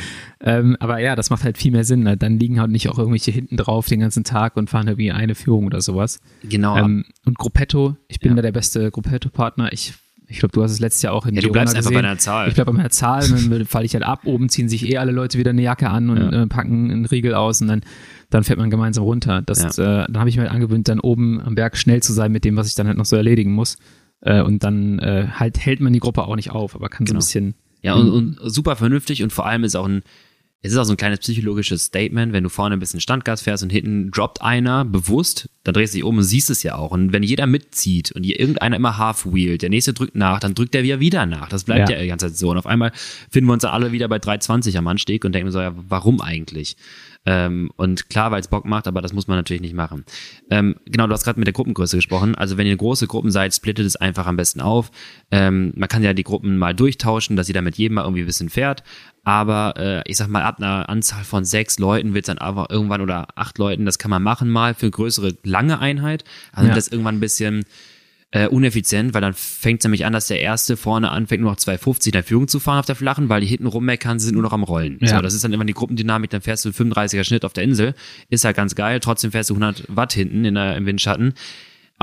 Ähm, 0.42 0.76
aber 0.80 1.00
ja, 1.00 1.16
das 1.16 1.30
macht 1.30 1.44
halt 1.44 1.58
viel 1.60 1.72
mehr 1.72 1.84
Sinn. 1.84 2.04
Dann 2.18 2.40
liegen 2.40 2.60
halt 2.60 2.72
nicht 2.72 2.90
auch 2.90 2.98
irgendwelche 2.98 3.32
hinten 3.32 3.56
drauf 3.56 3.88
den 3.88 4.00
ganzen 4.00 4.24
Tag 4.24 4.58
und 4.58 4.70
fahren 4.70 4.88
irgendwie 4.88 5.12
eine 5.12 5.36
Führung 5.36 5.66
oder 5.68 5.80
sowas. 5.82 6.20
Genau. 6.44 6.76
Ähm, 6.78 7.06
und 7.26 7.38
Gruppetto, 7.38 7.96
ich 8.08 8.20
bin 8.20 8.32
Ja. 8.32 8.38
da 8.38 8.42
der 8.42 8.52
beste 8.52 8.90
Gruppetto-Partner. 8.90 9.72
Ich, 9.74 9.94
ich 10.28 10.40
glaube, 10.40 10.54
du 10.54 10.64
hast 10.64 10.72
es 10.72 10.80
letztes 10.80 11.04
Jahr 11.04 11.14
auch 11.14 11.28
in 11.28 11.36
ja, 11.36 11.42
du 11.42 11.48
Girona 11.50 11.62
bleibst 11.62 11.76
einfach 11.76 11.90
gesehen. 11.92 12.02
bei 12.02 12.08
deiner 12.08 12.18
Zahl. 12.18 12.48
Ich 12.48 12.56
bleibe 12.56 12.72
bei 12.72 12.78
meiner 12.78 12.90
Zahl, 12.90 13.28
dann 13.28 13.66
falle 13.66 13.86
ich 13.86 13.94
halt 13.94 14.04
ab. 14.04 14.22
Oben 14.26 14.50
ziehen 14.50 14.70
sich 14.70 14.90
eh 14.90 14.98
alle 14.98 15.12
Leute 15.12 15.38
wieder 15.38 15.52
eine 15.52 15.62
Jacke 15.62 15.90
an 15.90 16.10
und 16.10 16.18
Ja. 16.18 16.44
äh, 16.44 16.48
packen 16.48 16.90
einen 16.90 17.06
Riegel 17.06 17.36
aus 17.36 17.62
und 17.62 17.68
dann, 17.68 17.82
dann 18.32 18.44
fährt 18.44 18.58
man 18.58 18.72
gemeinsam 18.72 19.04
runter. 19.04 19.44
Das, 19.46 19.78
äh, 19.78 19.84
dann 19.84 20.18
habe 20.18 20.30
ich 20.30 20.36
mir 20.38 20.44
halt 20.44 20.52
angewöhnt, 20.52 20.88
dann 20.88 21.00
oben 21.00 21.40
am 21.42 21.54
Berg 21.54 21.78
schnell 21.78 22.02
zu 22.02 22.12
sein 22.12 22.32
mit 22.32 22.44
dem, 22.44 22.56
was 22.58 22.68
ich 22.68 22.74
dann 22.74 22.88
halt 22.88 22.98
noch 22.98 23.06
so 23.06 23.16
erledigen 23.16 23.52
muss. 23.54 23.78
Äh, 24.26 24.42
und 24.42 24.64
dann 24.64 25.00
äh, 25.00 25.28
halt 25.34 25.60
hält 25.60 25.80
man 25.82 25.94
die 25.94 26.00
Gruppe 26.00 26.24
auch 26.24 26.36
nicht 26.36 26.52
auf, 26.52 26.76
aber 26.76 26.90
kann 26.90 27.06
so 27.06 27.12
Genau. 27.12 27.18
ein 27.18 27.20
bisschen. 27.26 27.56
Ja, 27.82 27.96
und, 27.96 28.10
und 28.10 28.38
super 28.44 28.76
vernünftig 28.78 29.24
und 29.24 29.34
vor 29.34 29.46
allem 29.46 29.64
ist 29.66 29.76
auch 29.76 29.86
ein, 29.88 30.04
es 30.66 30.72
ist 30.72 30.78
auch 30.78 30.86
so 30.86 30.94
ein 30.94 30.98
kleines 30.98 31.20
psychologisches 31.20 31.84
Statement, 31.84 32.32
wenn 32.32 32.46
du 32.46 32.50
vorne 32.50 32.78
ein 32.78 32.80
bisschen 32.80 33.02
Standgas 33.02 33.42
fährst 33.42 33.64
und 33.64 33.70
hinten 33.70 34.12
droppt 34.12 34.42
einer 34.42 34.86
bewusst, 34.86 35.50
dann 35.66 35.74
drehst 35.74 35.94
du 35.94 35.98
dich 35.98 36.06
um 36.06 36.16
und 36.20 36.24
siehst 36.24 36.50
es 36.50 36.64
ja 36.64 36.76
auch. 36.76 36.92
Und 36.92 37.12
wenn 37.12 37.22
jeder 37.22 37.46
mitzieht 37.48 38.14
und 38.14 38.24
irgendeiner 38.26 38.78
immer 38.78 38.98
half-wheelt, 38.98 39.62
der 39.62 39.70
nächste 39.70 39.92
drückt 39.92 40.16
nach, 40.16 40.40
dann 40.40 40.56
drückt 40.56 40.74
der 40.74 40.84
wieder 40.84 41.02
wieder 41.02 41.26
nach. 41.26 41.50
Das 41.50 41.66
bleibt 41.66 41.90
ja, 41.90 41.98
Ja. 41.98 42.02
die 42.04 42.08
ganze 42.08 42.28
Zeit 42.28 42.38
so. 42.38 42.50
Und 42.52 42.58
auf 42.58 42.66
einmal 42.66 42.94
finden 43.30 43.50
wir 43.50 43.54
uns 43.54 43.66
alle 43.66 43.92
wieder 43.92 44.08
bei 44.08 44.20
320 44.20 44.78
am 44.78 44.88
Anstieg 44.88 45.26
und 45.26 45.36
denken 45.36 45.52
so, 45.52 45.60
ja, 45.60 45.74
warum 45.76 46.22
eigentlich? 46.22 46.78
Ähm, 47.26 47.72
und 47.78 48.10
klar, 48.10 48.32
weil 48.32 48.42
es 48.42 48.48
Bock 48.50 48.66
macht, 48.66 48.88
aber 48.88 49.02
das 49.02 49.14
muss 49.14 49.28
man 49.28 49.38
natürlich 49.38 49.62
nicht 49.62 49.76
machen. 49.76 50.04
Ähm, 50.50 50.76
genau, 50.86 51.08
du 51.08 51.14
hast 51.14 51.24
gerade 51.24 51.40
mit 51.40 51.48
der 51.48 51.54
Gruppengröße 51.54 51.96
gesprochen. 51.96 52.36
Also 52.36 52.58
wenn 52.58 52.68
ihr 52.68 52.76
große 52.76 53.08
Gruppen 53.08 53.32
seid, 53.32 53.54
splittet 53.54 53.86
es 53.86 53.96
einfach 53.96 54.26
am 54.28 54.36
besten 54.36 54.60
auf. 54.60 54.92
Ähm, 55.32 55.72
man 55.76 55.88
kann 55.88 56.04
ja 56.04 56.14
die 56.14 56.24
Gruppen 56.24 56.58
mal 56.58 56.74
durchtauschen, 56.76 57.36
dass 57.36 57.48
jeder 57.48 57.62
mit 57.62 57.78
jedem 57.78 57.96
mal 57.96 58.04
irgendwie 58.04 58.24
ein 58.24 58.28
bisschen 58.28 58.50
fährt. 58.50 58.84
Aber 59.24 59.76
äh, 59.78 60.02
ich 60.06 60.18
sag 60.18 60.28
mal, 60.28 60.44
ab 60.44 60.58
einer 60.58 60.90
Anzahl 60.90 61.24
von 61.24 61.46
sechs 61.46 61.80
Leuten 61.80 62.14
wird 62.14 62.26
es 62.26 62.28
dann 62.28 62.40
einfach 62.40 62.68
irgendwann 62.70 63.00
oder 63.00 63.28
acht 63.36 63.58
Leuten, 63.58 63.86
das 63.86 63.98
kann 63.98 64.12
man 64.12 64.22
machen 64.22 64.50
mal 64.50 64.74
für 64.74 64.88
eine 64.88 64.92
größere, 64.92 65.38
lange 65.44 65.80
Einheit. 65.80 66.26
Also 66.52 66.68
Ja. 66.68 66.76
das 66.76 66.90
irgendwann 66.90 67.16
ein 67.16 67.22
bisschen 67.22 67.64
äh, 68.34 68.48
uneffizient, 68.48 69.14
weil 69.14 69.22
dann 69.22 69.34
fängt 69.34 69.82
es 69.82 69.84
nämlich 69.86 70.06
an, 70.06 70.14
dass 70.14 70.28
der 70.28 70.42
Erste 70.42 70.76
vorne 70.76 71.12
anfängt, 71.12 71.42
nur 71.42 71.52
noch 71.52 71.58
2,50 71.58 72.08
in 72.08 72.12
der 72.14 72.24
Führung 72.24 72.48
zu 72.48 72.60
fahren 72.60 72.80
auf 72.80 72.86
der 72.88 72.96
flachen, 72.96 73.30
weil 73.30 73.42
die 73.42 73.48
hinten 73.48 73.68
rummeckern, 73.68 74.18
sie 74.18 74.26
sind 74.26 74.34
nur 74.34 74.42
noch 74.42 74.54
am 74.54 74.64
Rollen. 74.64 74.98
Ja. 75.02 75.10
So, 75.10 75.22
das 75.22 75.36
ist 75.36 75.44
dann 75.44 75.54
immer 75.54 75.66
die 75.66 75.74
Gruppendynamik, 75.74 76.32
dann 76.32 76.42
fährst 76.42 76.66
du 76.66 76.70
35er 76.70 77.24
Schnitt 77.24 77.46
auf 77.46 77.54
der 77.54 77.64
Insel, 77.64 77.94
ist 78.30 78.44
halt 78.44 78.58
ganz 78.58 78.74
geil, 78.74 79.00
trotzdem 79.00 79.32
fährst 79.32 79.52
du 79.52 79.54
100 79.54 79.86
Watt 79.88 80.14
hinten 80.14 80.46
in 80.46 80.56
der, 80.56 80.76
im 80.76 80.88
Windschatten. 80.88 81.36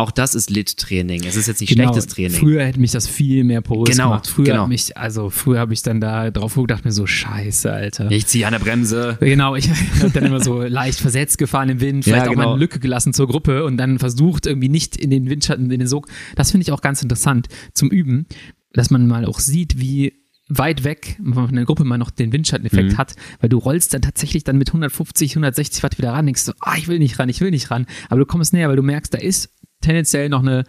Auch 0.00 0.10
das 0.10 0.34
ist 0.34 0.50
Lit-Training. 0.50 1.24
Es 1.24 1.36
ist 1.36 1.46
jetzt 1.46 1.60
nicht 1.60 1.72
schlechtes 1.72 2.06
Training. 2.06 2.30
Genau. 2.32 2.40
Früher 2.40 2.64
hätte 2.64 2.80
mich 2.80 2.90
das 2.92 3.06
viel 3.06 3.44
mehr 3.44 3.60
porös 3.60 3.90
Genau, 3.90 4.08
gemacht. 4.10 4.26
Früher 4.26 4.44
genau. 4.46 4.66
mich, 4.66 4.96
also 4.96 5.30
früher 5.30 5.58
habe 5.60 5.72
ich 5.72 5.82
dann 5.82 6.00
da 6.00 6.30
drauf 6.30 6.54
gedacht, 6.54 6.84
mir 6.84 6.92
so, 6.92 7.06
scheiße, 7.06 7.72
Alter. 7.72 8.10
Ich 8.10 8.26
ziehe 8.26 8.46
an 8.46 8.52
der 8.52 8.60
Bremse. 8.60 9.16
Genau, 9.20 9.54
ich 9.56 9.68
habe 10.00 10.10
dann 10.10 10.24
immer 10.24 10.40
so 10.42 10.62
leicht 10.62 10.98
versetzt 11.00 11.38
gefahren 11.38 11.68
im 11.68 11.80
Wind, 11.80 12.04
vielleicht 12.04 12.24
Ja, 12.26 12.30
auch 12.30 12.36
mal 12.36 12.42
genau. 12.42 12.52
eine 12.54 12.60
Lücke 12.60 12.80
gelassen 12.80 13.12
zur 13.12 13.28
Gruppe 13.28 13.64
und 13.64 13.76
dann 13.76 13.98
versucht 13.98 14.46
irgendwie 14.46 14.68
nicht 14.68 14.96
in 14.96 15.10
den 15.10 15.28
Windschatten, 15.30 15.70
in 15.70 15.78
den 15.78 15.88
Sog. 15.88 16.08
Das 16.36 16.50
finde 16.50 16.62
ich 16.62 16.72
auch 16.72 16.80
ganz 16.80 17.02
interessant 17.02 17.48
zum 17.74 17.90
Üben, 17.90 18.26
dass 18.72 18.90
man 18.90 19.06
mal 19.06 19.24
auch 19.24 19.38
sieht, 19.38 19.78
wie 19.80 20.14
weit 20.52 20.82
weg 20.82 21.16
von 21.32 21.54
der 21.54 21.64
Gruppe 21.64 21.84
mal 21.84 21.96
noch 21.96 22.10
den 22.10 22.32
Windschatteneffekt 22.32 22.92
Mhm. 22.94 22.98
hat, 22.98 23.14
weil 23.40 23.48
du 23.48 23.58
rollst 23.58 23.94
dann 23.94 24.02
tatsächlich 24.02 24.42
dann 24.42 24.58
mit 24.58 24.70
150, 24.70 25.36
160 25.36 25.82
Watt 25.84 25.96
wieder 25.98 26.12
ran, 26.12 26.26
denkst 26.26 26.42
so, 26.42 26.52
ah, 26.60 26.74
ich 26.76 26.88
will 26.88 26.98
nicht 26.98 27.20
ran, 27.20 27.28
ich 27.28 27.40
will 27.40 27.52
nicht 27.52 27.70
ran, 27.70 27.86
aber 28.08 28.18
du 28.18 28.26
kommst 28.26 28.52
näher, 28.52 28.68
weil 28.68 28.74
du 28.74 28.82
merkst, 28.82 29.14
da 29.14 29.18
ist 29.18 29.50
tendenziell 29.80 30.28
noch 30.28 30.40
eine, 30.42 30.64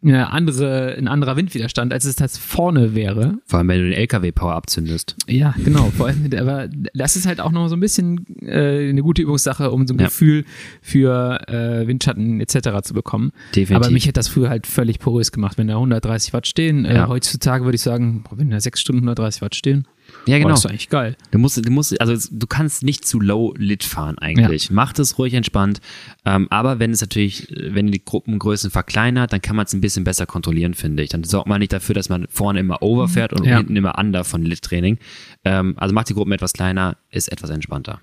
eine 0.00 0.30
andere, 0.30 0.94
ein 0.96 1.08
anderer 1.08 1.36
Windwiderstand, 1.36 1.92
als 1.92 2.04
es 2.04 2.14
das 2.14 2.38
vorne 2.38 2.94
wäre. 2.94 3.38
Vor 3.46 3.58
allem, 3.58 3.68
wenn 3.68 3.78
du 3.80 3.84
den 3.86 3.94
LKW-Power 3.94 4.54
abzündest. 4.54 5.16
Ja, 5.26 5.54
genau. 5.64 5.90
Vor 5.96 6.06
allem, 6.06 6.30
aber 6.38 6.68
das 6.94 7.16
ist 7.16 7.26
halt 7.26 7.40
auch 7.40 7.50
noch 7.50 7.66
so 7.68 7.74
ein 7.74 7.80
bisschen 7.80 8.24
äh, 8.42 8.90
eine 8.90 9.02
gute 9.02 9.22
Übungssache, 9.22 9.72
um 9.72 9.88
so 9.88 9.94
ein 9.94 9.98
Ja. 9.98 10.06
Gefühl 10.06 10.44
für 10.82 11.40
äh, 11.48 11.86
Windschatten 11.88 12.40
etc. 12.40 12.82
zu 12.84 12.94
bekommen. 12.94 13.32
Definitiv. 13.56 13.74
Aber 13.76 13.90
mich 13.90 14.04
hätte 14.04 14.14
das 14.14 14.28
früher 14.28 14.50
halt 14.50 14.68
völlig 14.68 15.00
porös 15.00 15.32
gemacht, 15.32 15.58
wenn 15.58 15.66
da 15.66 15.74
130 15.74 16.32
Watt 16.32 16.46
stehen. 16.46 16.84
Äh, 16.84 16.94
Ja. 16.94 17.08
Heutzutage 17.08 17.64
würde 17.64 17.76
ich 17.76 17.82
sagen, 17.82 18.22
wenn 18.30 18.50
da 18.50 18.60
sechs 18.60 18.80
Stunden 18.80 19.00
130 19.02 19.42
Watt 19.42 19.56
stehen, 19.56 19.88
Ja, 20.28 20.38
genau. 20.38 20.50
das 20.50 20.60
ist 20.60 20.66
eigentlich 20.66 20.88
geil. 20.90 21.16
Du 21.30 21.38
musst, 21.38 21.64
du 21.64 21.70
musst, 21.70 22.00
also 22.00 22.28
du 22.30 22.46
kannst 22.46 22.82
nicht 22.82 23.06
zu 23.06 23.18
low 23.20 23.54
lit 23.56 23.82
fahren 23.84 24.18
eigentlich. 24.18 24.70
Mach 24.70 24.92
das 24.92 25.18
ruhig 25.18 25.34
entspannt. 25.34 25.80
Ähm, 26.24 26.46
aber 26.50 26.78
wenn 26.78 26.90
es 26.90 27.00
natürlich, 27.00 27.48
wenn 27.56 27.90
die 27.90 28.04
Gruppengrößen 28.04 28.70
verkleinert, 28.70 29.32
dann 29.32 29.40
kann 29.42 29.56
man 29.56 29.66
es 29.66 29.72
ein 29.72 29.80
bisschen 29.80 30.04
besser 30.04 30.26
kontrollieren, 30.26 30.74
finde 30.74 31.02
ich. 31.02 31.10
Dann 31.10 31.24
sorgt 31.24 31.48
man 31.48 31.60
nicht 31.60 31.72
dafür, 31.72 31.94
dass 31.94 32.08
man 32.08 32.26
vorne 32.28 32.60
immer 32.60 32.82
over 32.82 33.08
fährt 33.08 33.32
und 33.32 33.44
Ja. 33.44 33.56
hinten 33.56 33.74
immer 33.76 33.98
under 33.98 34.24
von 34.24 34.42
Lit-Training. 34.42 34.98
Ähm, 35.44 35.74
also 35.78 35.94
macht 35.94 36.08
die 36.08 36.14
Gruppen 36.14 36.32
etwas 36.32 36.52
kleiner, 36.52 36.96
ist 37.10 37.32
etwas 37.32 37.50
entspannter. 37.50 38.00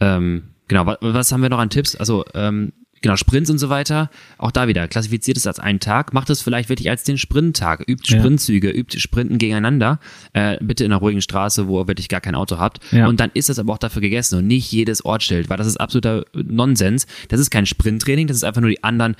Ähm, 0.00 0.44
genau, 0.68 0.86
was, 0.86 0.96
was 1.00 1.32
haben 1.32 1.42
wir 1.42 1.48
noch 1.50 1.58
an 1.58 1.70
Tipps? 1.70 1.94
Also, 1.96 2.24
ähm, 2.34 2.72
genau, 3.02 3.16
Sprints 3.16 3.50
und 3.50 3.58
so 3.58 3.68
weiter. 3.68 4.10
Auch 4.38 4.50
da 4.50 4.68
wieder, 4.68 4.88
klassifiziert 4.88 5.36
es 5.36 5.46
als 5.46 5.58
einen 5.58 5.80
Tag, 5.80 6.12
macht 6.14 6.30
es 6.30 6.40
vielleicht 6.40 6.68
wirklich 6.68 6.88
als 6.88 7.02
den 7.04 7.18
Sprinttag. 7.18 7.84
Übt 7.86 8.10
Ja. 8.12 8.18
Sprintzüge, 8.18 8.70
übt 8.70 8.98
Sprinten 8.98 9.38
gegeneinander. 9.38 9.98
Äh, 10.32 10.56
bitte 10.60 10.84
in 10.84 10.92
einer 10.92 11.00
ruhigen 11.00 11.20
Straße, 11.20 11.68
wo 11.68 11.80
ihr 11.80 11.88
wirklich 11.88 12.08
gar 12.08 12.20
kein 12.20 12.34
Auto 12.34 12.58
habt. 12.58 12.80
Ja. 12.92 13.06
Und 13.06 13.20
dann 13.20 13.30
ist 13.34 13.50
es 13.50 13.58
aber 13.58 13.72
auch 13.74 13.78
dafür 13.78 14.00
gegessen 14.00 14.38
und 14.38 14.46
nicht 14.46 14.72
jedes 14.72 15.04
Ortsschild, 15.04 15.50
weil 15.50 15.58
das 15.58 15.66
ist 15.66 15.78
absoluter 15.78 16.24
Nonsens. 16.32 17.06
Das 17.28 17.40
ist 17.40 17.50
kein 17.50 17.66
Sprinttraining, 17.66 18.26
das 18.26 18.38
ist 18.38 18.44
einfach 18.44 18.60
nur 18.60 18.70
die 18.70 18.82
anderen 18.82 19.16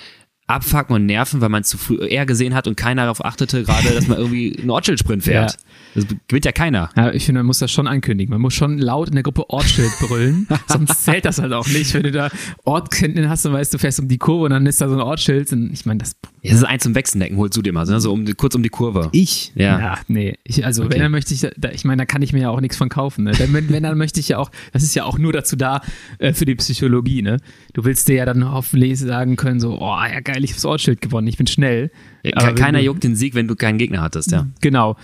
abfacken 0.46 0.94
und 0.94 1.06
nerven, 1.06 1.40
weil 1.40 1.48
man 1.48 1.64
zu 1.64 1.78
früh 1.78 1.96
eher 2.04 2.26
gesehen 2.26 2.54
hat 2.54 2.66
und 2.66 2.76
keiner 2.76 3.02
darauf 3.02 3.24
achtete, 3.24 3.62
gerade, 3.62 3.88
dass 3.94 4.08
man 4.08 4.18
irgendwie 4.18 4.58
einen 4.58 4.70
Ortsschild-Sprint 4.70 5.24
fährt. 5.24 5.52
Ja. 5.52 5.58
Das 5.94 6.06
gewinnt 6.28 6.44
ja 6.44 6.52
keiner. 6.52 6.90
Ja, 6.96 7.10
ich 7.12 7.24
finde, 7.26 7.40
man 7.40 7.46
muss 7.46 7.58
das 7.58 7.70
schon 7.70 7.86
ankündigen. 7.86 8.32
Man 8.32 8.40
muss 8.40 8.54
schon 8.54 8.78
laut 8.78 9.08
in 9.08 9.14
der 9.14 9.22
Gruppe 9.22 9.48
Ortsschild 9.50 9.90
brüllen, 10.00 10.46
sonst 10.66 11.04
zählt 11.04 11.24
das 11.24 11.38
halt 11.38 11.52
auch 11.52 11.66
nicht. 11.68 11.92
Wenn 11.94 12.02
du 12.04 12.12
da 12.12 12.30
Ortkenntnis 12.64 13.28
hast 13.28 13.46
und 13.46 13.52
weißt, 13.52 13.72
du 13.74 13.78
fährst 13.78 14.00
um 14.00 14.08
die 14.08 14.18
Kurve 14.18 14.44
und 14.44 14.50
dann 14.50 14.66
ist 14.66 14.80
da 14.80 14.88
so 14.88 14.94
ein 14.94 15.00
Ortsschild. 15.00 15.52
Und 15.52 15.72
ich 15.72 15.86
meine, 15.86 15.98
das 15.98 16.12
Ja, 16.42 16.50
das 16.50 16.60
ist 16.60 16.64
eins 16.64 16.82
zum 16.82 16.94
Wechseldecken, 16.94 17.36
holst 17.36 17.56
du 17.56 17.62
dir 17.62 17.72
mal, 17.72 17.86
so, 17.86 17.92
ne? 17.92 18.00
so 18.00 18.12
um, 18.12 18.24
die- 18.24 18.32
kurz 18.34 18.54
um 18.54 18.62
die 18.62 18.68
Kurve. 18.68 19.08
Ich? 19.12 19.52
Ja. 19.54 19.98
nee. 20.08 20.36
Ich, 20.44 20.64
also 20.64 20.82
Okay. 20.82 20.94
wenn, 20.94 21.00
dann 21.02 21.12
möchte 21.12 21.34
ich, 21.34 21.46
da, 21.56 21.70
ich 21.70 21.84
meine, 21.84 22.02
da 22.02 22.06
kann 22.06 22.22
ich 22.22 22.32
mir 22.32 22.40
ja 22.42 22.50
auch 22.50 22.60
nichts 22.60 22.76
von 22.76 22.88
kaufen. 22.88 23.24
Ne? 23.24 23.32
Wenn, 23.38 23.68
wenn, 23.70 23.82
dann 23.82 23.96
möchte 23.98 24.18
ich 24.20 24.28
ja 24.28 24.38
auch, 24.38 24.50
das 24.72 24.82
ist 24.82 24.94
ja 24.94 25.04
auch 25.04 25.18
nur 25.18 25.32
dazu 25.32 25.56
da, 25.56 25.80
äh, 26.18 26.32
für 26.32 26.44
die 26.46 26.54
Psychologie, 26.56 27.22
ne? 27.22 27.36
Du 27.74 27.84
willst 27.84 28.08
dir 28.08 28.16
ja 28.16 28.24
dann 28.26 28.50
hoffentlich 28.50 28.98
sagen 28.98 29.36
können, 29.36 29.60
so, 29.60 29.78
oh, 29.80 29.98
ja 30.10 30.20
geil, 30.20 30.41
ich 30.44 30.50
habe 30.50 30.56
das 30.56 30.64
Ortsschild 30.64 31.00
gewonnen, 31.00 31.26
ich 31.28 31.36
bin 31.36 31.46
schnell. 31.46 31.90
Ja, 32.22 32.52
keiner 32.52 32.78
du- 32.78 32.84
juckt 32.84 33.04
den 33.04 33.16
Sieg, 33.16 33.34
wenn 33.34 33.48
du 33.48 33.54
keinen 33.56 33.78
Gegner 33.78 34.00
hattest, 34.02 34.30
ja. 34.32 34.46
Genau. 34.60 34.96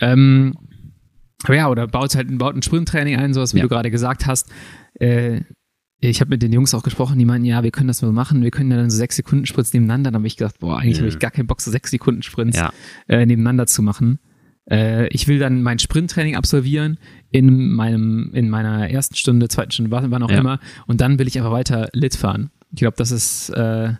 Ähm, 0.00 0.54
ja, 1.48 1.68
oder 1.68 1.86
baut 1.86 2.14
halt 2.14 2.36
baut 2.38 2.56
ein 2.56 2.62
Sprinttraining 2.62 3.16
ein, 3.16 3.34
sowas 3.34 3.52
wie 3.54 3.58
Ja. 3.58 3.64
du 3.64 3.68
gerade 3.68 3.90
gesagt 3.90 4.26
hast. 4.26 4.50
Äh, 4.98 5.40
ich 6.00 6.20
habe 6.20 6.30
mit 6.30 6.42
den 6.42 6.52
Jungs 6.52 6.74
auch 6.74 6.82
gesprochen, 6.82 7.18
die 7.18 7.24
meinten, 7.24 7.46
ja, 7.46 7.62
wir 7.62 7.70
können 7.70 7.88
das 7.88 8.02
mal 8.02 8.12
machen, 8.12 8.42
wir 8.42 8.50
können 8.50 8.70
ja 8.70 8.76
dann 8.76 8.90
so 8.90 8.96
sechs 8.96 9.16
Sekunden 9.16 9.46
Sprints 9.46 9.72
nebeneinander. 9.72 10.10
Dann 10.10 10.20
habe 10.20 10.26
ich 10.26 10.36
gedacht, 10.36 10.58
boah, 10.58 10.78
eigentlich 10.78 10.96
Ja. 10.96 11.00
habe 11.00 11.08
ich 11.08 11.18
gar 11.18 11.30
keinen 11.30 11.46
Bock, 11.46 11.60
so 11.60 11.70
sechs 11.70 11.90
Sekunden 11.90 12.22
Sprints 12.22 12.58
Ja. 12.58 12.72
äh, 13.08 13.24
nebeneinander 13.26 13.66
zu 13.66 13.82
machen. 13.82 14.18
äh, 14.70 15.08
ich 15.08 15.28
will 15.28 15.38
dann 15.38 15.62
mein 15.62 15.78
Sprinttraining 15.78 16.36
absolvieren 16.36 16.96
in 17.30 17.70
meinem, 17.74 18.30
in 18.32 18.48
meiner 18.48 18.88
ersten 18.88 19.14
Stunde, 19.14 19.48
zweiten 19.48 19.72
Stunde, 19.72 19.90
wann 19.90 20.22
auch 20.22 20.30
immer. 20.30 20.58
Und 20.86 21.02
dann 21.02 21.18
will 21.18 21.28
ich 21.28 21.36
einfach 21.36 21.52
weiter 21.52 21.90
Lit 21.92 22.16
fahren. 22.16 22.50
Ich 22.70 22.78
glaube, 22.78 22.94
das 22.96 23.10
ist 23.10 23.50
äh, 23.50 23.92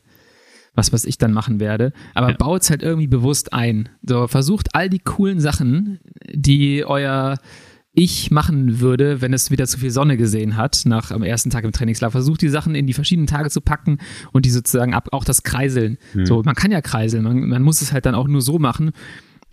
was, 0.75 0.93
was 0.93 1.05
ich 1.05 1.18
dann 1.18 1.33
machen 1.33 1.61
werde. 1.61 1.93
Aber 2.14 2.31
ja. 2.31 2.37
baut 2.37 2.62
es 2.62 2.70
halt 2.70 2.83
irgendwie 2.83 3.07
bewusst 3.07 3.53
ein. 3.53 3.89
So, 4.03 4.27
versucht 4.27 4.75
all 4.75 4.89
die 4.89 4.99
coolen 4.99 5.41
Sachen, 5.41 6.01
die 6.33 6.85
euer 6.85 7.39
ich 7.97 8.33
machen 8.33 8.81
würde, 8.81 9.20
wenn 9.20 9.33
es 9.33 9.53
wieder 9.53 9.66
zu 9.66 9.79
viel 9.79 9.93
Sonne 9.93 10.16
gesehen 10.16 10.57
hat, 10.57 10.83
nach 10.85 11.12
am 11.12 11.22
ersten 11.22 11.51
Tag 11.51 11.64
im 11.64 11.70
Trainingslager. 11.70 12.11
Versucht 12.11 12.43
die 12.43 12.49
Sachen 12.49 12.75
in 12.75 12.89
die 12.89 12.93
verschiedenen 12.93 13.29
Tage 13.29 13.51
zu 13.51 13.61
packen 13.61 13.99
und 14.33 14.45
die 14.45 14.51
sozusagen 14.51 14.95
ab, 14.95 15.11
auch 15.12 15.25
das 15.25 15.45
Kreiseln. 15.45 15.99
Hm. 16.12 16.27
So, 16.27 16.43
man 16.43 16.57
kann 16.57 16.72
ja 16.72 16.81
kreiseln, 16.81 17.22
man, 17.22 17.49
man 17.49 17.62
muss 17.62 17.83
es 17.83 17.93
halt 17.93 18.05
dann 18.05 18.16
auch 18.16 18.27
nur 18.27 18.43
so 18.43 18.59
machen 18.59 18.91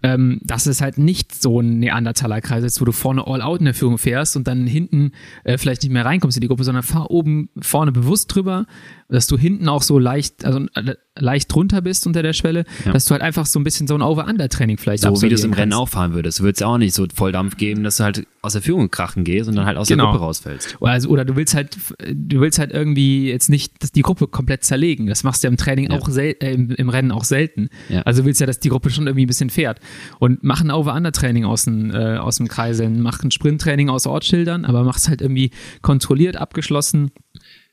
ähm, 0.04 0.40
dass 0.44 0.66
es 0.66 0.82
halt 0.82 0.98
nicht 0.98 1.40
so 1.40 1.62
ein 1.62 1.80
Neandertaler-Kreis 1.80 2.64
ist, 2.64 2.82
wo 2.82 2.86
du 2.86 2.92
vorne 2.92 3.28
all 3.28 3.42
out 3.42 3.60
in 3.60 3.66
der 3.66 3.74
Führung 3.74 3.98
fährst 3.98 4.36
und 4.36 4.48
dann 4.48 4.66
hinten 4.66 5.12
äh, 5.44 5.58
vielleicht 5.58 5.84
nicht 5.84 5.92
mehr 5.92 6.06
reinkommst 6.06 6.38
in 6.38 6.42
die 6.42 6.48
Gruppe, 6.48 6.64
sondern 6.64 6.84
fahr 6.84 7.12
oben 7.12 7.50
vorne 7.60 7.92
bewusst 7.92 8.34
drüber, 8.34 8.66
dass 9.12 9.28
du 9.28 9.38
hinten 9.38 9.68
auch 9.68 9.82
so 9.82 10.00
leicht, 10.00 10.46
also 10.46 10.66
äh, 10.74 10.96
leicht 11.20 11.54
drunter 11.54 11.82
bist 11.82 12.08
unter 12.08 12.24
der 12.24 12.34
Schwelle, 12.34 12.66
ja. 12.86 12.94
dass 12.94 13.06
du 13.06 13.12
halt 13.12 13.22
einfach 13.22 13.46
so 13.46 13.60
ein 13.60 13.64
bisschen 13.64 13.86
so 13.88 13.96
ein 13.96 14.02
Over-Under-Training 14.02 14.78
vielleicht 14.78 15.04
So 15.04 15.22
wie 15.22 15.30
du 15.30 15.36
es 15.36 15.44
im 15.44 15.54
Rennen 15.54 15.74
auch 15.74 15.90
fahren 15.90 16.14
würdest. 16.14 16.40
Du 16.40 16.44
würdest 16.44 16.62
ja 16.62 16.68
auch 16.68 16.78
nicht 16.78 16.96
so 16.96 17.06
Volldampf 17.14 17.58
geben, 17.58 17.84
dass 17.84 17.98
du 17.98 18.06
halt 18.06 18.26
aus 18.42 18.54
der 18.54 18.62
Führung 18.62 18.90
krachen 18.90 19.24
gehst 19.24 19.50
und 19.50 19.56
dann 19.56 19.66
halt 19.66 19.78
aus 19.78 19.90
genau. 19.90 20.06
der 20.06 20.12
Gruppe 20.14 20.26
rausfällst. 20.26 20.78
Oder, 20.80 20.92
also, 20.92 21.10
oder 21.10 21.26
du 21.26 21.36
willst 21.36 21.54
halt, 21.54 21.78
du 22.10 22.40
willst 22.40 22.58
halt 22.58 22.72
irgendwie 22.72 23.30
jetzt 23.30 23.50
nicht 23.50 23.96
die 23.96 24.02
Gruppe 24.02 24.28
komplett 24.28 24.64
zerlegen. 24.64 25.08
Das 25.08 25.24
machst 25.24 25.44
du 25.44 25.48
ja 25.48 25.52
im 25.52 25.58
Training 25.58 25.92
ja. 25.92 25.98
auch 25.98 26.08
sel 26.10 26.36
äh, 26.40 26.54
im, 26.54 26.72
im, 26.72 26.90
Rennen 26.90 27.12
auch 27.12 27.26
selten. 27.26 27.70
Ja. 27.90 28.02
Also 28.04 28.22
du 28.22 28.28
willst 28.28 28.40
ja, 28.40 28.48
dass 28.48 28.60
die 28.60 28.70
Gruppe 28.70 28.90
schon 28.90 29.08
irgendwie 29.08 29.26
ein 29.26 29.28
bisschen 29.28 29.50
fährt. 29.50 29.80
Und 30.20 30.44
mach 30.44 30.62
ein 30.62 30.72
Over-Under-Training 30.72 31.44
aus, 31.44 31.64
dem, 31.64 31.92
äh, 31.92 32.18
aus 32.18 32.38
dem 32.38 32.48
Kreiseln, 32.48 33.02
mach 33.02 33.22
ein 33.24 33.32
Sprint-Training 33.32 33.90
aus 33.90 34.08
Ortsschildern, 34.08 34.66
aber 34.66 34.84
mach's 34.84 35.10
halt 35.10 35.22
irgendwie 35.22 35.52
kontrolliert, 35.82 36.38
abgeschlossen 36.38 37.12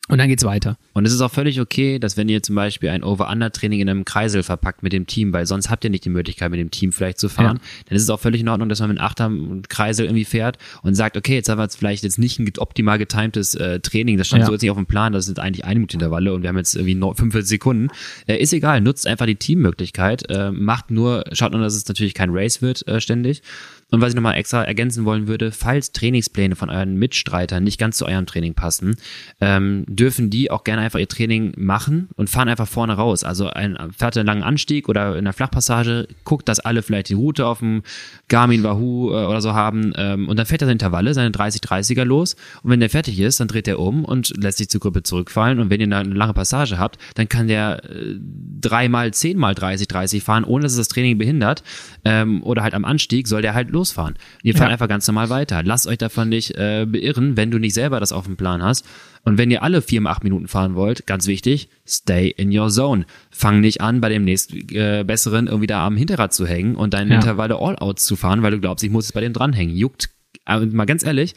und 0.09 0.19
dann 0.19 0.29
geht's 0.29 0.45
weiter. 0.45 0.79
Und 0.95 1.07
es 1.07 1.13
ist 1.13 1.21
auch 1.21 1.31
völlig 1.31 1.61
okay, 1.61 1.99
dass 1.99 2.17
wenn 2.17 2.29
ihr 2.29 2.43
zum 2.43 2.55
Beispiel 2.55 2.89
ein 2.89 3.05
Over-Under-Training 3.05 3.81
in 3.81 3.89
einem 3.89 4.05
Kreisel 4.05 4.43
verpackt 4.43 4.83
mit 4.83 4.93
dem 4.93 5.07
Team, 5.07 5.33
weil 5.33 5.47
sonst 5.47 5.71
habt 5.71 5.85
ihr 5.85 5.91
nicht 5.91 6.05
die 6.05 6.11
Möglichkeit, 6.11 6.51
mit 6.51 6.59
dem 6.59 6.71
Team 6.71 6.93
vielleicht 6.93 7.19
zu 7.19 7.29
fahren, 7.29 7.59
ja. 7.63 7.83
dann 7.89 7.97
ist 7.97 8.03
es 8.03 8.11
auch 8.11 8.21
völlig 8.21 8.41
in 8.41 8.49
Ordnung, 8.49 8.69
dass 8.69 8.81
man 8.81 8.89
mit 8.89 8.99
einem 8.99 9.07
Achter-Kreisel 9.07 10.07
irgendwie 10.07 10.25
fährt 10.25 10.59
und 10.83 10.95
sagt, 10.95 11.17
okay, 11.17 11.35
jetzt 11.35 11.49
haben 11.49 11.59
wir 11.59 11.65
jetzt 11.65 11.77
vielleicht 11.77 12.05
jetzt 12.05 12.19
nicht 12.19 12.39
ein 12.39 12.51
optimal 12.59 12.99
getimtes 12.99 13.55
äh, 13.55 13.81
Training, 13.81 14.17
das 14.17 14.27
stand 14.27 14.41
ja. 14.41 14.47
so 14.47 14.53
jetzt 14.53 14.63
nicht 14.63 14.71
auf 14.71 14.77
dem 14.77 14.87
Plan, 14.87 15.13
das 15.13 15.27
sind 15.27 15.39
eigentlich 15.39 15.65
eine 15.65 15.75
Minute 15.75 15.95
Intervalle 15.95 16.33
und 16.33 16.43
wir 16.43 16.49
haben 16.49 16.57
jetzt 16.57 16.75
irgendwie 16.75 16.95
45 16.95 17.49
Sekunden. 17.49 17.89
Äh, 18.27 18.37
ist 18.39 18.53
egal, 18.53 18.81
nutzt 18.81 19.07
einfach 19.07 19.27
die 19.27 19.37
Teammöglichkeit, 19.37 20.29
äh, 20.31 20.51
macht 20.51 20.91
nur, 20.91 21.25
schaut 21.33 21.53
nur, 21.53 21.61
dass 21.61 21.75
es 21.75 21.87
natürlich 21.87 22.15
kein 22.15 22.31
Race 22.31 22.63
wird 22.63 22.87
äh, 22.89 23.01
ständig 23.01 23.43
und 23.91 24.03
was 24.03 24.11
ich 24.11 24.15
nochmal 24.15 24.35
extra 24.37 24.63
ergänzen 24.65 25.05
wollen 25.07 25.29
würde, 25.29 25.51
falls 25.51 25.93
Trainingspläne 25.93 26.57
von 26.57 26.69
euren 26.69 26.97
Mitstreitern 26.97 27.65
nicht 27.65 27.79
ganz 27.79 27.97
zu 27.97 28.07
eurem 28.07 28.27
Training 28.27 28.55
passen, 28.55 28.97
ähm, 29.41 29.85
dürfen 29.89 30.29
die 30.29 30.51
auch 30.51 30.65
gerne 30.65 30.83
einfach 30.83 30.99
ihr 30.99 31.09
Training 31.09 31.55
machen 31.57 32.09
und 32.17 32.29
fahren 32.29 32.49
einfach 32.49 32.69
vorne 32.69 32.95
raus. 32.95 33.25
Also 33.25 33.49
ein 33.49 33.79
fährt 33.97 34.17
einen 34.19 34.27
langen 34.27 34.43
Anstieg 34.43 34.89
oder 34.89 35.13
in 35.13 35.19
einer 35.19 35.33
Flachpassage, 35.33 36.07
guckt, 36.25 36.49
dass 36.49 36.61
alle 36.61 36.83
vielleicht 36.83 37.09
die 37.09 37.15
Route 37.15 37.47
auf 37.47 37.61
dem 37.61 37.83
Garmin 38.29 38.63
Wahoo 38.63 39.11
äh, 39.11 39.25
oder 39.25 39.41
so 39.41 39.55
haben 39.55 39.93
ähm, 39.97 40.29
und 40.29 40.39
dann 40.39 40.47
fährt 40.47 40.61
er 40.63 40.67
seine 40.67 40.73
Intervalle, 40.73 41.15
seine 41.15 41.31
30-30er 41.31 42.05
los 42.05 42.37
und 42.63 42.71
wenn 42.71 42.81
der 42.81 42.91
fertig 42.91 43.19
ist, 43.19 43.41
dann 43.41 43.49
dreht 43.49 43.69
er 43.69 43.79
um 43.79 44.05
und 44.05 44.35
lässt 44.37 44.59
sich 44.59 44.69
zur 44.69 44.81
Gruppe 44.81 45.03
zurückfallen 45.03 45.61
und 45.61 45.71
wenn 45.71 45.81
ihr 45.81 45.97
eine 45.97 46.15
lange 46.15 46.35
Passage 46.35 46.79
habt, 46.79 46.99
dann 47.15 47.29
kann 47.29 47.49
der 47.49 47.83
äh, 47.85 48.17
dreimal, 48.61 49.15
zehnmal 49.15 49.55
30-30 49.55 50.21
fahren, 50.21 50.45
ohne 50.45 50.65
dass 50.65 50.73
es 50.73 50.79
das 50.79 50.89
Training 50.89 51.17
behindert 51.17 51.63
ähm, 52.05 52.43
oder 52.43 52.63
halt 52.63 52.75
am 52.75 52.85
Anstieg 52.85 53.29
soll 53.29 53.41
der 53.41 53.55
halt 53.55 53.71
losfahren. 53.79 54.15
Ihr 54.43 54.55
fahrt 54.55 54.69
ja. 54.69 54.73
einfach 54.73 54.89
ganz 54.89 55.07
normal 55.07 55.31
weiter. 55.31 55.63
Lasst 55.63 55.87
euch 55.87 55.99
davon 55.99 56.29
nicht 56.29 56.51
äh, 56.57 56.87
beirren, 56.87 57.37
wenn 57.37 57.51
du 57.51 57.59
nicht 57.59 57.75
selber 57.75 58.01
das 58.01 58.13
auf 58.13 58.27
dem 58.27 58.37
Plan 58.37 58.63
hast. 58.63 58.85
Und 59.25 59.39
wenn 59.39 59.51
ihr 59.51 59.63
alle 59.63 59.83
vier 59.83 60.01
mal 60.01 60.11
acht 60.11 60.25
Minuten 60.25 60.49
fahren 60.49 60.75
wollt, 60.75 61.07
ganz 61.07 61.27
wichtig, 61.27 61.69
stay 61.87 62.29
in 62.29 62.57
your 62.57 62.69
zone. 62.69 63.07
Fang 63.31 63.61
nicht 63.61 63.81
an, 63.81 64.01
bei 64.01 64.09
dem 64.09 64.25
nächsten 64.25 64.59
äh, 64.75 65.05
besseren 65.07 65.47
irgendwie 65.47 65.67
da 65.67 65.87
am 65.87 65.97
Hinterrad 65.97 66.33
zu 66.33 66.47
hängen 66.47 66.77
und 66.77 66.95
deine 66.95 67.11
ja. 67.11 67.17
Intervalle 67.17 67.57
all-outs 67.57 68.05
zu 68.05 68.17
fahren, 68.17 68.43
weil 68.43 68.53
du 68.53 68.61
glaubst, 68.61 68.85
ich 68.85 68.91
muss 68.91 69.07
jetzt 69.07 69.15
bei 69.15 69.21
dem 69.21 69.33
dranhängen. 69.33 69.77
Juckt 69.77 70.11
aber 70.45 70.65
mal 70.67 70.87
ganz 70.87 71.05
ehrlich, 71.05 71.35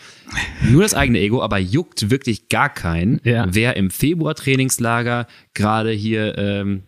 nur 0.70 0.84
das 0.84 0.94
eigene 0.94 1.20
Ego, 1.20 1.42
aber 1.42 1.58
juckt 1.58 2.10
wirklich 2.10 2.48
gar 2.48 2.70
keinen, 2.70 3.20
ja. 3.24 3.46
wer 3.50 3.76
im 3.76 3.90
Februar 3.90 4.36
Trainingslager 4.36 5.28
gerade 5.54 5.92
hier 5.92 6.38
ähm, 6.38 6.84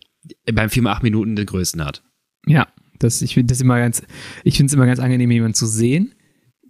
beim 0.50 0.70
4 0.70 0.82
mal 0.82 0.92
8 0.92 1.02
Minuten 1.02 1.36
den 1.36 1.44
größten 1.44 1.84
hat. 1.84 2.02
Ja, 2.46 2.66
das, 3.04 3.22
ich 3.22 3.34
finde 3.34 3.52
das 3.52 3.60
immer 3.60 3.78
ganz, 3.78 4.02
ich 4.42 4.56
finde 4.56 4.70
es 4.70 4.74
immer 4.74 4.86
ganz 4.86 4.98
angenehm, 4.98 5.30
jemanden 5.30 5.54
zu 5.54 5.66
sehen. 5.66 6.14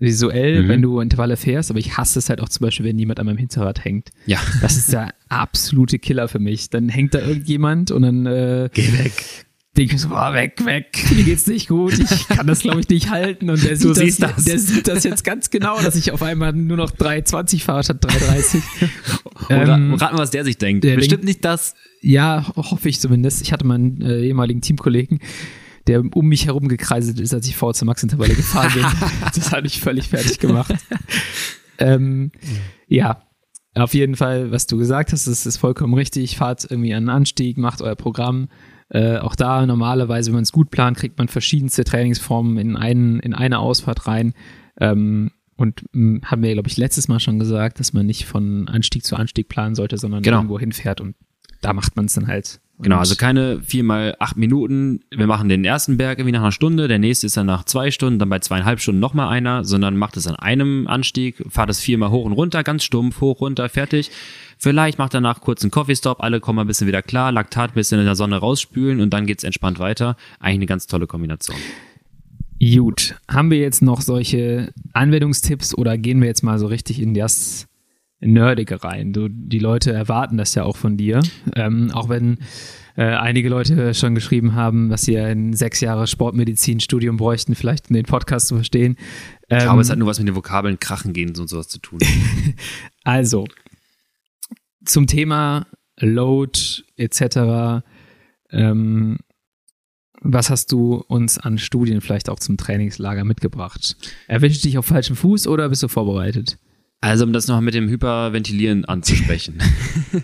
Visuell, 0.00 0.64
mhm. 0.64 0.68
wenn 0.68 0.82
du 0.82 0.98
Intervalle 0.98 1.36
fährst, 1.36 1.70
aber 1.70 1.78
ich 1.78 1.96
hasse 1.96 2.18
es 2.18 2.28
halt 2.28 2.40
auch 2.40 2.48
zum 2.48 2.64
Beispiel, 2.64 2.84
wenn 2.84 2.98
jemand 2.98 3.20
an 3.20 3.26
meinem 3.26 3.38
Hinterrad 3.38 3.84
hängt. 3.84 4.10
Ja. 4.26 4.40
Das 4.60 4.76
ist 4.76 4.92
der 4.92 5.14
absolute 5.28 6.00
Killer 6.00 6.26
für 6.26 6.40
mich. 6.40 6.68
Dann 6.68 6.88
hängt 6.88 7.14
da 7.14 7.20
irgendjemand 7.20 7.92
und 7.92 8.02
dann 8.02 8.26
äh, 8.26 8.68
Geh 8.72 8.92
weg 8.92 9.44
denke 9.76 9.96
ich 9.96 10.00
so, 10.00 10.08
oh, 10.10 10.32
weg, 10.32 10.64
weg, 10.64 11.04
mir 11.14 11.24
geht's 11.24 11.46
nicht 11.46 11.68
gut, 11.68 11.98
ich 11.98 12.28
kann 12.28 12.46
das 12.46 12.60
glaube 12.60 12.80
ich 12.80 12.88
nicht 12.88 13.10
halten 13.10 13.50
und 13.50 13.62
der 13.64 13.76
sieht, 13.76 13.96
das, 13.96 14.34
das, 14.34 14.44
der 14.44 14.58
sieht 14.58 14.88
das 14.88 15.04
jetzt 15.04 15.24
ganz 15.24 15.50
genau, 15.50 15.80
dass 15.80 15.96
ich 15.96 16.12
auf 16.12 16.22
einmal 16.22 16.52
nur 16.52 16.76
noch 16.76 16.92
3,20 16.92 17.62
fahre 17.62 17.82
statt 17.82 18.04
3,30. 18.04 18.62
ähm, 19.50 19.94
raten, 19.94 20.18
was 20.18 20.30
der 20.30 20.44
sich 20.44 20.58
denkt. 20.58 20.84
Der 20.84 20.94
Bestimmt 20.94 21.22
denkt, 21.22 21.24
nicht 21.24 21.44
das. 21.44 21.74
Ja, 22.00 22.46
hoffe 22.54 22.88
ich 22.88 23.00
zumindest. 23.00 23.42
Ich 23.42 23.52
hatte 23.52 23.66
meinen 23.66 24.00
äh, 24.00 24.20
ehemaligen 24.20 24.60
Teamkollegen, 24.60 25.18
der 25.86 26.02
um 26.14 26.26
mich 26.26 26.46
herum 26.46 26.68
gekreiselt 26.68 27.20
ist, 27.20 27.34
als 27.34 27.46
ich 27.46 27.56
vor 27.56 27.74
zur 27.74 27.86
Max-Intervalle 27.86 28.34
gefahren 28.34 28.72
bin. 28.74 28.84
das 29.34 29.52
hat 29.52 29.64
mich 29.64 29.80
völlig 29.80 30.08
fertig 30.08 30.38
gemacht. 30.38 30.74
ähm, 31.78 32.32
ja, 32.88 33.22
auf 33.74 33.94
jeden 33.94 34.16
Fall, 34.16 34.50
was 34.50 34.66
du 34.66 34.76
gesagt 34.78 35.12
hast, 35.12 35.26
das 35.26 35.46
ist 35.46 35.56
vollkommen 35.56 35.94
richtig. 35.94 36.36
Fahrt 36.36 36.66
irgendwie 36.68 36.94
einen 36.94 37.08
Anstieg, 37.08 37.58
macht 37.58 37.82
euer 37.82 37.96
Programm. 37.96 38.48
Äh, 38.88 39.18
auch 39.18 39.34
da 39.34 39.66
normalerweise, 39.66 40.30
wenn 40.30 40.36
man 40.36 40.42
es 40.44 40.52
gut 40.52 40.70
plant, 40.70 40.96
kriegt 40.96 41.18
man 41.18 41.28
verschiedenste 41.28 41.84
Trainingsformen 41.84 42.58
in, 42.58 42.76
einen, 42.76 43.18
in 43.18 43.34
eine 43.34 43.58
Ausfahrt 43.58 44.06
rein. 44.06 44.34
Ähm, 44.78 45.32
und 45.56 45.84
mh, 45.92 46.26
haben 46.26 46.42
wir, 46.42 46.52
glaube 46.52 46.68
ich, 46.68 46.76
letztes 46.76 47.08
Mal 47.08 47.20
schon 47.20 47.38
gesagt, 47.38 47.80
dass 47.80 47.92
man 47.92 48.06
nicht 48.06 48.26
von 48.26 48.68
Anstieg 48.68 49.04
zu 49.04 49.16
Anstieg 49.16 49.48
planen 49.48 49.74
sollte, 49.74 49.98
sondern 49.98 50.22
genau. 50.22 50.38
irgendwo 50.38 50.58
hinfährt 50.58 51.00
und 51.00 51.16
da 51.60 51.72
macht 51.72 51.96
man 51.96 52.06
es 52.06 52.14
dann 52.14 52.26
halt. 52.26 52.60
Genau, 52.80 52.98
also 52.98 53.14
keine 53.14 53.60
vier 53.60 53.84
mal 53.84 54.16
acht 54.18 54.36
Minuten. 54.36 55.00
Wir 55.10 55.28
machen 55.28 55.48
den 55.48 55.64
ersten 55.64 55.96
Berg 55.96 56.18
irgendwie 56.18 56.32
nach 56.32 56.40
einer 56.40 56.52
Stunde, 56.52 56.88
der 56.88 56.98
nächste 56.98 57.26
ist 57.26 57.36
dann 57.36 57.46
nach 57.46 57.64
zwei 57.64 57.92
Stunden, 57.92 58.18
dann 58.18 58.28
bei 58.28 58.40
zweieinhalb 58.40 58.80
Stunden 58.80 59.00
nochmal 59.00 59.28
einer, 59.28 59.64
sondern 59.64 59.96
macht 59.96 60.16
es 60.16 60.26
an 60.26 60.34
einem 60.34 60.88
Anstieg, 60.88 61.44
fahrt 61.48 61.70
es 61.70 61.78
viermal 61.78 62.10
hoch 62.10 62.24
und 62.24 62.32
runter, 62.32 62.64
ganz 62.64 62.82
stumpf, 62.82 63.20
hoch, 63.20 63.40
runter, 63.40 63.68
fertig. 63.68 64.10
Vielleicht 64.58 64.98
macht 64.98 65.14
danach 65.14 65.40
kurz 65.40 65.62
einen 65.62 65.70
Coffee-Stop, 65.70 66.20
alle 66.20 66.40
kommen 66.40 66.58
ein 66.58 66.66
bisschen 66.66 66.88
wieder 66.88 67.02
klar, 67.02 67.30
Laktat 67.30 67.70
ein 67.70 67.74
bisschen 67.74 68.00
in 68.00 68.06
der 68.06 68.16
Sonne 68.16 68.36
rausspülen 68.38 69.00
und 69.00 69.10
dann 69.10 69.26
geht's 69.26 69.44
entspannt 69.44 69.78
weiter. 69.78 70.16
Eigentlich 70.40 70.56
eine 70.56 70.66
ganz 70.66 70.86
tolle 70.88 71.06
Kombination. 71.06 71.56
Gut, 72.60 73.16
haben 73.28 73.50
wir 73.50 73.58
jetzt 73.58 73.82
noch 73.82 74.00
solche 74.00 74.72
Anwendungstipps 74.94 75.76
oder 75.76 75.96
gehen 75.96 76.20
wir 76.20 76.28
jetzt 76.28 76.42
mal 76.42 76.58
so 76.58 76.66
richtig 76.66 77.00
in 77.00 77.14
das 77.14 77.66
Nerdige 78.24 78.82
rein. 78.82 79.12
Du, 79.12 79.28
die 79.28 79.58
Leute 79.58 79.92
erwarten 79.92 80.36
das 80.36 80.54
ja 80.54 80.64
auch 80.64 80.76
von 80.76 80.96
dir. 80.96 81.20
Ähm, 81.54 81.90
auch 81.92 82.08
wenn 82.08 82.38
äh, 82.96 83.04
einige 83.04 83.48
Leute 83.48 83.92
schon 83.94 84.14
geschrieben 84.14 84.54
haben, 84.54 84.88
dass 84.88 85.02
sie 85.02 85.18
ein 85.18 85.52
sechs 85.52 85.80
Jahre 85.80 86.06
Sportmedizin-Studium 86.06 87.16
bräuchten, 87.16 87.54
vielleicht 87.54 87.90
um 87.90 87.94
den 87.94 88.04
Podcast 88.04 88.48
zu 88.48 88.56
verstehen. 88.56 88.96
Ähm, 89.48 89.58
ich 89.58 89.64
glaube, 89.64 89.80
es 89.80 89.90
hat 89.90 89.98
nur 89.98 90.08
was 90.08 90.18
mit 90.18 90.28
den 90.28 90.36
Vokabeln 90.36 90.78
Krachen 90.78 91.12
gehen 91.12 91.36
und 91.36 91.48
sowas 91.48 91.68
zu 91.68 91.78
tun. 91.78 91.98
also, 93.04 93.46
zum 94.84 95.06
Thema 95.06 95.66
Load 95.98 96.58
etc. 96.96 97.84
Ähm, 98.50 99.18
was 100.20 100.48
hast 100.48 100.72
du 100.72 101.04
uns 101.08 101.38
an 101.38 101.58
Studien 101.58 102.00
vielleicht 102.00 102.30
auch 102.30 102.38
zum 102.38 102.56
Trainingslager 102.56 103.24
mitgebracht? 103.24 103.96
Erwischt 104.26 104.64
dich 104.64 104.78
auf 104.78 104.86
falschem 104.86 105.16
Fuß 105.16 105.46
oder 105.48 105.68
bist 105.68 105.82
du 105.82 105.88
vorbereitet? 105.88 106.58
Also, 107.04 107.26
um 107.26 107.34
das 107.34 107.48
noch 107.48 107.60
mit 107.60 107.74
dem 107.74 107.90
Hyperventilieren 107.90 108.86
anzusprechen. 108.86 109.58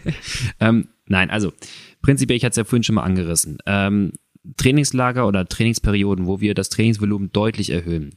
ähm, 0.61 0.89
nein, 1.05 1.29
also 1.29 1.53
prinzipiell, 2.01 2.39
ich 2.39 2.43
hatte 2.43 2.53
es 2.53 2.57
ja 2.57 2.65
vorhin 2.65 2.85
schon 2.85 2.95
mal 2.95 3.03
angerissen. 3.03 3.59
Ähm, 3.67 4.13
Trainingslager 4.57 5.29
oder 5.29 5.47
Trainingsperioden, 5.47 6.25
wo 6.25 6.41
wir 6.41 6.55
das 6.55 6.71
Trainingsvolumen 6.71 7.33
deutlich 7.33 7.69
erhöhen. 7.69 8.15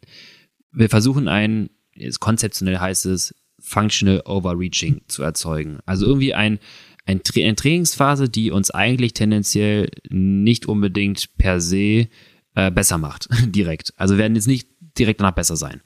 Wir 0.71 0.87
versuchen 0.87 1.27
ein, 1.27 1.71
konzeptionell 2.21 2.77
heißt 2.77 3.05
es, 3.07 3.35
Functional 3.59 4.21
Overreaching 4.23 5.01
zu 5.09 5.23
erzeugen. 5.23 5.79
Also 5.85 6.05
irgendwie 6.05 6.33
ein, 6.33 6.57
ein 7.05 7.21
Tra 7.21 7.41
eine 7.41 7.55
Trainingsphase, 7.55 8.29
die 8.29 8.49
uns 8.49 8.71
eigentlich 8.71 9.13
tendenziell 9.13 9.89
nicht 10.07 10.67
unbedingt 10.67 11.37
per 11.37 11.59
se 11.59 12.07
äh, 12.55 12.71
besser 12.71 12.97
macht, 12.97 13.27
direkt. 13.45 13.93
Also 13.97 14.17
werden 14.17 14.35
jetzt 14.35 14.47
nicht 14.47 14.69
direkt 14.97 15.19
danach 15.19 15.35
besser 15.35 15.57
sein 15.57 15.81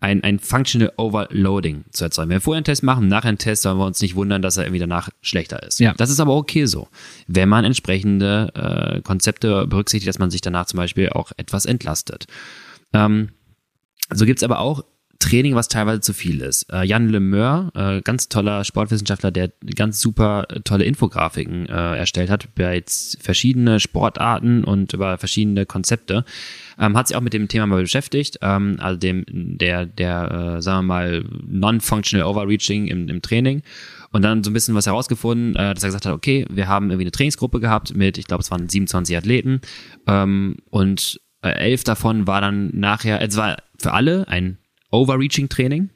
ein, 0.00 0.22
ein 0.22 0.38
Functional 0.38 0.92
Overloading 0.96 1.84
zu 1.90 2.04
erzeugen. 2.04 2.30
Wenn 2.30 2.36
wir 2.36 2.40
vorher 2.40 2.58
einen 2.58 2.64
Test 2.64 2.82
machen, 2.82 3.08
nachher 3.08 3.30
einen 3.30 3.38
Test, 3.38 3.62
sollen 3.62 3.78
wir 3.78 3.86
uns 3.86 4.00
nicht 4.00 4.14
wundern, 4.14 4.42
dass 4.42 4.56
er 4.56 4.64
irgendwie 4.64 4.78
danach 4.78 5.10
schlechter 5.22 5.62
ist. 5.62 5.80
Ja. 5.80 5.92
Das 5.94 6.10
ist 6.10 6.20
aber 6.20 6.36
okay 6.36 6.66
so. 6.66 6.88
Wenn 7.26 7.48
man 7.48 7.64
entsprechende 7.64 8.52
äh, 8.54 9.00
Konzepte 9.02 9.66
berücksichtigt, 9.66 10.08
dass 10.08 10.18
man 10.18 10.30
sich 10.30 10.40
danach 10.40 10.66
zum 10.66 10.76
Beispiel 10.76 11.10
auch 11.10 11.32
etwas 11.36 11.66
entlastet. 11.66 12.26
Ähm, 12.92 13.30
so 14.12 14.24
gibt's 14.24 14.42
aber 14.42 14.60
auch 14.60 14.84
Training, 15.18 15.56
was 15.56 15.68
teilweise 15.68 16.00
zu 16.00 16.12
viel 16.12 16.40
ist. 16.40 16.72
Äh, 16.72 16.84
Jan 16.84 17.08
Lemeur, 17.08 17.72
äh, 17.74 18.00
ganz 18.02 18.28
toller 18.28 18.64
Sportwissenschaftler, 18.64 19.32
der 19.32 19.50
ganz 19.74 20.00
super 20.00 20.46
tolle 20.62 20.84
Infografiken 20.84 21.66
äh, 21.66 21.96
erstellt 21.96 22.30
hat 22.30 22.48
über 22.54 22.72
jetzt 22.72 23.20
verschiedene 23.20 23.80
Sportarten 23.80 24.62
und 24.62 24.92
über 24.92 25.18
verschiedene 25.18 25.66
Konzepte, 25.66 26.24
ähm, 26.78 26.96
hat 26.96 27.08
sich 27.08 27.16
auch 27.16 27.20
mit 27.20 27.32
dem 27.32 27.48
Thema 27.48 27.66
mal 27.66 27.82
beschäftigt, 27.82 28.38
ähm, 28.42 28.76
also 28.78 28.96
dem 28.96 29.24
der 29.28 29.86
der 29.86 30.56
äh, 30.58 30.62
sagen 30.62 30.86
wir 30.86 30.94
mal 30.94 31.24
non-functional 31.48 32.24
Overreaching 32.24 32.86
im, 32.86 33.08
im 33.08 33.20
Training 33.20 33.62
und 34.12 34.22
dann 34.22 34.44
so 34.44 34.50
ein 34.50 34.54
bisschen 34.54 34.76
was 34.76 34.86
herausgefunden, 34.86 35.56
äh, 35.56 35.74
dass 35.74 35.82
er 35.82 35.88
gesagt 35.88 36.06
hat, 36.06 36.12
okay, 36.12 36.46
wir 36.48 36.68
haben 36.68 36.90
irgendwie 36.90 37.04
eine 37.04 37.12
Trainingsgruppe 37.12 37.58
gehabt 37.58 37.96
mit, 37.96 38.18
ich 38.18 38.26
glaube, 38.26 38.42
es 38.42 38.52
waren 38.52 38.68
27 38.68 39.16
Athleten 39.16 39.62
ähm, 40.06 40.58
und 40.70 41.20
äh, 41.42 41.50
elf 41.50 41.82
davon 41.82 42.26
war 42.28 42.40
dann 42.40 42.70
nachher, 42.72 43.20
es 43.20 43.36
war 43.36 43.56
für 43.78 43.92
alle 43.92 44.28
ein 44.28 44.58
Overreaching-Training. 44.90 45.90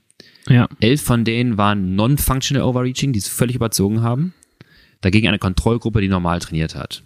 Ja. 0.48 0.68
Elf 0.80 1.02
von 1.02 1.24
denen 1.24 1.56
waren 1.56 1.94
non-functional 1.94 2.66
Overreaching, 2.66 3.12
die 3.12 3.18
es 3.18 3.28
völlig 3.28 3.56
überzogen 3.56 4.02
haben. 4.02 4.34
Dagegen 5.00 5.28
eine 5.28 5.38
Kontrollgruppe, 5.38 6.00
die 6.00 6.08
normal 6.08 6.40
trainiert 6.40 6.74
hat. 6.74 7.02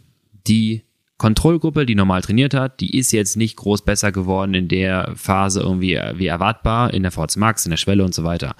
Die 0.46 0.82
Kontrollgruppe, 1.18 1.86
die 1.86 1.94
normal 1.94 2.20
trainiert 2.20 2.52
hat, 2.52 2.80
die 2.80 2.96
ist 2.96 3.12
jetzt 3.12 3.36
nicht 3.36 3.56
groß 3.56 3.84
besser 3.84 4.12
geworden 4.12 4.54
in 4.54 4.68
der 4.68 5.12
Phase 5.16 5.60
irgendwie 5.60 5.98
wie 6.14 6.26
erwartbar, 6.26 6.92
in 6.92 7.02
der 7.02 7.12
VZ 7.12 7.36
Max, 7.36 7.64
in 7.64 7.70
der 7.70 7.78
Schwelle 7.78 8.04
und 8.04 8.14
so 8.14 8.22
weiter. 8.22 8.54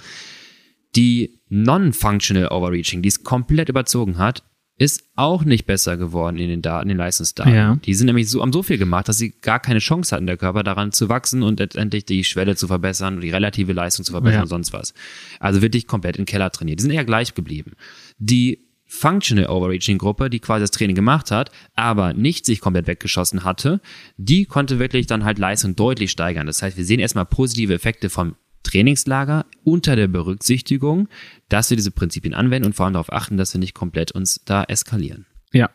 Die 0.95 1.39
non-functional 1.51 2.49
Overreaching, 2.49 3.03
die 3.03 3.09
es 3.09 3.23
komplett 3.25 3.69
überzogen 3.69 4.17
hat, 4.17 4.43
ist 4.79 5.05
auch 5.15 5.45
nicht 5.45 5.65
besser 5.67 5.97
geworden 5.97 6.37
in 6.37 6.49
den 6.49 6.61
Daten, 6.61 6.85
in 6.85 6.89
den 6.91 6.99
Leistungsdaten. 6.99 7.55
Ja. 7.55 7.77
Die 7.85 7.95
sind 7.95 8.07
nämlich 8.07 8.29
so, 8.31 8.43
haben 8.43 8.53
so 8.53 8.63
viel 8.63 8.77
gemacht, 8.77 9.09
dass 9.09 9.17
sie 9.17 9.31
gar 9.41 9.59
keine 9.59 9.79
Chance 9.79 10.15
hatten, 10.15 10.27
der 10.27 10.37
Körper 10.37 10.63
daran 10.63 10.93
zu 10.93 11.09
wachsen 11.09 11.43
und 11.43 11.59
letztendlich 11.61 12.05
die 12.05 12.25
Schwelle 12.25 12.57
zu 12.57 12.67
verbessern, 12.67 13.21
die 13.21 13.31
relative 13.31 13.73
Leistung 13.73 14.05
zu 14.05 14.13
verbessern 14.13 14.37
Ja. 14.37 14.43
und 14.43 14.49
sonst 14.49 14.73
was. 14.75 14.93
Also 15.41 15.63
wirklich 15.63 15.87
komplett 15.87 16.17
in 16.17 16.23
den 16.23 16.27
Keller 16.27 16.51
trainiert. 16.51 16.79
Die 16.79 16.83
sind 16.83 16.91
eher 16.93 17.07
gleich 17.07 17.33
geblieben. 17.35 17.73
Die 18.19 18.67
Functional 18.89 19.49
Overreaching 19.51 19.99
Gruppe, 19.99 20.31
die 20.31 20.39
quasi 20.41 20.63
das 20.63 20.71
Training 20.71 20.95
gemacht 20.95 21.31
hat, 21.31 21.51
aber 21.75 22.13
nicht 22.13 22.47
sich 22.47 22.61
komplett 22.61 22.87
weggeschossen 22.87 23.43
hatte, 23.45 23.81
die 24.17 24.45
konnte 24.45 24.79
wirklich 24.79 25.07
dann 25.07 25.25
halt 25.25 25.39
Leistung 25.39 25.75
deutlich 25.75 26.11
steigern. 26.13 26.47
Das 26.47 26.63
heißt, 26.63 26.77
wir 26.77 26.85
sehen 26.85 27.01
erstmal 27.01 27.27
positive 27.27 27.75
Effekte 27.75 28.11
vom 28.11 28.37
Trainingslager 28.67 29.47
unter 29.65 29.97
der 29.97 30.09
Berücksichtigung, 30.09 31.09
dass 31.49 31.71
wir 31.71 31.77
diese 31.77 31.91
Prinzipien 31.91 32.35
anwenden 32.35 32.67
und 32.67 32.75
vor 32.75 32.87
allem 32.87 32.95
darauf 32.95 33.13
achten, 33.13 33.37
dass 33.37 33.55
wir 33.55 33.59
nicht 33.59 33.75
komplett 33.75 34.13
uns 34.13 34.41
da 34.45 34.65
eskalieren. 34.65 35.27
Ja. 35.53 35.71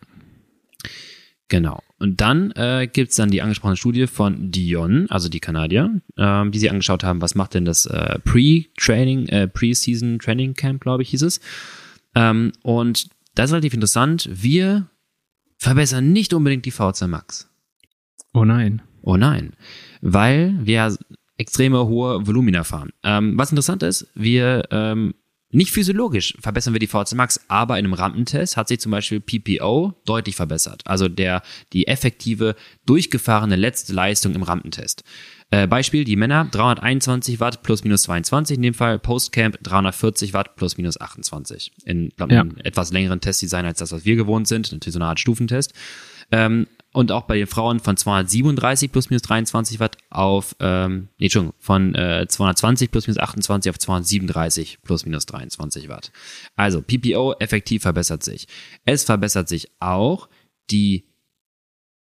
Genau. 1.48 1.82
Und 1.98 2.20
dann 2.20 2.50
äh, 2.52 2.88
gibt's 2.90 3.16
dann 3.16 3.30
die 3.30 3.42
angesprochene 3.42 3.76
Studie 3.76 4.06
von 4.06 4.50
Dion, 4.50 5.06
also 5.10 5.28
die 5.28 5.40
Kanadier, 5.40 6.00
ähm, 6.16 6.50
die 6.50 6.58
sie 6.58 6.70
angeschaut 6.70 7.04
haben, 7.04 7.20
was 7.20 7.34
macht 7.34 7.54
denn 7.54 7.64
das 7.64 7.84
äh, 7.86 8.18
Pre-Training, 8.20 9.26
äh, 9.28 9.48
Pre-Season 9.48 10.18
Training 10.18 10.54
Camp, 10.54 10.80
glaube 10.80 11.02
ich, 11.02 11.10
hieß 11.10 11.22
es. 11.22 11.40
Ähm, 12.14 12.52
und 12.62 13.08
das 13.34 13.50
ist 13.50 13.52
relativ 13.52 13.74
interessant. 13.74 14.28
Wir 14.32 14.88
verbessern 15.58 16.12
nicht 16.12 16.32
unbedingt 16.32 16.64
die 16.64 16.70
VZ 16.70 17.02
Max. 17.08 17.48
Oh 18.32 18.44
nein. 18.44 18.82
Oh 19.02 19.16
nein, 19.16 19.54
weil 20.00 20.54
wir 20.62 20.96
extreme 21.42 21.86
hohe 21.86 22.26
Volumina 22.26 22.64
fahren. 22.64 22.90
Ähm, 23.02 23.36
was 23.36 23.50
interessant 23.50 23.82
ist, 23.82 24.06
wir 24.14 24.62
ähm, 24.70 25.14
nicht 25.54 25.70
physiologisch 25.70 26.34
verbessern 26.40 26.72
wir 26.72 26.80
die 26.80 26.86
VHC 26.86 27.14
Max, 27.14 27.38
aber 27.48 27.78
in 27.78 27.84
einem 27.84 27.92
Rampentest 27.92 28.56
hat 28.56 28.68
sich 28.68 28.80
zum 28.80 28.90
Beispiel 28.90 29.20
PPO 29.20 29.92
deutlich 30.06 30.34
verbessert. 30.34 30.80
Also 30.86 31.08
der 31.08 31.42
die 31.74 31.86
effektive 31.88 32.56
durchgefahrene 32.86 33.56
letzte 33.56 33.92
Leistung 33.92 34.34
im 34.34 34.42
Rampentest. 34.44 35.04
Äh, 35.50 35.66
Beispiel, 35.66 36.04
die 36.04 36.16
Männer 36.16 36.46
321 36.50 37.38
Watt 37.38 37.62
plus 37.62 37.84
minus 37.84 38.04
22, 38.04 38.56
in 38.56 38.62
dem 38.62 38.72
Fall 38.72 38.98
Postcamp 38.98 39.58
340 39.62 40.32
Watt 40.32 40.56
plus 40.56 40.78
minus 40.78 40.98
28. 40.98 41.70
In 41.84 42.08
glaub, 42.16 42.32
Ja. 42.32 42.40
einem 42.40 42.56
etwas 42.64 42.90
längeren 42.90 43.20
Testdesign 43.20 43.66
als 43.66 43.78
das, 43.78 43.92
was 43.92 44.06
wir 44.06 44.16
gewohnt 44.16 44.48
sind, 44.48 44.72
natürlich 44.72 44.94
so 44.94 44.98
eine 45.00 45.08
Art 45.08 45.20
Stufentest. 45.20 45.74
Ähm, 46.30 46.66
und 46.92 47.10
auch 47.10 47.22
bei 47.22 47.38
den 47.38 47.46
Frauen 47.46 47.80
von 47.80 47.96
237 47.96 48.92
plus 48.92 49.10
minus 49.10 49.22
23 49.22 49.80
Watt 49.80 49.96
auf, 50.10 50.54
ähm, 50.60 51.08
nee, 51.18 51.26
Entschuldigung, 51.26 51.54
von 51.58 51.94
äh, 51.94 52.26
220 52.28 52.90
plus 52.90 53.06
minus 53.06 53.18
28 53.18 53.70
auf 53.70 53.78
237 53.78 54.78
plus 54.82 55.04
minus 55.06 55.26
23 55.26 55.88
Watt. 55.88 56.12
Also 56.54 56.82
PPO 56.82 57.34
effektiv 57.38 57.82
verbessert 57.82 58.22
sich. 58.22 58.46
Es 58.84 59.04
verbessert 59.04 59.48
sich 59.48 59.70
auch 59.80 60.28
die 60.70 61.06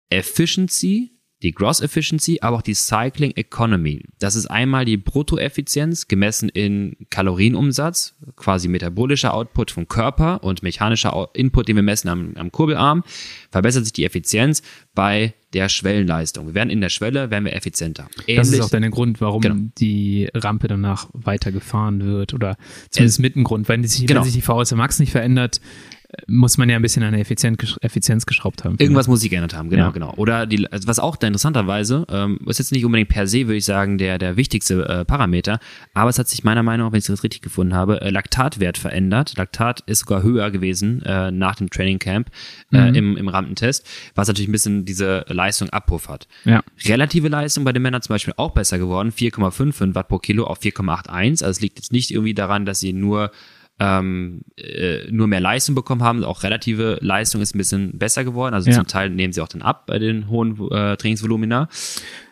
Efficiency, 0.09 1.16
die 1.43 1.51
Gross 1.51 1.81
Efficiency, 1.81 2.39
aber 2.41 2.57
auch 2.57 2.61
die 2.63 2.73
Cycling 2.73 3.31
Economy. 3.35 4.03
Das 4.19 4.35
ist 4.35 4.47
einmal 4.47 4.85
die 4.85 4.97
Bruttoeffizienz 4.97 6.07
gemessen 6.07 6.49
in 6.49 6.95
Kalorienumsatz, 7.11 8.15
quasi 8.35 8.67
metabolischer 8.67 9.33
Output 9.33 9.69
vom 9.71 9.87
Körper 9.87 10.43
und 10.43 10.63
mechanischer 10.63 11.29
Input, 11.33 11.67
den 11.67 11.75
wir 11.75 11.83
messen 11.83 12.09
am, 12.09 12.33
am 12.35 12.51
Kurbelarm, 12.51 13.03
verbessert 13.51 13.83
sich 13.85 13.93
die 13.93 14.05
Effizienz 14.05 14.63
bei 14.95 15.33
der 15.53 15.69
Schwellenleistung. 15.69 16.47
Wir 16.47 16.55
werden 16.55 16.69
in 16.69 16.81
der 16.81 16.89
Schwelle, 16.89 17.29
werden 17.31 17.45
wir 17.45 17.53
effizienter. 17.55 18.07
Das 18.15 18.25
ist 18.25 18.27
Ähnlich- 18.53 18.61
auch 18.63 18.69
dann 18.69 18.81
der 18.81 18.91
Grund, 18.91 19.21
warum 19.21 19.41
Genau. 19.41 19.55
die 19.77 20.27
Rampe 20.33 20.67
danach 20.67 21.07
weiter 21.13 21.51
gefahren 21.51 22.03
wird 22.03 22.33
oder 22.33 22.57
zumindest 22.89 23.19
mit 23.19 23.35
ein 23.35 23.43
Grund. 23.43 23.69
Wenn 23.69 23.83
sich, 23.85 24.05
Genau. 24.07 24.19
wenn 24.21 24.25
sich 24.25 24.33
die 24.33 24.41
VHC 24.41 24.75
Max 24.75 24.99
nicht 24.99 25.11
verändert, 25.11 25.57
äh, 25.57 25.96
muss 26.27 26.57
man 26.57 26.69
ja 26.69 26.77
ein 26.77 26.81
bisschen 26.81 27.03
an 27.03 27.11
der 27.11 27.19
Effizienz, 27.19 27.57
gesch- 27.59 27.77
Effizienz 27.81 28.25
geschraubt 28.25 28.63
haben. 28.63 28.75
Irgendwas 28.79 29.09
muss 29.09 29.19
sich 29.19 29.29
geändert 29.29 29.53
haben, 29.53 29.69
genau, 29.69 29.85
Ja. 29.87 29.91
genau. 29.91 30.13
Oder 30.15 30.45
die, 30.45 30.65
also 30.71 30.87
was 30.87 30.99
auch 30.99 31.17
da 31.17 31.27
interessanterweise, 31.27 32.05
ähm, 32.09 32.39
ist 32.47 32.59
jetzt 32.59 32.71
nicht 32.71 32.85
unbedingt 32.85 33.09
per 33.09 33.27
se, 33.27 33.47
würde 33.47 33.57
ich 33.57 33.65
sagen, 33.65 33.97
der, 33.97 34.17
der 34.17 34.37
wichtigste 34.37 34.87
äh, 34.87 35.03
Parameter, 35.05 35.59
aber 35.93 36.09
es 36.09 36.17
hat 36.17 36.29
sich 36.29 36.45
meiner 36.45 36.63
Meinung 36.63 36.87
nach, 36.87 36.91
wenn 36.93 36.99
ich 36.99 37.05
das 37.07 37.23
richtig 37.25 37.41
gefunden 37.41 37.73
habe, 37.75 37.99
äh, 38.01 38.09
Laktatwert 38.09 38.77
verändert. 38.77 39.33
Laktat 39.37 39.81
ist 39.81 39.99
sogar 39.99 40.23
höher 40.23 40.49
gewesen 40.49 41.01
äh, 41.03 41.29
nach 41.29 41.55
dem 41.55 41.69
Training 41.69 41.99
Camp 41.99 42.29
äh, 42.71 42.97
im, 42.97 43.17
im 43.17 43.27
Rampentest, 43.27 43.85
was 44.15 44.29
natürlich 44.29 44.47
ein 44.47 44.53
bisschen 44.53 44.85
diese 44.85 45.25
Leistung 45.27 45.69
abpuffert. 45.71 46.29
Ja. 46.45 46.63
Relative 46.85 47.27
Leistung 47.27 47.65
bei 47.65 47.73
den 47.73 47.81
Männern 47.81 48.01
zum 48.01 48.13
Beispiel 48.13 48.33
auch 48.37 48.51
besser 48.51 48.77
geworden, 48.77 49.11
4,55 49.11 49.93
Watt 49.93 50.07
pro 50.07 50.19
Kilo 50.19 50.45
auf 50.45 50.61
4,81. 50.61 51.43
Also 51.43 51.47
es 51.47 51.59
liegt 51.61 51.79
jetzt 51.79 51.91
nicht 51.91 52.11
irgendwie 52.11 52.33
daran, 52.33 52.65
dass 52.65 52.79
sie 52.79 52.93
nur 52.93 53.31
ähm, 53.79 54.41
äh, 54.57 55.09
nur 55.11 55.27
mehr 55.27 55.39
Leistung 55.39 55.75
bekommen 55.75 56.01
haben. 56.03 56.23
Auch 56.23 56.43
relative 56.43 56.97
Leistung 57.01 57.41
ist 57.41 57.53
ein 57.53 57.59
bisschen 57.59 57.97
besser 57.97 58.23
geworden. 58.23 58.53
Also 58.55 58.69
Ja. 58.69 58.75
zum 58.77 58.87
Teil 58.87 59.09
nehmen 59.11 59.33
sie 59.33 59.41
auch 59.41 59.47
dann 59.47 59.61
ab 59.61 59.85
bei 59.87 59.99
den 59.99 60.29
hohen 60.29 60.59
äh, 60.71 60.97
Trainingsvolumina. 60.97 61.69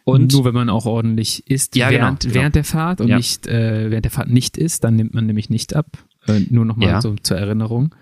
Und 0.03 0.33
nur 0.33 0.45
wenn 0.45 0.53
man 0.53 0.69
auch 0.69 0.85
ordentlich 0.85 1.49
isst 1.49 1.75
Ja, 1.75 1.89
genau, 1.89 2.03
während, 2.05 2.19
genau. 2.21 2.33
während 2.35 2.55
der 2.55 2.63
Fahrt 2.63 3.01
und 3.01 3.07
Ja. 3.07 3.17
nicht 3.17 3.47
äh, 3.47 3.91
während 3.91 4.05
der 4.05 4.11
Fahrt 4.11 4.29
nicht 4.29 4.57
isst, 4.57 4.83
dann 4.83 4.95
nimmt 4.95 5.13
man 5.13 5.25
nämlich 5.25 5.49
nicht 5.49 5.75
ab. 5.75 5.85
Äh, 6.27 6.41
nur 6.49 6.65
nochmal 6.65 6.89
Ja. 6.89 7.01
so 7.01 7.15
zur 7.21 7.37
Erinnerung. 7.37 7.93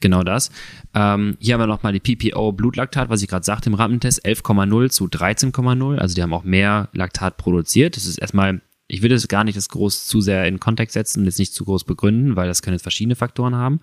Genau 0.00 0.22
das. 0.22 0.52
Ähm, 0.94 1.36
hier 1.40 1.54
haben 1.54 1.60
wir 1.60 1.66
nochmal 1.66 1.92
die 1.92 1.98
PPO 1.98 2.52
Blutlaktat, 2.52 3.08
was 3.08 3.20
ich 3.20 3.26
gerade 3.28 3.44
sagte 3.44 3.68
im 3.68 3.74
Rampentest, 3.74 4.24
11,0 4.24 4.90
zu 4.90 5.06
13,0. 5.08 5.98
Also 5.98 6.14
die 6.14 6.22
haben 6.22 6.32
auch 6.32 6.44
mehr 6.44 6.88
Laktat 6.92 7.36
produziert. 7.36 7.96
Das 7.96 8.06
ist 8.06 8.16
erstmal, 8.18 8.60
ich 8.88 9.02
würde 9.02 9.14
es 9.14 9.28
gar 9.28 9.44
nicht 9.44 9.56
das 9.56 9.68
groß 9.68 10.06
zu 10.06 10.20
sehr 10.20 10.46
in 10.46 10.58
Kontext 10.58 10.94
setzen 10.94 11.20
und 11.20 11.26
jetzt 11.26 11.38
nicht 11.38 11.54
zu 11.54 11.64
groß 11.64 11.84
begründen, 11.84 12.36
weil 12.36 12.48
das 12.48 12.62
können 12.62 12.74
jetzt 12.74 12.82
verschiedene 12.82 13.16
Faktoren 13.16 13.54
haben. 13.54 13.80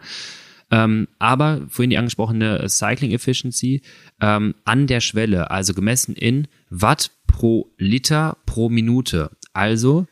Ähm, 0.71 1.07
aber 1.19 1.61
vorhin 1.69 1.91
die 1.91 1.97
angesprochene 1.97 2.67
Cycling 2.67 3.11
Efficiency 3.11 3.81
ähm, 4.19 4.55
an 4.65 4.87
der 4.87 4.99
Schwelle, 4.99 5.51
also 5.51 5.75
gemessen 5.75 6.15
in 6.15 6.47
Watt 6.71 7.11
pro 7.27 7.71
Liter 7.77 8.37
pro 8.47 8.69
Minute. 8.69 9.29
Also 9.53 10.07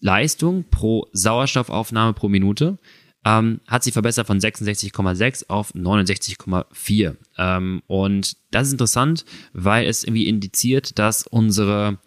Leistung 0.00 0.64
pro 0.70 1.08
Sauerstoffaufnahme 1.12 2.14
pro 2.14 2.28
Minute 2.28 2.78
ähm, 3.26 3.60
hat 3.66 3.84
sich 3.84 3.92
verbessert 3.92 4.26
von 4.26 4.38
66,6 4.38 5.48
auf 5.48 5.74
69,4. 5.74 7.16
Ähm, 7.36 7.82
und 7.86 8.36
das 8.50 8.68
ist 8.68 8.72
interessant, 8.72 9.24
weil 9.52 9.86
es 9.86 10.04
irgendwie 10.04 10.28
indiziert, 10.28 10.98
dass 10.98 11.26
unsere 11.26 11.98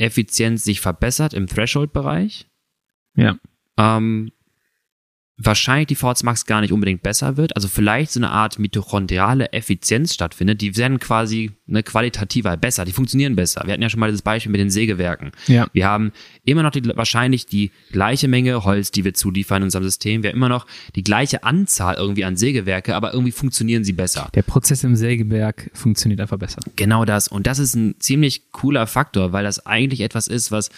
Sauerstoffeffizienz 0.00 0.64
sich 0.64 0.80
verbessert 0.80 1.34
im 1.34 1.46
Threshold-Bereich. 1.46 2.48
Ja. 3.14 3.38
Ähm, 3.76 4.32
wahrscheinlich 5.42 5.86
die 5.86 5.94
VHC 5.94 6.24
Max 6.24 6.44
gar 6.44 6.60
nicht 6.60 6.72
unbedingt 6.72 7.02
besser 7.02 7.36
wird, 7.36 7.56
also 7.56 7.66
vielleicht 7.66 8.12
so 8.12 8.20
eine 8.20 8.30
Art 8.30 8.58
mitochondriale 8.58 9.52
Effizienz 9.52 10.12
stattfindet, 10.12 10.60
die 10.60 10.76
werden 10.76 10.98
quasi 11.00 11.52
ne, 11.66 11.82
qualitativer 11.82 12.56
besser, 12.56 12.84
die 12.84 12.92
funktionieren 12.92 13.36
besser. 13.36 13.62
Wir 13.64 13.72
hatten 13.72 13.82
ja 13.82 13.88
schon 13.88 14.00
mal 14.00 14.08
dieses 14.08 14.22
Beispiel 14.22 14.52
mit 14.52 14.60
den 14.60 14.70
Sägewerken. 14.70 15.32
Ja. 15.46 15.66
Wir 15.72 15.86
haben 15.86 16.12
immer 16.44 16.62
noch 16.62 16.70
die, 16.70 16.84
wahrscheinlich 16.94 17.46
die 17.46 17.70
gleiche 17.90 18.28
Menge 18.28 18.64
Holz, 18.64 18.90
die 18.90 19.04
wir 19.04 19.14
zuliefern 19.14 19.62
in 19.62 19.64
unserem 19.64 19.84
System. 19.84 20.22
Wir 20.22 20.30
haben 20.30 20.36
immer 20.36 20.50
noch 20.50 20.66
die 20.94 21.04
gleiche 21.04 21.42
Anzahl 21.42 21.94
irgendwie 21.94 22.24
an 22.24 22.36
Sägewerke, 22.36 22.94
aber 22.94 23.14
irgendwie 23.14 23.32
funktionieren 23.32 23.82
sie 23.82 23.94
besser. 23.94 24.28
Der 24.34 24.42
Prozess 24.42 24.84
im 24.84 24.94
Sägewerk 24.94 25.70
funktioniert 25.72 26.20
einfach 26.20 26.38
besser. 26.38 26.60
Genau 26.76 27.04
das. 27.06 27.28
Und 27.28 27.46
das 27.46 27.58
ist 27.58 27.74
ein 27.74 27.94
ziemlich 27.98 28.52
cooler 28.52 28.86
Faktor, 28.86 29.32
weil 29.32 29.44
das 29.44 29.64
eigentlich 29.64 30.02
etwas 30.02 30.28
ist, 30.28 30.52
was 30.52 30.70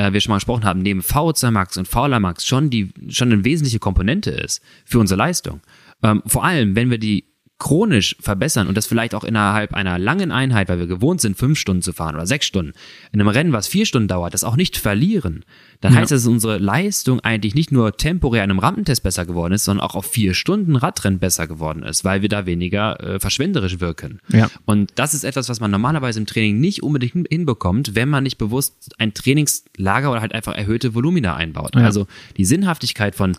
äh, 0.00 0.12
wir 0.12 0.20
schon 0.20 0.30
mal 0.30 0.36
gesprochen 0.36 0.64
haben, 0.64 0.80
neben 0.80 1.00
VO2 1.00 1.50
Max 1.50 1.76
und 1.76 1.86
VLA 1.86 2.20
Max 2.20 2.46
schon 2.46 2.70
die, 2.70 2.90
schon 3.08 3.32
eine 3.32 3.44
wesentliche 3.44 3.78
Komponente 3.78 4.30
ist 4.30 4.62
für 4.84 4.98
unsere 4.98 5.18
Leistung. 5.18 5.60
Ähm, 6.02 6.22
vor 6.26 6.44
allem, 6.44 6.74
wenn 6.76 6.90
wir 6.90 6.98
die 6.98 7.24
chronisch 7.60 8.16
verbessern 8.18 8.66
und 8.66 8.76
das 8.76 8.86
vielleicht 8.86 9.14
auch 9.14 9.22
innerhalb 9.22 9.74
einer 9.74 9.98
langen 9.98 10.32
Einheit, 10.32 10.68
weil 10.68 10.80
wir 10.80 10.88
gewohnt 10.88 11.20
sind, 11.20 11.36
fünf 11.36 11.58
Stunden 11.58 11.82
zu 11.82 11.92
fahren 11.92 12.16
oder 12.16 12.26
sechs 12.26 12.46
Stunden, 12.46 12.72
in 13.12 13.20
einem 13.20 13.28
Rennen, 13.28 13.52
was 13.52 13.68
vier 13.68 13.86
Stunden 13.86 14.08
dauert, 14.08 14.34
das 14.34 14.42
auch 14.42 14.56
nicht 14.56 14.76
verlieren, 14.76 15.44
dann 15.80 15.92
Ja. 15.92 16.00
heißt 16.00 16.10
das, 16.10 16.22
dass 16.24 16.28
unsere 16.32 16.58
Leistung 16.58 17.20
eigentlich 17.20 17.54
nicht 17.54 17.70
nur 17.70 17.96
temporär 17.96 18.42
in 18.44 18.50
einem 18.50 18.58
Rampentest 18.58 19.02
besser 19.02 19.24
geworden 19.26 19.52
ist, 19.52 19.64
sondern 19.64 19.86
auch 19.86 19.94
auf 19.94 20.06
vier 20.06 20.34
Stunden 20.34 20.74
Radrennen 20.74 21.18
besser 21.20 21.46
geworden 21.46 21.82
ist, 21.84 22.04
weil 22.04 22.22
wir 22.22 22.28
da 22.28 22.44
weniger 22.46 22.98
äh, 23.00 23.20
verschwenderisch 23.20 23.78
wirken. 23.78 24.20
Ja. 24.28 24.50
Und 24.64 24.92
das 24.96 25.14
ist 25.14 25.24
etwas, 25.24 25.48
was 25.48 25.60
man 25.60 25.70
normalerweise 25.70 26.18
im 26.18 26.26
Training 26.26 26.58
nicht 26.60 26.82
unbedingt 26.82 27.12
hin- 27.12 27.26
hinbekommt, 27.30 27.94
wenn 27.94 28.08
man 28.08 28.24
nicht 28.24 28.38
bewusst 28.38 28.94
ein 28.98 29.14
Trainingslager 29.14 30.10
oder 30.10 30.20
halt 30.22 30.34
einfach 30.34 30.54
erhöhte 30.56 30.94
Volumina 30.94 31.36
einbaut. 31.36 31.76
Ja. 31.76 31.82
Also 31.82 32.06
die 32.36 32.44
Sinnhaftigkeit 32.44 33.14
von 33.14 33.36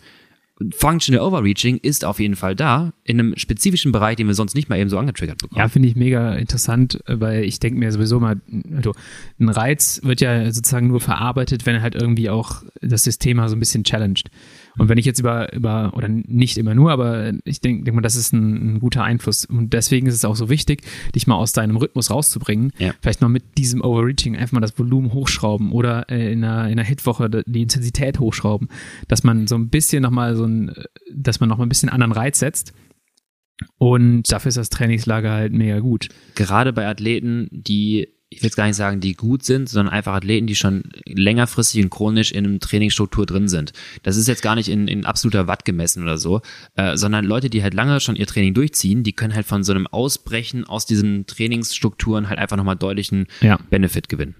Functional 0.74 1.26
Overreaching 1.26 1.78
ist 1.78 2.04
auf 2.04 2.20
jeden 2.20 2.36
Fall 2.36 2.54
da, 2.54 2.92
in 3.04 3.18
einem 3.18 3.36
spezifischen 3.36 3.92
Bereich, 3.92 4.16
den 4.16 4.26
wir 4.26 4.34
sonst 4.34 4.54
nicht 4.54 4.68
mal 4.68 4.78
eben 4.78 4.90
so 4.90 4.98
angetriggert 4.98 5.38
bekommen. 5.38 5.58
Ja, 5.58 5.68
finde 5.68 5.88
ich 5.88 5.96
mega 5.96 6.34
interessant, 6.34 7.00
weil 7.06 7.44
ich 7.44 7.58
denke 7.58 7.78
mir 7.78 7.90
sowieso 7.92 8.20
mal, 8.20 8.40
also 8.76 8.92
ein 9.38 9.48
Reiz 9.48 10.00
wird 10.04 10.20
ja 10.20 10.50
sozusagen 10.52 10.88
nur 10.88 11.00
verarbeitet, 11.00 11.66
wenn 11.66 11.82
halt 11.82 11.94
irgendwie 11.94 12.30
auch 12.30 12.62
das 12.80 13.04
System 13.04 13.38
mal 13.38 13.48
so 13.48 13.56
ein 13.56 13.60
bisschen 13.60 13.84
challenged. 13.84 14.30
Und 14.78 14.88
wenn 14.88 14.98
ich 14.98 15.04
jetzt 15.04 15.20
über, 15.20 15.52
über 15.52 15.92
oder 15.94 16.08
nicht 16.08 16.56
immer 16.56 16.74
nur, 16.74 16.90
aber 16.90 17.32
ich 17.44 17.60
denke 17.60 17.84
denk 17.84 17.94
mal, 17.94 18.00
das 18.00 18.16
ist 18.16 18.32
ein, 18.32 18.74
ein 18.74 18.80
guter 18.80 19.04
Einfluss. 19.04 19.44
Und 19.44 19.72
deswegen 19.72 20.06
ist 20.06 20.14
es 20.14 20.24
auch 20.24 20.36
so 20.36 20.48
wichtig, 20.48 20.82
dich 21.14 21.26
mal 21.26 21.36
aus 21.36 21.52
deinem 21.52 21.76
Rhythmus 21.76 22.10
rauszubringen. 22.10 22.72
Ja. 22.78 22.94
Vielleicht 23.00 23.20
noch 23.20 23.28
mit 23.28 23.58
diesem 23.58 23.82
Overreaching 23.82 24.36
einfach 24.36 24.52
mal 24.52 24.60
das 24.60 24.78
Volumen 24.78 25.12
hochschrauben 25.12 25.72
oder 25.72 26.08
äh, 26.10 26.32
in 26.32 26.44
einer, 26.44 26.66
in 26.66 26.72
einer 26.72 26.84
Hitwoche 26.84 27.28
die 27.30 27.62
Intensität 27.62 28.18
hochschrauben, 28.18 28.68
dass 29.08 29.24
man 29.24 29.46
so 29.46 29.56
ein 29.56 29.68
bisschen 29.68 30.02
nochmal 30.02 30.36
so 30.36 30.44
ein, 30.44 30.72
dass 31.12 31.40
man 31.40 31.48
nochmal 31.48 31.66
ein 31.66 31.70
bisschen 31.70 31.88
anderen 31.88 32.12
Reiz 32.12 32.38
setzt. 32.38 32.72
Und 33.78 34.30
dafür 34.32 34.48
ist 34.48 34.58
das 34.58 34.70
Trainingslager 34.70 35.30
halt 35.30 35.52
mega 35.52 35.78
gut. 35.80 36.08
Gerade 36.34 36.72
bei 36.72 36.86
Athleten, 36.86 37.48
die, 37.50 38.08
ich 38.32 38.42
will 38.42 38.48
jetzt 38.48 38.56
gar 38.56 38.66
nicht 38.66 38.76
sagen, 38.76 39.00
die 39.00 39.14
gut 39.14 39.44
sind, 39.44 39.68
sondern 39.68 39.92
einfach 39.92 40.14
Athleten, 40.14 40.46
die 40.46 40.54
schon 40.54 40.84
längerfristig 41.06 41.82
und 41.82 41.90
chronisch 41.90 42.32
in 42.32 42.44
einem 42.46 42.60
Trainingsstruktur 42.60 43.26
drin 43.26 43.48
sind. 43.48 43.72
Das 44.02 44.16
ist 44.16 44.28
jetzt 44.28 44.42
gar 44.42 44.54
nicht 44.54 44.68
in, 44.68 44.88
in 44.88 45.04
absoluter 45.06 45.46
Watt 45.46 45.64
gemessen 45.64 46.02
oder 46.02 46.18
so, 46.18 46.40
äh, 46.76 46.96
sondern 46.96 47.24
Leute, 47.24 47.50
die 47.50 47.62
halt 47.62 47.74
lange 47.74 48.00
schon 48.00 48.16
ihr 48.16 48.26
Training 48.26 48.54
durchziehen, 48.54 49.02
die 49.02 49.12
können 49.12 49.34
halt 49.34 49.46
von 49.46 49.64
so 49.64 49.72
einem 49.72 49.86
Ausbrechen 49.86 50.64
aus 50.64 50.86
diesen 50.86 51.26
Trainingsstrukturen 51.26 52.28
halt 52.28 52.38
einfach 52.38 52.56
nochmal 52.56 52.76
deutlichen 52.76 53.26
Ja. 53.40 53.58
Benefit 53.70 54.08
gewinnen. 54.08 54.34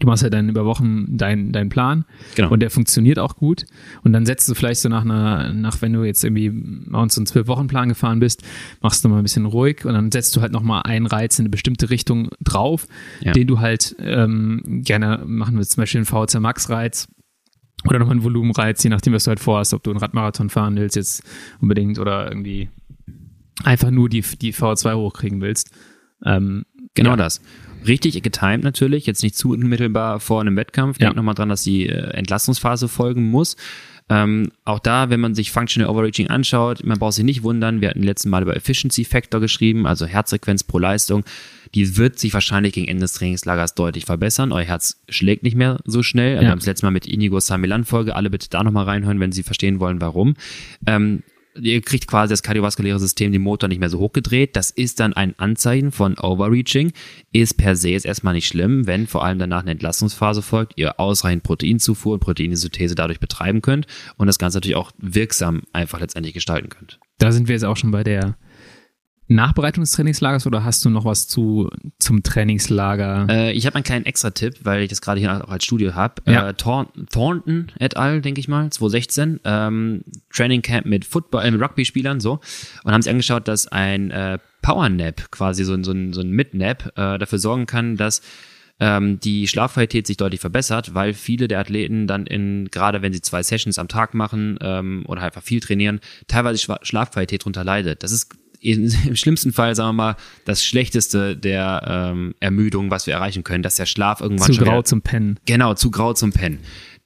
Du 0.00 0.06
machst 0.06 0.22
ja 0.24 0.30
dann 0.30 0.48
über 0.48 0.64
Wochen 0.64 1.16
deinen 1.16 1.52
deinen 1.52 1.68
Plan 1.70 2.04
Genau. 2.34 2.50
und 2.50 2.60
der 2.60 2.70
funktioniert 2.70 3.18
auch 3.18 3.36
gut. 3.36 3.64
Und 4.02 4.12
dann 4.12 4.26
setzt 4.26 4.48
du 4.48 4.54
vielleicht 4.54 4.80
so 4.80 4.88
nach 4.88 5.04
einer, 5.04 5.52
nach 5.52 5.80
wenn 5.82 5.92
du 5.92 6.02
jetzt 6.04 6.24
irgendwie 6.24 6.50
bei 6.50 6.98
uns 7.00 7.14
so 7.14 7.20
einen 7.20 7.26
Zwölf-Wochen-Plan 7.26 7.88
gefahren 7.88 8.18
bist, 8.20 8.42
machst 8.80 9.04
du 9.04 9.08
mal 9.08 9.18
ein 9.18 9.22
bisschen 9.22 9.44
ruhig 9.46 9.84
und 9.84 9.94
dann 9.94 10.10
setzt 10.10 10.34
du 10.36 10.40
halt 10.40 10.52
nochmal 10.52 10.82
einen 10.84 11.06
Reiz 11.06 11.38
in 11.38 11.44
eine 11.44 11.50
bestimmte 11.50 11.90
Richtung 11.90 12.28
drauf, 12.42 12.86
Ja. 13.20 13.32
den 13.32 13.46
du 13.46 13.60
halt 13.60 13.94
ähm, 14.00 14.82
gerne 14.84 15.22
machen 15.26 15.56
willst, 15.56 15.72
zum 15.72 15.82
Beispiel 15.82 15.98
einen 16.00 16.06
VHC 16.06 16.40
Max-Reiz 16.40 17.08
oder 17.86 18.00
nochmal 18.00 18.14
einen 18.16 18.24
Volumenreiz, 18.24 18.82
je 18.82 18.90
nachdem, 18.90 19.12
was 19.12 19.24
du 19.24 19.28
halt 19.28 19.40
vorhast, 19.40 19.74
ob 19.74 19.84
du 19.84 19.90
einen 19.90 20.00
Radmarathon 20.00 20.50
fahren 20.50 20.74
willst 20.76 20.96
jetzt 20.96 21.22
unbedingt 21.60 21.98
oder 22.00 22.28
irgendwie 22.28 22.68
einfach 23.62 23.90
nur 23.90 24.08
die, 24.08 24.22
die 24.40 24.52
VO2 24.54 24.94
hochkriegen 24.96 25.40
willst. 25.40 25.70
Ähm, 26.24 26.64
Genau 26.94 27.10
ja. 27.10 27.16
das. 27.16 27.40
Richtig 27.86 28.22
getimed 28.22 28.64
natürlich, 28.64 29.06
jetzt 29.06 29.22
nicht 29.22 29.36
zu 29.36 29.50
unmittelbar 29.50 30.20
vor 30.20 30.40
einem 30.40 30.56
Wettkampf. 30.56 30.98
Denk 30.98 31.12
Ja. 31.12 31.16
nochmal 31.16 31.34
dran, 31.34 31.48
dass 31.48 31.62
die 31.62 31.86
äh, 31.88 32.10
Entlastungsphase 32.14 32.88
folgen 32.88 33.24
muss. 33.24 33.56
Ähm, 34.10 34.52
auch 34.64 34.78
da, 34.78 35.10
wenn 35.10 35.20
man 35.20 35.34
sich 35.34 35.50
Functional 35.52 35.90
Overreaching 35.90 36.28
anschaut, 36.28 36.82
man 36.82 36.98
braucht 36.98 37.12
sich 37.12 37.24
nicht 37.24 37.42
wundern, 37.42 37.82
wir 37.82 37.90
hatten 37.90 38.02
letzten 38.02 38.30
Mal 38.30 38.40
über 38.42 38.56
Efficiency 38.56 39.04
Factor 39.04 39.38
geschrieben, 39.38 39.86
also 39.86 40.06
Herzfrequenz 40.06 40.64
pro 40.64 40.78
Leistung. 40.78 41.24
Die 41.74 41.98
wird 41.98 42.18
sich 42.18 42.32
wahrscheinlich 42.32 42.72
gegen 42.72 42.88
Ende 42.88 43.02
des 43.02 43.12
Trainingslagers 43.12 43.74
deutlich 43.74 44.06
verbessern. 44.06 44.50
Euer 44.52 44.64
Herz 44.64 45.02
schlägt 45.10 45.42
nicht 45.42 45.56
mehr 45.56 45.78
so 45.84 46.02
schnell. 46.02 46.36
Wir 46.36 46.44
Ja. 46.44 46.50
haben 46.50 46.58
das 46.58 46.66
letzte 46.66 46.86
Mal 46.86 46.90
mit 46.92 47.06
Inigo 47.06 47.38
Samilan 47.38 47.84
Folge. 47.84 48.16
Alle 48.16 48.30
bitte 48.30 48.48
da 48.48 48.64
nochmal 48.64 48.84
reinhören, 48.86 49.20
wenn 49.20 49.32
Sie 49.32 49.42
verstehen 49.42 49.78
wollen, 49.78 50.00
warum. 50.00 50.36
Ähm, 50.86 51.22
ihr 51.60 51.80
kriegt 51.80 52.06
quasi 52.06 52.32
das 52.32 52.42
kardiovaskuläre 52.42 52.98
System, 52.98 53.32
den 53.32 53.42
Motor 53.42 53.68
nicht 53.68 53.78
mehr 53.78 53.90
so 53.90 53.98
hochgedreht. 53.98 54.56
Das 54.56 54.70
ist 54.70 55.00
dann 55.00 55.12
ein 55.12 55.38
Anzeichen 55.38 55.92
von 55.92 56.18
Overreaching. 56.18 56.92
Ist 57.32 57.56
per 57.56 57.76
se 57.76 57.90
jetzt 57.90 58.06
erstmal 58.06 58.34
nicht 58.34 58.46
schlimm, 58.46 58.86
wenn 58.86 59.06
vor 59.06 59.24
allem 59.24 59.38
danach 59.38 59.62
eine 59.62 59.72
Entlastungsphase 59.72 60.42
folgt, 60.42 60.74
ihr 60.76 60.98
ausreichend 61.00 61.42
Proteinzufuhr 61.42 62.14
und 62.14 62.20
Proteinsynthese 62.20 62.94
dadurch 62.94 63.20
betreiben 63.20 63.62
könnt 63.62 63.86
und 64.16 64.26
das 64.26 64.38
Ganze 64.38 64.58
natürlich 64.58 64.76
auch 64.76 64.92
wirksam 64.98 65.62
einfach 65.72 66.00
letztendlich 66.00 66.34
gestalten 66.34 66.68
könnt. 66.68 66.98
Da 67.18 67.32
sind 67.32 67.48
wir 67.48 67.54
jetzt 67.54 67.64
auch 67.64 67.76
schon 67.76 67.90
bei 67.90 68.04
der 68.04 68.36
Nachbereitung 69.28 69.82
des 69.82 69.90
Trainingslagers 69.92 70.46
oder 70.46 70.64
hast 70.64 70.84
du 70.84 70.90
noch 70.90 71.04
was 71.04 71.28
zu, 71.28 71.68
zum 71.98 72.22
Trainingslager? 72.22 73.26
Äh, 73.28 73.52
ich 73.52 73.66
habe 73.66 73.76
einen 73.76 73.84
kleinen 73.84 74.06
Extra-Tipp, 74.06 74.56
weil 74.62 74.82
ich 74.82 74.88
das 74.88 75.00
gerade 75.00 75.20
hier 75.20 75.44
auch 75.44 75.50
als 75.50 75.64
Studio 75.64 75.94
habe. 75.94 76.14
Ja. 76.26 76.48
Äh, 76.48 76.54
Thorn 76.54 76.88
Thornton 77.10 77.70
et 77.78 77.96
al., 77.96 78.20
denke 78.20 78.40
ich 78.40 78.48
mal, 78.48 78.70
2016, 78.70 79.40
ähm, 79.44 80.02
Training 80.32 80.62
Camp 80.62 80.86
mit 80.86 81.04
Football, 81.04 81.44
äh, 81.44 81.50
mit 81.50 81.60
Rugby-Spielern 81.60 82.20
so 82.20 82.40
und 82.84 82.92
haben 82.92 83.02
sich 83.02 83.10
angeschaut, 83.10 83.48
dass 83.48 83.68
ein 83.68 84.10
äh, 84.10 84.38
Power 84.62 84.88
Nap, 84.88 85.30
quasi 85.30 85.64
so, 85.64 85.74
ein- 85.74 85.84
so 85.84 85.92
ein, 85.92 86.12
so 86.12 86.20
ein 86.20 86.30
Mid-Nap, 86.30 86.92
äh, 86.96 87.18
dafür 87.18 87.38
sorgen 87.38 87.66
kann, 87.66 87.96
dass 87.96 88.22
ähm, 88.80 89.18
die 89.20 89.48
Schlafqualität 89.48 90.06
sich 90.06 90.16
deutlich 90.16 90.40
verbessert, 90.40 90.94
weil 90.94 91.12
viele 91.12 91.48
der 91.48 91.58
Athleten 91.58 92.06
dann 92.06 92.26
in, 92.26 92.68
gerade 92.70 93.02
wenn 93.02 93.12
sie 93.12 93.20
zwei 93.20 93.42
Sessions 93.42 93.76
am 93.78 93.88
Tag 93.88 94.14
machen 94.14 94.56
ähm, 94.60 95.04
oder 95.08 95.20
halt 95.20 95.32
einfach 95.34 95.44
viel 95.44 95.58
trainieren, 95.60 95.98
teilweise 96.28 96.76
Schlafqualität 96.82 97.44
drunter 97.44 97.64
leidet. 97.64 98.04
Das 98.04 98.12
ist 98.12 98.36
im 99.06 99.16
schlimmsten 99.16 99.52
Fall, 99.52 99.74
sagen 99.74 99.90
wir 99.90 99.92
mal, 99.92 100.16
das 100.44 100.64
Schlechteste 100.64 101.36
der 101.36 102.10
ähm, 102.12 102.34
Ermüdung, 102.40 102.90
was 102.90 103.06
wir 103.06 103.14
erreichen 103.14 103.44
können, 103.44 103.62
dass 103.62 103.76
der 103.76 103.86
Schlaf 103.86 104.20
irgendwann 104.20 104.46
zu 104.46 104.54
schon 104.54 104.64
grau 104.64 104.72
wieder, 104.72 104.84
zum 104.84 105.02
Pennen. 105.02 105.38
genau, 105.46 105.74
zu 105.74 105.90
grau 105.90 106.12
zum 106.12 106.32
Pennen. 106.32 106.58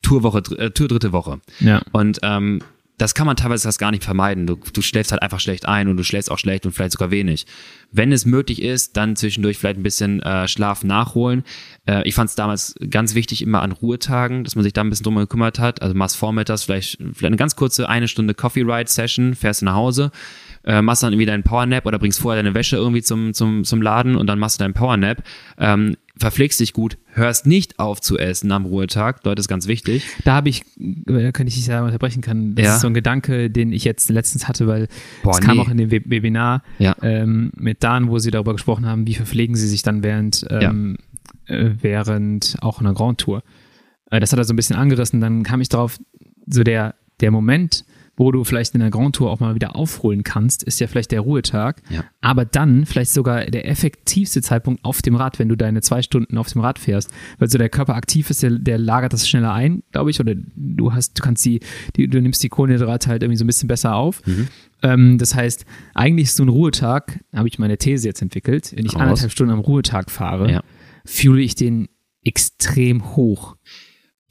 Tourwoche, 0.02 0.38
äh, 0.58 0.70
Tour 0.70 0.88
dritte 0.88 1.12
Woche. 1.12 1.40
Ja. 1.60 1.80
Und 1.92 2.18
ähm, 2.22 2.60
das 3.02 3.14
kann 3.14 3.26
man 3.26 3.36
teilweise 3.36 3.66
das 3.66 3.78
gar 3.78 3.90
nicht 3.90 4.04
vermeiden. 4.04 4.46
Du, 4.46 4.56
du 4.72 4.80
schläfst 4.80 5.10
halt 5.10 5.22
einfach 5.22 5.40
schlecht 5.40 5.66
ein 5.66 5.88
und 5.88 5.96
du 5.96 6.04
schläfst 6.04 6.30
auch 6.30 6.38
schlecht 6.38 6.66
und 6.66 6.72
vielleicht 6.72 6.92
sogar 6.92 7.10
wenig. 7.10 7.46
Wenn 7.90 8.12
es 8.12 8.26
möglich 8.26 8.62
ist, 8.62 8.96
dann 8.96 9.16
zwischendurch 9.16 9.58
vielleicht 9.58 9.78
ein 9.78 9.82
bisschen 9.82 10.20
äh, 10.20 10.46
Schlaf 10.46 10.84
nachholen. 10.84 11.42
Äh, 11.86 12.06
ich 12.06 12.14
fand 12.14 12.30
es 12.30 12.36
damals 12.36 12.76
ganz 12.90 13.14
wichtig, 13.16 13.42
immer 13.42 13.62
an 13.62 13.72
Ruhetagen, 13.72 14.44
dass 14.44 14.54
man 14.54 14.62
sich 14.62 14.72
da 14.72 14.82
ein 14.82 14.90
bisschen 14.90 15.04
drum 15.04 15.16
gekümmert 15.16 15.58
hat. 15.58 15.82
Also 15.82 15.96
machst 15.96 16.16
vormittags 16.16 16.62
vielleicht, 16.62 16.98
vielleicht 16.98 17.24
eine 17.24 17.36
ganz 17.36 17.56
kurze 17.56 17.88
eine 17.88 18.08
Stunde 18.08 18.34
Coffee 18.34 18.62
Ride 18.62 18.88
Session, 18.88 19.34
fährst 19.34 19.62
du 19.62 19.64
nach 19.64 19.74
Hause, 19.74 20.12
äh, 20.64 20.82
machst 20.82 21.02
dann 21.02 21.12
irgendwie 21.12 21.26
deinen 21.26 21.42
Power 21.42 21.66
Nap 21.66 21.86
oder 21.86 21.98
bringst 21.98 22.20
vorher 22.20 22.42
deine 22.42 22.54
Wäsche 22.54 22.76
irgendwie 22.76 23.02
zum, 23.02 23.34
zum, 23.34 23.64
zum 23.64 23.82
Laden 23.82 24.16
und 24.16 24.26
dann 24.26 24.38
machst 24.38 24.60
du 24.60 24.64
deinen 24.64 24.74
Power 24.74 24.96
Nap. 24.96 25.22
Ähm, 25.58 25.96
verpflegst 26.18 26.60
dich 26.60 26.72
gut, 26.72 26.98
hörst 27.14 27.46
nicht 27.46 27.78
auf 27.80 28.00
zu 28.00 28.18
essen 28.18 28.52
am 28.52 28.64
Ruhetag, 28.66 29.24
Leute, 29.24 29.40
ist 29.40 29.48
ganz 29.48 29.66
wichtig. 29.66 30.06
Da 30.24 30.34
habe 30.34 30.50
ich, 30.50 30.62
äh, 30.78 31.32
könnte 31.32 31.48
ich 31.48 31.54
dich 31.56 31.66
da 31.66 31.84
unterbrechen 31.84 32.20
kann, 32.22 32.54
das 32.54 32.64
Ja. 32.66 32.74
ist 32.76 32.80
so 32.82 32.86
ein 32.86 32.94
Gedanke, 32.94 33.50
den 33.50 33.72
ich 33.72 33.82
jetzt 33.84 34.08
letztens 34.10 34.46
hatte, 34.46 34.66
weil 34.68 34.88
Boah, 35.22 35.32
es 35.32 35.40
kam 35.40 35.56
nee. 35.56 35.62
auch 35.62 35.68
in 35.70 35.78
dem 35.78 35.90
We- 35.90 36.02
Webinar 36.04 36.62
Ja. 36.78 36.94
ähm, 37.02 37.50
mit 37.56 37.82
Dan, 37.82 38.08
wo 38.08 38.18
sie 38.18 38.30
darüber 38.30 38.52
gesprochen 38.52 38.86
haben, 38.86 39.06
wie 39.06 39.14
verpflegen 39.14 39.56
sie 39.56 39.66
sich 39.66 39.82
dann 39.82 40.02
während, 40.04 40.46
ähm, 40.50 40.96
äh, 41.46 41.70
während 41.80 42.56
auch 42.60 42.78
einer 42.80 42.92
Grand 42.94 43.18
Tour. 43.18 43.42
Äh, 44.10 44.20
das 44.20 44.30
hat 44.32 44.38
er 44.38 44.44
so 44.44 44.52
ein 44.52 44.56
bisschen 44.56 44.76
angerissen, 44.76 45.20
dann 45.20 45.42
kam 45.42 45.60
ich 45.60 45.70
drauf, 45.70 45.98
so 46.46 46.62
der, 46.62 46.94
der 47.20 47.30
Moment, 47.30 47.84
wo 48.22 48.30
du 48.30 48.44
vielleicht 48.44 48.72
in 48.74 48.80
der 48.80 48.90
Grand 48.90 49.16
Tour 49.16 49.32
auch 49.32 49.40
mal 49.40 49.56
wieder 49.56 49.74
aufholen 49.74 50.22
kannst, 50.22 50.62
ist 50.62 50.78
ja 50.78 50.86
vielleicht 50.86 51.10
der 51.10 51.22
Ruhetag. 51.22 51.82
Ja. 51.90 52.04
Aber 52.20 52.44
dann 52.44 52.86
vielleicht 52.86 53.10
sogar 53.10 53.46
der 53.46 53.68
effektivste 53.68 54.42
Zeitpunkt 54.42 54.84
auf 54.84 55.02
dem 55.02 55.16
Rad, 55.16 55.40
wenn 55.40 55.48
du 55.48 55.56
deine 55.56 55.80
zwei 55.80 56.02
Stunden 56.02 56.38
auf 56.38 56.46
dem 56.52 56.60
Rad 56.60 56.78
fährst. 56.78 57.10
Weil 57.40 57.50
so 57.50 57.58
der 57.58 57.68
Körper 57.68 57.96
aktiv 57.96 58.30
ist, 58.30 58.44
der, 58.44 58.50
der 58.52 58.78
lagert 58.78 59.12
das 59.12 59.28
schneller 59.28 59.52
ein, 59.52 59.82
glaube 59.90 60.10
ich. 60.10 60.20
Oder 60.20 60.34
du 60.54 60.92
hast, 60.94 61.18
du 61.18 61.22
kannst 61.24 61.44
die, 61.44 61.58
die, 61.96 62.06
du 62.06 62.20
nimmst 62.22 62.40
die 62.44 62.48
Kohlenhydrate 62.48 63.08
halt 63.10 63.24
irgendwie 63.24 63.38
so 63.38 63.42
ein 63.44 63.48
bisschen 63.48 63.66
besser 63.66 63.96
auf. 63.96 64.24
Mhm. 64.24 64.46
Ähm, 64.84 65.18
das 65.18 65.34
heißt, 65.34 65.64
eigentlich 65.94 66.28
ist 66.28 66.36
so 66.36 66.44
ein 66.44 66.48
Ruhetag, 66.48 67.18
habe 67.34 67.48
ich 67.48 67.58
meine 67.58 67.76
These 67.76 68.06
jetzt 68.06 68.22
entwickelt, 68.22 68.72
wenn 68.76 68.86
ich 68.86 68.94
Raus. 68.94 69.00
anderthalb 69.02 69.32
Stunden 69.32 69.52
am 69.52 69.58
Ruhetag 69.60 70.12
fahre, 70.12 70.48
Ja. 70.48 70.62
fühle 71.04 71.42
ich 71.42 71.56
den 71.56 71.88
extrem 72.24 73.16
hoch. 73.16 73.56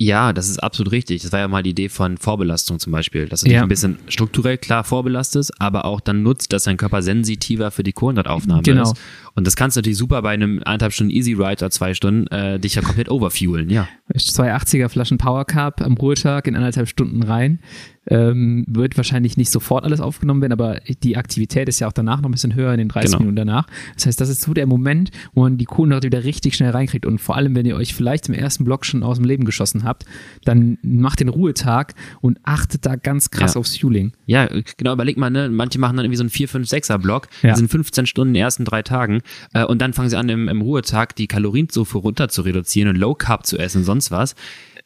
Ja, 0.03 0.33
das 0.33 0.49
ist 0.49 0.57
absolut 0.63 0.91
richtig. 0.93 1.21
Das 1.21 1.31
war 1.31 1.39
ja 1.41 1.47
mal 1.47 1.61
die 1.61 1.69
Idee 1.71 1.87
von 1.87 2.17
Vorbelastung 2.17 2.79
zum 2.79 2.91
Beispiel, 2.91 3.27
dass 3.27 3.41
du 3.41 3.45
dich 3.45 3.53
Ja. 3.53 3.61
ein 3.61 3.67
bisschen 3.67 3.99
strukturell 4.07 4.57
klar 4.57 4.83
vorbelastest, 4.83 5.51
aber 5.61 5.85
auch 5.85 5.99
dann 6.01 6.23
nutzt, 6.23 6.53
dass 6.53 6.63
dein 6.63 6.77
Körper 6.77 7.03
sensitiver 7.03 7.69
für 7.69 7.83
die 7.83 7.93
Kohlenhydrataufnahme 7.93 8.63
Genau. 8.63 8.81
ist. 8.83 8.95
Und 9.35 9.47
das 9.47 9.55
kannst 9.55 9.75
du 9.75 9.79
natürlich 9.79 9.97
super 9.97 10.21
bei 10.21 10.31
einem 10.31 10.59
eineinhalb 10.65 10.93
Stunden 10.93 11.11
Easy 11.11 11.33
Ride 11.33 11.63
oder 11.63 11.71
zwei 11.71 11.93
Stunden 11.93 12.27
äh, 12.27 12.59
dich 12.59 12.75
ja 12.75 12.81
komplett 12.81 13.09
overfuelen, 13.09 13.69
ja. 13.69 13.87
zwei 14.17 14.53
80er 14.55 14.89
Flaschen 14.89 15.17
Power 15.17 15.45
Cup 15.45 15.81
am 15.81 15.93
Ruhetag 15.93 16.47
in 16.47 16.55
anderthalb 16.55 16.87
Stunden 16.89 17.23
rein. 17.23 17.59
Ähm, 18.07 18.65
wird 18.67 18.97
wahrscheinlich 18.97 19.37
nicht 19.37 19.51
sofort 19.51 19.83
alles 19.85 20.01
aufgenommen 20.01 20.41
werden, 20.41 20.53
aber 20.53 20.79
die 21.03 21.17
Aktivität 21.17 21.69
ist 21.69 21.79
ja 21.79 21.87
auch 21.87 21.91
danach 21.93 22.19
noch 22.19 22.29
ein 22.29 22.31
bisschen 22.31 22.55
höher 22.55 22.71
in 22.73 22.79
den 22.79 22.87
30 22.87 23.11
Genau. 23.11 23.19
Minuten 23.19 23.35
danach. 23.35 23.67
Das 23.93 24.07
heißt, 24.07 24.19
das 24.19 24.27
ist 24.29 24.41
so 24.41 24.55
der 24.55 24.65
Moment, 24.65 25.11
wo 25.33 25.41
man 25.41 25.59
die 25.59 25.65
Kohlenhydrate 25.65 26.07
wieder 26.07 26.23
richtig 26.23 26.55
schnell 26.55 26.71
reinkriegt. 26.71 27.05
Und 27.05 27.19
vor 27.21 27.35
allem, 27.37 27.53
wenn 27.55 27.67
ihr 27.67 27.75
euch 27.75 27.93
vielleicht 27.93 28.27
im 28.27 28.33
ersten 28.33 28.65
Block 28.65 28.85
schon 28.87 29.03
aus 29.03 29.17
dem 29.17 29.25
Leben 29.25 29.45
geschossen 29.45 29.83
habt, 29.83 30.05
dann 30.45 30.79
macht 30.81 31.19
den 31.19 31.29
Ruhetag 31.29 31.93
und 32.21 32.39
achtet 32.41 32.87
da 32.87 32.95
ganz 32.95 33.29
krass 33.29 33.53
Ja. 33.53 33.59
aufs 33.59 33.77
Fueling. 33.77 34.13
Ja, 34.25 34.49
genau, 34.77 34.93
überleg 34.93 35.17
mal, 35.17 35.29
ne? 35.29 35.49
manche 35.49 35.77
machen 35.77 35.95
dann 35.95 36.05
irgendwie 36.05 36.17
so 36.17 36.23
einen 36.23 36.31
4, 36.31 36.47
5, 36.49 36.67
6er 36.67 36.97
Block, 36.97 37.27
Ja. 37.43 37.49
das 37.51 37.59
sind 37.59 37.69
15 37.69 38.07
Stunden 38.07 38.29
in 38.31 38.33
den 38.39 38.43
ersten 38.43 38.65
drei 38.65 38.81
Tagen 38.81 39.20
äh, 39.53 39.63
und 39.65 39.79
dann 39.81 39.93
fangen 39.93 40.09
sie 40.09 40.17
an, 40.17 40.29
im, 40.29 40.47
im 40.47 40.61
Ruhetag 40.61 41.15
die 41.15 41.27
Kalorienzufuhr 41.27 42.01
runter 42.01 42.29
zu 42.29 42.41
reduzieren 42.41 42.89
und 42.89 42.95
Low 42.97 43.15
Carb 43.15 43.45
zu 43.45 43.57
essen 43.57 43.79
und 43.79 43.83
sonst 43.85 44.11
was. 44.11 44.35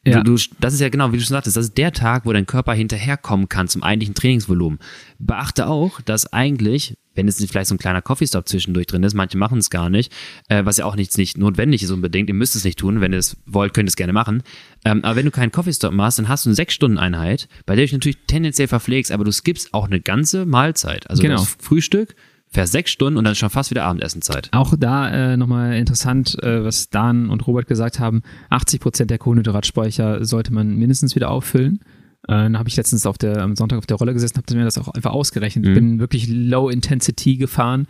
Ja. 0.06 0.22
Du, 0.22 0.36
du, 0.36 0.42
das 0.60 0.72
ist 0.72 0.80
ja 0.80 0.88
genau, 0.88 1.10
wie 1.12 1.16
du 1.16 1.22
schon 1.24 1.34
sagtest, 1.34 1.56
das 1.56 1.64
ist 1.66 1.78
der 1.78 1.92
Tag, 1.92 2.26
wo 2.26 2.32
dein 2.32 2.46
Körper 2.46 2.74
hinterherkommen 2.74 3.48
kann 3.48 3.66
zum 3.66 3.82
eigentlichen 3.82 4.14
Trainingsvolumen. 4.14 4.78
Beachte 5.18 5.66
auch, 5.66 6.00
dass 6.00 6.32
eigentlich, 6.32 6.96
wenn 7.16 7.26
es 7.26 7.40
nicht 7.40 7.50
vielleicht 7.50 7.68
so 7.68 7.74
ein 7.74 7.78
kleiner 7.78 8.02
Coffee-Stop 8.02 8.46
zwischendurch 8.46 8.86
drin 8.86 9.02
ist, 9.02 9.14
manche 9.14 9.36
machen 9.36 9.58
es 9.58 9.68
gar 9.68 9.90
nicht, 9.90 10.12
äh, 10.48 10.64
was 10.64 10.76
ja 10.76 10.84
auch 10.84 10.94
nichts 10.94 11.16
nicht 11.16 11.38
notwendig 11.38 11.82
ist 11.82 11.90
unbedingt, 11.90 12.28
ihr 12.28 12.34
müsst 12.36 12.54
es 12.54 12.62
nicht 12.62 12.78
tun, 12.78 13.00
wenn 13.00 13.12
ihr 13.12 13.18
es 13.18 13.36
wollt, 13.46 13.74
könnt 13.74 13.88
ihr 13.88 13.90
es 13.90 13.96
gerne 13.96 14.12
machen. 14.12 14.44
Ähm, 14.84 15.04
aber 15.04 15.16
wenn 15.16 15.24
du 15.24 15.32
keinen 15.32 15.50
Coffee-Stop 15.50 15.92
machst, 15.92 16.20
dann 16.20 16.28
hast 16.28 16.46
du 16.46 16.50
eine 16.50 16.56
6-Stunden-Einheit, 16.56 17.48
bei 17.64 17.74
der 17.74 17.82
du 17.82 17.86
dich 17.86 17.92
natürlich 17.94 18.18
tendenziell 18.28 18.68
verpflegst, 18.68 19.10
aber 19.10 19.24
du 19.24 19.32
skippst 19.32 19.74
auch 19.74 19.86
eine 19.86 20.00
ganze 20.00 20.46
Mahlzeit. 20.46 21.10
Also 21.10 21.20
Genau. 21.20 21.38
das 21.38 21.56
Frühstück, 21.58 22.14
fährst 22.56 22.72
sechs 22.72 22.90
Stunden 22.90 23.18
und 23.18 23.24
dann 23.24 23.32
ist 23.32 23.38
schon 23.38 23.50
fast 23.50 23.70
wieder 23.70 23.84
Abendessenzeit. 23.84 24.48
Auch 24.52 24.74
da 24.78 25.10
äh, 25.10 25.36
nochmal 25.36 25.74
interessant, 25.74 26.42
äh, 26.42 26.64
was 26.64 26.88
Dan 26.88 27.28
und 27.28 27.46
Robert 27.46 27.66
gesagt 27.66 28.00
haben. 28.00 28.22
80 28.48 28.80
Prozent 28.80 29.10
der 29.10 29.18
Kohlenhydratspeicher 29.18 30.24
sollte 30.24 30.54
man 30.54 30.74
mindestens 30.74 31.14
wieder 31.14 31.30
auffüllen. 31.30 31.80
Äh, 32.28 32.32
dann 32.32 32.58
habe 32.58 32.68
ich 32.68 32.76
letztens 32.76 33.04
auf 33.04 33.18
der, 33.18 33.42
am 33.42 33.56
Sonntag 33.56 33.76
auf 33.76 33.86
der 33.86 33.98
Rolle 33.98 34.14
gesessen, 34.14 34.38
habe 34.38 34.54
mir 34.56 34.64
das 34.64 34.78
auch 34.78 34.88
einfach 34.88 35.12
ausgerechnet. 35.12 35.66
Mhm. 35.66 35.74
Bin 35.74 35.98
wirklich 36.00 36.28
Low 36.28 36.70
Intensity 36.70 37.36
gefahren 37.36 37.86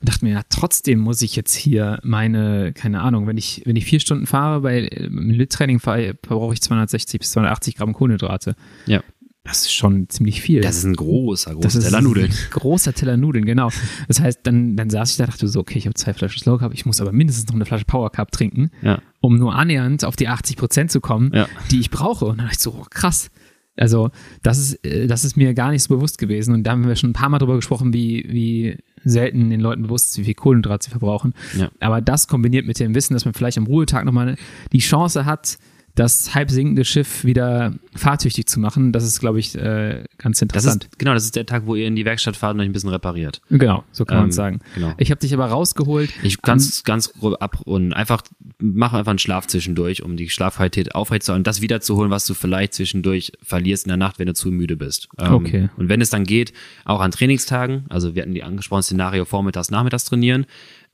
und 0.00 0.08
dachte 0.08 0.24
mir, 0.24 0.32
ja, 0.32 0.42
trotzdem 0.48 1.00
muss 1.00 1.20
ich 1.20 1.34
jetzt 1.34 1.54
hier 1.54 1.98
meine, 2.04 2.72
keine 2.72 3.00
Ahnung, 3.00 3.26
wenn 3.26 3.36
ich, 3.36 3.62
wenn 3.66 3.74
ich 3.74 3.84
vier 3.84 3.98
Stunden 4.00 4.26
fahre, 4.26 4.60
bei 4.60 4.82
äh, 4.82 5.08
Lit-Training 5.08 5.80
fahre, 5.80 6.14
brauche 6.14 6.54
ich 6.54 6.62
260 6.62 7.18
bis 7.18 7.32
280 7.32 7.74
Gramm 7.74 7.92
Kohlenhydrate. 7.92 8.54
Ja. 8.86 9.02
Das 9.46 9.60
ist 9.60 9.72
schon 9.74 10.08
ziemlich 10.08 10.40
viel. 10.40 10.62
Das 10.62 10.78
ist 10.78 10.84
ein 10.84 10.96
großer, 10.96 11.54
großer 11.54 11.80
Teller 11.80 12.00
Nudeln. 12.00 12.30
ein 12.30 12.36
großer 12.50 12.94
Teller 12.94 13.18
Nudeln, 13.18 13.44
genau. 13.44 13.68
Das 14.08 14.18
heißt, 14.20 14.40
dann, 14.44 14.74
dann 14.74 14.88
saß 14.88 15.10
ich 15.10 15.16
da, 15.18 15.26
dachte 15.26 15.46
so, 15.48 15.60
okay, 15.60 15.78
ich 15.78 15.84
habe 15.86 15.92
zwei 15.94 16.14
Flaschen 16.14 16.40
Slow 16.42 16.58
Cup, 16.58 16.72
ich 16.72 16.86
muss 16.86 17.00
aber 17.02 17.12
mindestens 17.12 17.46
noch 17.48 17.54
eine 17.54 17.66
Flasche 17.66 17.84
Power 17.84 18.10
Cup 18.10 18.32
trinken, 18.32 18.70
Ja. 18.80 19.00
um 19.20 19.36
nur 19.36 19.54
annähernd 19.54 20.04
auf 20.04 20.16
die 20.16 20.28
80 20.28 20.56
Prozent 20.56 20.90
zu 20.90 21.00
kommen, 21.02 21.30
Ja. 21.34 21.46
die 21.70 21.78
ich 21.78 21.90
brauche. 21.90 22.24
Und 22.24 22.38
dann 22.38 22.46
dachte 22.46 22.56
ich 22.56 22.62
so, 22.62 22.72
oh, 22.72 22.86
krass. 22.88 23.30
Also, 23.76 24.10
das 24.42 24.56
ist, 24.58 24.84
äh, 24.86 25.08
das 25.08 25.24
ist 25.26 25.36
mir 25.36 25.52
gar 25.52 25.72
nicht 25.72 25.82
so 25.82 25.94
bewusst 25.94 26.16
gewesen. 26.18 26.54
Und 26.54 26.62
da 26.62 26.70
haben 26.70 26.86
wir 26.86 26.96
schon 26.96 27.10
ein 27.10 27.14
paar 27.14 27.28
Mal 27.28 27.38
drüber 27.38 27.56
gesprochen, 27.56 27.92
wie, 27.92 28.24
wie 28.30 28.78
selten 29.04 29.50
den 29.50 29.60
Leuten 29.60 29.82
bewusst 29.82 30.12
ist, 30.12 30.18
wie 30.18 30.24
viel 30.24 30.34
Kohlenhydrat 30.34 30.84
sie 30.84 30.90
verbrauchen. 30.90 31.34
Ja. 31.58 31.70
Aber 31.80 32.00
das 32.00 32.28
kombiniert 32.28 32.66
mit 32.66 32.78
dem 32.80 32.94
Wissen, 32.94 33.12
dass 33.12 33.24
man 33.26 33.34
vielleicht 33.34 33.58
am 33.58 33.66
Ruhetag 33.66 34.04
nochmal 34.06 34.36
die 34.72 34.78
Chance 34.78 35.26
hat, 35.26 35.58
das 35.96 36.34
halb 36.34 36.50
sinkende 36.50 36.84
Schiff 36.84 37.22
wieder 37.24 37.72
fahrtüchtig 37.94 38.46
zu 38.46 38.58
machen, 38.58 38.90
das 38.90 39.04
ist, 39.04 39.20
glaube 39.20 39.38
ich, 39.38 39.54
äh, 39.54 40.02
ganz 40.18 40.38
Das 40.38 40.42
interessant. 40.42 40.84
ist, 40.90 40.98
genau, 40.98 41.14
das 41.14 41.24
ist 41.24 41.36
der 41.36 41.46
Tag, 41.46 41.66
wo 41.66 41.76
ihr 41.76 41.86
in 41.86 41.94
die 41.94 42.04
Werkstatt 42.04 42.36
fahrt 42.36 42.54
und 42.54 42.60
euch 42.60 42.66
ein 42.68 42.72
bisschen 42.72 42.90
repariert. 42.90 43.40
Genau, 43.48 43.84
so 43.92 44.04
kann 44.04 44.16
man 44.16 44.26
Ähm, 44.26 44.32
sagen. 44.32 44.60
genau. 44.74 44.92
Ich 44.98 45.10
habe 45.12 45.20
dich 45.20 45.32
aber 45.32 45.46
rausgeholt. 45.46 46.10
Ich 46.24 46.42
ganz, 46.42 46.82
ganz 46.82 47.12
grob 47.12 47.40
abrunden. 47.40 47.92
Einfach, 47.92 48.22
mach 48.58 48.92
einfach 48.92 49.10
einen 49.10 49.20
Schlaf 49.20 49.46
zwischendurch, 49.46 50.02
um 50.02 50.16
die 50.16 50.28
Schlafqualität 50.30 50.94
aufrechtzuerhalten 50.96 51.40
und 51.40 51.46
das 51.46 51.60
wiederzuholen, 51.60 52.10
was 52.10 52.26
du 52.26 52.34
vielleicht 52.34 52.74
zwischendurch 52.74 53.32
verlierst 53.42 53.84
in 53.86 53.90
der 53.90 53.96
Nacht, 53.96 54.18
wenn 54.18 54.26
du 54.26 54.34
zu 54.34 54.48
müde 54.50 54.76
bist. 54.76 55.08
Ähm, 55.18 55.32
Okay. 55.34 55.68
Und 55.76 55.88
wenn 55.88 56.00
es 56.00 56.10
dann 56.10 56.24
geht, 56.24 56.52
auch 56.84 57.00
an 57.00 57.12
Trainingstagen, 57.12 57.84
also 57.88 58.14
wir 58.16 58.22
hatten 58.22 58.34
die 58.34 58.42
angesprochenen 58.42 58.82
Szenario 58.82 59.24
vormittags, 59.24 59.70
nachmittags 59.70 60.04
trainieren, 60.04 60.46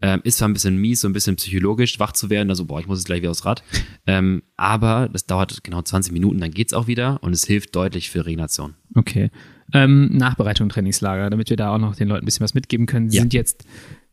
ähm, 0.03 0.21
ist 0.25 0.39
zwar 0.39 0.49
ein 0.49 0.53
bisschen 0.55 0.77
mies, 0.77 1.01
so 1.03 1.09
ein 1.09 1.13
bisschen 1.13 1.37
psychologisch 1.37 1.99
wach 2.01 2.13
zu 2.13 2.31
werden, 2.31 2.49
also 2.51 2.65
boah, 2.65 2.81
ich 2.81 2.87
muss 2.87 2.99
jetzt 2.99 3.07
gleich 3.07 3.21
wieder 3.21 3.31
aufs 3.31 3.45
Rad. 3.45 3.63
Ähm, 4.07 4.43
aber 4.57 5.09
das 5.13 5.27
dauert 5.27 5.63
genau 5.65 5.83
20 5.83 6.13
Minuten, 6.13 6.41
dann 6.41 6.51
geht's 6.51 6.73
auch 6.73 6.87
wieder 6.87 7.23
und 7.23 7.33
es 7.33 7.45
hilft 7.45 7.77
deutlich 7.77 8.11
für 8.11 8.25
Regeneration. 8.27 8.75
Okay. 8.95 9.31
Ähm, 9.73 10.17
Nachbereitung 10.17 10.69
Trainingslager, 10.69 11.31
damit 11.31 11.51
wir 11.51 11.57
da 11.57 11.75
auch 11.75 11.79
noch 11.79 11.95
den 11.95 12.09
Leuten 12.09 12.23
ein 12.23 12.27
bisschen 12.27 12.45
was 12.45 12.55
mitgeben 12.55 12.87
können. 12.87 13.11
Sie 13.11 13.17
Ja. 13.19 13.23
sind 13.23 13.35
jetzt 13.35 13.65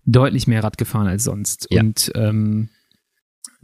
deutlich 0.06 0.48
mehr 0.48 0.64
Rad 0.64 0.78
gefahren 0.78 1.08
als 1.08 1.24
sonst. 1.24 1.68
Ja. 1.72 1.82
Und 1.82 2.12
ähm, 2.16 2.70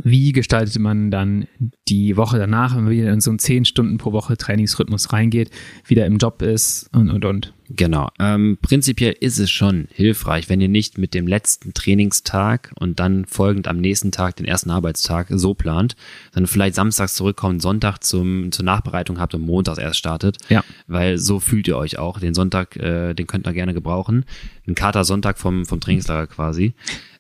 wie 0.01 0.31
gestaltet 0.31 0.79
man 0.79 1.11
dann 1.11 1.47
die 1.87 2.17
Woche 2.17 2.39
danach, 2.39 2.75
wenn 2.75 2.85
man 2.85 2.93
wieder 2.93 3.13
in 3.13 3.21
so 3.21 3.29
einen 3.29 3.39
10 3.39 3.65
Stunden 3.65 3.97
pro 3.97 4.11
Woche 4.11 4.35
Trainingsrhythmus 4.37 5.13
reingeht, 5.13 5.51
wieder 5.85 6.05
im 6.07 6.17
Job 6.17 6.41
ist 6.41 6.89
und 6.93 7.09
und 7.11 7.23
und. 7.25 7.53
Genau. 7.75 8.09
Ähm, 8.19 8.59
prinzipiell 8.61 9.15
ist 9.19 9.39
es 9.39 9.49
schon 9.49 9.87
hilfreich, 9.91 10.47
wenn 10.47 10.61
ihr 10.61 10.67
nicht 10.67 10.99
mit 10.99 11.15
dem 11.15 11.25
letzten 11.25 11.73
Trainingstag 11.73 12.71
und 12.75 12.99
dann 12.99 13.25
folgend 13.25 13.67
am 13.67 13.77
nächsten 13.77 14.11
Tag 14.11 14.35
den 14.35 14.45
ersten 14.45 14.69
Arbeitstag 14.69 15.27
so 15.31 15.55
plant, 15.55 15.95
sondern 16.31 16.47
vielleicht 16.47 16.75
samstags 16.75 17.15
zurückkommt, 17.15 17.63
Sonntag 17.63 18.03
zum, 18.03 18.51
zur 18.51 18.63
Nachbereitung 18.63 19.19
habt 19.19 19.33
und 19.33 19.41
montags 19.41 19.79
erst 19.79 19.97
startet. 19.97 20.37
Ja. 20.49 20.63
Weil 20.85 21.17
so 21.17 21.39
fühlt 21.39 21.67
ihr 21.67 21.77
euch 21.77 21.97
auch. 21.97 22.19
Den 22.19 22.35
Sonntag, 22.35 22.75
äh, 22.75 23.15
den 23.15 23.25
könnt 23.25 23.47
ihr 23.47 23.53
gerne 23.53 23.73
gebrauchen. 23.73 24.25
Ein 24.67 24.75
Kater-Sonntag 24.75 25.39
vom, 25.39 25.65
vom 25.65 25.79
Trainingslager 25.79 26.27
quasi. 26.27 26.75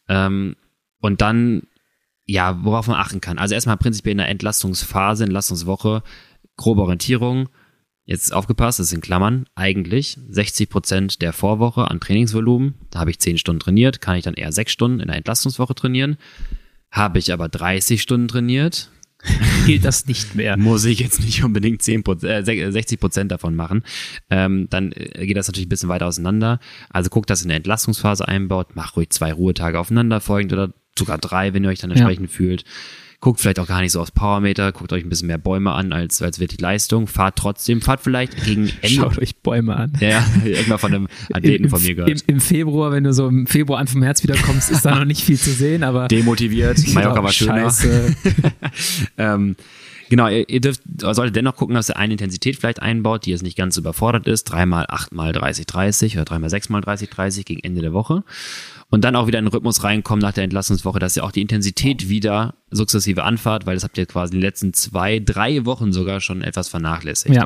Ähm, 0.07 0.55
und 0.99 1.21
dann, 1.21 1.63
ja, 2.25 2.63
worauf 2.63 2.87
man 2.87 2.97
achten 2.97 3.21
kann. 3.21 3.39
Also 3.39 3.55
erstmal 3.55 3.77
prinzipiell 3.77 4.11
in 4.11 4.19
der 4.19 4.29
Entlastungsphase, 4.29 5.23
Entlastungswoche, 5.23 6.03
grobe 6.57 6.83
Orientierung. 6.83 7.49
Jetzt 8.05 8.33
aufgepasst, 8.33 8.79
das 8.79 8.89
sind 8.89 9.01
Klammern. 9.01 9.45
Eigentlich 9.55 10.17
60 10.29 10.69
Prozent 10.69 11.21
der 11.21 11.31
Vorwoche 11.31 11.89
an 11.89 11.99
Trainingsvolumen. 11.99 12.75
Da 12.89 12.99
habe 12.99 13.11
ich 13.11 13.19
10 13.19 13.37
Stunden 13.37 13.59
trainiert, 13.59 14.01
kann 14.01 14.17
ich 14.17 14.23
dann 14.23 14.33
eher 14.33 14.51
6 14.51 14.71
Stunden 14.71 14.99
in 14.99 15.07
der 15.07 15.15
Entlastungswoche 15.15 15.73
trainieren. 15.73 16.17
Habe 16.91 17.19
ich 17.19 17.31
aber 17.31 17.47
30 17.49 18.01
Stunden 18.01 18.27
trainiert, 18.27 18.91
Gilt 19.65 19.85
das 19.85 20.05
nicht 20.05 20.35
mehr. 20.35 20.57
muss 20.57 20.85
ich 20.85 20.99
jetzt 20.99 21.21
nicht 21.21 21.43
unbedingt 21.43 21.81
10 21.81 22.03
äh, 22.23 22.43
60 22.43 22.99
Prozent 22.99 23.31
davon 23.31 23.55
machen. 23.55 23.83
Ähm, 24.29 24.67
dann 24.69 24.91
äh, 24.91 25.25
geht 25.25 25.37
das 25.37 25.47
natürlich 25.47 25.67
ein 25.67 25.69
bisschen 25.69 25.89
weiter 25.89 26.07
auseinander. 26.07 26.59
Also 26.89 27.09
guckt, 27.09 27.29
dass 27.29 27.41
ihr 27.41 27.45
eine 27.45 27.55
Entlastungsphase 27.55 28.27
einbaut. 28.27 28.75
Macht 28.75 28.97
ruhig 28.97 29.09
zwei 29.09 29.31
Ruhetage 29.31 29.79
aufeinander 29.79 30.19
folgend 30.19 30.53
oder 30.53 30.73
sogar 30.97 31.17
drei, 31.17 31.53
wenn 31.53 31.63
ihr 31.63 31.69
euch 31.69 31.79
dann 31.79 31.91
entsprechend 31.91 32.31
fühlt. 32.31 32.65
Guckt 33.23 33.39
vielleicht 33.39 33.59
auch 33.59 33.67
gar 33.67 33.79
nicht 33.79 33.93
so 33.93 34.01
aufs 34.01 34.11
Powermeter, 34.11 34.73
guckt 34.73 34.91
euch 34.91 35.05
ein 35.05 35.07
bisschen 35.07 35.27
mehr 35.27 35.37
Bäume 35.37 35.71
an 35.71 35.93
als, 35.93 36.21
als 36.21 36.39
wirklich 36.39 36.59
Leistung. 36.59 37.07
Fahrt 37.07 37.37
trotzdem, 37.37 37.79
fahrt 37.79 38.01
vielleicht 38.01 38.43
gegen 38.43 38.63
Ende. 38.81 38.89
Schaut 38.89 39.17
euch 39.17 39.37
Bäume 39.37 39.77
an. 39.77 39.93
Ja, 40.01 40.25
irgendwann 40.43 40.77
von 40.77 40.93
einem 40.93 41.07
Athleten 41.31 41.63
Im, 41.63 41.69
von 41.69 41.81
mir 41.81 41.91
im, 41.91 41.95
gehört. 41.95 42.23
Im 42.27 42.41
Februar, 42.41 42.91
wenn 42.91 43.05
du 43.05 43.13
so 43.13 43.29
im 43.29 43.47
Februar 43.47 43.79
Anfang 43.79 44.01
März 44.01 44.23
wiederkommst, 44.23 44.71
ist 44.71 44.83
da 44.83 44.95
noch 44.95 45.05
nicht 45.05 45.21
viel 45.23 45.39
zu 45.39 45.51
sehen, 45.51 45.83
aber 45.83 46.07
Demotiviert, 46.09 46.85
Mallorca 46.93 47.23
war 47.23 47.31
schöner. 47.31 47.71
Scheiße. 47.71 48.13
Ähm, 49.17 49.55
genau, 50.09 50.27
ihr, 50.27 50.49
ihr 50.49 50.59
dürft, 50.59 50.81
solltet 50.99 51.37
dennoch 51.37 51.55
gucken, 51.55 51.75
dass 51.75 51.89
ihr 51.89 51.95
eine 51.95 52.11
Intensität 52.11 52.57
vielleicht 52.57 52.81
einbaut, 52.81 53.25
die 53.25 53.31
jetzt 53.31 53.43
nicht 53.43 53.55
ganz 53.55 53.77
überfordert 53.77 54.27
ist. 54.27 54.43
Dreimal, 54.51 54.85
achtmal 54.89 55.31
30, 55.31 55.65
30 55.65 56.15
oder 56.17 56.25
dreimal, 56.25 56.49
sechsmal 56.49 56.81
30, 56.81 57.09
30 57.09 57.45
gegen 57.45 57.61
Ende 57.61 57.79
der 57.79 57.93
Woche. 57.93 58.25
Und 58.93 59.03
dann 59.03 59.15
auch 59.15 59.25
wieder 59.25 59.39
in 59.39 59.45
den 59.45 59.51
Rhythmus 59.51 59.83
reinkommen 59.83 60.21
nach 60.21 60.33
der 60.33 60.43
Entlassungswoche, 60.43 60.99
dass 60.99 61.17
ihr 61.17 61.23
auch 61.23 61.31
die 61.31 61.41
Intensität 61.41 62.09
wieder 62.09 62.53
sukzessive 62.69 63.23
anfahrt, 63.23 63.65
weil 63.65 63.73
das 63.73 63.83
habt 63.83 63.97
ihr 63.97 64.05
quasi 64.05 64.33
in 64.33 64.39
den 64.39 64.45
letzten 64.45 64.71
zwei, 64.71 65.17
drei 65.17 65.65
Wochen 65.65 65.91
sogar 65.91 66.21
schon 66.21 66.43
etwas 66.43 66.69
vernachlässigt. 66.69 67.33
Ja. 67.33 67.45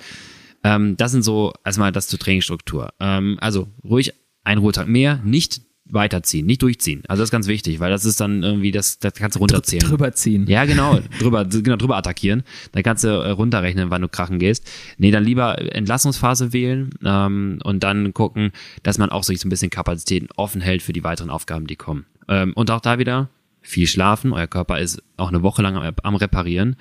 Ähm, 0.65 0.97
das 0.97 1.13
sind 1.13 1.21
so 1.21 1.53
erstmal 1.63 1.93
das 1.93 2.09
zur 2.09 2.19
Trainingsstruktur. 2.19 2.89
Ähm, 2.99 3.37
also 3.39 3.69
ruhig 3.81 4.11
ein 4.43 4.57
Ruhetag 4.57 4.89
mehr, 4.89 5.21
nicht 5.23 5.61
weiterziehen, 5.89 6.45
nicht 6.45 6.61
durchziehen. 6.61 7.03
Also 7.07 7.21
das 7.21 7.27
ist 7.27 7.31
ganz 7.31 7.47
wichtig, 7.47 7.79
weil 7.79 7.89
das 7.89 8.05
ist 8.05 8.19
dann 8.19 8.43
irgendwie, 8.43 8.71
das, 8.71 8.99
das 8.99 9.13
kannst 9.13 9.35
du 9.35 9.39
runterzählen. 9.39 9.83
Drüber 9.83 10.11
ziehen. 10.13 10.47
Ja, 10.47 10.65
genau, 10.65 10.99
drüber, 11.19 11.45
genau, 11.49 11.75
drüber 11.75 11.97
attackieren. 11.97 12.43
Dann 12.71 12.83
kannst 12.83 13.03
du 13.03 13.07
äh, 13.09 13.29
runterrechnen, 13.29 13.89
wann 13.89 14.01
du 14.01 14.07
krachen 14.07 14.39
gehst. 14.39 14.69
Nee, 14.97 15.11
dann 15.11 15.23
lieber 15.23 15.59
Entlassungsphase 15.73 16.53
wählen 16.53 16.91
ähm, 17.03 17.59
und 17.63 17.83
dann 17.83 18.13
gucken, 18.13 18.51
dass 18.83 18.97
man 18.97 19.09
auch 19.09 19.23
sich 19.23 19.39
so 19.39 19.47
ein 19.47 19.49
bisschen 19.49 19.69
Kapazitäten 19.69 20.27
offen 20.35 20.61
hält 20.61 20.81
für 20.81 20.93
die 20.93 21.03
weiteren 21.03 21.29
Aufgaben, 21.29 21.67
die 21.67 21.75
kommen. 21.75 22.05
Ähm, 22.27 22.53
und 22.53 22.71
auch 22.71 22.81
da 22.81 22.99
wieder 22.99 23.29
viel 23.61 23.87
schlafen. 23.87 24.33
Euer 24.33 24.47
Körper 24.47 24.79
ist 24.79 25.01
auch 25.17 25.29
eine 25.29 25.43
Woche 25.43 25.61
lang 25.61 25.75
am, 25.75 25.93
am 26.01 26.15
Reparieren. 26.15 26.75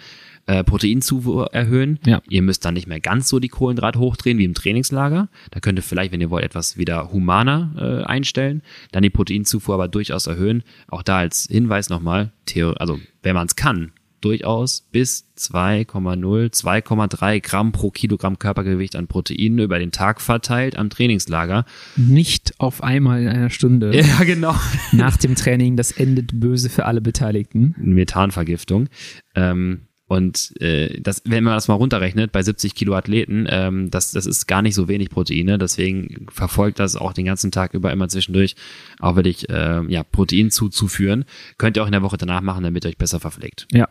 Äh, 0.46 0.62
Proteinzufuhr 0.62 1.52
erhöhen. 1.52 1.98
Ja. 2.06 2.22
Ihr 2.28 2.42
müsst 2.42 2.64
dann 2.64 2.74
nicht 2.74 2.86
mehr 2.86 3.00
ganz 3.00 3.28
so 3.28 3.40
die 3.40 3.48
Kohlenhydrate 3.48 3.98
hochdrehen 3.98 4.38
wie 4.38 4.44
im 4.44 4.54
Trainingslager. 4.54 5.28
Da 5.50 5.58
könnt 5.60 5.78
ihr 5.78 5.82
vielleicht, 5.82 6.12
wenn 6.12 6.20
ihr 6.20 6.30
wollt, 6.30 6.44
etwas 6.44 6.76
wieder 6.76 7.12
humaner 7.12 7.72
äh, 7.76 8.04
einstellen. 8.04 8.62
Dann 8.92 9.02
die 9.02 9.10
Proteinzufuhr 9.10 9.74
aber 9.74 9.88
durchaus 9.88 10.28
erhöhen. 10.28 10.62
Auch 10.86 11.02
da 11.02 11.18
als 11.18 11.48
Hinweis 11.50 11.88
nochmal, 11.88 12.32
also 12.76 13.00
wenn 13.22 13.34
man 13.34 13.48
es 13.48 13.56
kann, 13.56 13.90
durchaus 14.20 14.82
bis 14.92 15.24
2,0, 15.38 16.52
2,3 16.52 17.40
Gramm 17.40 17.72
pro 17.72 17.90
Kilogramm 17.90 18.38
Körpergewicht 18.38 18.96
an 18.96 19.06
Proteinen 19.06 19.58
über 19.58 19.78
den 19.78 19.92
Tag 19.92 20.20
verteilt 20.20 20.76
am 20.76 20.90
Trainingslager. 20.90 21.64
Nicht 21.96 22.54
auf 22.58 22.82
einmal 22.82 23.22
in 23.22 23.28
einer 23.28 23.50
Stunde 23.50 23.96
Ja, 23.96 24.24
genau. 24.24 24.54
nach 24.92 25.16
dem 25.16 25.34
Training. 25.34 25.76
Das 25.76 25.90
endet 25.92 26.38
böse 26.40 26.70
für 26.70 26.86
alle 26.86 27.00
Beteiligten. 27.00 27.74
Methanvergiftung. 27.78 28.88
Ähm, 29.34 29.82
Und 30.08 30.52
äh, 30.60 31.00
das, 31.00 31.22
wenn 31.24 31.42
man 31.42 31.54
das 31.54 31.66
mal 31.66 31.74
runterrechnet, 31.74 32.30
bei 32.30 32.42
70 32.42 32.76
Kilo 32.76 32.94
Athleten, 32.94 33.46
ähm, 33.48 33.90
das, 33.90 34.12
das 34.12 34.26
ist 34.26 34.46
gar 34.46 34.62
nicht 34.62 34.76
so 34.76 34.86
wenig 34.86 35.10
Proteine. 35.10 35.58
Deswegen 35.58 36.26
verfolgt 36.30 36.78
das 36.78 36.94
auch 36.94 37.12
den 37.12 37.24
ganzen 37.24 37.50
Tag 37.50 37.74
über 37.74 37.92
immer 37.92 38.08
zwischendurch 38.08 38.54
auch 39.00 39.16
wirklich 39.16 39.48
äh, 39.50 39.82
ja, 39.88 40.04
Protein 40.04 40.50
zuzuführen. 40.52 41.24
Könnt 41.58 41.76
ihr 41.76 41.82
auch 41.82 41.86
in 41.86 41.92
der 41.92 42.02
Woche 42.02 42.18
danach 42.18 42.40
machen, 42.40 42.62
damit 42.62 42.84
ihr 42.84 42.88
euch 42.88 42.98
besser 42.98 43.18
verpflegt. 43.18 43.66
Ja. 43.72 43.88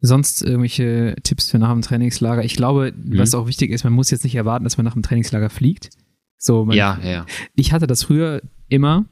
Sonst 0.00 0.42
irgendwelche 0.42 1.16
Tipps 1.22 1.50
für 1.50 1.58
nach 1.58 1.70
dem 1.70 1.82
Trainingslager? 1.82 2.42
Ich 2.42 2.56
glaube, 2.56 2.92
mhm. 2.96 3.18
was 3.18 3.34
auch 3.34 3.46
wichtig 3.46 3.70
ist, 3.70 3.84
man 3.84 3.92
muss 3.92 4.10
jetzt 4.10 4.24
nicht 4.24 4.34
erwarten, 4.34 4.64
dass 4.64 4.78
man 4.78 4.84
nach 4.86 4.94
dem 4.94 5.02
Trainingslager 5.02 5.50
fliegt. 5.50 5.90
So, 6.38 6.64
man, 6.64 6.76
ja, 6.76 6.98
ja. 7.04 7.26
Ich 7.54 7.72
hatte 7.72 7.86
das 7.86 8.04
früher 8.04 8.42
immer, 8.68 9.04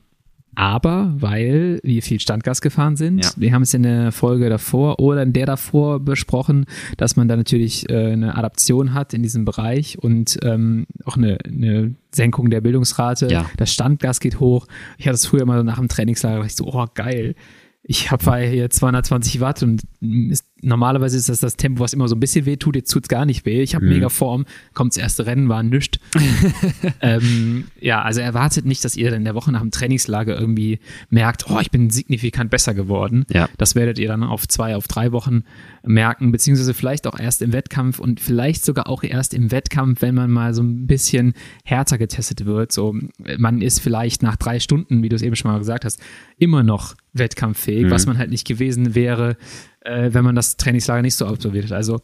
aber 0.61 1.15
weil 1.17 1.81
wir 1.83 2.03
viel 2.03 2.21
Standgas 2.21 2.61
gefahren 2.61 2.95
sind, 2.95 3.25
ja. 3.25 3.31
wir 3.35 3.55
haben 3.55 3.63
es 3.63 3.73
in 3.73 3.83
der 3.83 4.13
Folge 4.13 4.51
davor 4.51 5.01
oder 5.01 5.23
in 5.23 5.33
der 5.33 5.47
davor 5.47 6.01
besprochen, 6.01 6.67
dass 6.99 7.17
man 7.17 7.29
da 7.29 7.37
natürlich 7.37 7.89
äh, 7.89 8.13
eine 8.13 8.37
Adaption 8.37 8.93
hat 8.93 9.15
in 9.15 9.23
diesem 9.23 9.47
Bereich 9.47 9.99
und 9.99 10.39
ähm, 10.43 10.87
auch 11.07 11.17
eine, 11.17 11.39
eine 11.47 11.95
Senkung 12.15 12.51
der 12.51 12.61
Bildungsrate. 12.61 13.29
Ja. 13.31 13.47
Das 13.57 13.73
Standgas 13.73 14.21
geht 14.21 14.39
hoch. 14.39 14.67
Ich 14.99 15.07
hatte 15.07 15.15
es 15.15 15.25
früher 15.25 15.41
immer 15.41 15.63
nach 15.63 15.79
dem 15.79 15.89
Trainingslager, 15.89 16.45
ich 16.45 16.57
so, 16.57 16.67
oh 16.67 16.87
geil, 16.93 17.37
ich 17.83 18.11
habe 18.11 18.37
hier 18.37 18.69
220 18.69 19.41
Watt 19.41 19.63
und 19.63 19.81
ist, 20.01 20.47
normalerweise 20.63 21.17
ist 21.17 21.29
das 21.29 21.41
das 21.41 21.57
Tempo, 21.57 21.81
was 21.81 21.93
immer 21.93 22.09
so 22.09 22.17
ein 22.17 22.21
bisschen 22.21 22.47
weh 22.47 22.57
tut. 22.57 22.75
Jetzt 22.75 22.91
tut 22.91 23.05
es 23.05 23.09
gar 23.09 23.27
nicht 23.27 23.45
weh. 23.45 23.63
Ich 23.63 23.75
habe 23.75 23.85
mhm. 23.85 23.93
mega 23.93 24.09
Form. 24.09 24.47
Kommt 24.73 24.95
das 24.95 25.03
erste 25.03 25.27
Rennen, 25.27 25.49
war 25.49 25.63
nichts. 25.63 25.99
ähm, 27.01 27.67
ja, 27.81 28.03
also 28.03 28.21
erwartet 28.21 28.65
nicht, 28.65 28.85
dass 28.85 28.97
ihr 28.97 29.13
in 29.13 29.25
der 29.25 29.35
Woche 29.35 29.53
nach 29.53 29.61
dem 29.61 29.71
Trainingslager 29.71 30.39
irgendwie 30.39 30.79
merkt, 31.11 31.51
oh, 31.51 31.59
ich 31.61 31.71
bin 31.71 31.91
signifikant 31.91 32.51
besser 32.51 32.73
geworden. 32.73 33.27
Ja. 33.31 33.49
Das 33.59 33.75
werdet 33.75 33.99
ihr 33.99 34.09
dann 34.09 34.23
auf 34.23 34.49
zwei, 34.49 34.75
auf 34.75 34.89
drei 34.89 35.13
Wochen 35.13 35.45
merken, 35.83 36.33
beziehungsweise 36.33 36.75
vielleicht 36.75 37.07
auch 37.07 37.19
erst 37.19 37.43
im 37.43 37.53
Wettkampf 37.53 37.99
und 37.99 38.21
vielleicht 38.21 38.65
sogar 38.65 38.89
auch 38.89 39.03
erst 39.03 39.35
im 39.35 39.51
Wettkampf, 39.51 40.03
wenn 40.03 40.15
man 40.15 40.31
mal 40.31 40.55
so 40.55 40.63
ein 40.63 40.87
bisschen 40.87 41.35
härter 41.65 41.99
getestet 41.99 42.47
wird. 42.47 42.73
So, 42.73 42.97
man 43.39 43.61
ist 43.61 43.81
vielleicht 43.81 44.23
nach 44.23 44.37
drei 44.37 44.61
Stunden, 44.61 45.03
wie 45.03 45.09
du 45.09 45.17
es 45.17 45.23
eben 45.23 45.37
schon 45.37 45.51
mal 45.51 45.59
gesagt 45.59 45.85
hast, 45.85 46.01
immer 46.39 46.63
noch 46.63 46.95
wettkampffähig, 47.13 47.87
mhm. 47.87 47.91
was 47.91 48.07
man 48.07 48.19
halt 48.19 48.31
nicht 48.31 48.47
gewesen 48.47 48.95
wäre, 48.95 49.37
äh, 49.81 50.13
wenn 50.13 50.25
man 50.25 50.35
das 50.35 50.57
Trainingslager 50.57 51.03
nicht 51.03 51.15
so 51.15 51.27
absolviert 51.27 51.67
hat. 51.67 51.73
Also 51.73 52.01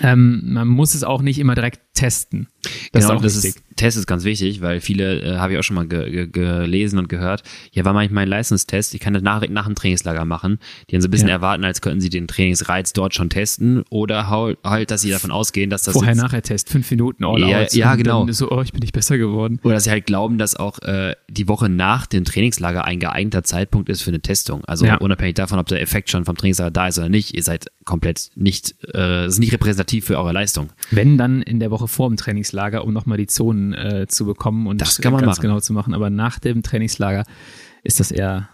ähm, 0.00 0.42
man 0.44 0.66
muss 0.68 0.94
es 0.94 1.04
auch 1.04 1.22
nicht 1.22 1.38
immer 1.38 1.54
direkt 1.54 1.80
testen. 1.94 2.48
Das 2.92 3.06
genau, 3.06 3.16
ist 3.16 3.36
das 3.36 3.44
ist, 3.44 3.73
Test 3.76 3.96
ist 3.96 4.06
ganz 4.06 4.24
wichtig, 4.24 4.60
weil 4.60 4.80
viele, 4.80 5.20
äh, 5.20 5.36
habe 5.36 5.52
ich 5.52 5.58
auch 5.58 5.62
schon 5.62 5.76
mal 5.76 5.86
ge 5.86 6.10
ge 6.10 6.26
gelesen 6.26 6.98
und 6.98 7.08
gehört, 7.08 7.42
ja, 7.72 7.84
war 7.84 7.92
manchmal 7.92 8.24
ein 8.24 8.28
Leistungstest, 8.28 8.94
ich 8.94 9.00
kann 9.00 9.14
das 9.14 9.22
nach, 9.22 9.46
nach 9.48 9.66
dem 9.66 9.74
Trainingslager 9.74 10.24
machen, 10.24 10.58
die 10.88 10.94
dann 10.94 11.02
so 11.02 11.08
ein 11.08 11.10
bisschen 11.10 11.28
ja. 11.28 11.34
erwarten, 11.34 11.64
als 11.64 11.80
könnten 11.80 12.00
sie 12.00 12.10
den 12.10 12.26
Trainingsreiz 12.28 12.92
dort 12.92 13.14
schon 13.14 13.30
testen 13.30 13.84
oder 13.90 14.28
halt, 14.30 14.90
dass 14.90 15.02
sie 15.02 15.10
davon 15.10 15.30
ausgehen, 15.30 15.70
dass 15.70 15.82
das 15.82 15.94
Vorher-Nachher-Test, 15.94 16.68
fünf 16.68 16.90
Minuten 16.90 17.24
all 17.24 17.40
ja, 17.40 17.62
out. 17.62 17.74
Ja, 17.74 17.94
genau. 17.94 18.26
so, 18.30 18.50
oh, 18.50 18.62
ich 18.62 18.72
bin 18.72 18.80
nicht 18.80 18.92
besser 18.92 19.18
geworden. 19.18 19.60
Oder 19.62 19.74
dass 19.74 19.84
sie 19.84 19.90
halt 19.90 20.06
glauben, 20.06 20.38
dass 20.38 20.56
auch 20.56 20.78
äh, 20.80 21.14
die 21.28 21.48
Woche 21.48 21.68
nach 21.68 22.06
dem 22.06 22.24
Trainingslager 22.24 22.84
ein 22.84 23.00
geeigneter 23.00 23.44
Zeitpunkt 23.44 23.88
ist 23.88 24.02
für 24.02 24.10
eine 24.10 24.20
Testung. 24.20 24.64
Also 24.64 24.86
ja. 24.86 24.96
unabhängig 24.96 25.34
davon, 25.34 25.58
ob 25.58 25.66
der 25.66 25.80
Effekt 25.80 26.10
schon 26.10 26.24
vom 26.24 26.36
Trainingslager 26.36 26.70
da 26.70 26.88
ist 26.88 26.98
oder 26.98 27.08
nicht, 27.08 27.34
ihr 27.34 27.42
seid 27.42 27.66
komplett 27.84 28.30
nicht, 28.34 28.74
äh, 28.94 29.26
ist 29.26 29.38
nicht 29.38 29.52
repräsentativ 29.52 30.06
für 30.06 30.18
eure 30.18 30.32
Leistung. 30.32 30.70
Wenn 30.90 31.18
dann 31.18 31.42
in 31.42 31.60
der 31.60 31.70
Woche 31.70 31.88
vor 31.88 32.08
dem 32.08 32.16
Trainingslager, 32.16 32.84
um 32.84 32.92
nochmal 32.92 33.18
die 33.18 33.26
Zonen 33.26 33.63
äh, 33.72 34.06
zu 34.08 34.26
bekommen 34.26 34.66
und 34.66 34.80
das 34.80 35.00
kann 35.00 35.12
man 35.12 35.22
ganz 35.22 35.38
machen. 35.38 35.42
genau 35.42 35.60
zu 35.60 35.72
machen. 35.72 35.94
Aber 35.94 36.10
nach 36.10 36.38
dem 36.38 36.62
Trainingslager 36.62 37.24
ist 37.82 38.00
das 38.00 38.10
eher 38.10 38.48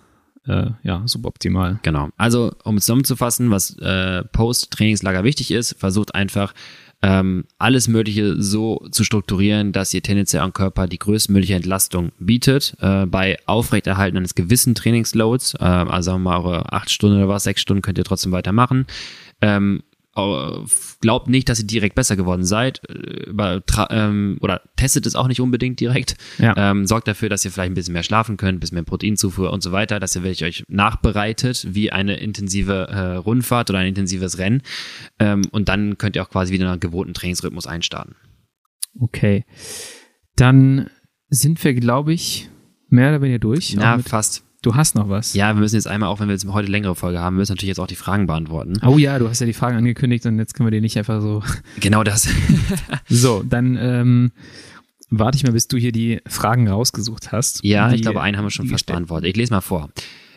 äh, 0.46 0.70
ja, 0.82 1.02
suboptimal. 1.06 1.78
Genau. 1.82 2.08
Also, 2.16 2.52
um 2.64 2.76
es 2.76 2.84
zusammenzufassen, 2.84 3.50
was 3.50 3.76
äh, 3.78 4.24
Post-Trainingslager 4.24 5.24
wichtig 5.24 5.50
ist, 5.50 5.76
versucht 5.78 6.14
einfach 6.14 6.54
ähm, 7.02 7.44
alles 7.58 7.88
Mögliche 7.88 8.40
so 8.42 8.86
zu 8.90 9.04
strukturieren, 9.04 9.72
dass 9.72 9.94
ihr 9.94 10.02
tendenziell 10.02 10.42
am 10.42 10.52
Körper 10.52 10.86
die 10.86 10.98
größtmögliche 10.98 11.54
Entlastung 11.54 12.12
bietet. 12.18 12.76
Äh, 12.80 13.06
bei 13.06 13.38
Aufrechterhalten 13.46 14.18
eines 14.18 14.34
gewissen 14.34 14.74
Trainingsloads, 14.74 15.54
äh, 15.54 15.64
also 15.64 16.10
sagen 16.10 16.22
wir 16.22 16.30
mal 16.30 16.40
eure 16.40 16.72
acht 16.72 16.90
Stunden 16.90 17.16
oder 17.16 17.28
was, 17.28 17.44
sechs 17.44 17.62
Stunden 17.62 17.82
könnt 17.82 17.98
ihr 17.98 18.04
trotzdem 18.04 18.32
weitermachen. 18.32 18.86
Ähm, 19.40 19.82
glaubt 20.12 21.28
nicht, 21.28 21.48
dass 21.48 21.60
ihr 21.60 21.66
direkt 21.66 21.94
besser 21.94 22.16
geworden 22.16 22.44
seid, 22.44 22.82
äh, 22.88 23.60
ähm, 23.90 24.38
oder 24.40 24.62
testet 24.76 25.06
es 25.06 25.14
auch 25.14 25.28
nicht 25.28 25.40
unbedingt 25.40 25.78
direkt. 25.78 26.16
Ja. 26.38 26.54
Ähm, 26.56 26.86
sorgt 26.86 27.06
dafür, 27.06 27.28
dass 27.28 27.44
ihr 27.44 27.52
vielleicht 27.52 27.70
ein 27.70 27.74
bisschen 27.74 27.92
mehr 27.92 28.02
schlafen 28.02 28.36
könnt, 28.36 28.56
ein 28.56 28.60
bisschen 28.60 28.74
mehr 28.74 28.84
Proteinzufuhr 28.84 29.52
und 29.52 29.62
so 29.62 29.72
weiter, 29.72 30.00
dass 30.00 30.16
ihr 30.16 30.22
wirklich 30.22 30.44
euch 30.44 30.64
nachbereitet 30.68 31.66
wie 31.70 31.92
eine 31.92 32.16
intensive 32.16 32.88
äh, 32.88 33.16
Rundfahrt 33.16 33.70
oder 33.70 33.78
ein 33.78 33.86
intensives 33.86 34.38
Rennen. 34.38 34.62
Ähm, 35.18 35.42
und 35.52 35.68
dann 35.68 35.96
könnt 35.96 36.16
ihr 36.16 36.22
auch 36.22 36.30
quasi 36.30 36.52
wieder 36.52 36.70
einen 36.70 36.80
gewohnten 36.80 37.14
Trainingsrhythmus 37.14 37.66
einstarten. 37.66 38.16
Okay. 38.98 39.44
Dann 40.34 40.90
sind 41.28 41.62
wir, 41.62 41.74
glaube 41.74 42.12
ich, 42.12 42.50
mehr 42.88 43.10
oder 43.10 43.22
weniger 43.22 43.38
durch. 43.38 43.72
Ja, 43.72 43.98
fast. 43.98 44.44
Du 44.62 44.74
hast 44.74 44.94
noch 44.94 45.08
was? 45.08 45.32
Ja, 45.32 45.54
wir 45.54 45.60
müssen 45.60 45.76
jetzt 45.76 45.86
einmal, 45.86 46.10
auch 46.10 46.20
wenn 46.20 46.28
wir 46.28 46.34
jetzt 46.34 46.46
heute 46.46 46.70
längere 46.70 46.94
Folge 46.94 47.18
haben, 47.18 47.36
müssen 47.36 47.52
natürlich 47.52 47.68
jetzt 47.68 47.80
auch 47.80 47.86
die 47.86 47.96
Fragen 47.96 48.26
beantworten. 48.26 48.74
Oh 48.86 48.98
ja, 48.98 49.18
du 49.18 49.28
hast 49.28 49.40
ja 49.40 49.46
die 49.46 49.54
Fragen 49.54 49.78
angekündigt 49.78 50.26
und 50.26 50.38
jetzt 50.38 50.54
können 50.54 50.66
wir 50.66 50.70
die 50.70 50.82
nicht 50.82 50.98
einfach 50.98 51.22
so. 51.22 51.42
Genau 51.80 52.04
das. 52.04 52.28
so, 53.08 53.42
dann 53.42 53.78
ähm, 53.80 54.32
warte 55.08 55.36
ich 55.36 55.44
mal, 55.44 55.52
bis 55.52 55.66
du 55.66 55.78
hier 55.78 55.92
die 55.92 56.20
Fragen 56.26 56.68
rausgesucht 56.68 57.32
hast. 57.32 57.64
Ja, 57.64 57.88
die, 57.88 57.96
ich 57.96 58.02
glaube, 58.02 58.20
einen 58.20 58.36
haben 58.36 58.44
wir 58.44 58.50
schon 58.50 58.66
fast 58.66 58.84
beantwortet. 58.84 59.30
Ich 59.30 59.36
lese 59.36 59.52
mal 59.52 59.62
vor. 59.62 59.88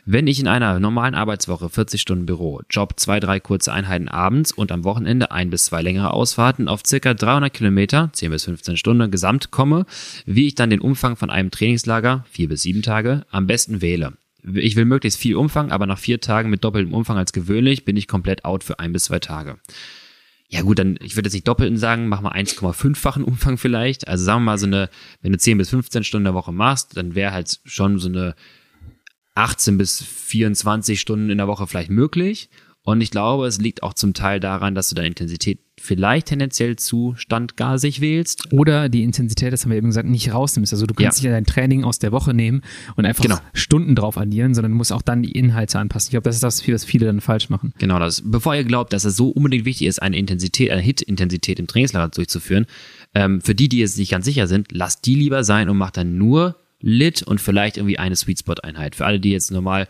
Wenn 0.05 0.27
ich 0.27 0.41
in 0.41 0.49
einer 0.49 0.81
normalen 0.81 1.15
Arbeitswoche 1.15 1.69
40 1.69 2.01
Stunden 2.01 2.25
Büro, 2.25 2.61
Job 2.69 2.99
zwei, 2.99 3.21
drei 3.21 3.39
kurze 3.39 3.71
Einheiten 3.71 4.09
abends 4.09 4.51
und 4.51 4.73
am 4.73 4.83
Wochenende 4.83 5.31
ein 5.31 5.49
bis 5.49 5.65
zwei 5.65 5.81
längere 5.81 6.11
Ausfahrten 6.11 6.67
auf 6.67 6.81
circa 6.85 7.13
300 7.13 7.53
Kilometer, 7.53 8.09
10 8.11 8.31
bis 8.31 8.43
15 8.43 8.75
Stunden 8.75 9.11
gesamt 9.11 9.51
komme, 9.51 9.85
wie 10.25 10.47
ich 10.47 10.55
dann 10.55 10.69
den 10.69 10.81
Umfang 10.81 11.15
von 11.15 11.29
einem 11.29 11.51
Trainingslager, 11.51 12.25
vier 12.29 12.49
bis 12.49 12.63
sieben 12.63 12.81
Tage, 12.81 13.25
am 13.31 13.47
besten 13.47 13.81
wähle. 13.81 14.13
Ich 14.43 14.75
will 14.75 14.83
möglichst 14.83 15.21
viel 15.21 15.37
Umfang, 15.37 15.71
aber 15.71 15.85
nach 15.85 15.99
vier 15.99 16.19
Tagen 16.19 16.49
mit 16.49 16.65
doppeltem 16.65 16.93
Umfang 16.93 17.17
als 17.17 17.31
gewöhnlich 17.31 17.85
bin 17.85 17.95
ich 17.95 18.09
komplett 18.09 18.43
out 18.43 18.65
für 18.65 18.79
ein 18.79 18.91
bis 18.91 19.05
zwei 19.05 19.19
Tage. 19.19 19.55
Ja 20.49 20.63
gut, 20.63 20.79
dann, 20.79 20.99
ich 21.01 21.15
würde 21.15 21.27
jetzt 21.27 21.33
nicht 21.33 21.47
doppelten 21.47 21.77
sagen, 21.77 22.09
mach 22.09 22.19
mal 22.19 22.33
1,5-fachen 22.33 23.23
Umfang 23.23 23.57
vielleicht. 23.57 24.09
Also 24.09 24.25
sagen 24.25 24.41
wir 24.41 24.51
mal 24.51 24.57
so 24.57 24.67
eine, 24.67 24.89
wenn 25.21 25.31
du 25.31 25.37
10 25.37 25.57
bis 25.57 25.69
15 25.69 26.03
Stunden 26.03 26.25
der 26.25 26.33
Woche 26.33 26.51
machst, 26.51 26.97
dann 26.97 27.15
wäre 27.15 27.31
halt 27.31 27.61
schon 27.63 27.99
so 27.99 28.09
eine 28.09 28.35
18 29.35 29.77
bis 29.77 30.01
24 30.03 30.99
Stunden 30.99 31.29
in 31.29 31.37
der 31.37 31.47
Woche 31.47 31.67
vielleicht 31.67 31.89
möglich. 31.89 32.49
Und 32.85 32.99
ich 32.99 33.11
glaube, 33.11 33.47
es 33.47 33.59
liegt 33.61 33.81
auch 33.81 33.93
zum 33.93 34.13
Teil 34.13 34.41
daran, 34.41 34.75
dass 34.75 34.89
du 34.89 34.95
deine 34.95 35.07
Intensität 35.07 35.59
vielleicht 35.79 36.27
tendenziell 36.27 36.75
zu 36.75 37.13
standgasig 37.15 38.01
wählst. 38.01 38.51
Oder 38.51 38.89
die 38.89 39.03
Intensität, 39.03 39.53
das 39.53 39.63
haben 39.63 39.71
wir 39.71 39.77
eben 39.77 39.87
gesagt, 39.87 40.09
nicht 40.09 40.33
rausnimmst. 40.33 40.73
Also 40.73 40.85
du 40.85 40.93
kannst 40.93 41.23
ja. 41.23 41.29
nicht 41.29 41.35
dein 41.35 41.45
Training 41.45 41.85
aus 41.85 41.99
der 41.99 42.11
Woche 42.11 42.33
nehmen 42.33 42.61
und 42.97 43.05
einfach 43.05 43.23
genau. 43.23 43.37
Stunden 43.53 43.95
drauf 43.95 44.17
addieren, 44.17 44.53
sondern 44.53 44.73
du 44.73 44.77
musst 44.77 44.91
auch 44.91 45.01
dann 45.01 45.23
die 45.23 45.31
Inhalte 45.31 45.79
anpassen. 45.79 46.07
Ich 46.07 46.11
glaube, 46.11 46.25
das 46.25 46.35
ist 46.35 46.43
das, 46.43 46.67
was 46.67 46.83
viele 46.83 47.05
dann 47.05 47.21
falsch 47.21 47.49
machen. 47.49 47.73
Genau 47.77 47.99
das. 47.99 48.21
Bevor 48.25 48.53
ihr 48.53 48.65
glaubt, 48.65 48.91
dass 48.91 49.05
es 49.05 49.15
so 49.15 49.29
unbedingt 49.29 49.63
wichtig 49.63 49.87
ist, 49.87 50.01
eine 50.01 50.17
Intensität, 50.17 50.69
eine 50.69 50.81
Hit-Intensität 50.81 51.59
im 51.59 51.67
Trainingslager 51.67 52.09
durchzuführen, 52.09 52.65
ähm, 53.15 53.39
für 53.39 53.55
die, 53.55 53.69
die 53.69 53.79
jetzt 53.79 53.97
nicht 53.97 54.11
ganz 54.11 54.25
sicher 54.25 54.47
sind, 54.47 54.73
lasst 54.73 55.05
die 55.05 55.15
lieber 55.15 55.45
sein 55.45 55.69
und 55.69 55.77
macht 55.77 55.95
dann 55.95 56.17
nur 56.17 56.57
Lit 56.83 57.23
und 57.23 57.41
vielleicht 57.41 57.77
irgendwie 57.77 57.97
eine 57.97 58.15
Sweet 58.15 58.39
Spot 58.39 58.53
Einheit. 58.61 58.95
Für 58.95 59.05
alle, 59.05 59.19
die 59.19 59.31
jetzt 59.31 59.51
normal 59.51 59.87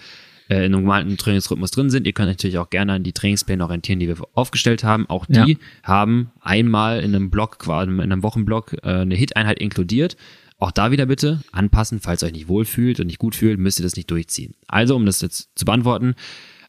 äh, 0.50 0.58
in 0.58 0.74
einem 0.74 0.84
normalen 0.84 1.18
Trainingsrhythmus 1.18 1.72
drin 1.72 1.90
sind, 1.90 2.06
ihr 2.06 2.14
könnt 2.14 2.30
natürlich 2.30 2.58
auch 2.60 2.70
gerne 2.70 2.94
an 2.94 3.04
die 3.04 3.14
Trainingspläne 3.14 3.64
orientieren, 3.64 4.00
die 4.00 4.08
wir 4.08 4.18
aufgestellt 4.34 4.84
haben. 4.84 5.10
Auch 5.10 5.26
die 5.26 5.54
ja. 5.54 5.58
haben 5.84 6.32
einmal 6.40 7.00
in 7.00 7.16
einem 7.16 7.30
Block, 7.30 7.60
quasi 7.60 7.92
in 7.92 8.00
einem 8.00 8.24
Wochenblock, 8.24 8.74
äh, 8.84 8.90
eine 8.90 9.16
Hit-Einheit 9.16 9.60
inkludiert. 9.60 10.16
Auch 10.60 10.72
da 10.72 10.92
wieder 10.92 11.08
bitte 11.08 11.42
anpassen, 11.52 12.00
falls 12.00 12.24
ihr 12.24 12.28
euch 12.28 12.34
nicht 12.34 12.48
wohlfühlt 12.48 13.00
und 13.00 13.08
nicht 13.08 13.20
gut 13.20 13.36
fühlt, 13.36 13.60
müsst 13.60 13.80
ihr 13.80 13.84
das 13.84 13.96
nicht 13.96 14.10
durchziehen. 14.10 14.54
Also, 14.68 14.96
um 14.96 15.06
das 15.06 15.20
jetzt 15.22 15.50
zu 15.56 15.66
beantworten, 15.66 16.16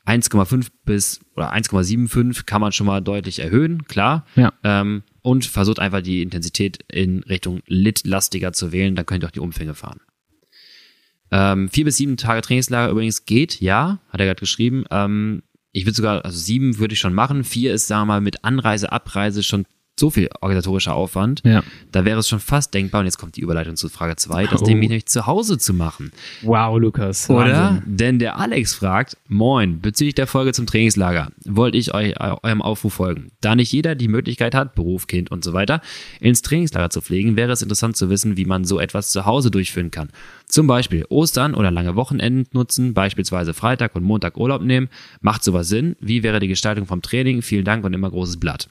1,5 0.07 0.69
bis 0.85 1.21
oder 1.37 1.53
1,75 1.55 2.45
kann 2.45 2.61
man 2.61 2.73
schon 2.73 2.87
mal 2.87 3.01
deutlich 3.01 3.39
erhöhen, 3.39 3.85
klar. 3.85 4.27
Ja. 4.37 4.53
Ähm, 4.63 5.03
und 5.23 5.47
versucht 5.47 5.79
einfach 5.79 6.03
die 6.03 6.23
Intensität 6.23 6.85
in 6.91 7.23
Richtung 7.23 7.61
Lit-lastiger 7.67 8.53
zu 8.53 8.73
wählen, 8.73 8.95
dann 8.95 9.07
könnt 9.07 9.25
ihr 9.25 9.29
auch 9.29 9.33
die 9.33 9.41
Umfänge 9.41 9.75
fahren. 9.75 10.01
Ähm, 11.37 11.69
vier 11.69 11.85
bis 11.85 11.97
sieben 11.97 12.17
Tage 12.17 12.43
Trainingslager 12.43 12.93
übrigens 12.93 13.25
geht, 13.25 13.61
ja, 13.61 13.99
hat 14.09 14.21
er 14.21 14.27
gerade 14.27 14.39
geschrieben. 14.39 14.85
Ähm, 14.93 15.43
ich 15.73 15.85
würde 15.85 15.97
sogar, 15.97 16.25
also 16.25 16.39
sieben 16.39 16.79
würde 16.79 16.95
ich 16.95 17.01
schon 17.01 17.13
machen. 17.13 17.43
Vier 17.43 17.75
ist, 17.75 17.89
sagen 17.89 18.03
wir 18.03 18.07
mal, 18.07 18.21
mit 18.21 18.45
Anreise, 18.45 18.93
Abreise 18.93 19.43
schon 19.43 19.67
so 19.99 20.11
viel 20.11 20.29
organisatorischer 20.41 20.95
Aufwand. 20.95 21.41
Ja. 21.45 21.63
Da 21.93 22.05
wäre 22.05 22.19
es 22.19 22.29
schon 22.29 22.41
fast 22.41 22.75
denkbar, 22.75 23.01
und 23.01 23.07
jetzt 23.07 23.19
kommt 23.19 23.37
die 23.37 23.41
Überleitung 23.43 23.77
zu 23.77 23.89
Frage 23.89 24.17
2, 24.17 24.47
das 24.47 24.63
Oh. 24.63 24.65
Ding 24.65 24.81
nämlich 24.81 25.07
zu 25.07 25.27
Hause 25.27 25.57
zu 25.57 25.73
machen. 25.73 26.11
Wow, 26.43 26.79
Lukas. 26.81 27.31
Oder? 27.31 27.53
Wahnsinn. 27.77 27.83
Denn 27.97 28.19
der 28.19 28.39
Alex 28.39 28.75
fragt, 28.75 29.17
moin, 29.29 29.81
bezüglich 29.81 30.17
der 30.17 30.27
Folge 30.27 30.53
zum 30.53 30.67
Trainingslager, 30.67 31.29
wollte 31.45 31.79
ich 31.79 31.95
euch 31.95 32.21
eu- 32.21 32.37
eurem 32.43 32.61
Aufruf 32.61 32.95
folgen. 32.95 33.31
Da 33.41 33.55
nicht 33.55 33.71
jeder 33.73 33.95
die 33.95 34.09
Möglichkeit 34.09 34.55
hat, 34.55 34.75
Beruf, 34.75 35.07
Kind 35.07 35.31
und 35.31 35.45
so 35.45 35.53
weiter, 35.53 35.81
ins 36.21 36.43
Trainingslager 36.43 36.91
zu 36.91 37.01
pflegen, 37.01 37.37
wäre 37.37 37.53
es 37.53 37.63
interessant 37.63 37.97
zu 37.97 38.11
wissen, 38.11 38.37
wie 38.37 38.47
man 38.47 38.65
so 38.65 38.81
etwas 38.81 39.11
zu 39.11 39.25
Hause 39.27 39.51
durchführen 39.53 39.91
kann. 39.93 40.09
Zum 40.49 40.67
Beispiel 40.67 41.07
Ostern 41.09 41.55
oder 41.55 41.71
lange 41.71 41.95
Wochenenden 41.95 42.47
nutzen, 42.53 42.95
beispielsweise 42.95 43.55
Freitag 43.55 43.95
und 43.95 44.03
Montag 44.03 44.37
Urlaub 44.37 44.63
nehmen. 44.63 44.89
Macht 45.21 45.45
sowas 45.45 45.69
Sinn? 45.69 45.95
Wie 46.01 46.23
wäre 46.25 46.41
die 46.41 46.49
Gestaltung 46.49 46.87
vom 46.87 47.01
Training? 47.01 47.43
Vielen 47.43 47.65
Dank 47.65 47.85
und 47.85 47.95
immer 47.95 48.11
großes 48.11 48.39
Blatt. 48.39 48.69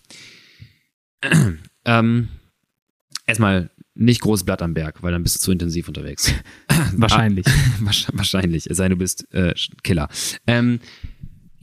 ähm, 1.85 2.29
erstmal 3.25 3.69
nicht 3.95 4.21
großes 4.21 4.45
Blatt 4.45 4.61
am 4.61 4.73
Berg, 4.73 5.03
weil 5.03 5.11
dann 5.11 5.23
bist 5.23 5.35
du 5.35 5.39
zu 5.39 5.51
intensiv 5.51 5.87
unterwegs. 5.87 6.33
Wahrscheinlich. 6.97 7.45
Wahrsch- 7.81 8.09
Wahrscheinlich, 8.13 8.69
es 8.69 8.77
sei 8.77 8.85
denn, 8.85 8.97
du 8.97 8.97
bist 8.97 9.31
äh, 9.33 9.53
Killer. 9.83 10.09
Ähm, 10.47 10.79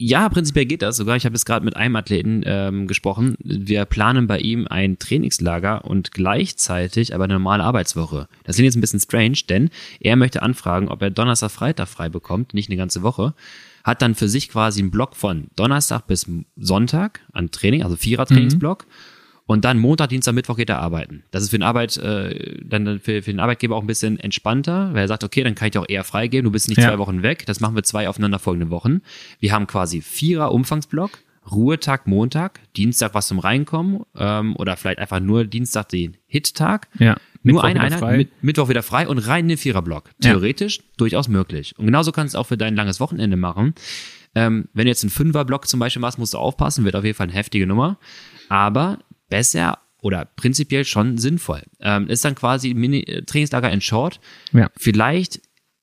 ja, 0.03 0.31
prinzipiell 0.31 0.65
geht 0.65 0.81
das 0.81 0.97
sogar. 0.97 1.17
Ich 1.17 1.27
habe 1.27 1.35
jetzt 1.35 1.45
gerade 1.45 1.63
mit 1.63 1.77
einem 1.77 1.95
Athleten 1.95 2.43
ähm, 2.47 2.87
gesprochen. 2.87 3.35
Wir 3.45 3.85
planen 3.85 4.27
bei 4.27 4.39
ihm 4.39 4.67
ein 4.67 4.99
Trainingslager 4.99 5.85
und 5.85 6.13
gleichzeitig 6.13 7.15
aber 7.15 7.25
eine 7.25 7.35
normale 7.35 7.65
Arbeitswoche. 7.65 8.27
Das 8.45 8.57
klingt 8.57 8.65
jetzt 8.65 8.77
ein 8.77 8.81
bisschen 8.81 9.01
strange, 9.01 9.37
denn 9.51 9.69
er 10.01 10.17
möchte 10.17 10.41
anfragen, 10.43 10.89
ob 10.89 11.03
er 11.03 11.11
Donnerstag, 11.11 11.51
Freitag 11.51 11.87
frei 11.89 12.09
bekommt, 12.09 12.55
nicht 12.55 12.71
eine 12.71 12.79
ganze 12.79 13.03
Woche. 13.03 13.35
Hat 13.85 14.01
dann 14.01 14.15
für 14.15 14.29
sich 14.29 14.49
quasi 14.49 14.81
einen 14.81 14.91
Block 14.91 15.17
von 15.17 15.49
Donnerstag 15.55 16.07
bis 16.07 16.27
Sonntag 16.57 17.21
an 17.33 17.51
Training, 17.51 17.83
also 17.83 17.97
Vierer-Trainingsblock. 17.97 18.87
Und 19.51 19.65
dann 19.65 19.81
Montag, 19.81 20.11
Dienstag, 20.11 20.37
Mittwoch 20.37 20.57
geht 20.57 20.71
er 20.71 20.79
arbeiten. 20.79 21.25
Das 21.33 21.43
ist 21.43 21.51
für 21.51 21.59
den, 21.59 21.65
Arbeit, 21.65 21.97
äh, 21.97 22.61
dann 22.63 23.01
für, 23.01 23.21
für 23.21 23.33
den 23.33 23.41
Arbeitgeber 23.41 23.75
auch 23.75 23.81
ein 23.81 23.89
bisschen 23.89 24.17
entspannter, 24.21 24.91
weil 24.93 25.01
er 25.01 25.09
sagt, 25.09 25.25
okay, 25.25 25.43
dann 25.43 25.57
kann 25.57 25.67
ich 25.67 25.73
dir 25.73 25.81
auch 25.81 25.89
eher 25.89 26.05
freigeben, 26.05 26.45
du 26.45 26.53
bist 26.53 26.69
nicht 26.69 26.79
Ja. 26.79 26.91
zwei 26.91 26.99
Wochen 26.99 27.25
weg, 27.25 27.47
das 27.47 27.59
machen 27.59 27.75
wir 27.75 27.83
zwei 27.83 28.09
aufeinanderfolgende 28.09 28.71
Wochen. 28.71 29.01
Wir 29.41 29.51
haben 29.51 29.67
quasi 29.67 30.03
Vierer 30.03 30.53
Umfangsblock, 30.53 31.19
Ruhetag 31.51 32.07
Montag, 32.07 32.61
Dienstag 32.77 33.13
was 33.15 33.27
zum 33.27 33.41
Reinkommen 33.41 34.03
ähm, 34.17 34.55
oder 34.55 34.77
vielleicht 34.77 35.01
einfach 35.01 35.19
nur 35.19 35.45
Dienstag 35.45 35.89
den 35.89 36.17
Hit-Tag. 36.29 36.87
Ja. 37.01 37.17
Nur 37.43 37.55
Mittwoch 37.55 37.65
eine 37.65 37.81
Einheit, 37.81 37.99
frei. 37.99 38.17
Mit, 38.19 38.45
Mittwoch 38.45 38.69
wieder 38.69 38.85
frei 38.85 39.09
und 39.09 39.19
rein 39.19 39.47
in 39.47 39.49
den 39.49 39.59
Viererblock. 39.59 40.11
Ja. 40.23 40.31
Theoretisch 40.31 40.79
durchaus 40.97 41.27
möglich. 41.27 41.75
Und 41.77 41.87
genauso 41.87 42.13
kannst 42.13 42.35
du 42.35 42.39
es 42.39 42.41
auch 42.41 42.47
für 42.47 42.57
dein 42.57 42.77
langes 42.77 43.01
Wochenende 43.01 43.37
machen. 43.37 43.75
Ähm, 44.37 44.69
wenn 44.75 44.85
du 44.85 44.91
jetzt 44.91 45.03
einen 45.03 45.11
Fünferblock 45.11 45.67
zum 45.67 45.81
Beispiel 45.81 46.01
machst, 46.01 46.21
musst 46.21 46.35
du 46.35 46.39
aufpassen, 46.39 46.85
wird 46.85 46.95
auf 46.95 47.03
jeden 47.03 47.17
Fall 47.17 47.27
eine 47.27 47.35
heftige 47.35 47.67
Nummer. 47.67 47.99
Aber 48.49 48.99
besser 49.31 49.79
oder 50.03 50.25
prinzipiell 50.25 50.85
schon 50.85 51.19
sinnvoll. 51.19 51.63
Ähm, 51.81 52.09
ist 52.09 52.25
dann 52.25 52.35
quasi 52.35 52.75
Mini 52.75 53.01
äh, 53.01 53.23
Trainingslager 53.23 53.71
in 53.71 53.81
Short. 53.81 54.21
Ja. 54.53 54.71
Vielleicht 54.77 55.41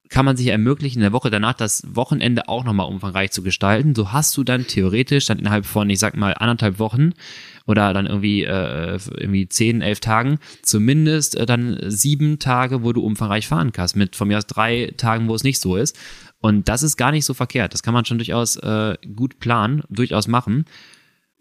kann 0.10 0.26
man 0.26 0.38
sich 0.38 0.48
ermöglichen, 0.48 1.00
in 1.00 1.04
der 1.04 1.12
Woche 1.12 1.30
danach 1.30 1.54
das 1.54 1.84
Wochenende 1.88 2.48
auch 2.48 2.64
nochmal 2.64 2.88
umfangreich 2.88 3.32
zu 3.32 3.44
gestalten. 3.44 3.94
So 3.94 4.12
hast 4.12 4.36
du 4.38 4.44
dann 4.44 4.66
theoretisch 4.66 5.26
dann 5.26 5.40
innerhalb 5.40 5.66
von, 5.66 5.90
ich 5.90 6.00
sag 6.00 6.16
mal, 6.16 6.34
anderthalb 6.34 6.80
Wochen 6.80 7.12
oder 7.66 7.94
dann 7.94 8.06
irgendwie, 8.06 8.44
äh, 8.44 9.00
irgendwie 9.18 9.50
zehn, 9.50 9.82
elf 9.82 10.00
Tagen, 10.00 10.40
zumindest 10.62 11.36
äh, 11.36 11.46
dann 11.46 11.78
sieben 11.88 12.40
Tage, 12.40 12.84
wo 12.84 12.94
du 12.94 13.02
umfangreich 13.02 13.48
fahren 13.48 13.72
kannst, 13.74 13.96
mit 13.96 14.16
von 14.16 14.28
mir 14.28 14.38
aus 14.38 14.48
drei 14.48 14.94
Tagen, 14.98 15.28
wo 15.28 15.36
es 15.36 15.44
nicht 15.44 15.60
so 15.60 15.76
ist. 15.76 15.98
Und 16.40 16.70
das 16.70 16.84
ist 16.84 16.98
gar 16.98 17.12
nicht 17.12 17.26
so 17.26 17.34
verkehrt. 17.34 17.74
Das 17.74 17.84
kann 17.84 17.94
man 17.94 18.06
schon 18.06 18.20
durchaus 18.20 18.56
äh, 18.58 18.96
gut 19.16 19.40
planen, 19.40 19.84
durchaus 19.90 20.28
machen. 20.28 20.66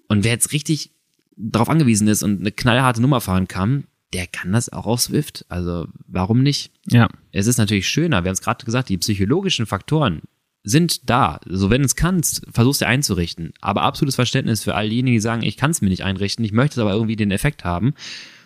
Und 0.08 0.24
wer 0.24 0.32
jetzt 0.32 0.52
richtig 0.52 0.95
darauf 1.36 1.68
angewiesen 1.68 2.08
ist 2.08 2.22
und 2.22 2.40
eine 2.40 2.52
knallharte 2.52 3.00
Nummer 3.00 3.20
fahren 3.20 3.48
kann, 3.48 3.84
der 4.12 4.26
kann 4.26 4.52
das 4.52 4.68
auch 4.72 4.86
auf 4.86 5.00
Swift. 5.00 5.44
Also 5.48 5.86
warum 6.06 6.42
nicht? 6.42 6.72
Ja. 6.88 7.08
Es 7.32 7.46
ist 7.46 7.58
natürlich 7.58 7.88
schöner, 7.88 8.24
wir 8.24 8.28
haben 8.28 8.34
es 8.34 8.40
gerade 8.42 8.64
gesagt, 8.64 8.88
die 8.88 8.98
psychologischen 8.98 9.66
Faktoren 9.66 10.22
sind 10.62 11.08
da. 11.08 11.40
So, 11.46 11.70
wenn 11.70 11.82
du 11.82 11.86
es 11.86 11.94
kannst, 11.96 12.42
versuchst 12.50 12.80
du 12.80 12.86
einzurichten. 12.86 13.52
Aber 13.60 13.82
absolutes 13.82 14.16
Verständnis 14.16 14.64
für 14.64 14.74
all 14.74 14.88
diejenigen, 14.88 15.16
die 15.16 15.20
sagen, 15.20 15.42
ich 15.42 15.56
kann 15.56 15.70
es 15.70 15.80
mir 15.80 15.88
nicht 15.90 16.02
einrichten, 16.04 16.44
ich 16.44 16.52
möchte 16.52 16.80
aber 16.80 16.92
irgendwie 16.92 17.16
den 17.16 17.30
Effekt 17.30 17.64
haben. 17.64 17.94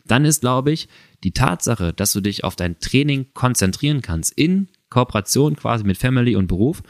Dann 0.07 0.25
ist, 0.25 0.41
glaube 0.41 0.73
ich, 0.73 0.89
die 1.25 1.33
Tatsache, 1.33 1.93
dass 1.93 2.13
du 2.13 2.21
dich 2.21 2.45
auf 2.45 2.57
dein 2.57 2.79
Training 2.81 3.27
konzentrieren 3.33 4.03
kannst, 4.03 4.33
in 4.37 4.69
Kooperation 4.91 5.57
quasi 5.57 5.85
mit 5.85 5.99
Family 5.99 6.37
und 6.37 6.47
Beruf, 6.49 6.83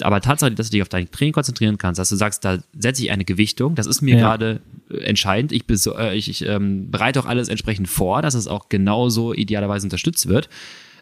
aber 0.00 0.20
Tatsache, 0.20 0.52
dass 0.52 0.68
du 0.68 0.72
dich 0.72 0.82
auf 0.82 0.88
dein 0.88 1.10
Training 1.10 1.34
konzentrieren 1.34 1.78
kannst, 1.78 1.98
dass 1.98 2.08
du 2.08 2.16
sagst, 2.16 2.44
da 2.44 2.58
setze 2.76 3.02
ich 3.02 3.10
eine 3.10 3.24
Gewichtung, 3.24 3.74
das 3.74 3.86
ist 3.86 4.00
mir 4.00 4.16
Ja. 4.16 4.20
gerade 4.20 4.62
entscheidend. 5.00 5.52
Ich, 5.52 5.64
äh, 5.86 6.16
ich, 6.16 6.28
ich 6.28 6.46
ähm, 6.46 6.90
bereite 6.90 7.20
auch 7.20 7.26
alles 7.26 7.48
entsprechend 7.48 7.88
vor, 7.88 8.22
dass 8.22 8.34
es 8.34 8.46
auch 8.48 8.68
genauso 8.68 9.32
idealerweise 9.34 9.86
unterstützt 9.86 10.28
wird. 10.28 10.48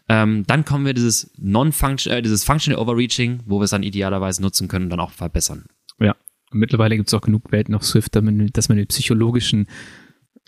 Ähm, 0.09 0.43
dann 0.47 0.65
kommen 0.65 0.85
wir 0.85 0.93
dieses 0.93 1.31
Non-Function, 1.37 2.11
äh, 2.13 2.21
dieses 2.21 2.43
Functional 2.43 2.81
Overreaching, 2.81 3.41
wo 3.45 3.59
wir 3.59 3.65
es 3.65 3.69
dann 3.71 3.83
idealerweise 3.83 4.41
nutzen 4.41 4.67
können 4.67 4.85
und 4.85 4.89
dann 4.89 4.99
auch 4.99 5.11
verbessern. 5.11 5.65
Ja. 5.99 6.15
Mittlerweile 6.51 6.97
gibt 6.97 7.07
es 7.07 7.13
auch 7.13 7.21
genug 7.21 7.51
Welten 7.51 7.75
auf 7.75 7.83
Swift, 7.85 8.15
dass 8.15 8.23
man, 8.23 8.47
dass 8.51 8.67
man 8.67 8.77
den 8.77 8.87
psychologischen 8.87 9.67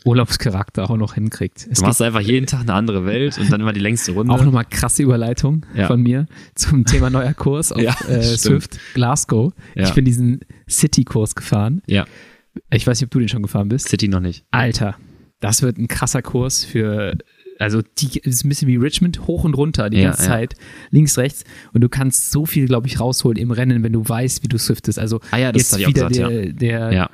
Urlaubscharakter 0.06 0.90
auch 0.90 0.98
noch 0.98 1.14
hinkriegt. 1.14 1.66
Es 1.72 1.80
Du 1.80 1.86
machst 1.86 2.02
einfach 2.02 2.20
jeden 2.20 2.46
Tag 2.46 2.62
eine 2.62 2.74
andere 2.74 3.06
Welt 3.06 3.38
und 3.38 3.50
dann 3.52 3.62
immer 3.62 3.72
die 3.72 3.80
längste 3.80 4.12
Runde. 4.12 4.34
Auch 4.34 4.44
nochmal 4.44 4.66
krasse 4.66 5.02
Überleitung 5.04 5.66
Ja. 5.74 5.88
von 5.88 6.02
mir 6.02 6.26
zum 6.56 6.84
Thema 6.84 7.10
neuer 7.10 7.34
Kurs 7.34 7.72
auf 7.72 7.82
Ja, 7.82 7.96
äh. 8.10 8.22
Swift 8.22 8.78
Glasgow. 8.96 9.54
Ja. 9.76 9.84
Ich 9.84 9.94
bin 9.94 10.04
diesen 10.04 10.42
City-Kurs 10.70 11.36
gefahren. 11.36 11.82
ja, 11.88 12.06
Ich 12.72 12.86
weiß 12.86 13.00
nicht, 13.00 13.08
ob 13.08 13.12
du 13.12 13.20
den 13.20 13.30
schon 13.30 13.42
gefahren 13.44 13.70
bist. 13.70 13.90
City 13.90 14.08
noch 14.08 14.20
nicht. 14.20 14.46
Alter, 14.52 14.96
das 15.40 15.62
wird 15.62 15.78
ein 15.78 15.88
krasser 15.88 16.22
Kurs 16.22 16.64
für, 16.64 17.18
also 17.60 17.82
die 18.00 18.20
ist 18.20 18.44
ein 18.46 18.50
bisschen 18.50 18.68
wie 18.68 18.76
Richmond, 18.78 19.28
hoch 19.28 19.44
und 19.44 19.54
runter 19.56 19.90
die 19.90 19.98
Ja, 19.98 20.06
ganze 20.10 20.24
ja. 20.24 20.28
Zeit, 20.30 20.56
links, 20.90 21.18
rechts. 21.18 21.44
Und 21.74 21.82
du 21.82 21.90
kannst 21.90 22.32
so 22.32 22.46
viel, 22.46 22.66
glaube 22.68 22.88
ich, 22.88 23.00
rausholen 23.00 23.38
im 23.38 23.52
Rennen, 23.52 23.84
wenn 23.84 23.94
du 23.94 24.08
weißt, 24.08 24.44
wie 24.44 24.48
du 24.48 24.58
swiftest. 24.58 25.00
Also 25.00 25.20
Ah 25.32 25.38
ja, 25.38 25.52
das 25.52 25.72
jetzt 25.78 25.88
wieder 25.88 26.08
gesagt, 26.08 26.32
der, 26.62 26.80
der 26.92 27.10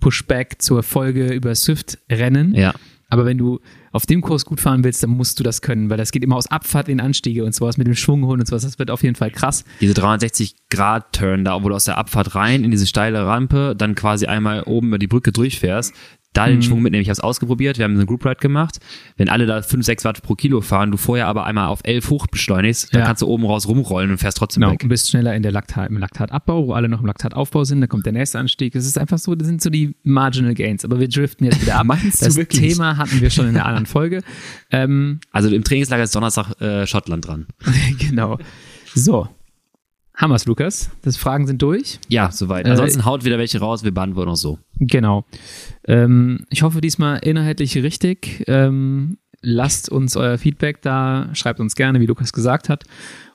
Pushback 0.00 0.60
zur 0.60 0.82
Folge 0.82 1.32
über 1.32 1.54
Swift-Rennen. 1.54 2.54
ja. 2.54 2.74
Aber 3.10 3.24
wenn 3.26 3.38
du 3.38 3.60
auf 3.92 4.06
dem 4.06 4.20
Kurs 4.20 4.44
gut 4.44 4.60
fahren 4.60 4.84
willst, 4.84 5.02
dann 5.02 5.10
musst 5.10 5.38
du 5.38 5.42
das 5.42 5.62
können, 5.62 5.90
weil 5.90 5.96
das 5.98 6.12
geht 6.12 6.22
immer 6.22 6.36
aus 6.36 6.46
Abfahrt 6.46 6.88
in 6.88 7.00
Anstiege 7.00 7.44
und 7.44 7.54
sowas 7.54 7.76
mit 7.76 7.86
dem 7.86 7.94
Schwung 7.94 8.24
holen 8.24 8.40
und 8.40 8.46
sowas. 8.46 8.62
Das 8.62 8.78
wird 8.78 8.90
auf 8.90 9.02
jeden 9.02 9.16
Fall 9.16 9.30
krass. 9.30 9.64
Diese 9.80 9.94
360-Grad-Turn 9.94 11.44
da, 11.44 11.62
wo 11.62 11.68
du 11.68 11.74
aus 11.74 11.84
der 11.84 11.98
Abfahrt 11.98 12.34
rein 12.36 12.64
in 12.64 12.70
diese 12.70 12.86
steile 12.86 13.26
Rampe, 13.26 13.74
dann 13.76 13.96
quasi 13.96 14.26
einmal 14.26 14.62
oben 14.62 14.88
über 14.88 14.98
die 14.98 15.08
Brücke 15.08 15.32
durchfährst, 15.32 15.92
da 16.32 16.46
den 16.46 16.62
Schwung 16.62 16.80
mitnehmen. 16.80 17.02
Ich 17.02 17.08
habe 17.08 17.14
es 17.14 17.20
ausprobiert, 17.20 17.76
wir 17.78 17.84
haben 17.84 17.94
eine 17.94 18.06
Group 18.06 18.24
Ride 18.24 18.36
gemacht. 18.36 18.78
Wenn 19.16 19.28
alle 19.28 19.46
da 19.46 19.62
5, 19.62 19.84
6 19.84 20.04
Watt 20.04 20.22
pro 20.22 20.34
Kilo 20.36 20.60
fahren, 20.60 20.92
du 20.92 20.96
vorher 20.96 21.26
aber 21.26 21.44
einmal 21.44 21.66
auf 21.66 21.80
11 21.82 22.08
hoch 22.10 22.26
beschleunigst, 22.28 22.94
dann 22.94 23.00
Ja. 23.00 23.06
kannst 23.06 23.22
du 23.22 23.26
oben 23.26 23.44
raus 23.44 23.66
rumrollen 23.66 24.12
und 24.12 24.18
fährst 24.18 24.36
trotzdem 24.38 24.60
Genau, 24.60 24.72
weg. 24.72 24.82
und 24.84 24.88
bist 24.90 25.10
schneller 25.10 25.34
in 25.34 25.42
der 25.42 25.50
Laktat, 25.50 25.90
im 25.90 25.96
Laktatabbau, 25.98 26.68
wo 26.68 26.72
alle 26.72 26.88
noch 26.88 27.00
im 27.00 27.06
Laktataufbau 27.06 27.64
sind. 27.64 27.80
Da 27.80 27.88
kommt 27.88 28.06
der 28.06 28.12
nächste 28.12 28.38
Anstieg. 28.38 28.76
Es 28.76 28.86
ist 28.86 28.96
einfach 28.96 29.18
so, 29.18 29.34
das 29.34 29.48
sind 29.48 29.60
so 29.60 29.70
die 29.70 29.96
Marginal 30.04 30.54
Gains. 30.54 30.84
Aber 30.84 31.00
wir 31.00 31.08
driften 31.08 31.46
jetzt 31.46 31.60
wieder 31.62 31.76
ab. 31.80 31.86
Meinst 31.86 32.22
du 32.22 32.26
das? 32.26 32.36
Thema 32.48 32.96
hatten 32.96 33.20
wir 33.20 33.30
schon 33.30 33.48
in 33.48 33.54
der 33.54 33.66
anderen 33.66 33.86
Folge. 33.86 34.22
Ähm, 34.70 35.18
Also 35.32 35.48
im 35.48 35.64
Trainingslager 35.64 36.04
ist 36.04 36.14
Donnerstag 36.14 36.60
äh, 36.60 36.86
Schottland 36.86 37.26
dran. 37.26 37.46
genau. 37.98 38.38
So. 38.94 39.28
Hammers, 40.20 40.44
Lukas. 40.44 40.90
Das 41.02 41.16
Fragen 41.16 41.46
sind 41.46 41.62
durch. 41.62 41.98
Ja, 42.08 42.30
soweit. 42.30 42.66
Äh, 42.66 42.70
Ansonsten 42.70 43.06
haut 43.06 43.24
wieder 43.24 43.38
welche 43.38 43.58
raus, 43.58 43.84
wir 43.84 43.92
beantworten 43.92 44.30
auch 44.30 44.36
so. 44.36 44.58
Genau. 44.78 45.24
Ähm, 45.86 46.44
ich 46.50 46.62
hoffe 46.62 46.82
diesmal 46.82 47.20
inhaltlich 47.20 47.76
richtig. 47.78 48.44
Ähm, 48.46 49.16
lasst 49.40 49.88
uns 49.88 50.16
euer 50.16 50.36
Feedback 50.36 50.82
da, 50.82 51.30
schreibt 51.32 51.58
uns 51.58 51.74
gerne, 51.74 52.00
wie 52.00 52.06
Lukas 52.06 52.32
gesagt 52.34 52.68
hat. 52.68 52.84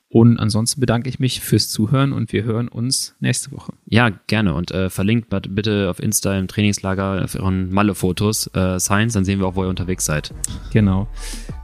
Und 0.07 0.39
ansonsten 0.39 0.79
bedanke 0.79 1.09
ich 1.09 1.19
mich 1.19 1.41
fürs 1.41 1.67
Zuhören 1.67 2.13
und 2.13 2.31
wir 2.31 2.43
hören 2.43 2.67
uns 2.67 3.15
nächste 3.19 3.51
Woche. 3.51 3.73
Ja, 3.85 4.11
gerne. 4.27 4.53
Und 4.53 4.71
äh, 4.71 4.89
verlinkt 4.91 5.29
bitte 5.49 5.89
auf 5.89 5.99
Insta 5.99 6.37
im 6.37 6.47
Trainingslager 6.47 7.23
auf 7.23 7.35
euren 7.35 7.73
Malle-Fotos 7.73 8.47
äh, 8.53 8.79
Science, 8.79 9.13
dann 9.13 9.25
sehen 9.25 9.39
wir 9.39 9.47
auch, 9.47 9.55
wo 9.55 9.63
ihr 9.63 9.69
unterwegs 9.69 10.05
seid. 10.05 10.33
Genau. 10.71 11.07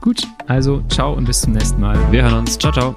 Gut, 0.00 0.26
also 0.48 0.82
ciao 0.88 1.14
und 1.14 1.24
bis 1.24 1.42
zum 1.42 1.52
nächsten 1.52 1.80
Mal. 1.80 1.96
Wir 2.10 2.24
hören 2.24 2.34
uns. 2.34 2.58
Ciao, 2.58 2.72
ciao. 2.72 2.94